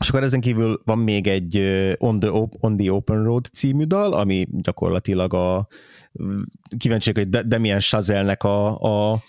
és 0.00 0.08
akkor 0.08 0.22
ezen 0.22 0.40
kívül 0.40 0.80
van 0.84 0.98
még 0.98 1.26
egy 1.26 1.56
On 1.98 2.18
the, 2.20 2.32
Op- 2.32 2.56
On 2.60 2.76
the 2.76 2.92
Open 2.92 3.22
Road 3.24 3.46
című 3.52 3.84
dal, 3.84 4.12
ami 4.12 4.46
gyakorlatilag 4.50 5.34
a 5.34 5.68
kíváncsiak, 6.78 7.16
hogy 7.16 7.28
De- 7.28 7.42
Damien 7.42 7.80
Chazelnek 7.80 8.42
a, 8.42 8.78
a 9.12 9.22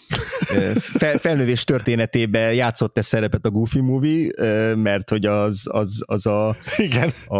fel, 0.79 1.17
felnövés 1.17 1.63
történetébe 1.63 2.53
játszott-e 2.53 3.01
szerepet 3.01 3.45
a 3.45 3.49
Goofy 3.49 3.79
Movie, 3.79 4.31
mert 4.75 5.09
hogy 5.09 5.25
az, 5.25 5.63
az, 5.71 6.03
az 6.05 6.25
a 6.25 6.55
Igen. 6.77 7.09
a 7.27 7.35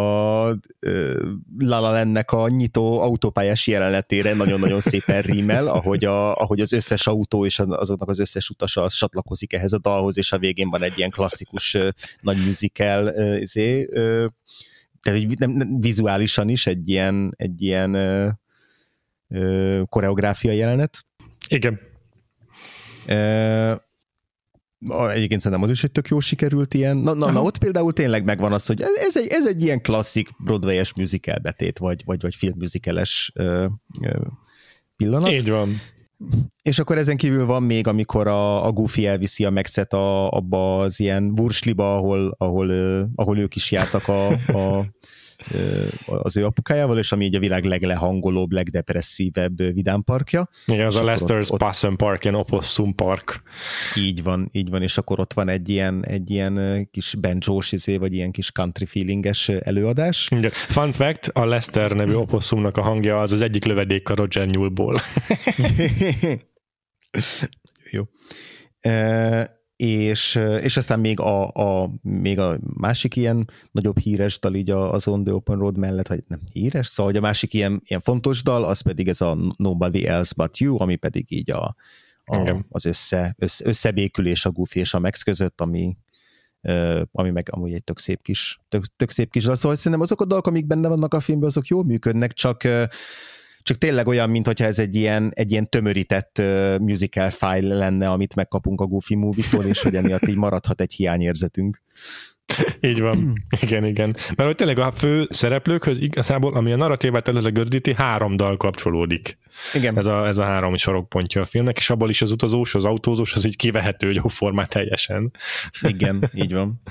La 1.58 1.80
La 1.80 1.80
Landnek 1.92 2.32
a 2.32 2.50
nyitó 2.50 3.02
autópályás 3.02 3.68
jelenetére 3.68 4.34
nagyon-nagyon 4.34 4.80
szépen 4.80 5.22
rímel, 5.22 5.68
ahogy, 5.68 6.06
a, 6.06 6.36
ahogy 6.36 6.60
az 6.60 6.74
összes 6.74 7.08
autó 7.08 7.46
és 7.46 7.60
az- 7.60 7.76
azoknak 7.78 8.10
az 8.10 8.20
összes 8.20 8.50
utasa 8.50 8.82
az 8.82 8.94
csatlakozik 8.94 9.54
ehhez 9.54 9.74
a 9.74 9.80
dalhoz, 9.80 10.18
és 10.18 10.32
a 10.32 10.38
végén 10.40 10.70
van 10.70 10.84
egy 10.84 10.94
ilyen 10.98 11.10
klasszikus 11.10 11.78
nagy 12.22 12.46
musical 12.46 13.06
ö, 13.94 14.26
tehát 15.02 15.20
így 15.20 15.40
nem, 15.40 15.52
nem, 15.52 15.80
vizuálisan 15.80 16.50
is 16.50 16.68
egy 16.68 16.90
ilyen, 16.90 17.34
egy 17.38 17.62
ilyen 17.62 17.96
koreográfia 19.86 20.52
jelenet. 20.52 21.06
Igen. 21.48 21.80
A- 24.88 25.10
egyébként 25.10 25.42
szerintem 25.42 25.68
az 25.68 25.74
is 25.74 25.84
egy 25.84 25.92
tök 25.92 26.08
jó 26.08 26.20
sikerült 26.20 26.74
ilyen. 26.74 26.98
Na, 26.98 27.14
na, 27.14 27.32
na 27.32 27.42
ott 27.42 27.58
például 27.58 27.94
tényleg 27.94 28.24
megvan 28.24 28.54
az, 28.54 28.66
hogy 28.66 28.82
ez 28.82 29.18
egy, 29.18 29.28
ez 29.28 29.48
egy 29.48 29.62
ilyen 29.62 29.82
klasszik 29.82 30.30
Broadway-es 30.44 30.94
musical 30.94 31.38
betét, 31.38 31.78
vagy, 31.78 32.02
vagy, 32.06 32.22
vagy 32.22 32.36
ö, 33.34 33.66
pillanat. 34.96 35.32
Így 35.32 35.50
van. 35.50 35.82
És 36.62 36.80
akkor 36.80 36.98
ezen 36.98 37.18
kívül 37.18 37.46
van 37.46 37.64
még, 37.64 37.88
amikor 37.88 38.28
a, 38.28 38.66
a 38.66 38.72
Goofy 38.72 39.06
elviszi 39.06 39.46
a 39.46 39.50
Maxet 39.50 39.94
a, 39.94 40.30
abba 40.30 40.80
az 40.80 41.00
ilyen 41.00 41.34
bursliba, 41.36 41.96
ahol, 41.96 42.36
ahol, 42.38 42.70
ahol 43.16 43.38
ők 43.38 43.56
is 43.56 43.72
jártak 43.72 44.08
a, 44.08 44.28
a 44.30 44.86
az 46.06 46.38
ő 46.38 46.46
apukájával, 46.46 46.98
és 46.98 47.12
ami 47.12 47.26
így 47.26 47.36
a 47.36 47.40
világ 47.40 47.64
leglehangolóbb, 47.64 48.52
legdepresszívebb 48.52 49.74
vidámparkja. 49.74 50.50
Igen, 50.66 50.86
az 50.86 50.96
a 50.96 51.04
Lester's 51.04 51.52
ott, 51.52 51.60
Possum 51.60 51.96
Park, 51.96 52.24
ilyen 52.24 52.36
opossum 52.36 52.96
park. 52.96 53.42
Így 53.96 54.24
van, 54.24 54.50
így 54.52 54.70
van, 54.70 54.82
és 54.82 54.98
akkor 54.98 55.20
ott 55.20 55.34
van 55.34 55.50
egy 55.50 55.70
ilyen, 55.70 56.06
egy 56.06 56.30
ilyen 56.30 56.88
kis 56.92 57.16
banjós 57.16 57.72
izé, 57.72 57.98
vagy 57.98 58.14
ilyen 58.14 58.32
kis 58.32 58.52
country 58.52 58.86
feelinges 58.86 59.50
előadás. 59.50 60.28
Igen. 60.32 60.52
Fun 60.52 60.92
fact, 60.92 61.30
a 61.34 61.46
Lester 61.46 61.92
nevű 61.92 62.14
opossumnak 62.14 62.78
a 62.78 62.82
hangja 62.82 63.22
az 63.22 63.32
az 63.32 63.42
egyik 63.42 63.66
lövedék 63.66 64.10
a 64.10 64.16
Roger 64.16 64.48
Newellból. 64.48 64.98
Jó. 67.92 68.04
E- 68.80 69.61
és, 69.82 70.40
és 70.62 70.78
aztán 70.78 71.00
még 71.00 71.20
a, 71.20 71.48
a, 71.48 71.90
még 72.02 72.40
a 72.40 72.58
másik 72.80 73.16
ilyen 73.16 73.50
nagyobb 73.72 74.00
híres 74.00 74.40
dal 74.40 74.56
így 74.56 74.70
az 74.70 75.08
On 75.08 75.24
the 75.24 75.34
Open 75.34 75.58
Road 75.60 75.78
mellett, 75.78 76.08
vagy 76.08 76.24
nem 76.28 76.40
híres, 76.52 76.88
szóval 76.88 77.16
a 77.16 77.20
másik 77.20 77.54
ilyen, 77.54 77.82
ilyen 77.86 78.02
fontos 78.02 78.44
dal, 78.44 78.64
az 78.64 78.82
pedig 78.82 79.08
ez 79.08 79.22
a 79.22 79.38
Nobody 79.58 80.08
Else 80.08 80.34
But 80.38 80.58
You, 80.58 80.82
ami 80.82 80.96
pedig 80.96 81.32
így 81.32 81.52
a, 81.52 81.76
a, 82.26 82.66
az 82.70 82.86
össze, 82.86 83.36
össze, 83.40 83.68
összebékülés 83.68 84.46
a 84.46 84.52
Goofy 84.52 84.80
és 84.80 84.94
a 84.94 85.00
Max 85.00 85.22
között, 85.22 85.62
ami, 85.62 85.98
ami 87.12 87.30
meg 87.30 87.48
amúgy 87.52 87.74
egy 87.74 87.84
tök 87.84 88.00
szép 88.00 88.22
kis, 88.22 88.60
tök, 88.70 88.86
tök 88.96 89.10
szép 89.10 89.32
kis 89.32 89.44
dal. 89.44 89.56
Szóval 89.56 89.78
szerintem 89.78 90.02
azok 90.02 90.22
a 90.22 90.26
dalok, 90.26 90.48
amik 90.48 90.66
benne 90.66 90.88
vannak 90.88 91.14
a 91.14 91.20
filmben, 91.20 91.50
azok 91.50 91.68
jól 91.68 91.84
működnek, 91.84 92.34
csak 92.34 92.64
csak 93.64 93.78
tényleg 93.78 94.08
olyan, 94.08 94.30
mintha 94.30 94.66
ez 94.66 94.80
egy 94.80 94.96
ilyen, 94.96 95.32
egy 95.34 95.52
ilyen 95.52 95.70
tömörített 95.70 96.38
uh, 96.40 96.80
musical 96.80 97.30
file 97.30 97.76
lenne, 97.76 98.10
amit 98.10 98.36
megkapunk 98.36 98.82
a 98.82 98.86
Goofy 98.86 99.16
Movie-tól, 99.16 99.64
és 99.64 99.82
hogy 99.82 99.96
emiatt 99.96 100.28
így 100.28 100.36
maradhat 100.36 100.82
egy 100.82 100.94
hiányérzetünk. 100.94 101.82
Így 102.80 103.00
van. 103.00 103.46
igen, 103.62 103.86
igen. 103.86 104.10
Mert 104.10 104.50
hogy 104.50 104.56
tényleg 104.56 104.80
a 104.80 104.92
fő 104.92 105.28
szereplőkhöz 105.30 106.00
igazából, 106.00 106.56
ami 106.56 106.72
a 106.72 106.76
narratívát 106.76 107.28
előre 107.28 107.50
gördíti, 107.50 107.94
három 107.94 108.36
dal 108.36 108.58
kapcsolódik. 108.58 109.38
Igen. 109.74 109.98
Ez 109.98 110.06
a, 110.06 110.28
ez 110.28 110.38
a 110.38 110.44
három 110.44 110.78
sorokpontja 110.78 111.42
a 111.42 111.46
filmnek, 111.46 111.78
és 111.78 111.90
abból 111.90 112.10
is 112.10 112.22
az 112.22 112.32
utazós, 112.32 112.76
az 112.76 112.86
autózós, 112.86 113.34
az 113.34 113.46
így 113.46 113.56
kivehető 113.56 114.12
jóformát 114.12 114.70
teljesen. 114.70 115.32
Igen, 115.82 116.30
így 116.34 116.54
van. 116.54 116.82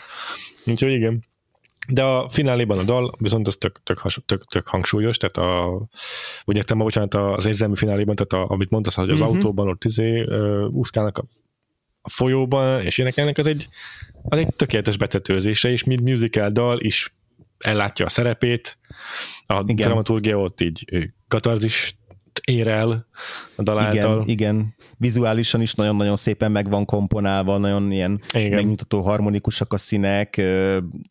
Úgyhogy 0.65 0.93
igen. 0.93 1.25
De 1.89 2.03
a 2.03 2.29
fináléban 2.29 2.79
a 2.79 2.83
dal 2.83 3.15
viszont 3.19 3.47
az 3.47 3.57
tök, 3.57 3.81
tök, 3.83 3.99
has, 3.99 4.21
tök, 4.27 4.45
tök 4.45 4.67
hangsúlyos, 4.67 5.17
tehát 5.17 5.37
a, 5.37 5.83
úgy 6.45 6.57
értem, 6.57 6.79
bocsánat, 6.79 7.15
az 7.15 7.47
érzelmi 7.47 7.77
fináléban, 7.77 8.15
tehát 8.15 8.47
a, 8.47 8.53
amit 8.53 8.71
mondasz, 8.71 8.95
hogy 8.95 9.11
az 9.11 9.21
uh-huh. 9.21 9.35
autóban 9.35 9.69
ott 9.69 9.85
izé, 9.85 10.23
uh, 10.23 10.69
úszkálnak 10.71 11.19
a, 11.19 11.25
a 12.03 12.11
folyóban, 12.11 12.83
és 12.83 12.99
énekelnek, 12.99 13.39
az 13.39 13.47
egy, 13.47 13.69
az 14.23 14.39
egy 14.39 14.55
tökéletes 14.57 14.97
betetőzése, 14.97 15.71
és 15.71 15.85
mint 15.85 16.01
musical 16.01 16.51
dal 16.51 16.81
is 16.81 17.15
ellátja 17.59 18.05
a 18.05 18.09
szerepét, 18.09 18.79
a 19.47 19.63
Igen. 19.67 19.77
dramaturgia 19.77 20.41
ott 20.41 20.61
így 20.61 21.13
katarzis 21.29 22.00
ér 22.45 22.69
el 22.69 23.07
a 23.57 23.63
dal 23.63 23.95
Igen, 23.95 24.23
igen. 24.27 24.75
Vizuálisan 24.97 25.61
is 25.61 25.75
nagyon-nagyon 25.75 26.17
szépen 26.17 26.51
meg 26.51 26.71
van 26.71 26.85
komponálva, 26.85 27.59
nagyon 27.59 27.93
ilyen 27.93 28.21
igen. 28.33 28.51
megmutató 28.51 29.01
harmonikusak 29.01 29.73
a 29.73 29.79
színek, 29.79 30.37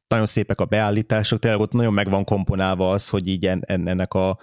nagyon 0.07 0.25
szépek 0.25 0.59
a 0.59 0.65
beállítások, 0.65 1.39
tényleg 1.39 1.59
ott 1.59 1.71
nagyon 1.71 1.93
meg 1.93 2.09
van 2.09 2.23
komponálva 2.23 2.91
az, 2.91 3.09
hogy 3.09 3.27
így 3.27 3.49
ennek 3.61 4.13
a 4.13 4.37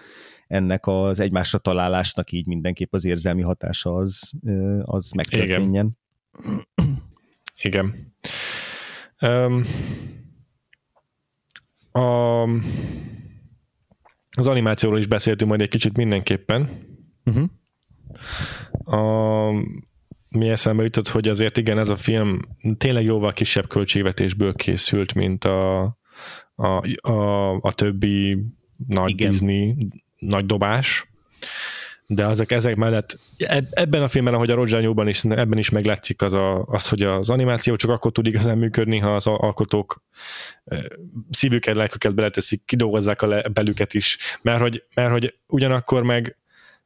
ennek 0.46 0.86
az 0.86 1.20
egymásra 1.20 1.58
találásnak 1.58 2.32
így 2.32 2.46
mindenképp 2.46 2.92
az 2.94 3.04
érzelmi 3.04 3.42
hatása 3.42 3.94
az, 3.94 4.32
az 4.82 5.10
megtörténjen. 5.10 5.96
Igen. 6.42 7.04
Igen. 7.62 8.14
Um, 9.20 9.66
a 11.92 12.46
az 14.36 14.46
animációról 14.46 14.98
is 14.98 15.06
beszéltünk 15.06 15.50
majd 15.50 15.62
egy 15.62 15.68
kicsit 15.68 15.96
mindenképpen. 15.96 16.68
Uh-huh. 17.24 17.48
A, 18.84 19.50
mi 20.28 20.48
eszembe 20.48 20.82
jutott, 20.82 21.08
hogy 21.08 21.28
azért 21.28 21.56
igen, 21.56 21.78
ez 21.78 21.88
a 21.88 21.96
film 21.96 22.40
tényleg 22.76 23.04
jóval 23.04 23.32
kisebb 23.32 23.68
költségvetésből 23.68 24.54
készült, 24.54 25.14
mint 25.14 25.44
a, 25.44 25.82
a, 26.54 27.08
a, 27.08 27.52
a 27.60 27.72
többi 27.72 28.38
nagy 28.86 29.10
igen. 29.10 29.30
Disney 29.30 29.88
nagy 30.18 30.46
dobás 30.46 31.10
de 32.06 32.26
azok 32.26 32.52
ezek 32.52 32.76
mellett 32.76 33.18
ebben 33.70 34.02
a 34.02 34.08
filmben, 34.08 34.34
ahogy 34.34 34.50
a 34.50 34.54
Roger 34.54 34.80
Newban 34.80 35.08
is, 35.08 35.24
ebben 35.24 35.58
is 35.58 35.70
meglátszik 35.70 36.22
az, 36.22 36.32
a, 36.32 36.64
az, 36.64 36.88
hogy 36.88 37.02
az 37.02 37.30
animáció 37.30 37.76
csak 37.76 37.90
akkor 37.90 38.12
tud 38.12 38.26
igazán 38.26 38.58
működni, 38.58 38.98
ha 38.98 39.14
az 39.14 39.26
alkotók 39.26 40.02
szívüket, 41.30 41.76
lelküket 41.76 42.14
beleteszik, 42.14 42.62
kidolgozzák 42.64 43.22
a 43.22 43.26
le, 43.26 43.48
belüket 43.48 43.94
is, 43.94 44.18
mert 44.42 44.60
hogy, 44.60 44.84
mert 44.94 45.10
hogy 45.10 45.34
ugyanakkor 45.46 46.02
meg 46.02 46.36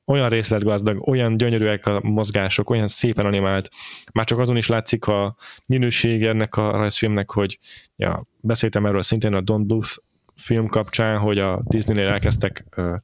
olyan 0.05 0.29
részletgazdag, 0.29 1.09
olyan 1.09 1.37
gyönyörűek 1.37 1.87
a 1.87 2.01
mozgások, 2.03 2.71
olyan 2.71 2.89
szépen 2.89 3.27
animált, 3.27 3.71
már 4.13 4.25
csak 4.25 4.39
azon 4.39 4.57
is 4.57 4.67
látszik 4.67 5.07
a 5.07 5.37
minőség 5.67 6.25
ennek 6.25 6.57
a 6.57 6.71
rajzfilmnek, 6.71 7.31
hogy 7.31 7.59
ja, 7.97 8.27
beszéltem 8.41 8.87
erről 8.87 9.03
szintén 9.03 9.35
a 9.35 9.41
Don 9.41 9.67
Bluth 9.67 9.97
film 10.37 10.67
kapcsán, 10.67 11.19
hogy 11.19 11.39
a 11.39 11.63
Disney-nél 11.65 12.09
elkezdtek 12.09 12.65
uh, 12.77 12.95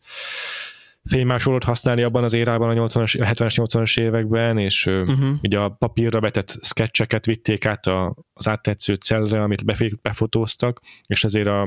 fénymásolót 1.06 1.64
használni 1.64 2.02
abban 2.02 2.24
az 2.24 2.32
érában 2.32 2.78
a 2.78 2.86
80-as, 2.86 3.34
70-es, 3.34 3.54
80-as 3.56 4.00
években, 4.00 4.58
és 4.58 4.86
uh-huh. 4.86 5.28
ugye 5.42 5.58
a 5.58 5.68
papírra 5.68 6.20
vetett 6.20 6.58
sketcheket 6.62 7.26
vitték 7.26 7.66
át 7.66 7.86
a, 7.86 8.16
az 8.32 8.48
áttetsző 8.48 8.94
cellre, 8.94 9.42
amit 9.42 9.64
befotóztak, 10.02 10.80
és 11.06 11.24
ezért 11.24 11.46
a, 11.46 11.62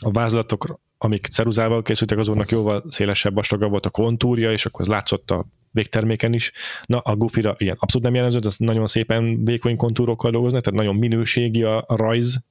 a 0.00 0.10
vázlatok, 0.10 0.80
amik 0.98 1.26
ceruzával 1.26 1.82
készültek, 1.82 2.18
azoknak 2.18 2.50
jóval 2.50 2.84
szélesebb, 2.88 3.34
vastagabb 3.34 3.70
volt 3.70 3.86
a 3.86 3.90
kontúrja, 3.90 4.50
és 4.50 4.66
akkor 4.66 4.80
az 4.80 4.86
látszott 4.86 5.30
a 5.30 5.46
végterméken 5.70 6.32
is. 6.32 6.52
Na, 6.86 6.98
a 6.98 7.16
Goofy-ra 7.16 7.54
ilyen 7.58 7.76
abszolút 7.78 8.06
nem 8.06 8.16
jelenző, 8.16 8.38
az 8.42 8.56
nagyon 8.56 8.86
szépen 8.86 9.44
vékony 9.44 9.76
kontúrokkal 9.76 10.30
dolgoznak, 10.30 10.62
tehát 10.62 10.80
nagyon 10.80 10.96
minőségi 10.96 11.62
a, 11.62 11.84
a 11.86 11.96
rajz 11.96 12.44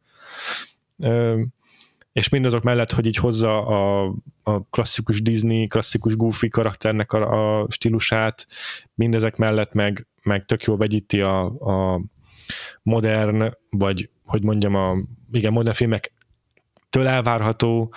és 2.11 2.29
mindazok 2.29 2.63
mellett, 2.63 2.91
hogy 2.91 3.05
így 3.05 3.15
hozza 3.15 3.65
a, 3.65 4.13
a 4.43 4.63
klasszikus 4.69 5.21
Disney, 5.21 5.67
klasszikus 5.67 6.15
Goofy 6.15 6.47
karakternek 6.47 7.11
a, 7.13 7.61
a 7.61 7.67
stílusát, 7.69 8.47
mindezek 8.93 9.37
mellett 9.37 9.73
meg, 9.73 10.07
meg 10.23 10.45
tök 10.45 10.63
jól 10.63 10.77
vegyíti 10.77 11.21
a, 11.21 11.45
a 11.45 12.01
modern, 12.83 13.57
vagy 13.69 14.09
hogy 14.25 14.43
mondjam, 14.43 14.75
a 14.75 14.97
igen, 15.31 15.53
modern 15.53 15.75
filmek 15.75 16.13
től 16.89 17.07
elvárható 17.07 17.93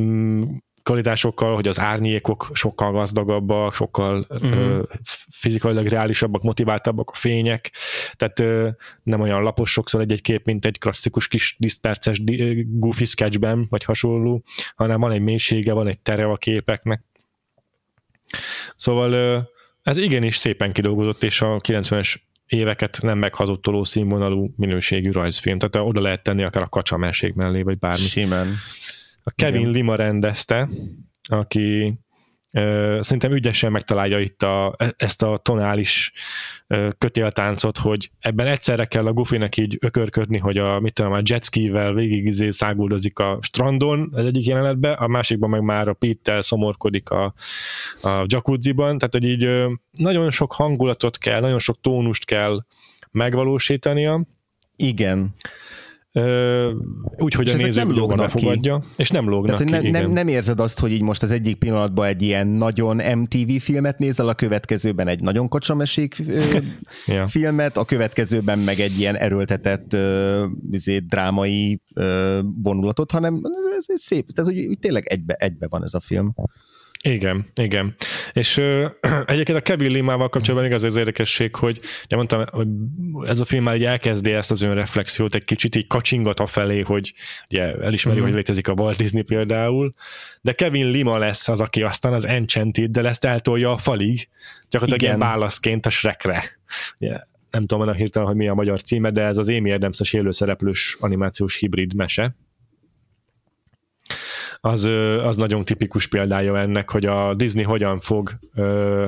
mm, 0.00 0.42
kvalitásokkal, 0.84 1.54
hogy 1.54 1.68
az 1.68 1.80
árnyékok 1.80 2.50
sokkal 2.52 2.92
gazdagabbak, 2.92 3.74
sokkal 3.74 4.26
uh-huh. 4.28 4.50
ö, 4.52 4.82
fizikailag 5.30 5.86
reálisabbak, 5.86 6.42
motiváltabbak 6.42 7.10
a 7.10 7.14
fények, 7.14 7.72
tehát 8.12 8.40
ö, 8.40 8.68
nem 9.02 9.20
olyan 9.20 9.42
lapos 9.42 9.70
sokszor 9.70 10.00
egy-egy 10.00 10.22
kép, 10.22 10.44
mint 10.44 10.64
egy 10.64 10.78
klasszikus 10.78 11.28
kis 11.28 11.56
10 11.56 11.80
perces 11.80 12.22
goofy 12.66 13.04
sketchben, 13.04 13.66
vagy 13.70 13.84
hasonló, 13.84 14.42
hanem 14.76 15.00
van 15.00 15.12
egy 15.12 15.20
mélysége, 15.20 15.72
van 15.72 15.86
egy 15.86 15.98
tere 15.98 16.24
a 16.24 16.36
képeknek. 16.36 17.02
Szóval 18.76 19.12
ö, 19.12 19.38
ez 19.82 19.96
igenis 19.96 20.36
szépen 20.36 20.72
kidolgozott, 20.72 21.22
és 21.22 21.40
a 21.40 21.56
90-es 21.56 22.14
éveket 22.46 22.98
nem 23.02 23.18
meghazudtoló 23.18 23.84
színvonalú 23.84 24.54
minőségű 24.56 25.10
rajzfilm, 25.10 25.58
tehát 25.58 25.88
oda 25.88 26.00
lehet 26.00 26.22
tenni 26.22 26.42
akár 26.42 26.62
a 26.62 26.68
kacsamelség 26.68 27.32
mellé, 27.34 27.62
vagy 27.62 27.78
bármi. 27.78 28.06
Simen. 28.06 28.54
A 29.26 29.30
Kevin 29.30 29.60
Igen. 29.60 29.72
Lima 29.72 29.94
rendezte, 29.94 30.68
aki 31.22 31.98
Uh, 32.56 33.00
szerintem 33.00 33.32
ügyesen 33.32 33.72
megtalálja 33.72 34.20
itt 34.20 34.42
a, 34.42 34.74
e, 34.76 34.94
ezt 34.96 35.22
a 35.22 35.36
tonális 35.42 36.12
uh, 36.68 36.88
kötéltáncot, 36.98 37.78
hogy 37.78 38.10
ebben 38.20 38.46
egyszerre 38.46 38.84
kell 38.84 39.06
a 39.06 39.12
Goofy-nek 39.12 39.56
így 39.56 39.76
ökörködni, 39.80 40.38
hogy 40.38 40.56
a, 40.56 40.80
mit 40.80 40.92
tudom, 40.94 41.12
a 41.12 41.20
jetskivel 41.24 41.92
végig 41.94 42.26
izé 42.26 42.50
száguldozik 42.50 43.18
a 43.18 43.38
strandon 43.40 44.10
az 44.12 44.24
egyik 44.24 44.46
jelenetben, 44.46 44.92
a 44.92 45.06
másikban 45.06 45.50
meg 45.50 45.62
már 45.62 45.88
a 45.88 45.92
Pete-tel 45.92 46.42
szomorkodik 46.42 47.10
a, 47.10 47.34
a 48.02 48.24
jacuzziban, 48.26 48.98
tehát 48.98 49.12
hogy 49.12 49.24
így 49.24 49.46
uh, 49.46 49.72
nagyon 49.90 50.30
sok 50.30 50.52
hangulatot 50.52 51.18
kell, 51.18 51.40
nagyon 51.40 51.58
sok 51.58 51.80
tónust 51.80 52.24
kell 52.24 52.64
megvalósítania. 53.10 54.20
Igen 54.76 55.34
úgy, 57.16 57.34
hogy 57.34 57.48
a 57.48 57.56
néző 57.56 57.82
jobban 57.94 58.16
befogadja, 58.16 58.78
ki. 58.78 58.86
és 58.96 59.10
nem 59.10 59.28
lógnak 59.28 59.62
Tehát, 59.62 59.82
ki, 59.82 59.90
ne, 59.90 60.00
nem, 60.00 60.10
nem 60.10 60.28
érzed 60.28 60.60
azt, 60.60 60.80
hogy 60.80 60.92
így 60.92 61.02
most 61.02 61.22
az 61.22 61.30
egyik 61.30 61.56
pillanatban 61.56 62.06
egy 62.06 62.22
ilyen 62.22 62.46
nagyon 62.46 63.18
MTV 63.18 63.50
filmet 63.58 63.98
nézel, 63.98 64.28
a 64.28 64.34
következőben 64.34 65.08
egy 65.08 65.20
nagyon 65.20 65.48
kacsamesék 65.48 66.16
ja. 67.06 67.26
filmet, 67.26 67.76
a 67.76 67.84
következőben 67.84 68.58
meg 68.58 68.80
egy 68.80 68.98
ilyen 68.98 69.16
erőltetett 69.16 69.96
izé, 70.70 70.98
drámai 70.98 71.80
vonulatot, 72.62 73.10
hanem 73.10 73.40
ez, 73.78 73.84
ez 73.86 74.00
szép, 74.00 74.30
tehát 74.30 74.50
hogy, 74.50 74.64
hogy 74.66 74.78
tényleg 74.78 75.06
egybe, 75.06 75.34
egybe 75.34 75.66
van 75.68 75.82
ez 75.82 75.94
a 75.94 76.00
film. 76.00 76.34
Igen, 77.08 77.46
igen. 77.54 77.94
És 78.32 78.56
ö, 78.56 78.86
egyébként 79.26 79.58
a 79.58 79.60
Kevin 79.60 79.90
Limával 79.90 80.28
kapcsolatban 80.28 80.68
igaz 80.68 80.84
az 80.84 80.96
érdekesség, 80.96 81.54
hogy 81.54 81.80
ugye 82.04 82.16
mondtam, 82.16 82.44
hogy 82.50 82.68
ez 83.26 83.40
a 83.40 83.44
film 83.44 83.62
már 83.62 83.74
így 83.74 83.84
elkezdi 83.84 84.32
ezt 84.32 84.50
az 84.50 84.62
önreflexiót, 84.62 85.34
egy 85.34 85.44
kicsit 85.44 85.76
így 85.76 85.86
kacsingat 85.86 86.40
a 86.40 86.46
felé, 86.46 86.80
hogy 86.80 87.14
ugye 87.50 87.62
elismeri, 87.62 88.18
uh-huh. 88.18 88.24
hogy 88.24 88.34
létezik 88.34 88.68
a 88.68 88.72
Walt 88.72 88.96
Disney 88.96 89.22
például, 89.22 89.94
de 90.40 90.52
Kevin 90.52 90.90
Lima 90.90 91.18
lesz 91.18 91.48
az, 91.48 91.60
aki 91.60 91.82
aztán 91.82 92.12
az 92.12 92.26
Enchanted, 92.26 92.90
de 92.90 93.08
ezt 93.08 93.24
eltolja 93.24 93.72
a 93.72 93.76
falig, 93.76 94.28
gyakorlatilag 94.70 95.02
igen. 95.02 95.16
ilyen 95.16 95.30
válaszként 95.30 95.86
a 95.86 95.90
Shrekre. 95.90 96.44
Ugye, 97.00 97.18
nem 97.50 97.66
tudom 97.66 97.80
annak 97.80 97.96
hirtelen, 97.96 98.28
hogy 98.28 98.36
mi 98.36 98.48
a 98.48 98.54
magyar 98.54 98.82
címe, 98.82 99.10
de 99.10 99.22
ez 99.22 99.38
az 99.38 99.48
Amy 99.48 99.72
Adams-es 99.72 100.12
élőszereplős 100.12 100.96
animációs 101.00 101.56
hibrid 101.56 101.94
mese 101.94 102.36
az, 104.64 104.84
az 105.22 105.36
nagyon 105.36 105.64
tipikus 105.64 106.06
példája 106.06 106.58
ennek, 106.58 106.90
hogy 106.90 107.06
a 107.06 107.34
Disney 107.34 107.62
hogyan 107.62 108.00
fog 108.00 108.30
ö, 108.54 109.06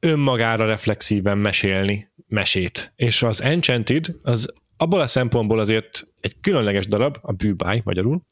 önmagára 0.00 0.66
reflexíven 0.66 1.38
mesélni 1.38 2.08
mesét. 2.26 2.92
És 2.96 3.22
az 3.22 3.42
Enchanted, 3.42 4.06
az 4.22 4.52
abból 4.76 5.00
a 5.00 5.06
szempontból 5.06 5.58
azért 5.58 6.06
egy 6.20 6.40
különleges 6.40 6.86
darab, 6.86 7.16
a 7.22 7.32
bűbáj 7.32 7.80
magyarul, 7.84 8.22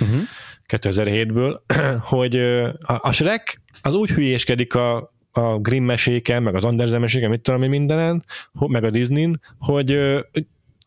uh-huh. 0.00 0.20
2007-ből, 0.68 1.60
hogy 2.14 2.36
a, 2.36 2.98
a 3.00 3.12
Shrek 3.12 3.62
az 3.82 3.94
úgy 3.94 4.10
hülyéskedik 4.10 4.74
a, 4.74 5.12
a 5.30 5.58
Grimm 5.58 5.84
meséken, 5.84 6.42
meg 6.42 6.54
az 6.54 6.64
Andersen 6.64 7.00
meséken, 7.00 7.30
mit 7.30 7.40
tudom 7.40 7.60
mi 7.60 7.66
mindenen, 7.66 8.24
meg 8.52 8.84
a 8.84 8.90
Disney-n, 8.90 9.40
hogy 9.58 9.98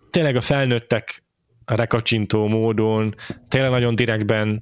tényleg 0.09 0.35
a 0.35 0.41
felnőttek 0.41 1.23
rekacsintó 1.75 2.47
módon, 2.47 3.15
tényleg 3.47 3.71
nagyon 3.71 3.95
direktben 3.95 4.61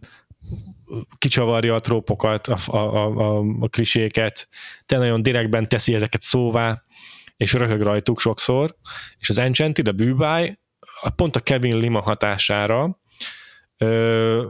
kicsavarja 1.17 1.75
a 1.75 1.79
trópokat, 1.79 2.47
a, 2.47 2.57
a, 2.65 3.05
a, 3.05 3.43
a 3.59 3.67
kliséket, 3.67 4.47
tényleg 4.85 5.07
nagyon 5.07 5.23
direktben 5.23 5.67
teszi 5.67 5.93
ezeket 5.93 6.21
szóvá, 6.21 6.83
és 7.37 7.53
röhög 7.53 7.81
rajtuk 7.81 8.19
sokszor, 8.19 8.75
és 9.19 9.29
az 9.29 9.37
Enchanted, 9.37 9.87
a 9.87 9.91
bűbáj, 9.91 10.57
pont 11.15 11.35
a 11.35 11.39
Kevin 11.39 11.77
Lima 11.77 12.01
hatására 12.01 12.99
ö, 13.77 14.45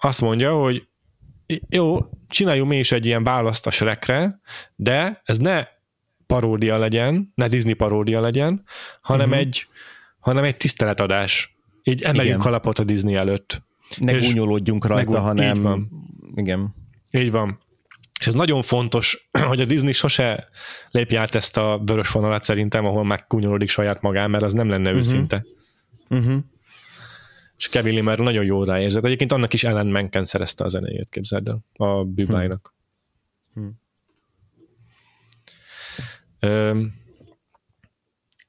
azt 0.00 0.20
mondja, 0.20 0.52
hogy 0.54 0.88
jó, 1.68 1.98
csináljunk 2.28 2.68
mi 2.68 2.78
is 2.78 2.92
egy 2.92 3.06
ilyen 3.06 3.24
választ 3.24 3.66
a 3.66 3.70
Shrekre, 3.70 4.40
de 4.74 5.22
ez 5.24 5.38
ne 5.38 5.66
paródia 6.26 6.78
legyen, 6.78 7.32
ne 7.34 7.46
Disney 7.48 7.72
paródia 7.72 8.20
legyen, 8.20 8.64
hanem, 9.00 9.28
uh-huh. 9.28 9.42
egy, 9.42 9.66
hanem 10.18 10.44
egy 10.44 10.56
tiszteletadás 10.56 11.55
így 11.88 12.02
emeljünk 12.02 12.26
Igen. 12.26 12.38
kalapot 12.38 12.78
a 12.78 12.84
Disney 12.84 13.14
előtt. 13.14 13.62
Ne 13.96 14.18
gúnyolódjunk 14.18 14.86
rajta, 14.86 15.10
megú... 15.10 15.22
hanem... 15.22 15.56
Így 15.56 15.62
van. 15.62 15.88
Igen. 16.34 16.74
Így 17.10 17.30
van. 17.30 17.58
És 18.20 18.26
ez 18.26 18.34
nagyon 18.34 18.62
fontos, 18.62 19.28
hogy 19.48 19.60
a 19.60 19.64
Disney 19.64 19.92
sose 19.92 20.48
lépj 20.90 21.16
át 21.16 21.34
ezt 21.34 21.56
a 21.56 21.82
vörös 21.84 22.10
vonalat 22.10 22.42
szerintem, 22.42 22.84
ahol 22.84 23.04
megkúnyolódik 23.04 23.68
saját 23.68 24.00
magán, 24.00 24.30
mert 24.30 24.44
az 24.44 24.52
nem 24.52 24.68
lenne 24.68 24.90
uh-huh. 24.90 24.98
őszinte. 24.98 25.44
Uh-huh. 26.08 26.38
És 27.56 27.68
Kevin 27.68 27.94
Limmer 27.94 28.18
nagyon 28.18 28.44
jól 28.44 28.64
ráérzett. 28.64 29.04
Egyébként 29.04 29.32
annak 29.32 29.52
is 29.52 29.64
Ellen 29.64 29.86
Menken 29.86 30.24
szerezte 30.24 30.64
a 30.64 30.68
zenéjét, 30.68 31.08
képzeld 31.10 31.48
el, 31.48 31.64
a 31.72 32.04
bűbájnak. 32.04 32.74
Hmm. 33.54 33.80
Hmm. 36.40 37.04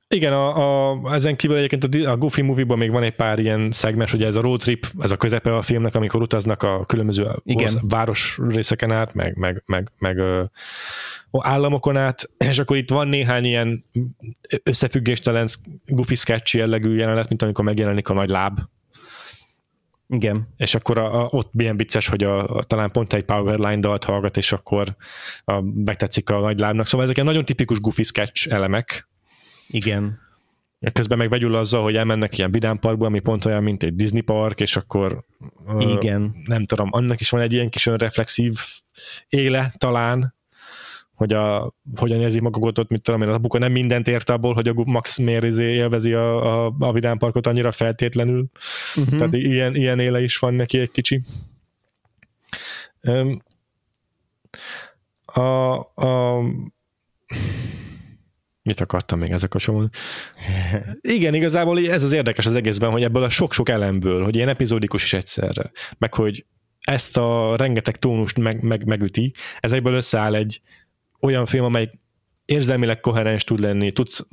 Igen, 0.10 0.34
a, 0.34 0.92
a, 0.92 1.14
ezen 1.14 1.36
kívül 1.36 1.58
egyébként 1.58 1.96
a, 1.96 2.12
a 2.12 2.18
Goofy 2.18 2.42
movie-ban 2.42 2.78
még 2.78 2.92
van 2.92 3.04
egy 3.04 3.16
pár 3.16 3.40
ilyen 3.40 3.72
szegmes, 3.72 4.14
ugye 4.14 4.26
ez 4.26 4.36
a 4.36 4.42
road 4.42 4.60
trip, 4.60 4.88
ez 5.00 5.12
a 5.12 5.18
közepe 5.18 5.56
a 5.56 5.62
filmnek, 5.62 5.96
amikor 5.96 6.22
utaznak 6.22 6.64
a 6.64 6.86
különböző 6.86 7.28
Igen. 7.44 7.82
város 7.82 8.40
részeken 8.50 8.92
át, 8.92 9.14
meg, 9.14 9.38
meg, 9.38 9.64
meg, 9.66 9.92
meg 9.98 10.18
ö, 10.18 10.44
államokon 11.32 11.98
át, 11.98 12.30
és 12.50 12.60
akkor 12.60 12.78
itt 12.78 12.90
van 12.90 13.08
néhány 13.08 13.46
ilyen 13.46 13.84
összefüggéstelen 14.64 15.48
Goofy 15.86 16.16
sketch 16.16 16.56
jellegű 16.56 16.96
jelenet, 16.96 17.30
mint 17.30 17.42
amikor 17.42 17.64
megjelenik 17.64 18.10
a 18.10 18.14
nagy 18.14 18.30
láb. 18.30 18.60
Igen. 20.10 20.48
És 20.58 20.76
akkor 20.76 20.98
a, 20.98 21.24
a, 21.24 21.28
ott 21.32 21.54
milyen 21.54 21.78
vicces, 21.78 22.08
hogy 22.08 22.24
a, 22.24 22.58
a, 22.58 22.64
talán 22.64 22.92
pont 22.92 23.14
egy 23.14 23.24
Powerline 23.24 23.80
dalt 23.80 24.04
hallgat, 24.04 24.38
és 24.38 24.52
akkor 24.52 24.96
a, 25.46 25.62
megtetszik 25.62 26.30
a 26.30 26.40
nagy 26.40 26.60
lábnak. 26.60 26.86
Szóval 26.86 27.10
ezek 27.10 27.24
nagyon 27.24 27.46
tipikus 27.46 27.80
Goofy 27.80 28.04
sketch 28.04 28.54
elemek, 28.54 29.07
igen. 29.68 30.20
Közben 30.94 31.18
meg 31.18 31.30
vegyül 31.30 31.56
azzal, 31.56 31.84
hogy 31.84 31.96
elmennek 31.96 32.38
ilyen 32.38 32.52
vidámparkba, 32.52 33.06
ami 33.06 33.20
pont 33.20 33.46
olyan, 33.46 33.64
mint 33.64 33.84
egy 33.84 33.96
Disney 33.96 34.22
park, 34.22 34.60
és 34.60 34.76
akkor 34.76 35.24
Igen. 35.80 36.22
Uh, 36.22 36.46
nem 36.46 36.64
tudom, 36.64 36.88
annak 36.92 37.20
is 37.20 37.30
van 37.30 37.42
egy 37.42 37.54
ilyen 37.54 37.70
kis 37.70 37.86
önreflexív 37.86 38.54
éle 39.30 39.74
talán, 39.78 40.36
hogy 41.14 41.34
a, 41.34 41.74
hogyan 41.96 42.22
érzi 42.22 42.40
magukat 42.40 42.80
ott, 42.80 42.90
mit 42.90 43.02
tudom 43.02 43.22
én, 43.22 43.28
a 43.28 43.38
buka 43.38 43.58
nem 43.58 43.72
mindent 43.72 44.08
ért 44.08 44.30
abból, 44.30 44.54
hogy 44.54 44.68
a 44.68 44.74
Max 44.74 45.18
miért 45.18 45.44
izé 45.44 45.74
élvezi 45.74 46.14
a, 46.14 46.66
a, 46.66 46.74
a 46.80 46.92
vidámparkot 46.92 47.48
annyira 47.48 47.72
feltétlenül. 47.72 48.46
Uh-huh. 48.96 49.18
Tehát 49.18 49.34
ilyen, 49.34 49.76
ilyen 49.76 50.00
éle 50.00 50.22
is 50.22 50.38
van 50.38 50.54
neki 50.54 50.80
egy 50.80 50.92
kicsi. 50.92 51.24
Um, 53.02 53.42
a, 55.26 55.78
a 55.80 56.42
Mit 58.68 58.80
akartam 58.80 59.20
még 59.20 59.32
ezek 59.32 59.54
a 59.54 59.60
somon? 59.60 59.90
Igen, 61.02 61.34
igazából 61.34 61.80
ez 61.90 62.04
az 62.04 62.12
érdekes 62.12 62.46
az 62.46 62.56
egészben, 62.56 62.92
hogy 62.92 63.04
ebből 63.04 63.24
a 63.24 63.30
sok-sok 63.30 63.70
elemből, 63.70 64.24
hogy 64.24 64.36
ilyen 64.36 64.50
epizódikus 64.50 65.04
is 65.04 65.14
egyszerre, 65.14 65.72
meg 65.98 66.14
hogy 66.14 66.46
ezt 66.80 67.18
a 67.18 67.56
rengeteg 67.58 67.98
tónust 67.98 68.38
meg, 68.38 68.62
meg, 68.62 68.86
megüti, 68.86 69.32
ez 69.60 69.72
egyből 69.72 69.94
összeáll 69.94 70.36
egy 70.36 70.60
olyan 71.20 71.46
film, 71.46 71.64
amely 71.64 71.92
érzelmileg 72.46 73.00
koherens 73.00 73.44
tud 73.44 73.60
lenni, 73.60 73.92
tudsz 73.92 74.28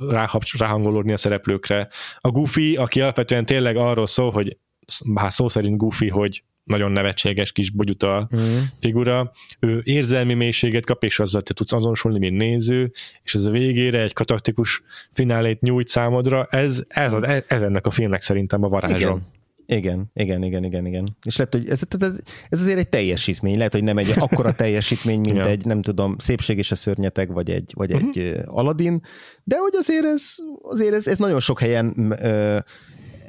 ráhangolódni 0.57 1.11
a 1.11 1.17
szereplőkre. 1.17 1.87
A 2.19 2.29
Goofy, 2.29 2.75
aki 2.75 3.01
alapvetően 3.01 3.45
tényleg 3.45 3.75
arról 3.77 4.07
szól, 4.07 4.31
hogy 4.31 4.57
bár 5.05 5.33
szó 5.33 5.49
szerint 5.49 5.77
Goofy, 5.77 6.09
hogy 6.09 6.43
nagyon 6.65 6.91
nevetséges 6.91 7.51
kis 7.51 7.69
bogyuta 7.69 8.29
mm. 8.35 8.57
figura, 8.79 9.31
ő 9.59 9.81
érzelmi 9.83 10.33
mélységet 10.33 10.85
kap, 10.85 11.03
és 11.03 11.19
azzal 11.19 11.41
te 11.41 11.53
tudsz 11.53 11.73
azonosulni, 11.73 12.19
mint 12.19 12.37
néző, 12.37 12.91
és 13.23 13.35
ez 13.35 13.45
a 13.45 13.51
végére 13.51 14.01
egy 14.01 14.13
katartikus 14.13 14.83
finálét 15.11 15.61
nyújt 15.61 15.87
számodra, 15.87 16.47
ez, 16.49 16.83
ez, 16.87 17.13
az, 17.13 17.23
ez 17.47 17.61
ennek 17.61 17.85
a 17.85 17.91
filmnek 17.91 18.21
szerintem 18.21 18.63
a 18.63 18.67
varázsa. 18.67 18.97
Igen. 18.97 19.33
Igen, 19.67 20.11
igen, 20.13 20.43
igen, 20.43 20.63
igen, 20.63 20.85
igen. 20.85 21.17
És 21.23 21.37
lehet, 21.37 21.53
hogy 21.53 21.69
ez, 21.69 21.81
ez, 21.99 22.21
ez 22.49 22.61
azért 22.61 22.77
egy 22.77 22.89
teljesítmény, 22.89 23.57
lehet, 23.57 23.73
hogy 23.73 23.83
nem 23.83 23.97
egy 23.97 24.13
akkora 24.15 24.55
teljesítmény, 24.55 25.19
mint 25.19 25.35
ja. 25.35 25.47
egy, 25.47 25.65
nem 25.65 25.81
tudom, 25.81 26.15
szépség 26.17 26.57
és 26.57 26.71
a 26.71 26.75
szörnyeteg, 26.75 27.33
vagy 27.33 27.49
egy, 27.49 27.71
vagy 27.75 27.93
uh-huh. 27.93 28.09
egy 28.15 28.37
Aladdin, 28.45 29.01
de 29.43 29.57
hogy 29.57 29.73
azért 29.75 30.05
ez, 30.05 30.35
azért 30.61 30.93
ez, 30.93 31.07
ez 31.07 31.17
nagyon 31.17 31.39
sok 31.39 31.59
helyen 31.59 32.15
ö, 32.19 32.59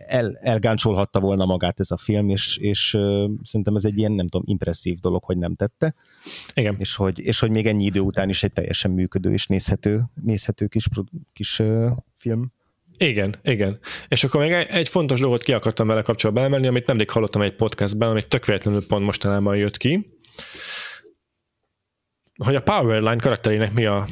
el, 0.06 0.38
elgáncsolhatta 0.40 1.20
volna 1.20 1.44
magát 1.44 1.80
ez 1.80 1.90
a 1.90 1.96
film, 1.96 2.28
és, 2.28 2.56
és 2.56 2.94
uh, 2.94 3.30
szerintem 3.42 3.76
ez 3.76 3.84
egy 3.84 3.98
ilyen, 3.98 4.12
nem 4.12 4.28
tudom, 4.28 4.46
impresszív 4.46 4.98
dolog, 4.98 5.24
hogy 5.24 5.38
nem 5.38 5.54
tette. 5.54 5.94
Igen. 6.54 6.76
És 6.78 6.96
hogy, 6.96 7.18
és 7.18 7.38
hogy 7.38 7.50
még 7.50 7.66
ennyi 7.66 7.84
idő 7.84 8.00
után 8.00 8.28
is 8.28 8.42
egy 8.42 8.52
teljesen 8.52 8.90
működő 8.90 9.32
és 9.32 9.46
nézhető, 9.46 10.02
nézhető 10.22 10.66
kis, 10.66 10.88
kis 11.32 11.58
uh, 11.58 11.90
film. 12.18 12.52
Igen, 12.98 13.36
igen. 13.42 13.78
És 14.08 14.24
akkor 14.24 14.40
még 14.40 14.52
egy, 14.52 14.88
fontos 14.88 15.20
dolgot 15.20 15.42
ki 15.42 15.52
akartam 15.52 15.86
vele 15.86 16.02
kapcsolatban 16.02 16.44
emelni, 16.44 16.66
amit 16.66 16.86
nemrég 16.86 17.10
hallottam 17.10 17.42
egy 17.42 17.56
podcastben, 17.56 18.08
amit 18.08 18.28
tök 18.28 18.46
véletlenül 18.46 18.86
pont 18.86 19.04
mostanában 19.04 19.56
jött 19.56 19.76
ki, 19.76 20.14
hogy 22.44 22.54
a 22.54 22.62
Powerline 22.62 23.16
karakterének 23.16 23.72
mi 23.72 23.84
a, 23.84 24.06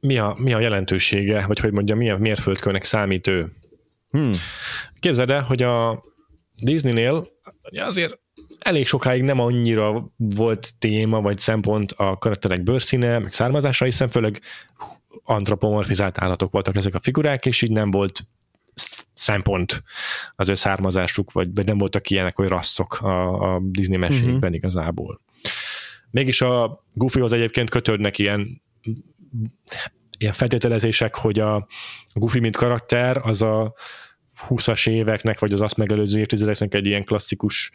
mi 0.00 0.18
a, 0.18 0.36
mi 0.38 0.52
a 0.52 0.58
jelentősége, 0.58 1.46
vagy 1.46 1.58
hogy 1.58 1.72
mondja, 1.72 1.96
milyen 1.96 2.20
mérföldkőnek 2.20 2.84
számít 2.84 3.26
ő. 3.26 3.52
Hmm. 4.10 4.32
Képzeld 5.00 5.30
el, 5.30 5.42
hogy 5.42 5.62
a 5.62 6.04
Disneynél 6.62 7.26
azért 7.72 8.18
elég 8.58 8.86
sokáig 8.86 9.22
nem 9.22 9.38
annyira 9.38 10.12
volt 10.16 10.78
téma 10.78 11.20
vagy 11.20 11.38
szempont 11.38 11.92
a 11.92 12.16
karakterek 12.16 12.62
bőrszíne, 12.62 13.18
meg 13.18 13.32
származása, 13.32 13.84
hiszen 13.84 14.08
főleg 14.08 14.40
antropomorfizált 15.22 16.18
állatok 16.18 16.52
voltak 16.52 16.76
ezek 16.76 16.94
a 16.94 17.00
figurák, 17.00 17.46
és 17.46 17.62
így 17.62 17.70
nem 17.70 17.90
volt 17.90 18.20
szempont 19.12 19.82
az 20.34 20.48
ő 20.48 20.54
származásuk, 20.54 21.32
vagy, 21.32 21.48
vagy 21.54 21.66
nem 21.66 21.78
voltak 21.78 22.10
ilyenek, 22.10 22.36
hogy 22.36 22.48
rasszok 22.48 23.00
a, 23.00 23.54
a 23.54 23.60
Disney 23.62 23.96
mesékben 23.96 24.34
uh-huh. 24.34 24.54
igazából. 24.54 25.20
Mégis 26.10 26.40
a 26.40 26.84
Goofyhoz 26.92 27.32
egyébként 27.32 27.70
kötődnek 27.70 28.18
ilyen 28.18 28.62
ilyen 30.18 30.32
feltételezések, 30.32 31.14
hogy 31.14 31.38
a 31.38 31.66
Goofy 32.12 32.40
mint 32.40 32.56
karakter 32.56 33.20
az 33.22 33.42
a 33.42 33.74
20-as 34.48 34.88
éveknek, 34.88 35.38
vagy 35.38 35.52
az 35.52 35.60
azt 35.60 35.76
megelőző 35.76 36.18
évtizedeknek 36.18 36.74
egy 36.74 36.86
ilyen 36.86 37.04
klasszikus 37.04 37.70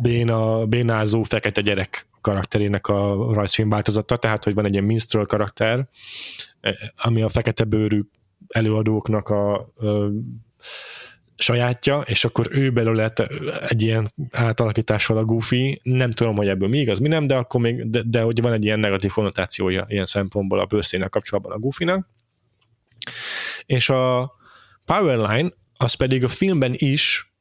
béna, 0.00 0.66
bénázó 0.66 1.22
fekete 1.22 1.60
gyerek 1.60 2.08
karakterének 2.20 2.86
a 2.86 3.32
rajzfilm 3.32 3.68
változata, 3.68 4.16
tehát 4.16 4.44
hogy 4.44 4.54
van 4.54 4.64
egy 4.64 4.72
ilyen 4.72 4.84
minstrel 4.84 5.26
karakter, 5.26 5.88
ami 6.96 7.22
a 7.22 7.28
fekete 7.28 7.64
bőrű 7.64 8.00
előadóknak 8.48 9.28
a, 9.28 9.54
a 9.54 10.10
sajátja, 11.44 12.00
és 12.00 12.24
akkor 12.24 12.48
ő 12.50 12.70
belőle 12.70 13.12
egy 13.68 13.82
ilyen 13.82 14.12
átalakítással 14.30 15.16
a 15.16 15.24
Goofy, 15.24 15.80
nem 15.82 16.10
tudom, 16.10 16.36
hogy 16.36 16.48
ebből 16.48 16.68
mi 16.68 16.78
igaz, 16.78 16.98
mi 16.98 17.08
nem, 17.08 17.26
de 17.26 17.34
akkor 17.34 17.60
még, 17.60 17.90
de, 17.90 18.02
de 18.06 18.20
hogy 18.20 18.40
van 18.40 18.52
egy 18.52 18.64
ilyen 18.64 18.80
negatív 18.80 19.10
konnotációja 19.10 19.84
ilyen 19.88 20.06
szempontból 20.06 20.60
a 20.60 20.64
bőrszénnel 20.64 21.08
kapcsolatban 21.08 21.52
a 21.52 21.58
Goofy-nak. 21.58 22.08
És 23.66 23.88
a 23.88 24.32
Powerline, 24.84 25.52
az 25.76 25.94
pedig 25.94 26.24
a 26.24 26.28
filmben 26.28 26.74
is 26.76 27.32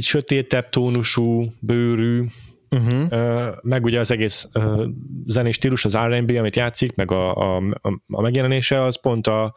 sötétebb 0.00 0.68
tónusú, 0.68 1.52
bőrű, 1.60 2.24
uh-huh. 2.74 3.54
meg 3.62 3.84
ugye 3.84 3.98
az 3.98 4.10
egész 4.10 4.48
zenés 5.26 5.54
stílus, 5.54 5.84
az 5.84 5.96
R&B, 5.96 6.30
amit 6.30 6.56
játszik, 6.56 6.94
meg 6.94 7.10
a, 7.10 7.56
a, 7.56 7.62
a 8.06 8.20
megjelenése, 8.20 8.82
az 8.82 9.00
pont 9.00 9.26
a 9.26 9.54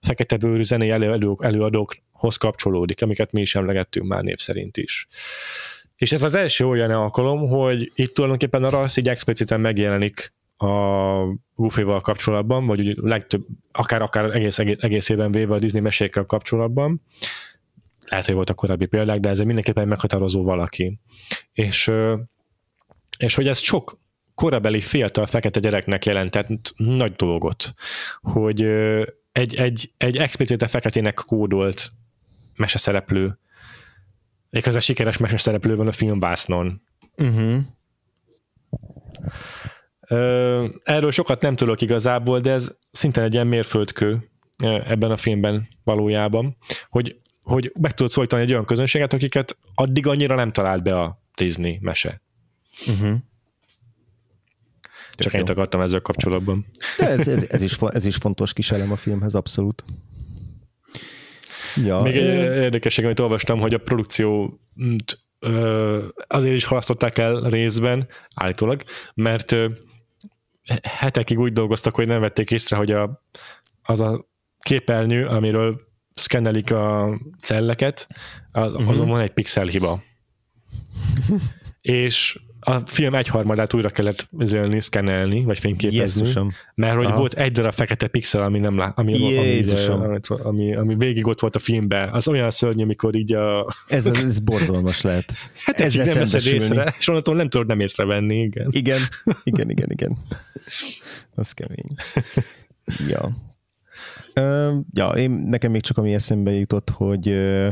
fekete 0.00 0.36
bőrű 0.36 0.62
zenei 0.62 0.90
elő, 0.90 1.34
előadókhoz 1.38 2.36
kapcsolódik, 2.36 3.02
amiket 3.02 3.32
mi 3.32 3.40
is 3.40 3.54
emlegettünk 3.54 4.06
már 4.06 4.22
név 4.22 4.38
szerint 4.38 4.76
is. 4.76 5.08
És 5.96 6.12
ez 6.12 6.22
az 6.22 6.34
első 6.34 6.66
olyan 6.66 6.90
alkalom, 6.90 7.48
hogy 7.48 7.92
itt 7.94 8.14
tulajdonképpen 8.14 8.64
a 8.64 8.70
rassz 8.70 8.96
így 8.96 9.08
expliciten 9.08 9.60
megjelenik 9.60 10.32
a 10.56 10.66
Goofy-val 11.54 12.00
kapcsolatban, 12.00 12.66
vagy 12.66 12.80
úgy 12.80 12.96
legtöbb, 12.96 13.42
akár, 13.72 14.02
akár 14.02 14.24
egész, 14.24 14.58
egész, 14.58 14.76
egész 14.80 15.08
évben 15.08 15.32
véve 15.32 15.54
a 15.54 15.58
Disney 15.58 15.80
mesékkel 15.80 16.24
kapcsolatban. 16.24 17.02
Lehet, 18.08 18.26
hogy 18.26 18.34
voltak 18.34 18.56
korábbi 18.56 18.86
példák, 18.86 19.20
de 19.20 19.28
ez 19.28 19.38
mindenképpen 19.38 19.88
meghatározó 19.88 20.42
valaki. 20.42 20.98
És 21.52 21.90
és 23.22 23.34
hogy 23.34 23.48
ez 23.48 23.58
sok 23.58 24.00
korabeli 24.34 24.80
fiatal 24.80 25.26
fekete 25.26 25.60
gyereknek 25.60 26.04
jelentett 26.04 26.72
nagy 26.76 27.12
dolgot, 27.12 27.74
hogy 28.20 28.62
egy, 29.32 29.54
egy, 29.54 29.92
egy 29.96 30.16
explicite 30.16 30.66
feketének 30.66 31.14
kódolt 31.14 31.90
meseszereplő, 32.56 33.38
a 34.50 34.80
sikeres 34.80 35.16
meseszereplő 35.16 35.76
van 35.76 35.86
a 35.86 35.92
filmbásznon. 35.92 36.82
Uh-huh. 37.16 37.58
Erről 40.84 41.10
sokat 41.10 41.40
nem 41.40 41.56
tudok 41.56 41.80
igazából, 41.80 42.40
de 42.40 42.50
ez 42.50 42.76
szinte 42.90 43.22
egy 43.22 43.34
ilyen 43.34 43.46
mérföldkő 43.46 44.30
ebben 44.86 45.10
a 45.10 45.16
filmben 45.16 45.68
valójában, 45.84 46.56
hogy, 46.88 47.20
hogy 47.42 47.72
meg 47.80 47.92
tudod 47.92 48.12
szólítani 48.12 48.42
egy 48.42 48.52
olyan 48.52 48.64
közönséget, 48.64 49.12
akiket 49.12 49.58
addig 49.74 50.06
annyira 50.06 50.34
nem 50.34 50.52
talált 50.52 50.82
be 50.82 51.00
a 51.00 51.22
Disney 51.34 51.78
mese. 51.80 52.22
Uh-huh. 52.88 53.14
Csak 55.14 55.34
ennyit 55.34 55.50
akartam 55.50 55.80
ezzel 55.80 56.00
kapcsolatban. 56.00 56.66
De 56.98 57.08
ez, 57.08 57.28
ez, 57.28 57.46
ez, 57.50 57.62
is, 57.62 57.78
ez 57.78 58.04
is 58.04 58.16
fontos 58.16 58.52
kis 58.52 58.70
elem 58.70 58.92
a 58.92 58.96
filmhez, 58.96 59.34
abszolút. 59.34 59.84
Ja, 61.76 62.00
Még 62.00 62.16
egy 62.16 62.56
érdekesség, 62.62 63.04
amit 63.04 63.20
olvastam, 63.20 63.60
hogy 63.60 63.74
a 63.74 63.78
produkció 63.78 64.58
azért 66.26 66.54
is 66.54 66.64
halasztották 66.64 67.18
el 67.18 67.40
részben, 67.40 68.08
állítólag, 68.34 68.82
mert 69.14 69.56
hetekig 70.82 71.38
úgy 71.38 71.52
dolgoztak, 71.52 71.94
hogy 71.94 72.06
nem 72.06 72.20
vették 72.20 72.50
észre, 72.50 72.76
hogy 72.76 72.90
a, 72.90 73.22
az 73.82 74.00
a 74.00 74.26
képernyő, 74.60 75.26
amiről 75.26 75.80
szkennelik 76.14 76.72
a 76.72 77.18
celleket, 77.38 78.08
az, 78.52 78.74
uh-huh. 78.74 78.90
azon 78.90 79.08
van 79.08 79.20
egy 79.20 79.32
pixel 79.32 79.66
hiba. 79.66 80.02
és 81.80 82.40
a 82.64 82.78
film 82.86 83.14
egyharmadát 83.14 83.74
újra 83.74 83.88
kellett 83.88 84.28
zölni, 84.38 84.80
szkennelni, 84.80 85.44
vagy 85.44 85.58
fényképezni, 85.58 86.20
Jézusom. 86.20 86.52
mert 86.74 86.96
hogy 86.96 87.06
Aha. 87.06 87.18
volt 87.18 87.32
egy 87.32 87.52
darab 87.52 87.72
fekete 87.72 88.06
pixel, 88.06 88.42
ami 88.42 88.58
nem 88.58 88.76
lá, 88.76 88.92
ami, 88.96 89.38
ami, 89.38 90.20
ami, 90.42 90.74
ami, 90.74 90.94
végig 90.94 91.26
ott 91.26 91.40
volt 91.40 91.56
a 91.56 91.58
filmben. 91.58 92.08
Az 92.08 92.28
olyan 92.28 92.50
szörnyű, 92.50 92.82
amikor 92.82 93.16
így 93.16 93.34
a... 93.34 93.74
Ez, 93.86 94.06
ez 94.06 94.38
borzalmas 94.38 95.02
lehet. 95.02 95.24
Hát 95.64 95.80
ez 95.80 95.94
nem 95.94 96.14
veszed 96.14 96.46
észre, 96.46 96.94
és 96.98 97.08
onnantól 97.08 97.34
nem 97.34 97.48
tudod 97.48 97.66
nem 97.66 97.80
észrevenni, 97.80 98.40
igen. 98.40 98.68
Igen, 98.70 99.00
igen, 99.50 99.70
igen, 99.70 99.90
igen. 99.90 100.18
Az 101.34 101.52
kemény. 101.52 101.86
Ja. 103.08 103.30
Uh, 104.40 104.74
ja, 104.92 105.08
én, 105.08 105.30
nekem 105.30 105.70
még 105.70 105.80
csak 105.82 105.98
ami 105.98 106.14
eszembe 106.14 106.50
jutott, 106.50 106.90
hogy 106.90 107.28
uh, 107.28 107.68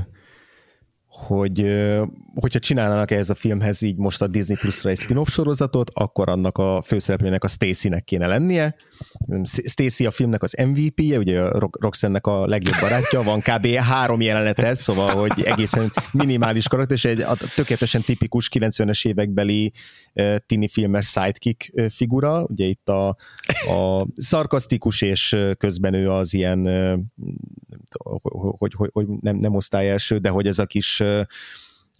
hogy 1.26 1.64
hogyha 2.34 2.58
csinálnának 2.58 3.10
ehhez 3.10 3.30
a 3.30 3.34
filmhez 3.34 3.82
így 3.82 3.96
most 3.96 4.22
a 4.22 4.26
Disney 4.26 4.56
Plus-ra 4.56 4.90
egy 4.90 4.98
spin-off 4.98 5.28
sorozatot, 5.28 5.90
akkor 5.94 6.28
annak 6.28 6.58
a 6.58 6.82
főszereplőnek 6.82 7.44
a 7.44 7.48
Stacy-nek 7.48 8.04
kéne 8.04 8.26
lennie. 8.26 8.74
Stacy 9.44 10.06
a 10.06 10.10
filmnek 10.10 10.42
az 10.42 10.56
MVP-je, 10.66 11.18
ugye 11.18 11.40
a 11.40 11.68
Roxanne-nek 11.70 12.26
a 12.26 12.46
legjobb 12.46 12.80
barátja, 12.80 13.22
van 13.22 13.40
kb. 13.40 13.66
három 13.66 14.20
jelenetet, 14.20 14.76
szóval, 14.76 15.14
hogy 15.14 15.42
egészen 15.42 15.92
minimális 16.12 16.68
karakter, 16.68 16.96
és 16.96 17.04
egy 17.04 17.24
tökéletesen 17.54 18.00
tipikus 18.00 18.48
90-es 18.52 19.06
évekbeli 19.06 19.72
tini 20.46 20.68
filmes 20.68 21.06
sidekick 21.06 21.90
figura, 21.90 22.44
ugye 22.48 22.64
itt 22.64 22.88
a, 22.88 23.08
a 23.68 24.06
szarkasztikus, 24.14 25.02
és 25.02 25.36
közben 25.58 25.94
ő 25.94 26.10
az 26.10 26.34
ilyen, 26.34 26.68
hogy, 28.58 28.72
hogy, 28.74 28.90
hogy 28.92 29.06
nem, 29.20 29.36
nem 29.36 29.54
osztály 29.54 29.90
első, 29.90 30.18
de 30.18 30.28
hogy 30.28 30.46
ez 30.46 30.58
a 30.58 30.66
kis 30.66 31.02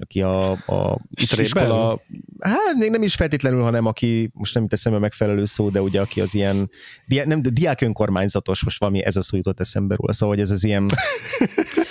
aki 0.00 0.22
a, 0.22 0.50
a 0.50 1.00
iskola, 1.36 2.02
hát 2.38 2.74
még 2.78 2.90
nem 2.90 3.02
is 3.02 3.14
feltétlenül, 3.14 3.62
hanem 3.62 3.86
aki, 3.86 4.30
most 4.34 4.54
nem 4.54 4.68
teszem 4.68 4.94
a 4.94 4.98
megfelelő 4.98 5.44
szó, 5.44 5.70
de 5.70 5.82
ugye 5.82 6.00
aki 6.00 6.20
az 6.20 6.34
ilyen, 6.34 6.70
diá, 7.06 7.24
nem, 7.24 7.42
de 7.42 7.50
diák 7.50 7.80
önkormányzatos, 7.80 8.64
most 8.64 8.80
valami 8.80 9.04
ez 9.04 9.16
a 9.16 9.22
szó 9.22 9.36
jutott 9.36 9.60
eszembe 9.60 9.94
róla, 9.94 10.12
szóval 10.12 10.34
hogy 10.34 10.44
ez 10.44 10.50
az 10.50 10.64
ilyen 10.64 10.86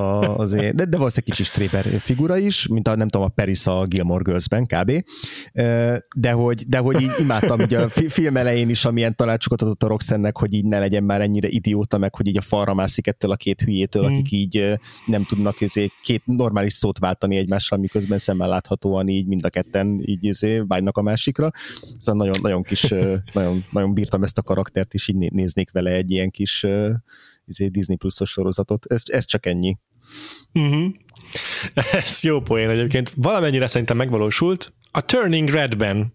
a, 0.00 0.38
azért, 0.38 0.74
de, 0.74 0.84
de 0.84 0.96
valószínűleg 0.96 1.36
kicsi 1.36 1.42
stréper 1.42 2.00
figura 2.00 2.36
is, 2.36 2.66
mint 2.66 2.88
a, 2.88 2.96
nem 2.96 3.08
tudom, 3.08 3.26
a 3.26 3.30
Paris 3.30 3.66
a 3.66 3.84
Gilmore 3.86 4.22
Girls-ben 4.22 4.66
kb. 4.66 5.04
De 6.16 6.30
hogy, 6.32 6.66
de 6.66 6.78
hogy 6.78 7.00
így 7.00 7.10
imádtam 7.18 7.60
így 7.60 7.74
a 7.74 7.88
film 7.88 8.36
elején 8.36 8.68
is, 8.68 8.84
amilyen 8.84 9.16
tanácsokat 9.16 9.62
adott 9.62 9.82
a 9.82 9.86
Roxanne-nek, 9.86 10.36
hogy 10.36 10.54
így 10.54 10.64
ne 10.64 10.78
legyen 10.78 11.04
már 11.04 11.20
ennyire 11.20 11.48
idióta, 11.48 11.98
meg 11.98 12.14
hogy 12.14 12.26
így 12.26 12.36
a 12.36 12.40
falra 12.40 12.74
mászik 12.74 13.06
ettől 13.06 13.30
a 13.30 13.36
két 13.36 13.60
hülyétől, 13.60 14.06
hmm. 14.06 14.14
akik 14.14 14.32
így 14.32 14.78
nem 15.06 15.24
tudnak 15.24 15.60
ezért 15.60 15.92
két 16.02 16.22
normális 16.24 16.72
szót 16.72 16.98
váltani 16.98 17.36
egymással, 17.36 17.78
miközben 17.78 18.18
szemmel 18.18 18.48
láthatóan 18.48 19.08
így 19.08 19.26
mind 19.26 19.44
a 19.44 19.50
ketten 19.50 20.00
így 20.04 20.28
ezért 20.28 20.64
vágynak 20.66 20.96
a 20.96 21.02
másikra. 21.02 21.50
Szóval 21.98 22.26
nagyon, 22.26 22.42
nagyon 22.42 22.62
kis, 22.62 22.94
nagyon, 23.32 23.64
nagyon 23.70 23.94
bírtam 23.94 24.22
ezt 24.22 24.38
a 24.38 24.42
karaktert, 24.42 24.94
és 24.94 25.08
így 25.08 25.16
néznék 25.16 25.70
vele 25.70 25.90
egy 25.90 26.10
ilyen 26.10 26.30
kis 26.30 26.66
izé, 27.50 27.68
Disney 27.68 27.96
Plus-os 27.96 28.30
sorozatot. 28.30 28.86
Ez, 28.86 29.02
ez 29.04 29.24
csak 29.24 29.46
ennyi. 29.46 29.78
Uh-huh. 30.52 30.94
Ez 31.92 32.22
jó 32.22 32.40
poén 32.40 32.70
egyébként. 32.70 33.12
Valamennyire 33.16 33.66
szerintem 33.66 33.96
megvalósult. 33.96 34.72
A 34.90 35.00
Turning 35.00 35.48
Redben. 35.48 36.14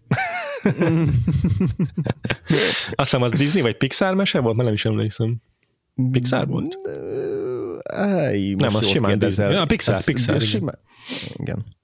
Azt 2.90 3.10
hiszem 3.10 3.22
az 3.22 3.30
Disney 3.32 3.62
vagy 3.62 3.76
Pixar 3.76 4.14
mese 4.14 4.40
volt? 4.40 4.56
Már 4.56 4.64
nem 4.64 4.74
is 4.74 4.84
emlékszem. 4.84 5.36
Pixar 6.10 6.46
volt? 6.46 6.76
Áj, 7.92 8.54
nem, 8.58 8.74
az 8.74 8.86
simán 8.86 9.18
Disney. 9.18 9.52
Ja, 9.52 9.64
Pixar, 9.64 10.04
Pixar. 10.04 10.40
Simán. 10.40 10.78
Igen. 11.36 11.75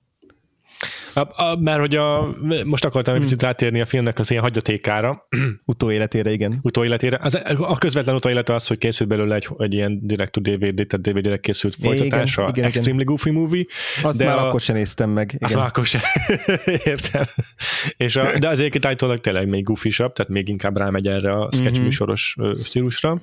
Mert 1.59 1.79
hogy 1.79 1.97
a, 1.97 2.37
most 2.65 2.85
akartam 2.85 3.15
egy 3.15 3.21
picit 3.21 3.41
hmm. 3.41 3.49
rátérni 3.49 3.81
a 3.81 3.85
filmnek 3.85 4.19
az 4.19 4.31
ilyen 4.31 4.43
hagyatékára. 4.43 5.29
Utóéletére, 5.65 6.33
igen. 6.33 6.59
Utóéletére. 6.63 7.19
Az, 7.23 7.41
a 7.59 7.79
közvetlen 7.79 8.15
utóélete 8.15 8.55
az, 8.55 8.67
hogy 8.67 8.79
készült 8.79 9.09
belőle 9.09 9.35
egy, 9.35 9.49
egy 9.59 9.75
ilyen 9.75 9.99
direct 10.03 10.33
to 10.33 10.41
DVD, 10.41 10.87
tehát 10.87 11.01
DVD-re 11.01 11.41
készült 11.41 11.77
folytatás, 11.81 12.33
igen, 12.33 12.49
igen, 12.49 12.65
Extremely 12.65 12.93
igen. 12.93 13.07
Goofy 13.07 13.31
Movie. 13.31 13.65
Azt 14.03 14.19
de 14.19 14.25
már 14.25 14.39
a, 14.39 14.47
akkor 14.47 14.61
sem 14.61 14.77
néztem 14.77 15.11
meg. 15.11 15.27
Igen. 15.27 15.41
Azt 15.41 15.55
már 15.55 15.67
akkor 15.67 15.87
sem. 15.87 16.01
Értem. 16.85 17.25
És 17.97 18.17
a, 18.17 18.39
de 18.39 18.49
az 18.49 18.59
egyébként 18.59 18.87
állítólag 18.87 19.19
tényleg 19.19 19.49
még 19.49 19.65
goofy 19.65 19.91
tehát 19.91 20.29
még 20.29 20.49
inkább 20.49 20.77
rámegy 20.77 21.09
erre 21.09 21.33
a 21.33 21.49
sketch 21.53 21.73
mm-hmm. 21.73 21.83
műsoros 21.83 22.37
stílusra. 22.65 23.19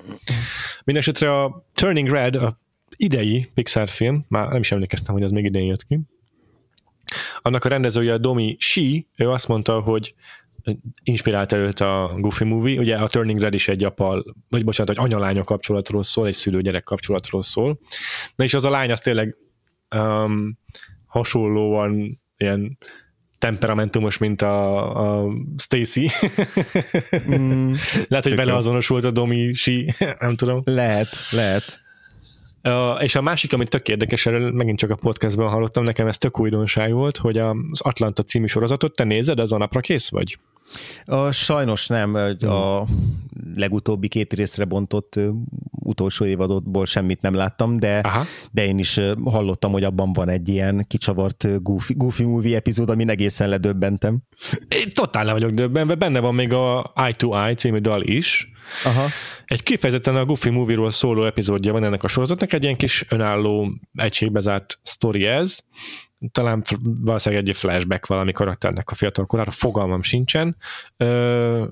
Mindenesetre 0.84 1.42
a 1.42 1.66
Turning 1.74 2.08
Red, 2.08 2.34
a 2.34 2.58
idei 2.96 3.50
Pixar 3.54 3.88
film, 3.88 4.24
már 4.28 4.48
nem 4.48 4.60
is 4.60 4.72
emlékeztem, 4.72 5.14
hogy 5.14 5.22
az 5.22 5.30
még 5.30 5.44
idén 5.44 5.64
jött 5.64 5.86
ki, 5.86 6.00
annak 7.42 7.64
a 7.64 7.68
rendezője 7.68 8.12
a 8.12 8.18
Domi 8.18 8.56
Shi, 8.58 9.08
ő 9.16 9.30
azt 9.30 9.48
mondta, 9.48 9.80
hogy 9.80 10.14
inspirálta 11.02 11.56
őt 11.56 11.80
a 11.80 12.14
Goofy 12.16 12.44
Movie, 12.44 12.78
ugye 12.78 12.96
a 12.96 13.08
Turning 13.08 13.40
Red 13.40 13.54
is 13.54 13.68
egy 13.68 13.84
apa, 13.84 14.24
vagy 14.48 14.64
bocsánat, 14.64 14.96
egy 14.96 15.04
anyalánya 15.04 15.44
kapcsolatról 15.44 16.02
szól, 16.02 16.26
egy 16.26 16.34
szülő-gyerek 16.34 16.82
kapcsolatról 16.82 17.42
szól. 17.42 17.78
Na 18.36 18.44
és 18.44 18.54
az 18.54 18.64
a 18.64 18.70
lány 18.70 18.90
az 18.90 19.00
tényleg 19.00 19.36
um, 19.96 20.58
hasonlóan 21.06 22.20
ilyen 22.36 22.78
temperamentumos, 23.38 24.18
mint 24.18 24.42
a, 24.42 25.22
a 25.22 25.32
Stacy. 25.56 26.08
Mm, 27.30 27.72
lehet, 28.08 28.24
hogy 28.24 28.34
vele 28.34 28.54
azonosult 28.54 29.04
a 29.04 29.10
Domi 29.10 29.52
Si, 29.52 29.92
nem 30.20 30.36
tudom. 30.36 30.62
Lehet, 30.64 31.08
lehet. 31.30 31.80
Uh, 32.64 33.02
és 33.02 33.14
a 33.14 33.22
másik, 33.22 33.52
amit 33.52 33.68
tök 33.68 33.88
érdekes, 33.88 34.28
megint 34.52 34.78
csak 34.78 34.90
a 34.90 34.96
podcastban 34.96 35.48
hallottam, 35.48 35.84
nekem 35.84 36.06
ez 36.06 36.18
tök 36.18 36.40
újdonság 36.40 36.92
volt, 36.92 37.16
hogy 37.16 37.38
az 37.38 37.80
Atlanta 37.80 38.22
című 38.22 38.46
sorozatot 38.46 38.94
te 38.94 39.04
nézed, 39.04 39.38
az 39.38 39.52
a 39.52 39.58
napra 39.58 39.80
kész 39.80 40.10
vagy? 40.10 40.38
A, 41.04 41.30
sajnos 41.32 41.86
nem. 41.86 42.14
A 42.40 42.84
legutóbbi 43.54 44.08
két 44.08 44.32
részre 44.32 44.64
bontott 44.64 45.20
utolsó 45.70 46.24
évadotból 46.24 46.86
semmit 46.86 47.20
nem 47.20 47.34
láttam, 47.34 47.76
de, 47.76 47.98
Aha. 47.98 48.24
de 48.50 48.66
én 48.66 48.78
is 48.78 49.00
hallottam, 49.24 49.72
hogy 49.72 49.84
abban 49.84 50.12
van 50.12 50.28
egy 50.28 50.48
ilyen 50.48 50.84
kicsavart 50.88 51.62
Goofy, 51.62 51.94
Goofy 51.96 52.24
Movie 52.24 52.56
epizód, 52.56 52.90
amin 52.90 53.08
egészen 53.08 53.48
ledöbbentem. 53.48 54.18
Én 54.68 54.92
totál 54.94 55.24
le 55.24 55.32
vagyok 55.32 55.50
döbbenve, 55.50 55.94
benne 55.94 56.20
van 56.20 56.34
még 56.34 56.52
a 56.52 56.92
Eye 56.94 57.12
to 57.12 57.34
Eye 57.34 57.54
című 57.54 57.78
dal 57.78 58.02
is, 58.02 58.52
Aha. 58.84 59.06
Egy 59.44 59.62
kifejezetten 59.62 60.16
a 60.16 60.24
Goofy 60.24 60.50
Movie-ról 60.50 60.90
szóló 60.90 61.24
epizódja 61.24 61.72
van 61.72 61.84
ennek 61.84 62.02
a 62.02 62.08
sorozatnak, 62.08 62.52
egy 62.52 62.62
ilyen 62.62 62.76
kis 62.76 63.04
önálló 63.08 63.72
egységbe 63.94 64.40
zárt 64.40 64.78
sztori 64.82 65.24
ez, 65.26 65.58
talán 66.32 66.62
valószínűleg 66.82 67.48
egy 67.48 67.56
flashback 67.56 68.06
valami 68.06 68.32
karakternek 68.32 68.90
a 68.90 68.94
fiatal 68.94 69.26
korára, 69.26 69.50
fogalmam 69.50 70.02
sincsen. 70.02 70.56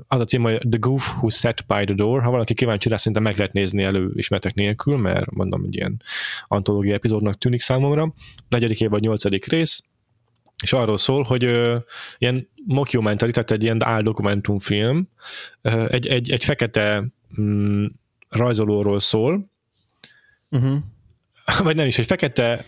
Az 0.09 0.21
a 0.21 0.25
cím, 0.25 0.43
hogy 0.43 0.59
The 0.59 0.79
Goof 0.79 1.13
Who 1.17 1.29
Sat 1.29 1.67
By 1.67 1.85
The 1.85 1.95
Door, 1.95 2.23
ha 2.23 2.31
valaki 2.31 2.55
kíváncsi 2.55 2.89
rá, 2.89 2.97
szerintem 2.97 3.23
meg 3.23 3.37
lehet 3.37 3.53
nézni 3.53 3.83
előismertek 3.83 4.55
nélkül, 4.55 4.97
mert 4.97 5.31
mondom, 5.31 5.65
egy 5.65 5.75
ilyen 5.75 6.03
antológia 6.47 6.95
epizódnak 6.95 7.35
tűnik 7.35 7.61
számomra. 7.61 8.15
Negyedik 8.49 8.81
év 8.81 8.91
vagy 8.91 9.03
nyolcadik 9.03 9.47
rész, 9.47 9.85
és 10.63 10.73
arról 10.73 10.99
szól, 10.99 11.23
hogy 11.23 11.45
ö, 11.45 11.77
ilyen 12.19 12.49
mockumentary, 12.65 13.31
tehát 13.31 13.51
egy 13.51 13.63
ilyen 13.63 13.85
áldokumentumfilm, 13.85 15.09
ö, 15.63 15.87
egy, 15.91 16.07
egy, 16.07 16.31
egy 16.31 16.45
fekete 16.45 17.05
mm, 17.41 17.85
rajzolóról 18.29 19.01
szól, 19.01 19.51
uh-huh. 20.51 20.79
vagy 21.65 21.77
nem 21.77 21.87
is, 21.87 21.99
egy 21.99 22.07
fekete 22.07 22.65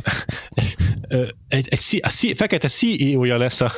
egy, 1.48 1.68
egy 1.68 2.00
a 2.02 2.08
C, 2.08 2.36
fekete 2.36 2.68
CEO-ja 2.68 3.36
lesz 3.36 3.60
a 3.60 3.72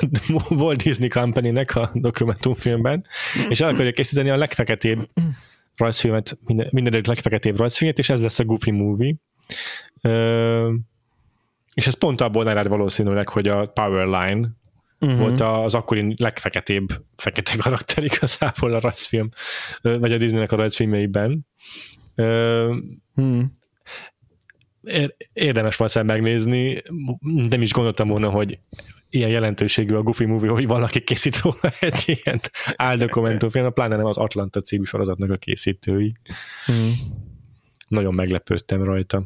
Walt 0.51 0.83
Disney 0.83 1.09
Company-nek 1.09 1.77
a 1.77 1.91
dokumentumfilmben, 1.95 3.07
és 3.49 3.61
el 3.61 3.69
akarja 3.69 3.93
készíteni 3.93 4.31
a 4.31 4.37
legfeketébb 4.37 4.99
rajzfilmet, 5.77 6.39
minden, 6.47 6.69
minden 6.71 7.03
legfeketébb 7.07 7.59
rajzfilmet, 7.59 7.99
és 7.99 8.11
ez 8.11 8.23
lesz 8.23 8.39
a 8.39 8.45
Goofy 8.45 8.71
Movie. 8.71 9.15
Ö, 10.01 10.73
és 11.75 11.87
ez 11.87 11.95
pont 11.95 12.21
abból 12.21 12.49
ered 12.49 12.69
valószínűleg, 12.69 13.29
hogy 13.29 13.49
a 13.49 13.67
Powerline 13.67 14.49
uh-huh. 15.01 15.19
volt 15.19 15.41
az 15.41 15.75
akkori 15.75 16.15
legfeketébb 16.19 16.89
fekete 17.17 17.57
karakter 17.57 18.05
igazából 18.05 18.75
a 18.75 18.81
rajzfilm, 18.81 19.29
vagy 19.83 20.13
a 20.13 20.19
Disneynek 20.19 20.53
a 20.53 20.57
rajzfilmjeiben. 20.57 21.47
Hmm. 23.15 23.61
Érdemes 25.33 25.77
valószínűleg 25.77 26.15
megnézni, 26.15 26.83
nem 27.49 27.63
is 27.63 27.73
gondoltam 27.73 28.09
volna, 28.09 28.31
hogy 28.31 28.59
ilyen 29.11 29.31
jelentőségű 29.31 29.95
a 29.95 30.03
Goofy 30.03 30.25
Movie, 30.25 30.51
hogy 30.51 30.67
valaki 30.67 31.01
készít 31.01 31.41
róla 31.41 31.75
egy 31.81 32.21
ilyen 32.23 32.41
áldokumentumfilm, 32.77 33.73
pláne 33.73 33.97
nem 33.97 34.07
az 34.07 34.17
Atlanta 34.17 34.61
című 34.61 34.85
sorozatnak 34.85 35.31
a 35.31 35.37
készítői. 35.37 36.17
Hmm. 36.67 36.93
Nagyon 37.89 38.15
meglepődtem 38.15 38.83
rajta. 38.83 39.25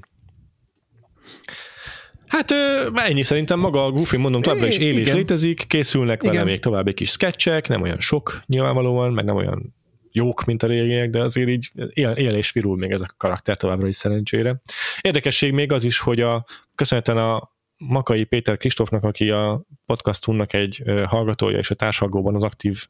Hát 2.27 2.51
ennyi 2.95 3.23
szerintem 3.23 3.59
maga 3.59 3.85
a 3.85 3.91
Goofy, 3.91 4.17
mondom, 4.17 4.43
továbbra 4.43 4.67
is 4.67 4.79
él 4.79 4.99
és 4.99 5.13
létezik, 5.13 5.65
készülnek 5.67 6.23
vele 6.23 6.45
még 6.45 6.61
további 6.61 6.95
kis 6.95 7.11
sketchek, 7.11 7.69
nem 7.69 7.83
olyan 7.83 8.01
sok 8.01 8.43
nyilvánvalóan, 8.47 9.13
meg 9.13 9.25
nem 9.25 9.37
olyan 9.37 9.75
jók, 10.13 10.45
mint 10.45 10.63
a 10.63 10.67
régiek, 10.67 11.11
de 11.11 11.23
azért 11.23 11.49
így 11.49 11.73
él, 11.93 12.11
él 12.11 12.35
és 12.35 12.53
virul 12.53 12.77
még 12.77 12.91
ez 12.91 13.01
a 13.01 13.07
karakter 13.17 13.57
továbbra 13.57 13.87
is 13.87 13.97
szerencsére. 13.97 14.61
Érdekesség 15.01 15.53
még 15.53 15.73
az 15.73 15.85
is, 15.85 15.99
hogy 15.99 16.21
a 16.21 16.47
köszönhetően 16.75 17.19
a 17.19 17.55
Makai 17.79 18.25
Péter 18.25 18.57
Kristófnak, 18.57 19.05
aki 19.05 19.31
a 19.31 19.63
podcastunknak 19.87 20.53
egy 20.53 20.83
hallgatója 21.07 21.59
és 21.59 21.71
a 21.71 21.75
társalgóban 21.75 22.35
az 22.35 22.43
aktív 22.43 22.87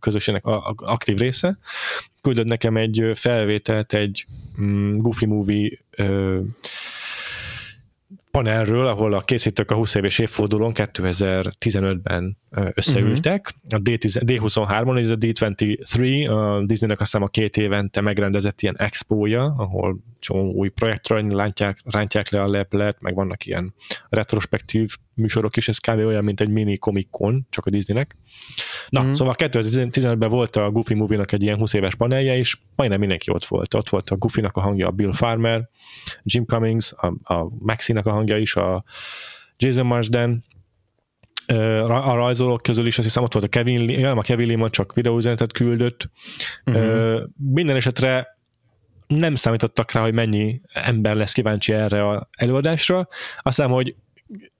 közösségnek 0.00 0.46
a, 0.46 0.74
aktív 0.76 1.18
része, 1.18 1.58
küldött 2.22 2.46
nekem 2.46 2.76
egy 2.76 3.10
felvételt 3.14 3.92
egy 3.92 4.26
um, 4.58 4.98
Goofy 4.98 5.26
Movie 5.26 5.78
panelről, 8.30 8.86
ahol 8.86 9.12
a 9.12 9.20
készítők 9.20 9.70
a 9.70 9.74
20 9.74 9.94
éves 9.94 10.18
évfordulón 10.18 10.72
2015-ben 10.74 12.38
összeültek. 12.74 13.54
Uh-huh. 13.64 13.80
A 13.80 13.82
D10, 13.82 14.22
D23-on, 14.26 15.02
ez 15.02 15.10
a 15.10 15.16
D23, 15.16 16.30
a 16.30 16.64
Disneynek 16.66 17.00
azt 17.00 17.10
hiszem 17.10 17.22
a 17.22 17.28
két 17.28 17.56
évente 17.56 18.00
megrendezett 18.00 18.60
ilyen 18.60 18.76
expója, 18.78 19.54
ahol 19.58 19.98
csomó 20.18 20.52
új 20.52 20.68
projektről 20.68 21.28
rántják, 21.28 21.78
rántják 21.84 22.30
le 22.30 22.42
a 22.42 22.50
leplet, 22.50 23.00
meg 23.00 23.14
vannak 23.14 23.46
ilyen 23.46 23.74
retrospektív 24.08 24.96
műsorok 25.14 25.56
is, 25.56 25.68
ez 25.68 25.78
kb. 25.78 25.98
olyan, 25.98 26.24
mint 26.24 26.40
egy 26.40 26.48
mini 26.48 26.76
Comic 26.76 27.08
Con, 27.10 27.46
csak 27.50 27.66
a 27.66 27.70
Disneynek. 27.70 28.16
Na, 28.88 29.02
mm. 29.02 29.12
szóval 29.12 29.34
2015-ben 29.38 30.28
volt 30.28 30.56
a 30.56 30.70
Goofy 30.70 30.94
Movie-nak 30.94 31.32
egy 31.32 31.42
ilyen 31.42 31.56
20 31.56 31.72
éves 31.72 31.94
panelje, 31.94 32.36
és 32.36 32.58
majdnem 32.76 32.98
mindenki 33.00 33.30
ott 33.30 33.44
volt. 33.44 33.74
Ott 33.74 33.88
volt 33.88 34.10
a 34.10 34.16
Goofy-nak 34.16 34.56
a 34.56 34.60
hangja, 34.60 34.86
a 34.86 34.90
Bill 34.90 35.12
Farmer, 35.12 35.68
Jim 36.22 36.44
Cummings, 36.44 36.92
a, 36.96 37.34
a 37.34 37.48
Maxi-nak 37.58 38.06
a 38.06 38.10
hangja 38.10 38.19
is, 38.28 38.56
a 38.56 38.84
Jason 39.56 39.86
Marsden, 39.86 40.44
a 41.86 42.14
rajzolók 42.14 42.62
közül 42.62 42.86
is 42.86 42.98
azt 42.98 43.06
hiszem 43.06 43.22
ott 43.22 43.32
volt 43.32 43.44
a 43.44 43.48
Kevin 43.48 43.84
Lee, 43.84 44.10
a 44.10 44.20
Kevin 44.20 44.58
Lee 44.58 44.68
csak 44.68 44.94
videóüzenetet 44.94 45.52
küldött. 45.52 46.10
Uh-huh. 46.66 47.22
Minden 47.36 47.76
esetre 47.76 48.38
nem 49.06 49.34
számítottak 49.34 49.92
rá, 49.92 50.02
hogy 50.02 50.12
mennyi 50.12 50.60
ember 50.72 51.14
lesz 51.14 51.32
kíváncsi 51.32 51.72
erre 51.72 52.08
az 52.08 52.22
előadásra. 52.30 52.98
Azt 53.42 53.56
hiszem, 53.56 53.70
hogy 53.70 53.94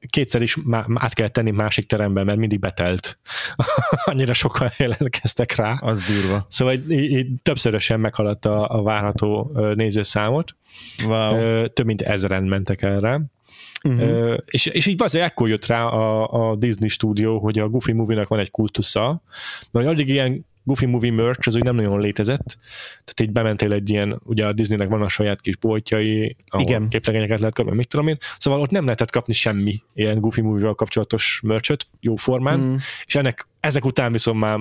kétszer 0.07 0.43
is 0.43 0.57
át 0.95 1.15
kell 1.15 1.28
tenni 1.28 1.51
másik 1.51 1.87
teremben, 1.87 2.24
mert 2.24 2.39
mindig 2.39 2.59
betelt. 2.59 3.19
Annyira 4.05 4.32
sokan 4.32 4.69
jelentkeztek 4.77 5.55
rá. 5.55 5.78
Az 5.81 6.03
durva. 6.03 6.47
Szóval 6.49 6.74
így, 6.74 6.91
így 6.91 7.28
többszörösen 7.43 8.01
meghaladta 8.01 8.66
a, 8.66 8.78
a 8.78 8.82
várható 8.82 9.53
nézőszámot. 9.74 10.57
Wow. 11.05 11.66
Több 11.69 11.87
mint 11.87 12.03
ezeren 12.03 12.45
mentek 12.45 12.82
erre. 12.82 13.20
Uh-huh. 13.85 14.36
és, 14.44 14.66
és 14.66 14.86
így 14.86 15.02
azért 15.02 15.24
ekkor 15.24 15.48
jött 15.48 15.66
rá 15.66 15.85
a, 15.85 16.51
a 16.51 16.57
Disney 16.57 16.89
stúdió, 16.89 17.39
hogy 17.39 17.59
a 17.59 17.69
Goofy 17.69 17.93
Movie-nak 17.93 18.28
van 18.28 18.39
egy 18.39 18.51
kultusza, 18.51 19.23
mert 19.70 19.86
addig 19.86 20.09
ilyen 20.09 20.47
Goofy 20.65 20.86
Movie 20.86 21.12
merch 21.12 21.48
az 21.48 21.57
úgy 21.57 21.62
nem 21.62 21.74
nagyon 21.74 22.01
létezett, 22.01 22.59
tehát 22.90 23.20
így 23.20 23.31
bementél 23.31 23.73
egy 23.73 23.90
ilyen, 23.90 24.20
ugye 24.24 24.47
a 24.47 24.52
Disneynek 24.52 24.89
van 24.89 25.02
a 25.02 25.09
saját 25.09 25.40
kis 25.40 25.57
boltjai, 25.57 26.36
ahol 26.47 26.66
Igen. 26.66 26.89
képregényeket 26.89 27.39
lehet 27.39 27.55
kapni, 27.55 27.74
mit 27.74 27.89
tudom 27.89 28.09
én, 28.09 28.16
szóval 28.39 28.61
ott 28.61 28.70
nem 28.70 28.85
lehetett 28.85 29.11
kapni 29.11 29.32
semmi 29.32 29.82
ilyen 29.94 30.20
Goofy 30.20 30.40
Movie-val 30.40 30.74
kapcsolatos 30.74 31.40
merchet 31.44 31.86
jó 32.01 32.16
formán, 32.16 32.59
mm. 32.59 32.74
és 33.07 33.15
ennek 33.15 33.47
ezek 33.61 33.85
után 33.85 34.12
viszont 34.12 34.41
már 34.41 34.59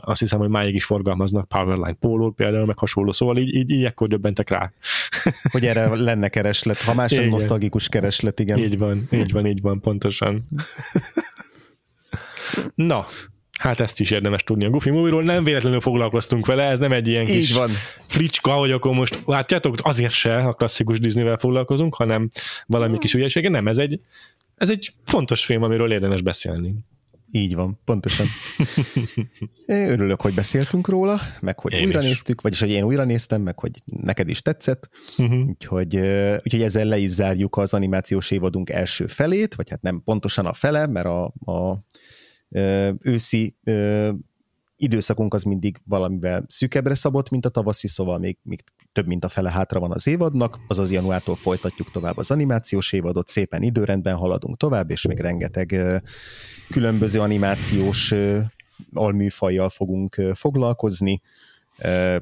azt 0.00 0.20
hiszem, 0.20 0.38
hogy 0.38 0.48
máig 0.48 0.74
is 0.74 0.84
forgalmaznak 0.84 1.48
Powerline 1.48 1.92
pólót 1.92 2.34
például, 2.34 2.66
meg 2.66 2.78
hasonló, 2.78 3.12
szóval 3.12 3.36
így, 3.36 3.54
így, 3.54 3.70
így 3.70 3.84
ekkor 3.84 4.08
döbbentek 4.08 4.48
rá. 4.48 4.72
Hogy 5.52 5.64
erre 5.64 5.96
lenne 5.96 6.28
kereslet, 6.28 6.80
ha 6.80 6.94
más 6.94 7.12
nem 7.12 7.28
nosztalgikus 7.28 7.88
kereslet, 7.88 8.40
igen. 8.40 8.58
Így 8.58 8.78
van, 8.78 9.08
így 9.12 9.32
van, 9.32 9.46
így 9.46 9.60
van, 9.60 9.80
pontosan. 9.80 10.44
Na, 12.74 13.06
Hát 13.58 13.80
ezt 13.80 14.00
is 14.00 14.10
érdemes 14.10 14.44
tudni 14.44 14.64
a 14.64 14.70
Goofy 14.70 14.90
Movie-ról, 14.90 15.22
nem 15.22 15.44
véletlenül 15.44 15.80
foglalkoztunk 15.80 16.46
vele, 16.46 16.64
ez 16.64 16.78
nem 16.78 16.92
egy 16.92 17.08
ilyen 17.08 17.22
Így 17.22 17.28
kis 17.28 17.52
van. 17.52 17.70
fricska, 18.06 18.52
hogy 18.52 18.70
akkor 18.70 18.94
most, 18.94 19.22
látjátok, 19.26 19.76
azért 19.82 20.12
se 20.12 20.36
a 20.36 20.52
klasszikus 20.52 21.00
Disney-vel 21.00 21.36
foglalkozunk, 21.36 21.94
hanem 21.94 22.28
valami 22.66 22.98
kis 22.98 23.14
ügyessége, 23.14 23.48
nem, 23.48 23.68
ez 23.68 23.78
egy, 23.78 24.00
ez 24.56 24.70
egy 24.70 24.92
fontos 25.04 25.44
film, 25.44 25.62
amiről 25.62 25.92
érdemes 25.92 26.22
beszélni. 26.22 26.74
Így 27.32 27.54
van, 27.54 27.80
pontosan. 27.84 28.26
Én 29.66 29.90
örülök, 29.90 30.20
hogy 30.20 30.34
beszéltünk 30.34 30.88
róla, 30.88 31.20
meg 31.40 31.58
hogy 31.58 31.72
én 31.72 31.84
újra 31.86 31.98
is. 31.98 32.04
néztük, 32.04 32.40
vagyis 32.40 32.60
hogy 32.60 32.70
én 32.70 32.84
újra 32.84 33.04
néztem, 33.04 33.42
meg 33.42 33.58
hogy 33.58 33.70
neked 33.84 34.28
is 34.28 34.42
tetszett, 34.42 34.88
uh-huh. 35.18 35.48
úgyhogy, 35.48 35.96
úgyhogy 36.44 36.62
ezzel 36.62 36.84
le 36.84 36.98
is 36.98 37.10
zárjuk 37.10 37.56
az 37.56 37.74
animációs 37.74 38.30
évadunk 38.30 38.70
első 38.70 39.06
felét, 39.06 39.54
vagy 39.54 39.70
hát 39.70 39.82
nem 39.82 40.02
pontosan 40.04 40.46
a 40.46 40.52
fele, 40.52 40.86
mert 40.86 41.06
a, 41.06 41.24
a 41.52 41.84
őszi 43.00 43.56
időszakunk 44.76 45.34
az 45.34 45.42
mindig 45.42 45.80
valamivel 45.84 46.44
szűkebbre 46.48 46.94
szabott, 46.94 47.30
mint 47.30 47.46
a 47.46 47.48
tavaszi, 47.48 47.88
szóval 47.88 48.18
még, 48.18 48.38
még 48.42 48.60
több 48.92 49.06
mint 49.06 49.24
a 49.24 49.28
fele 49.28 49.50
hátra 49.50 49.80
van 49.80 49.92
az 49.92 50.06
évadnak, 50.06 50.58
azaz 50.66 50.90
januártól 50.90 51.36
folytatjuk 51.36 51.90
tovább 51.90 52.16
az 52.16 52.30
animációs 52.30 52.92
évadot, 52.92 53.28
szépen 53.28 53.62
időrendben 53.62 54.16
haladunk 54.16 54.56
tovább, 54.56 54.90
és 54.90 55.06
még 55.06 55.20
rengeteg 55.20 55.76
különböző 56.70 57.20
animációs 57.20 58.14
alműfajjal 58.92 59.68
fogunk 59.68 60.22
foglalkozni, 60.34 61.20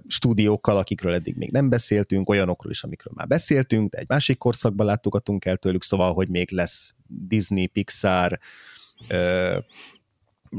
stúdiókkal, 0.06 0.76
akikről 0.76 1.14
eddig 1.14 1.36
még 1.36 1.50
nem 1.50 1.68
beszéltünk, 1.68 2.28
olyanokról 2.28 2.72
is, 2.72 2.82
amikről 2.82 3.12
már 3.16 3.26
beszéltünk, 3.26 3.90
de 3.90 3.98
egy 3.98 4.08
másik 4.08 4.38
korszakban 4.38 4.86
látogatunk 4.86 5.44
el 5.44 5.56
tőlük, 5.56 5.82
szóval, 5.82 6.12
hogy 6.12 6.28
még 6.28 6.50
lesz 6.50 6.94
Disney, 7.06 7.66
Pixar, 7.66 8.38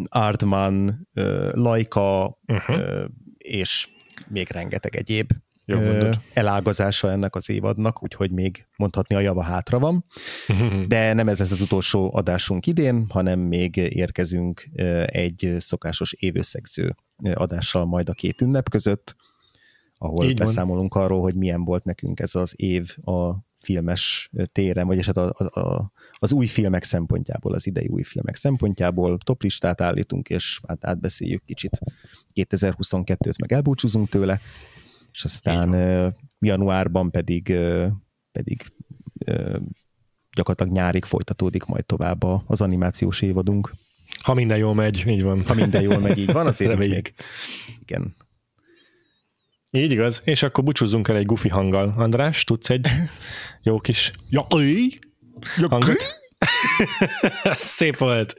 Artman, 0.04 1.08
Laika 1.52 2.38
uh-huh. 2.48 3.06
és 3.38 3.90
még 4.28 4.50
rengeteg 4.50 4.96
egyéb 4.96 5.32
Jó, 5.70 6.10
elágazása 6.34 7.12
ennek 7.12 7.36
az 7.36 7.50
évadnak, 7.50 8.04
úgyhogy 8.04 8.32
még 8.32 8.68
mondhatni 8.78 9.16
a 9.16 9.20
java 9.20 9.42
hátra 9.42 9.80
van. 9.80 10.06
De 10.88 11.14
nem 11.14 11.28
ez, 11.28 11.42
ez 11.42 11.52
az 11.52 11.62
utolsó 11.62 12.10
adásunk 12.14 12.68
idén, 12.68 13.06
hanem 13.10 13.40
még 13.40 13.76
érkezünk 13.76 14.70
egy 15.06 15.56
szokásos 15.58 16.14
évösszegző 16.14 16.96
adással 17.34 17.86
majd 17.86 18.10
a 18.10 18.14
két 18.14 18.42
ünnep 18.42 18.70
között. 18.70 19.16
ahol 19.98 20.26
Így 20.26 20.38
beszámolunk 20.38 20.94
van. 20.94 21.04
arról, 21.04 21.22
hogy 21.22 21.36
milyen 21.36 21.64
volt 21.64 21.84
nekünk 21.84 22.20
ez 22.20 22.36
az 22.36 22.54
év 22.56 22.96
a 23.04 23.48
filmes 23.58 24.30
téren, 24.52 24.88
vagy 24.88 25.06
hát 25.06 25.18
a, 25.18 25.34
a, 25.38 25.60
a, 25.60 25.92
az 26.20 26.34
új 26.34 26.46
filmek 26.46 26.84
szempontjából, 26.84 27.54
az 27.54 27.68
idei 27.68 27.88
új 27.88 28.04
filmek 28.04 28.36
szempontjából 28.36 29.18
toplistát 29.18 29.82
állítunk, 29.82 30.30
és 30.30 30.60
hát 30.68 30.86
átbeszéljük 30.86 31.44
kicsit 31.46 31.80
2022-t, 32.36 33.40
meg 33.40 33.54
elbúcsúzunk 33.54 34.10
tőle, 34.10 34.40
és 35.20 35.26
aztán 35.26 35.74
januárban 36.40 37.12
pedig, 37.12 37.54
pedig 38.32 38.72
gyakorlatilag 40.36 40.72
nyárig 40.72 41.06
folytatódik 41.06 41.66
majd 41.66 41.86
tovább 41.86 42.24
az 42.46 42.62
animációs 42.62 43.22
évadunk. 43.22 43.72
Ha 44.22 44.34
minden 44.34 44.58
jól 44.58 44.74
megy, 44.74 45.08
így 45.08 45.24
van. 45.24 45.44
Ha 45.44 45.54
minden 45.54 45.82
jól 45.82 46.00
megy, 46.00 46.18
így 46.18 46.32
van, 46.32 46.48
azért 46.54 46.78
még, 46.78 47.14
igen. 47.82 48.16
Így 49.72 49.92
igaz, 49.92 50.22
és 50.26 50.44
akkor 50.44 50.64
búcsúzzunk 50.64 51.08
el 51.08 51.16
egy 51.16 51.26
gufi 51.26 51.50
hanggal. 51.50 51.94
András, 51.98 52.44
tudsz 52.44 52.70
egy 52.70 52.88
jó 53.64 53.80
kis 53.80 54.12
Jaki? 54.30 55.00
hangot? 55.70 56.19
Szép 57.54 57.98
volt. 57.98 58.36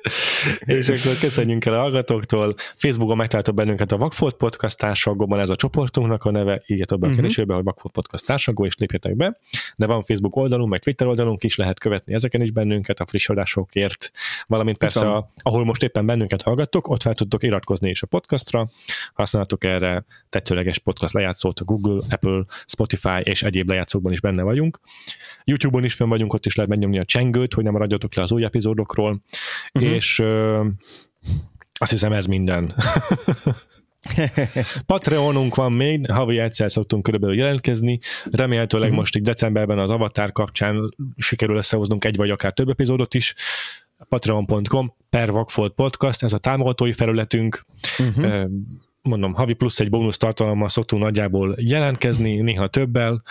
És 0.58 0.88
akkor 0.88 1.18
köszönjünk 1.20 1.64
el 1.64 1.74
a 1.74 1.78
hallgatóktól. 1.78 2.54
Facebookon 2.76 3.16
megtaláltok 3.16 3.54
bennünket 3.54 3.92
a 3.92 3.96
Vagfolt 3.96 4.36
Podcast 4.36 4.78
társadalomban, 4.78 5.40
ez 5.40 5.50
a 5.50 5.56
csoportunknak 5.56 6.24
a 6.24 6.30
neve, 6.30 6.62
írjatok 6.66 6.98
be 6.98 7.06
a 7.06 7.08
uh-huh. 7.08 7.22
keresőbe, 7.22 7.54
hogy 7.54 7.64
Vagfolt 7.64 7.94
Podcast 7.94 8.26
társadalom, 8.26 8.68
és 8.68 8.76
lépjetek 8.76 9.16
be. 9.16 9.38
De 9.76 9.86
van 9.86 10.02
Facebook 10.02 10.36
oldalunk, 10.36 10.70
meg 10.70 10.78
Twitter 10.78 11.06
oldalunk 11.06 11.44
is, 11.44 11.56
lehet 11.56 11.78
követni 11.78 12.14
ezeken 12.14 12.42
is 12.42 12.50
bennünket 12.50 13.00
a 13.00 13.06
friss 13.06 13.28
adásokért, 13.28 14.10
valamint 14.46 14.78
persze, 14.78 15.06
a, 15.06 15.32
ahol 15.42 15.64
most 15.64 15.82
éppen 15.82 16.06
bennünket 16.06 16.42
hallgattok, 16.42 16.88
ott 16.88 17.02
fel 17.02 17.14
tudtok 17.14 17.42
iratkozni 17.42 17.90
is 17.90 18.02
a 18.02 18.06
podcastra, 18.06 18.70
használtok 19.14 19.64
erre 19.64 20.04
tetszőleges 20.28 20.78
podcast 20.78 21.14
lejátszót 21.14 21.60
a 21.60 21.64
Google, 21.64 22.02
Apple, 22.10 22.44
Spotify 22.66 23.20
és 23.22 23.42
egyéb 23.42 23.68
lejátszókban 23.68 24.12
is 24.12 24.20
benne 24.20 24.42
vagyunk. 24.42 24.80
YouTube-on 25.44 25.84
is 25.84 25.94
fönn 25.94 26.08
vagyunk, 26.08 26.32
ott 26.32 26.46
is 26.46 26.54
lehet 26.54 26.70
megnyomni 26.70 26.98
a 26.98 27.04
csengőt, 27.04 27.54
hogy 27.54 27.64
nem 27.64 27.76
maradjatok 27.90 28.14
le 28.14 28.22
az 28.22 28.32
új 28.32 28.44
epizódokról, 28.44 29.22
uh-huh. 29.72 29.92
és 29.92 30.18
ö, 30.18 30.64
azt 31.72 31.90
hiszem 31.90 32.12
ez 32.12 32.26
minden. 32.26 32.74
Patreonunk 34.86 35.54
van 35.54 35.72
még, 35.72 36.10
havi 36.10 36.38
egyszer 36.38 36.70
szoktunk 36.70 37.02
körülbelül 37.02 37.36
jelentkezni, 37.36 37.98
remélhetőleg 38.30 38.86
uh-huh. 38.86 39.00
most 39.00 39.16
így 39.16 39.22
decemberben 39.22 39.78
az 39.78 39.90
Avatar 39.90 40.32
kapcsán 40.32 40.94
sikerül 41.16 41.56
összehoznunk 41.56 42.04
egy 42.04 42.16
vagy 42.16 42.30
akár 42.30 42.52
több 42.52 42.68
epizódot 42.68 43.14
is, 43.14 43.34
patreon.com 44.08 44.94
per 45.10 45.30
Vagfolt 45.30 45.74
Podcast, 45.74 46.22
ez 46.22 46.32
a 46.32 46.38
támogatói 46.38 46.92
felületünk, 46.92 47.66
uh-huh 47.98 48.44
mondom, 49.02 49.34
havi 49.34 49.52
plusz 49.52 49.80
egy 49.80 49.90
bónusz 49.90 50.16
tartalommal 50.16 50.68
szoktunk 50.68 51.02
nagyjából 51.02 51.56
jelentkezni, 51.58 52.40
néha 52.40 52.68
többel, 52.68 53.22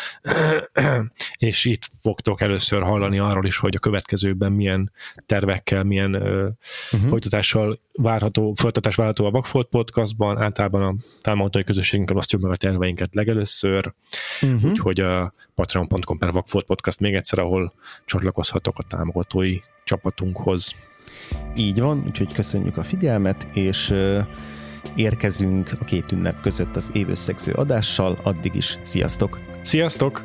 és 1.37 1.65
itt 1.65 1.81
fogtok 2.01 2.41
először 2.41 2.81
hallani 2.81 3.19
arról 3.19 3.45
is, 3.45 3.57
hogy 3.57 3.75
a 3.75 3.79
következőben 3.79 4.51
milyen 4.51 4.91
tervekkel, 5.25 5.83
milyen 5.83 6.15
uh-huh. 6.15 7.09
folytatással 7.09 7.79
várható, 7.93 8.53
folytatás 8.55 8.95
várható 8.95 9.25
a 9.25 9.31
Vagfolt 9.31 9.67
podcastban, 9.67 10.37
általában 10.37 10.81
a 10.83 10.95
támogatói 11.21 11.63
közösségünkkel 11.63 12.17
osztjuk 12.17 12.41
meg 12.41 12.51
a 12.51 12.55
terveinket 12.55 13.15
legelőször, 13.15 13.93
uh-huh. 14.41 14.71
úgyhogy 14.71 14.99
a 14.99 15.33
patreon.com 15.55 16.17
per 16.17 16.31
Vagfolt 16.31 16.65
podcast 16.65 16.99
még 16.99 17.13
egyszer, 17.13 17.39
ahol 17.39 17.73
csatlakozhatok 18.05 18.79
a 18.79 18.83
támogatói 18.83 19.59
csapatunkhoz. 19.83 20.75
Így 21.55 21.79
van, 21.79 22.03
úgyhogy 22.07 22.33
köszönjük 22.33 22.77
a 22.77 22.83
figyelmet, 22.83 23.47
és 23.53 23.93
Érkezünk 24.95 25.69
a 25.79 25.83
két 25.85 26.11
ünnep 26.11 26.41
között 26.41 26.75
az 26.75 26.89
évösszegző 26.93 27.51
adással, 27.51 28.17
addig 28.23 28.55
is 28.55 28.79
sziasztok! 28.83 29.39
Sziasztok! 29.61 30.23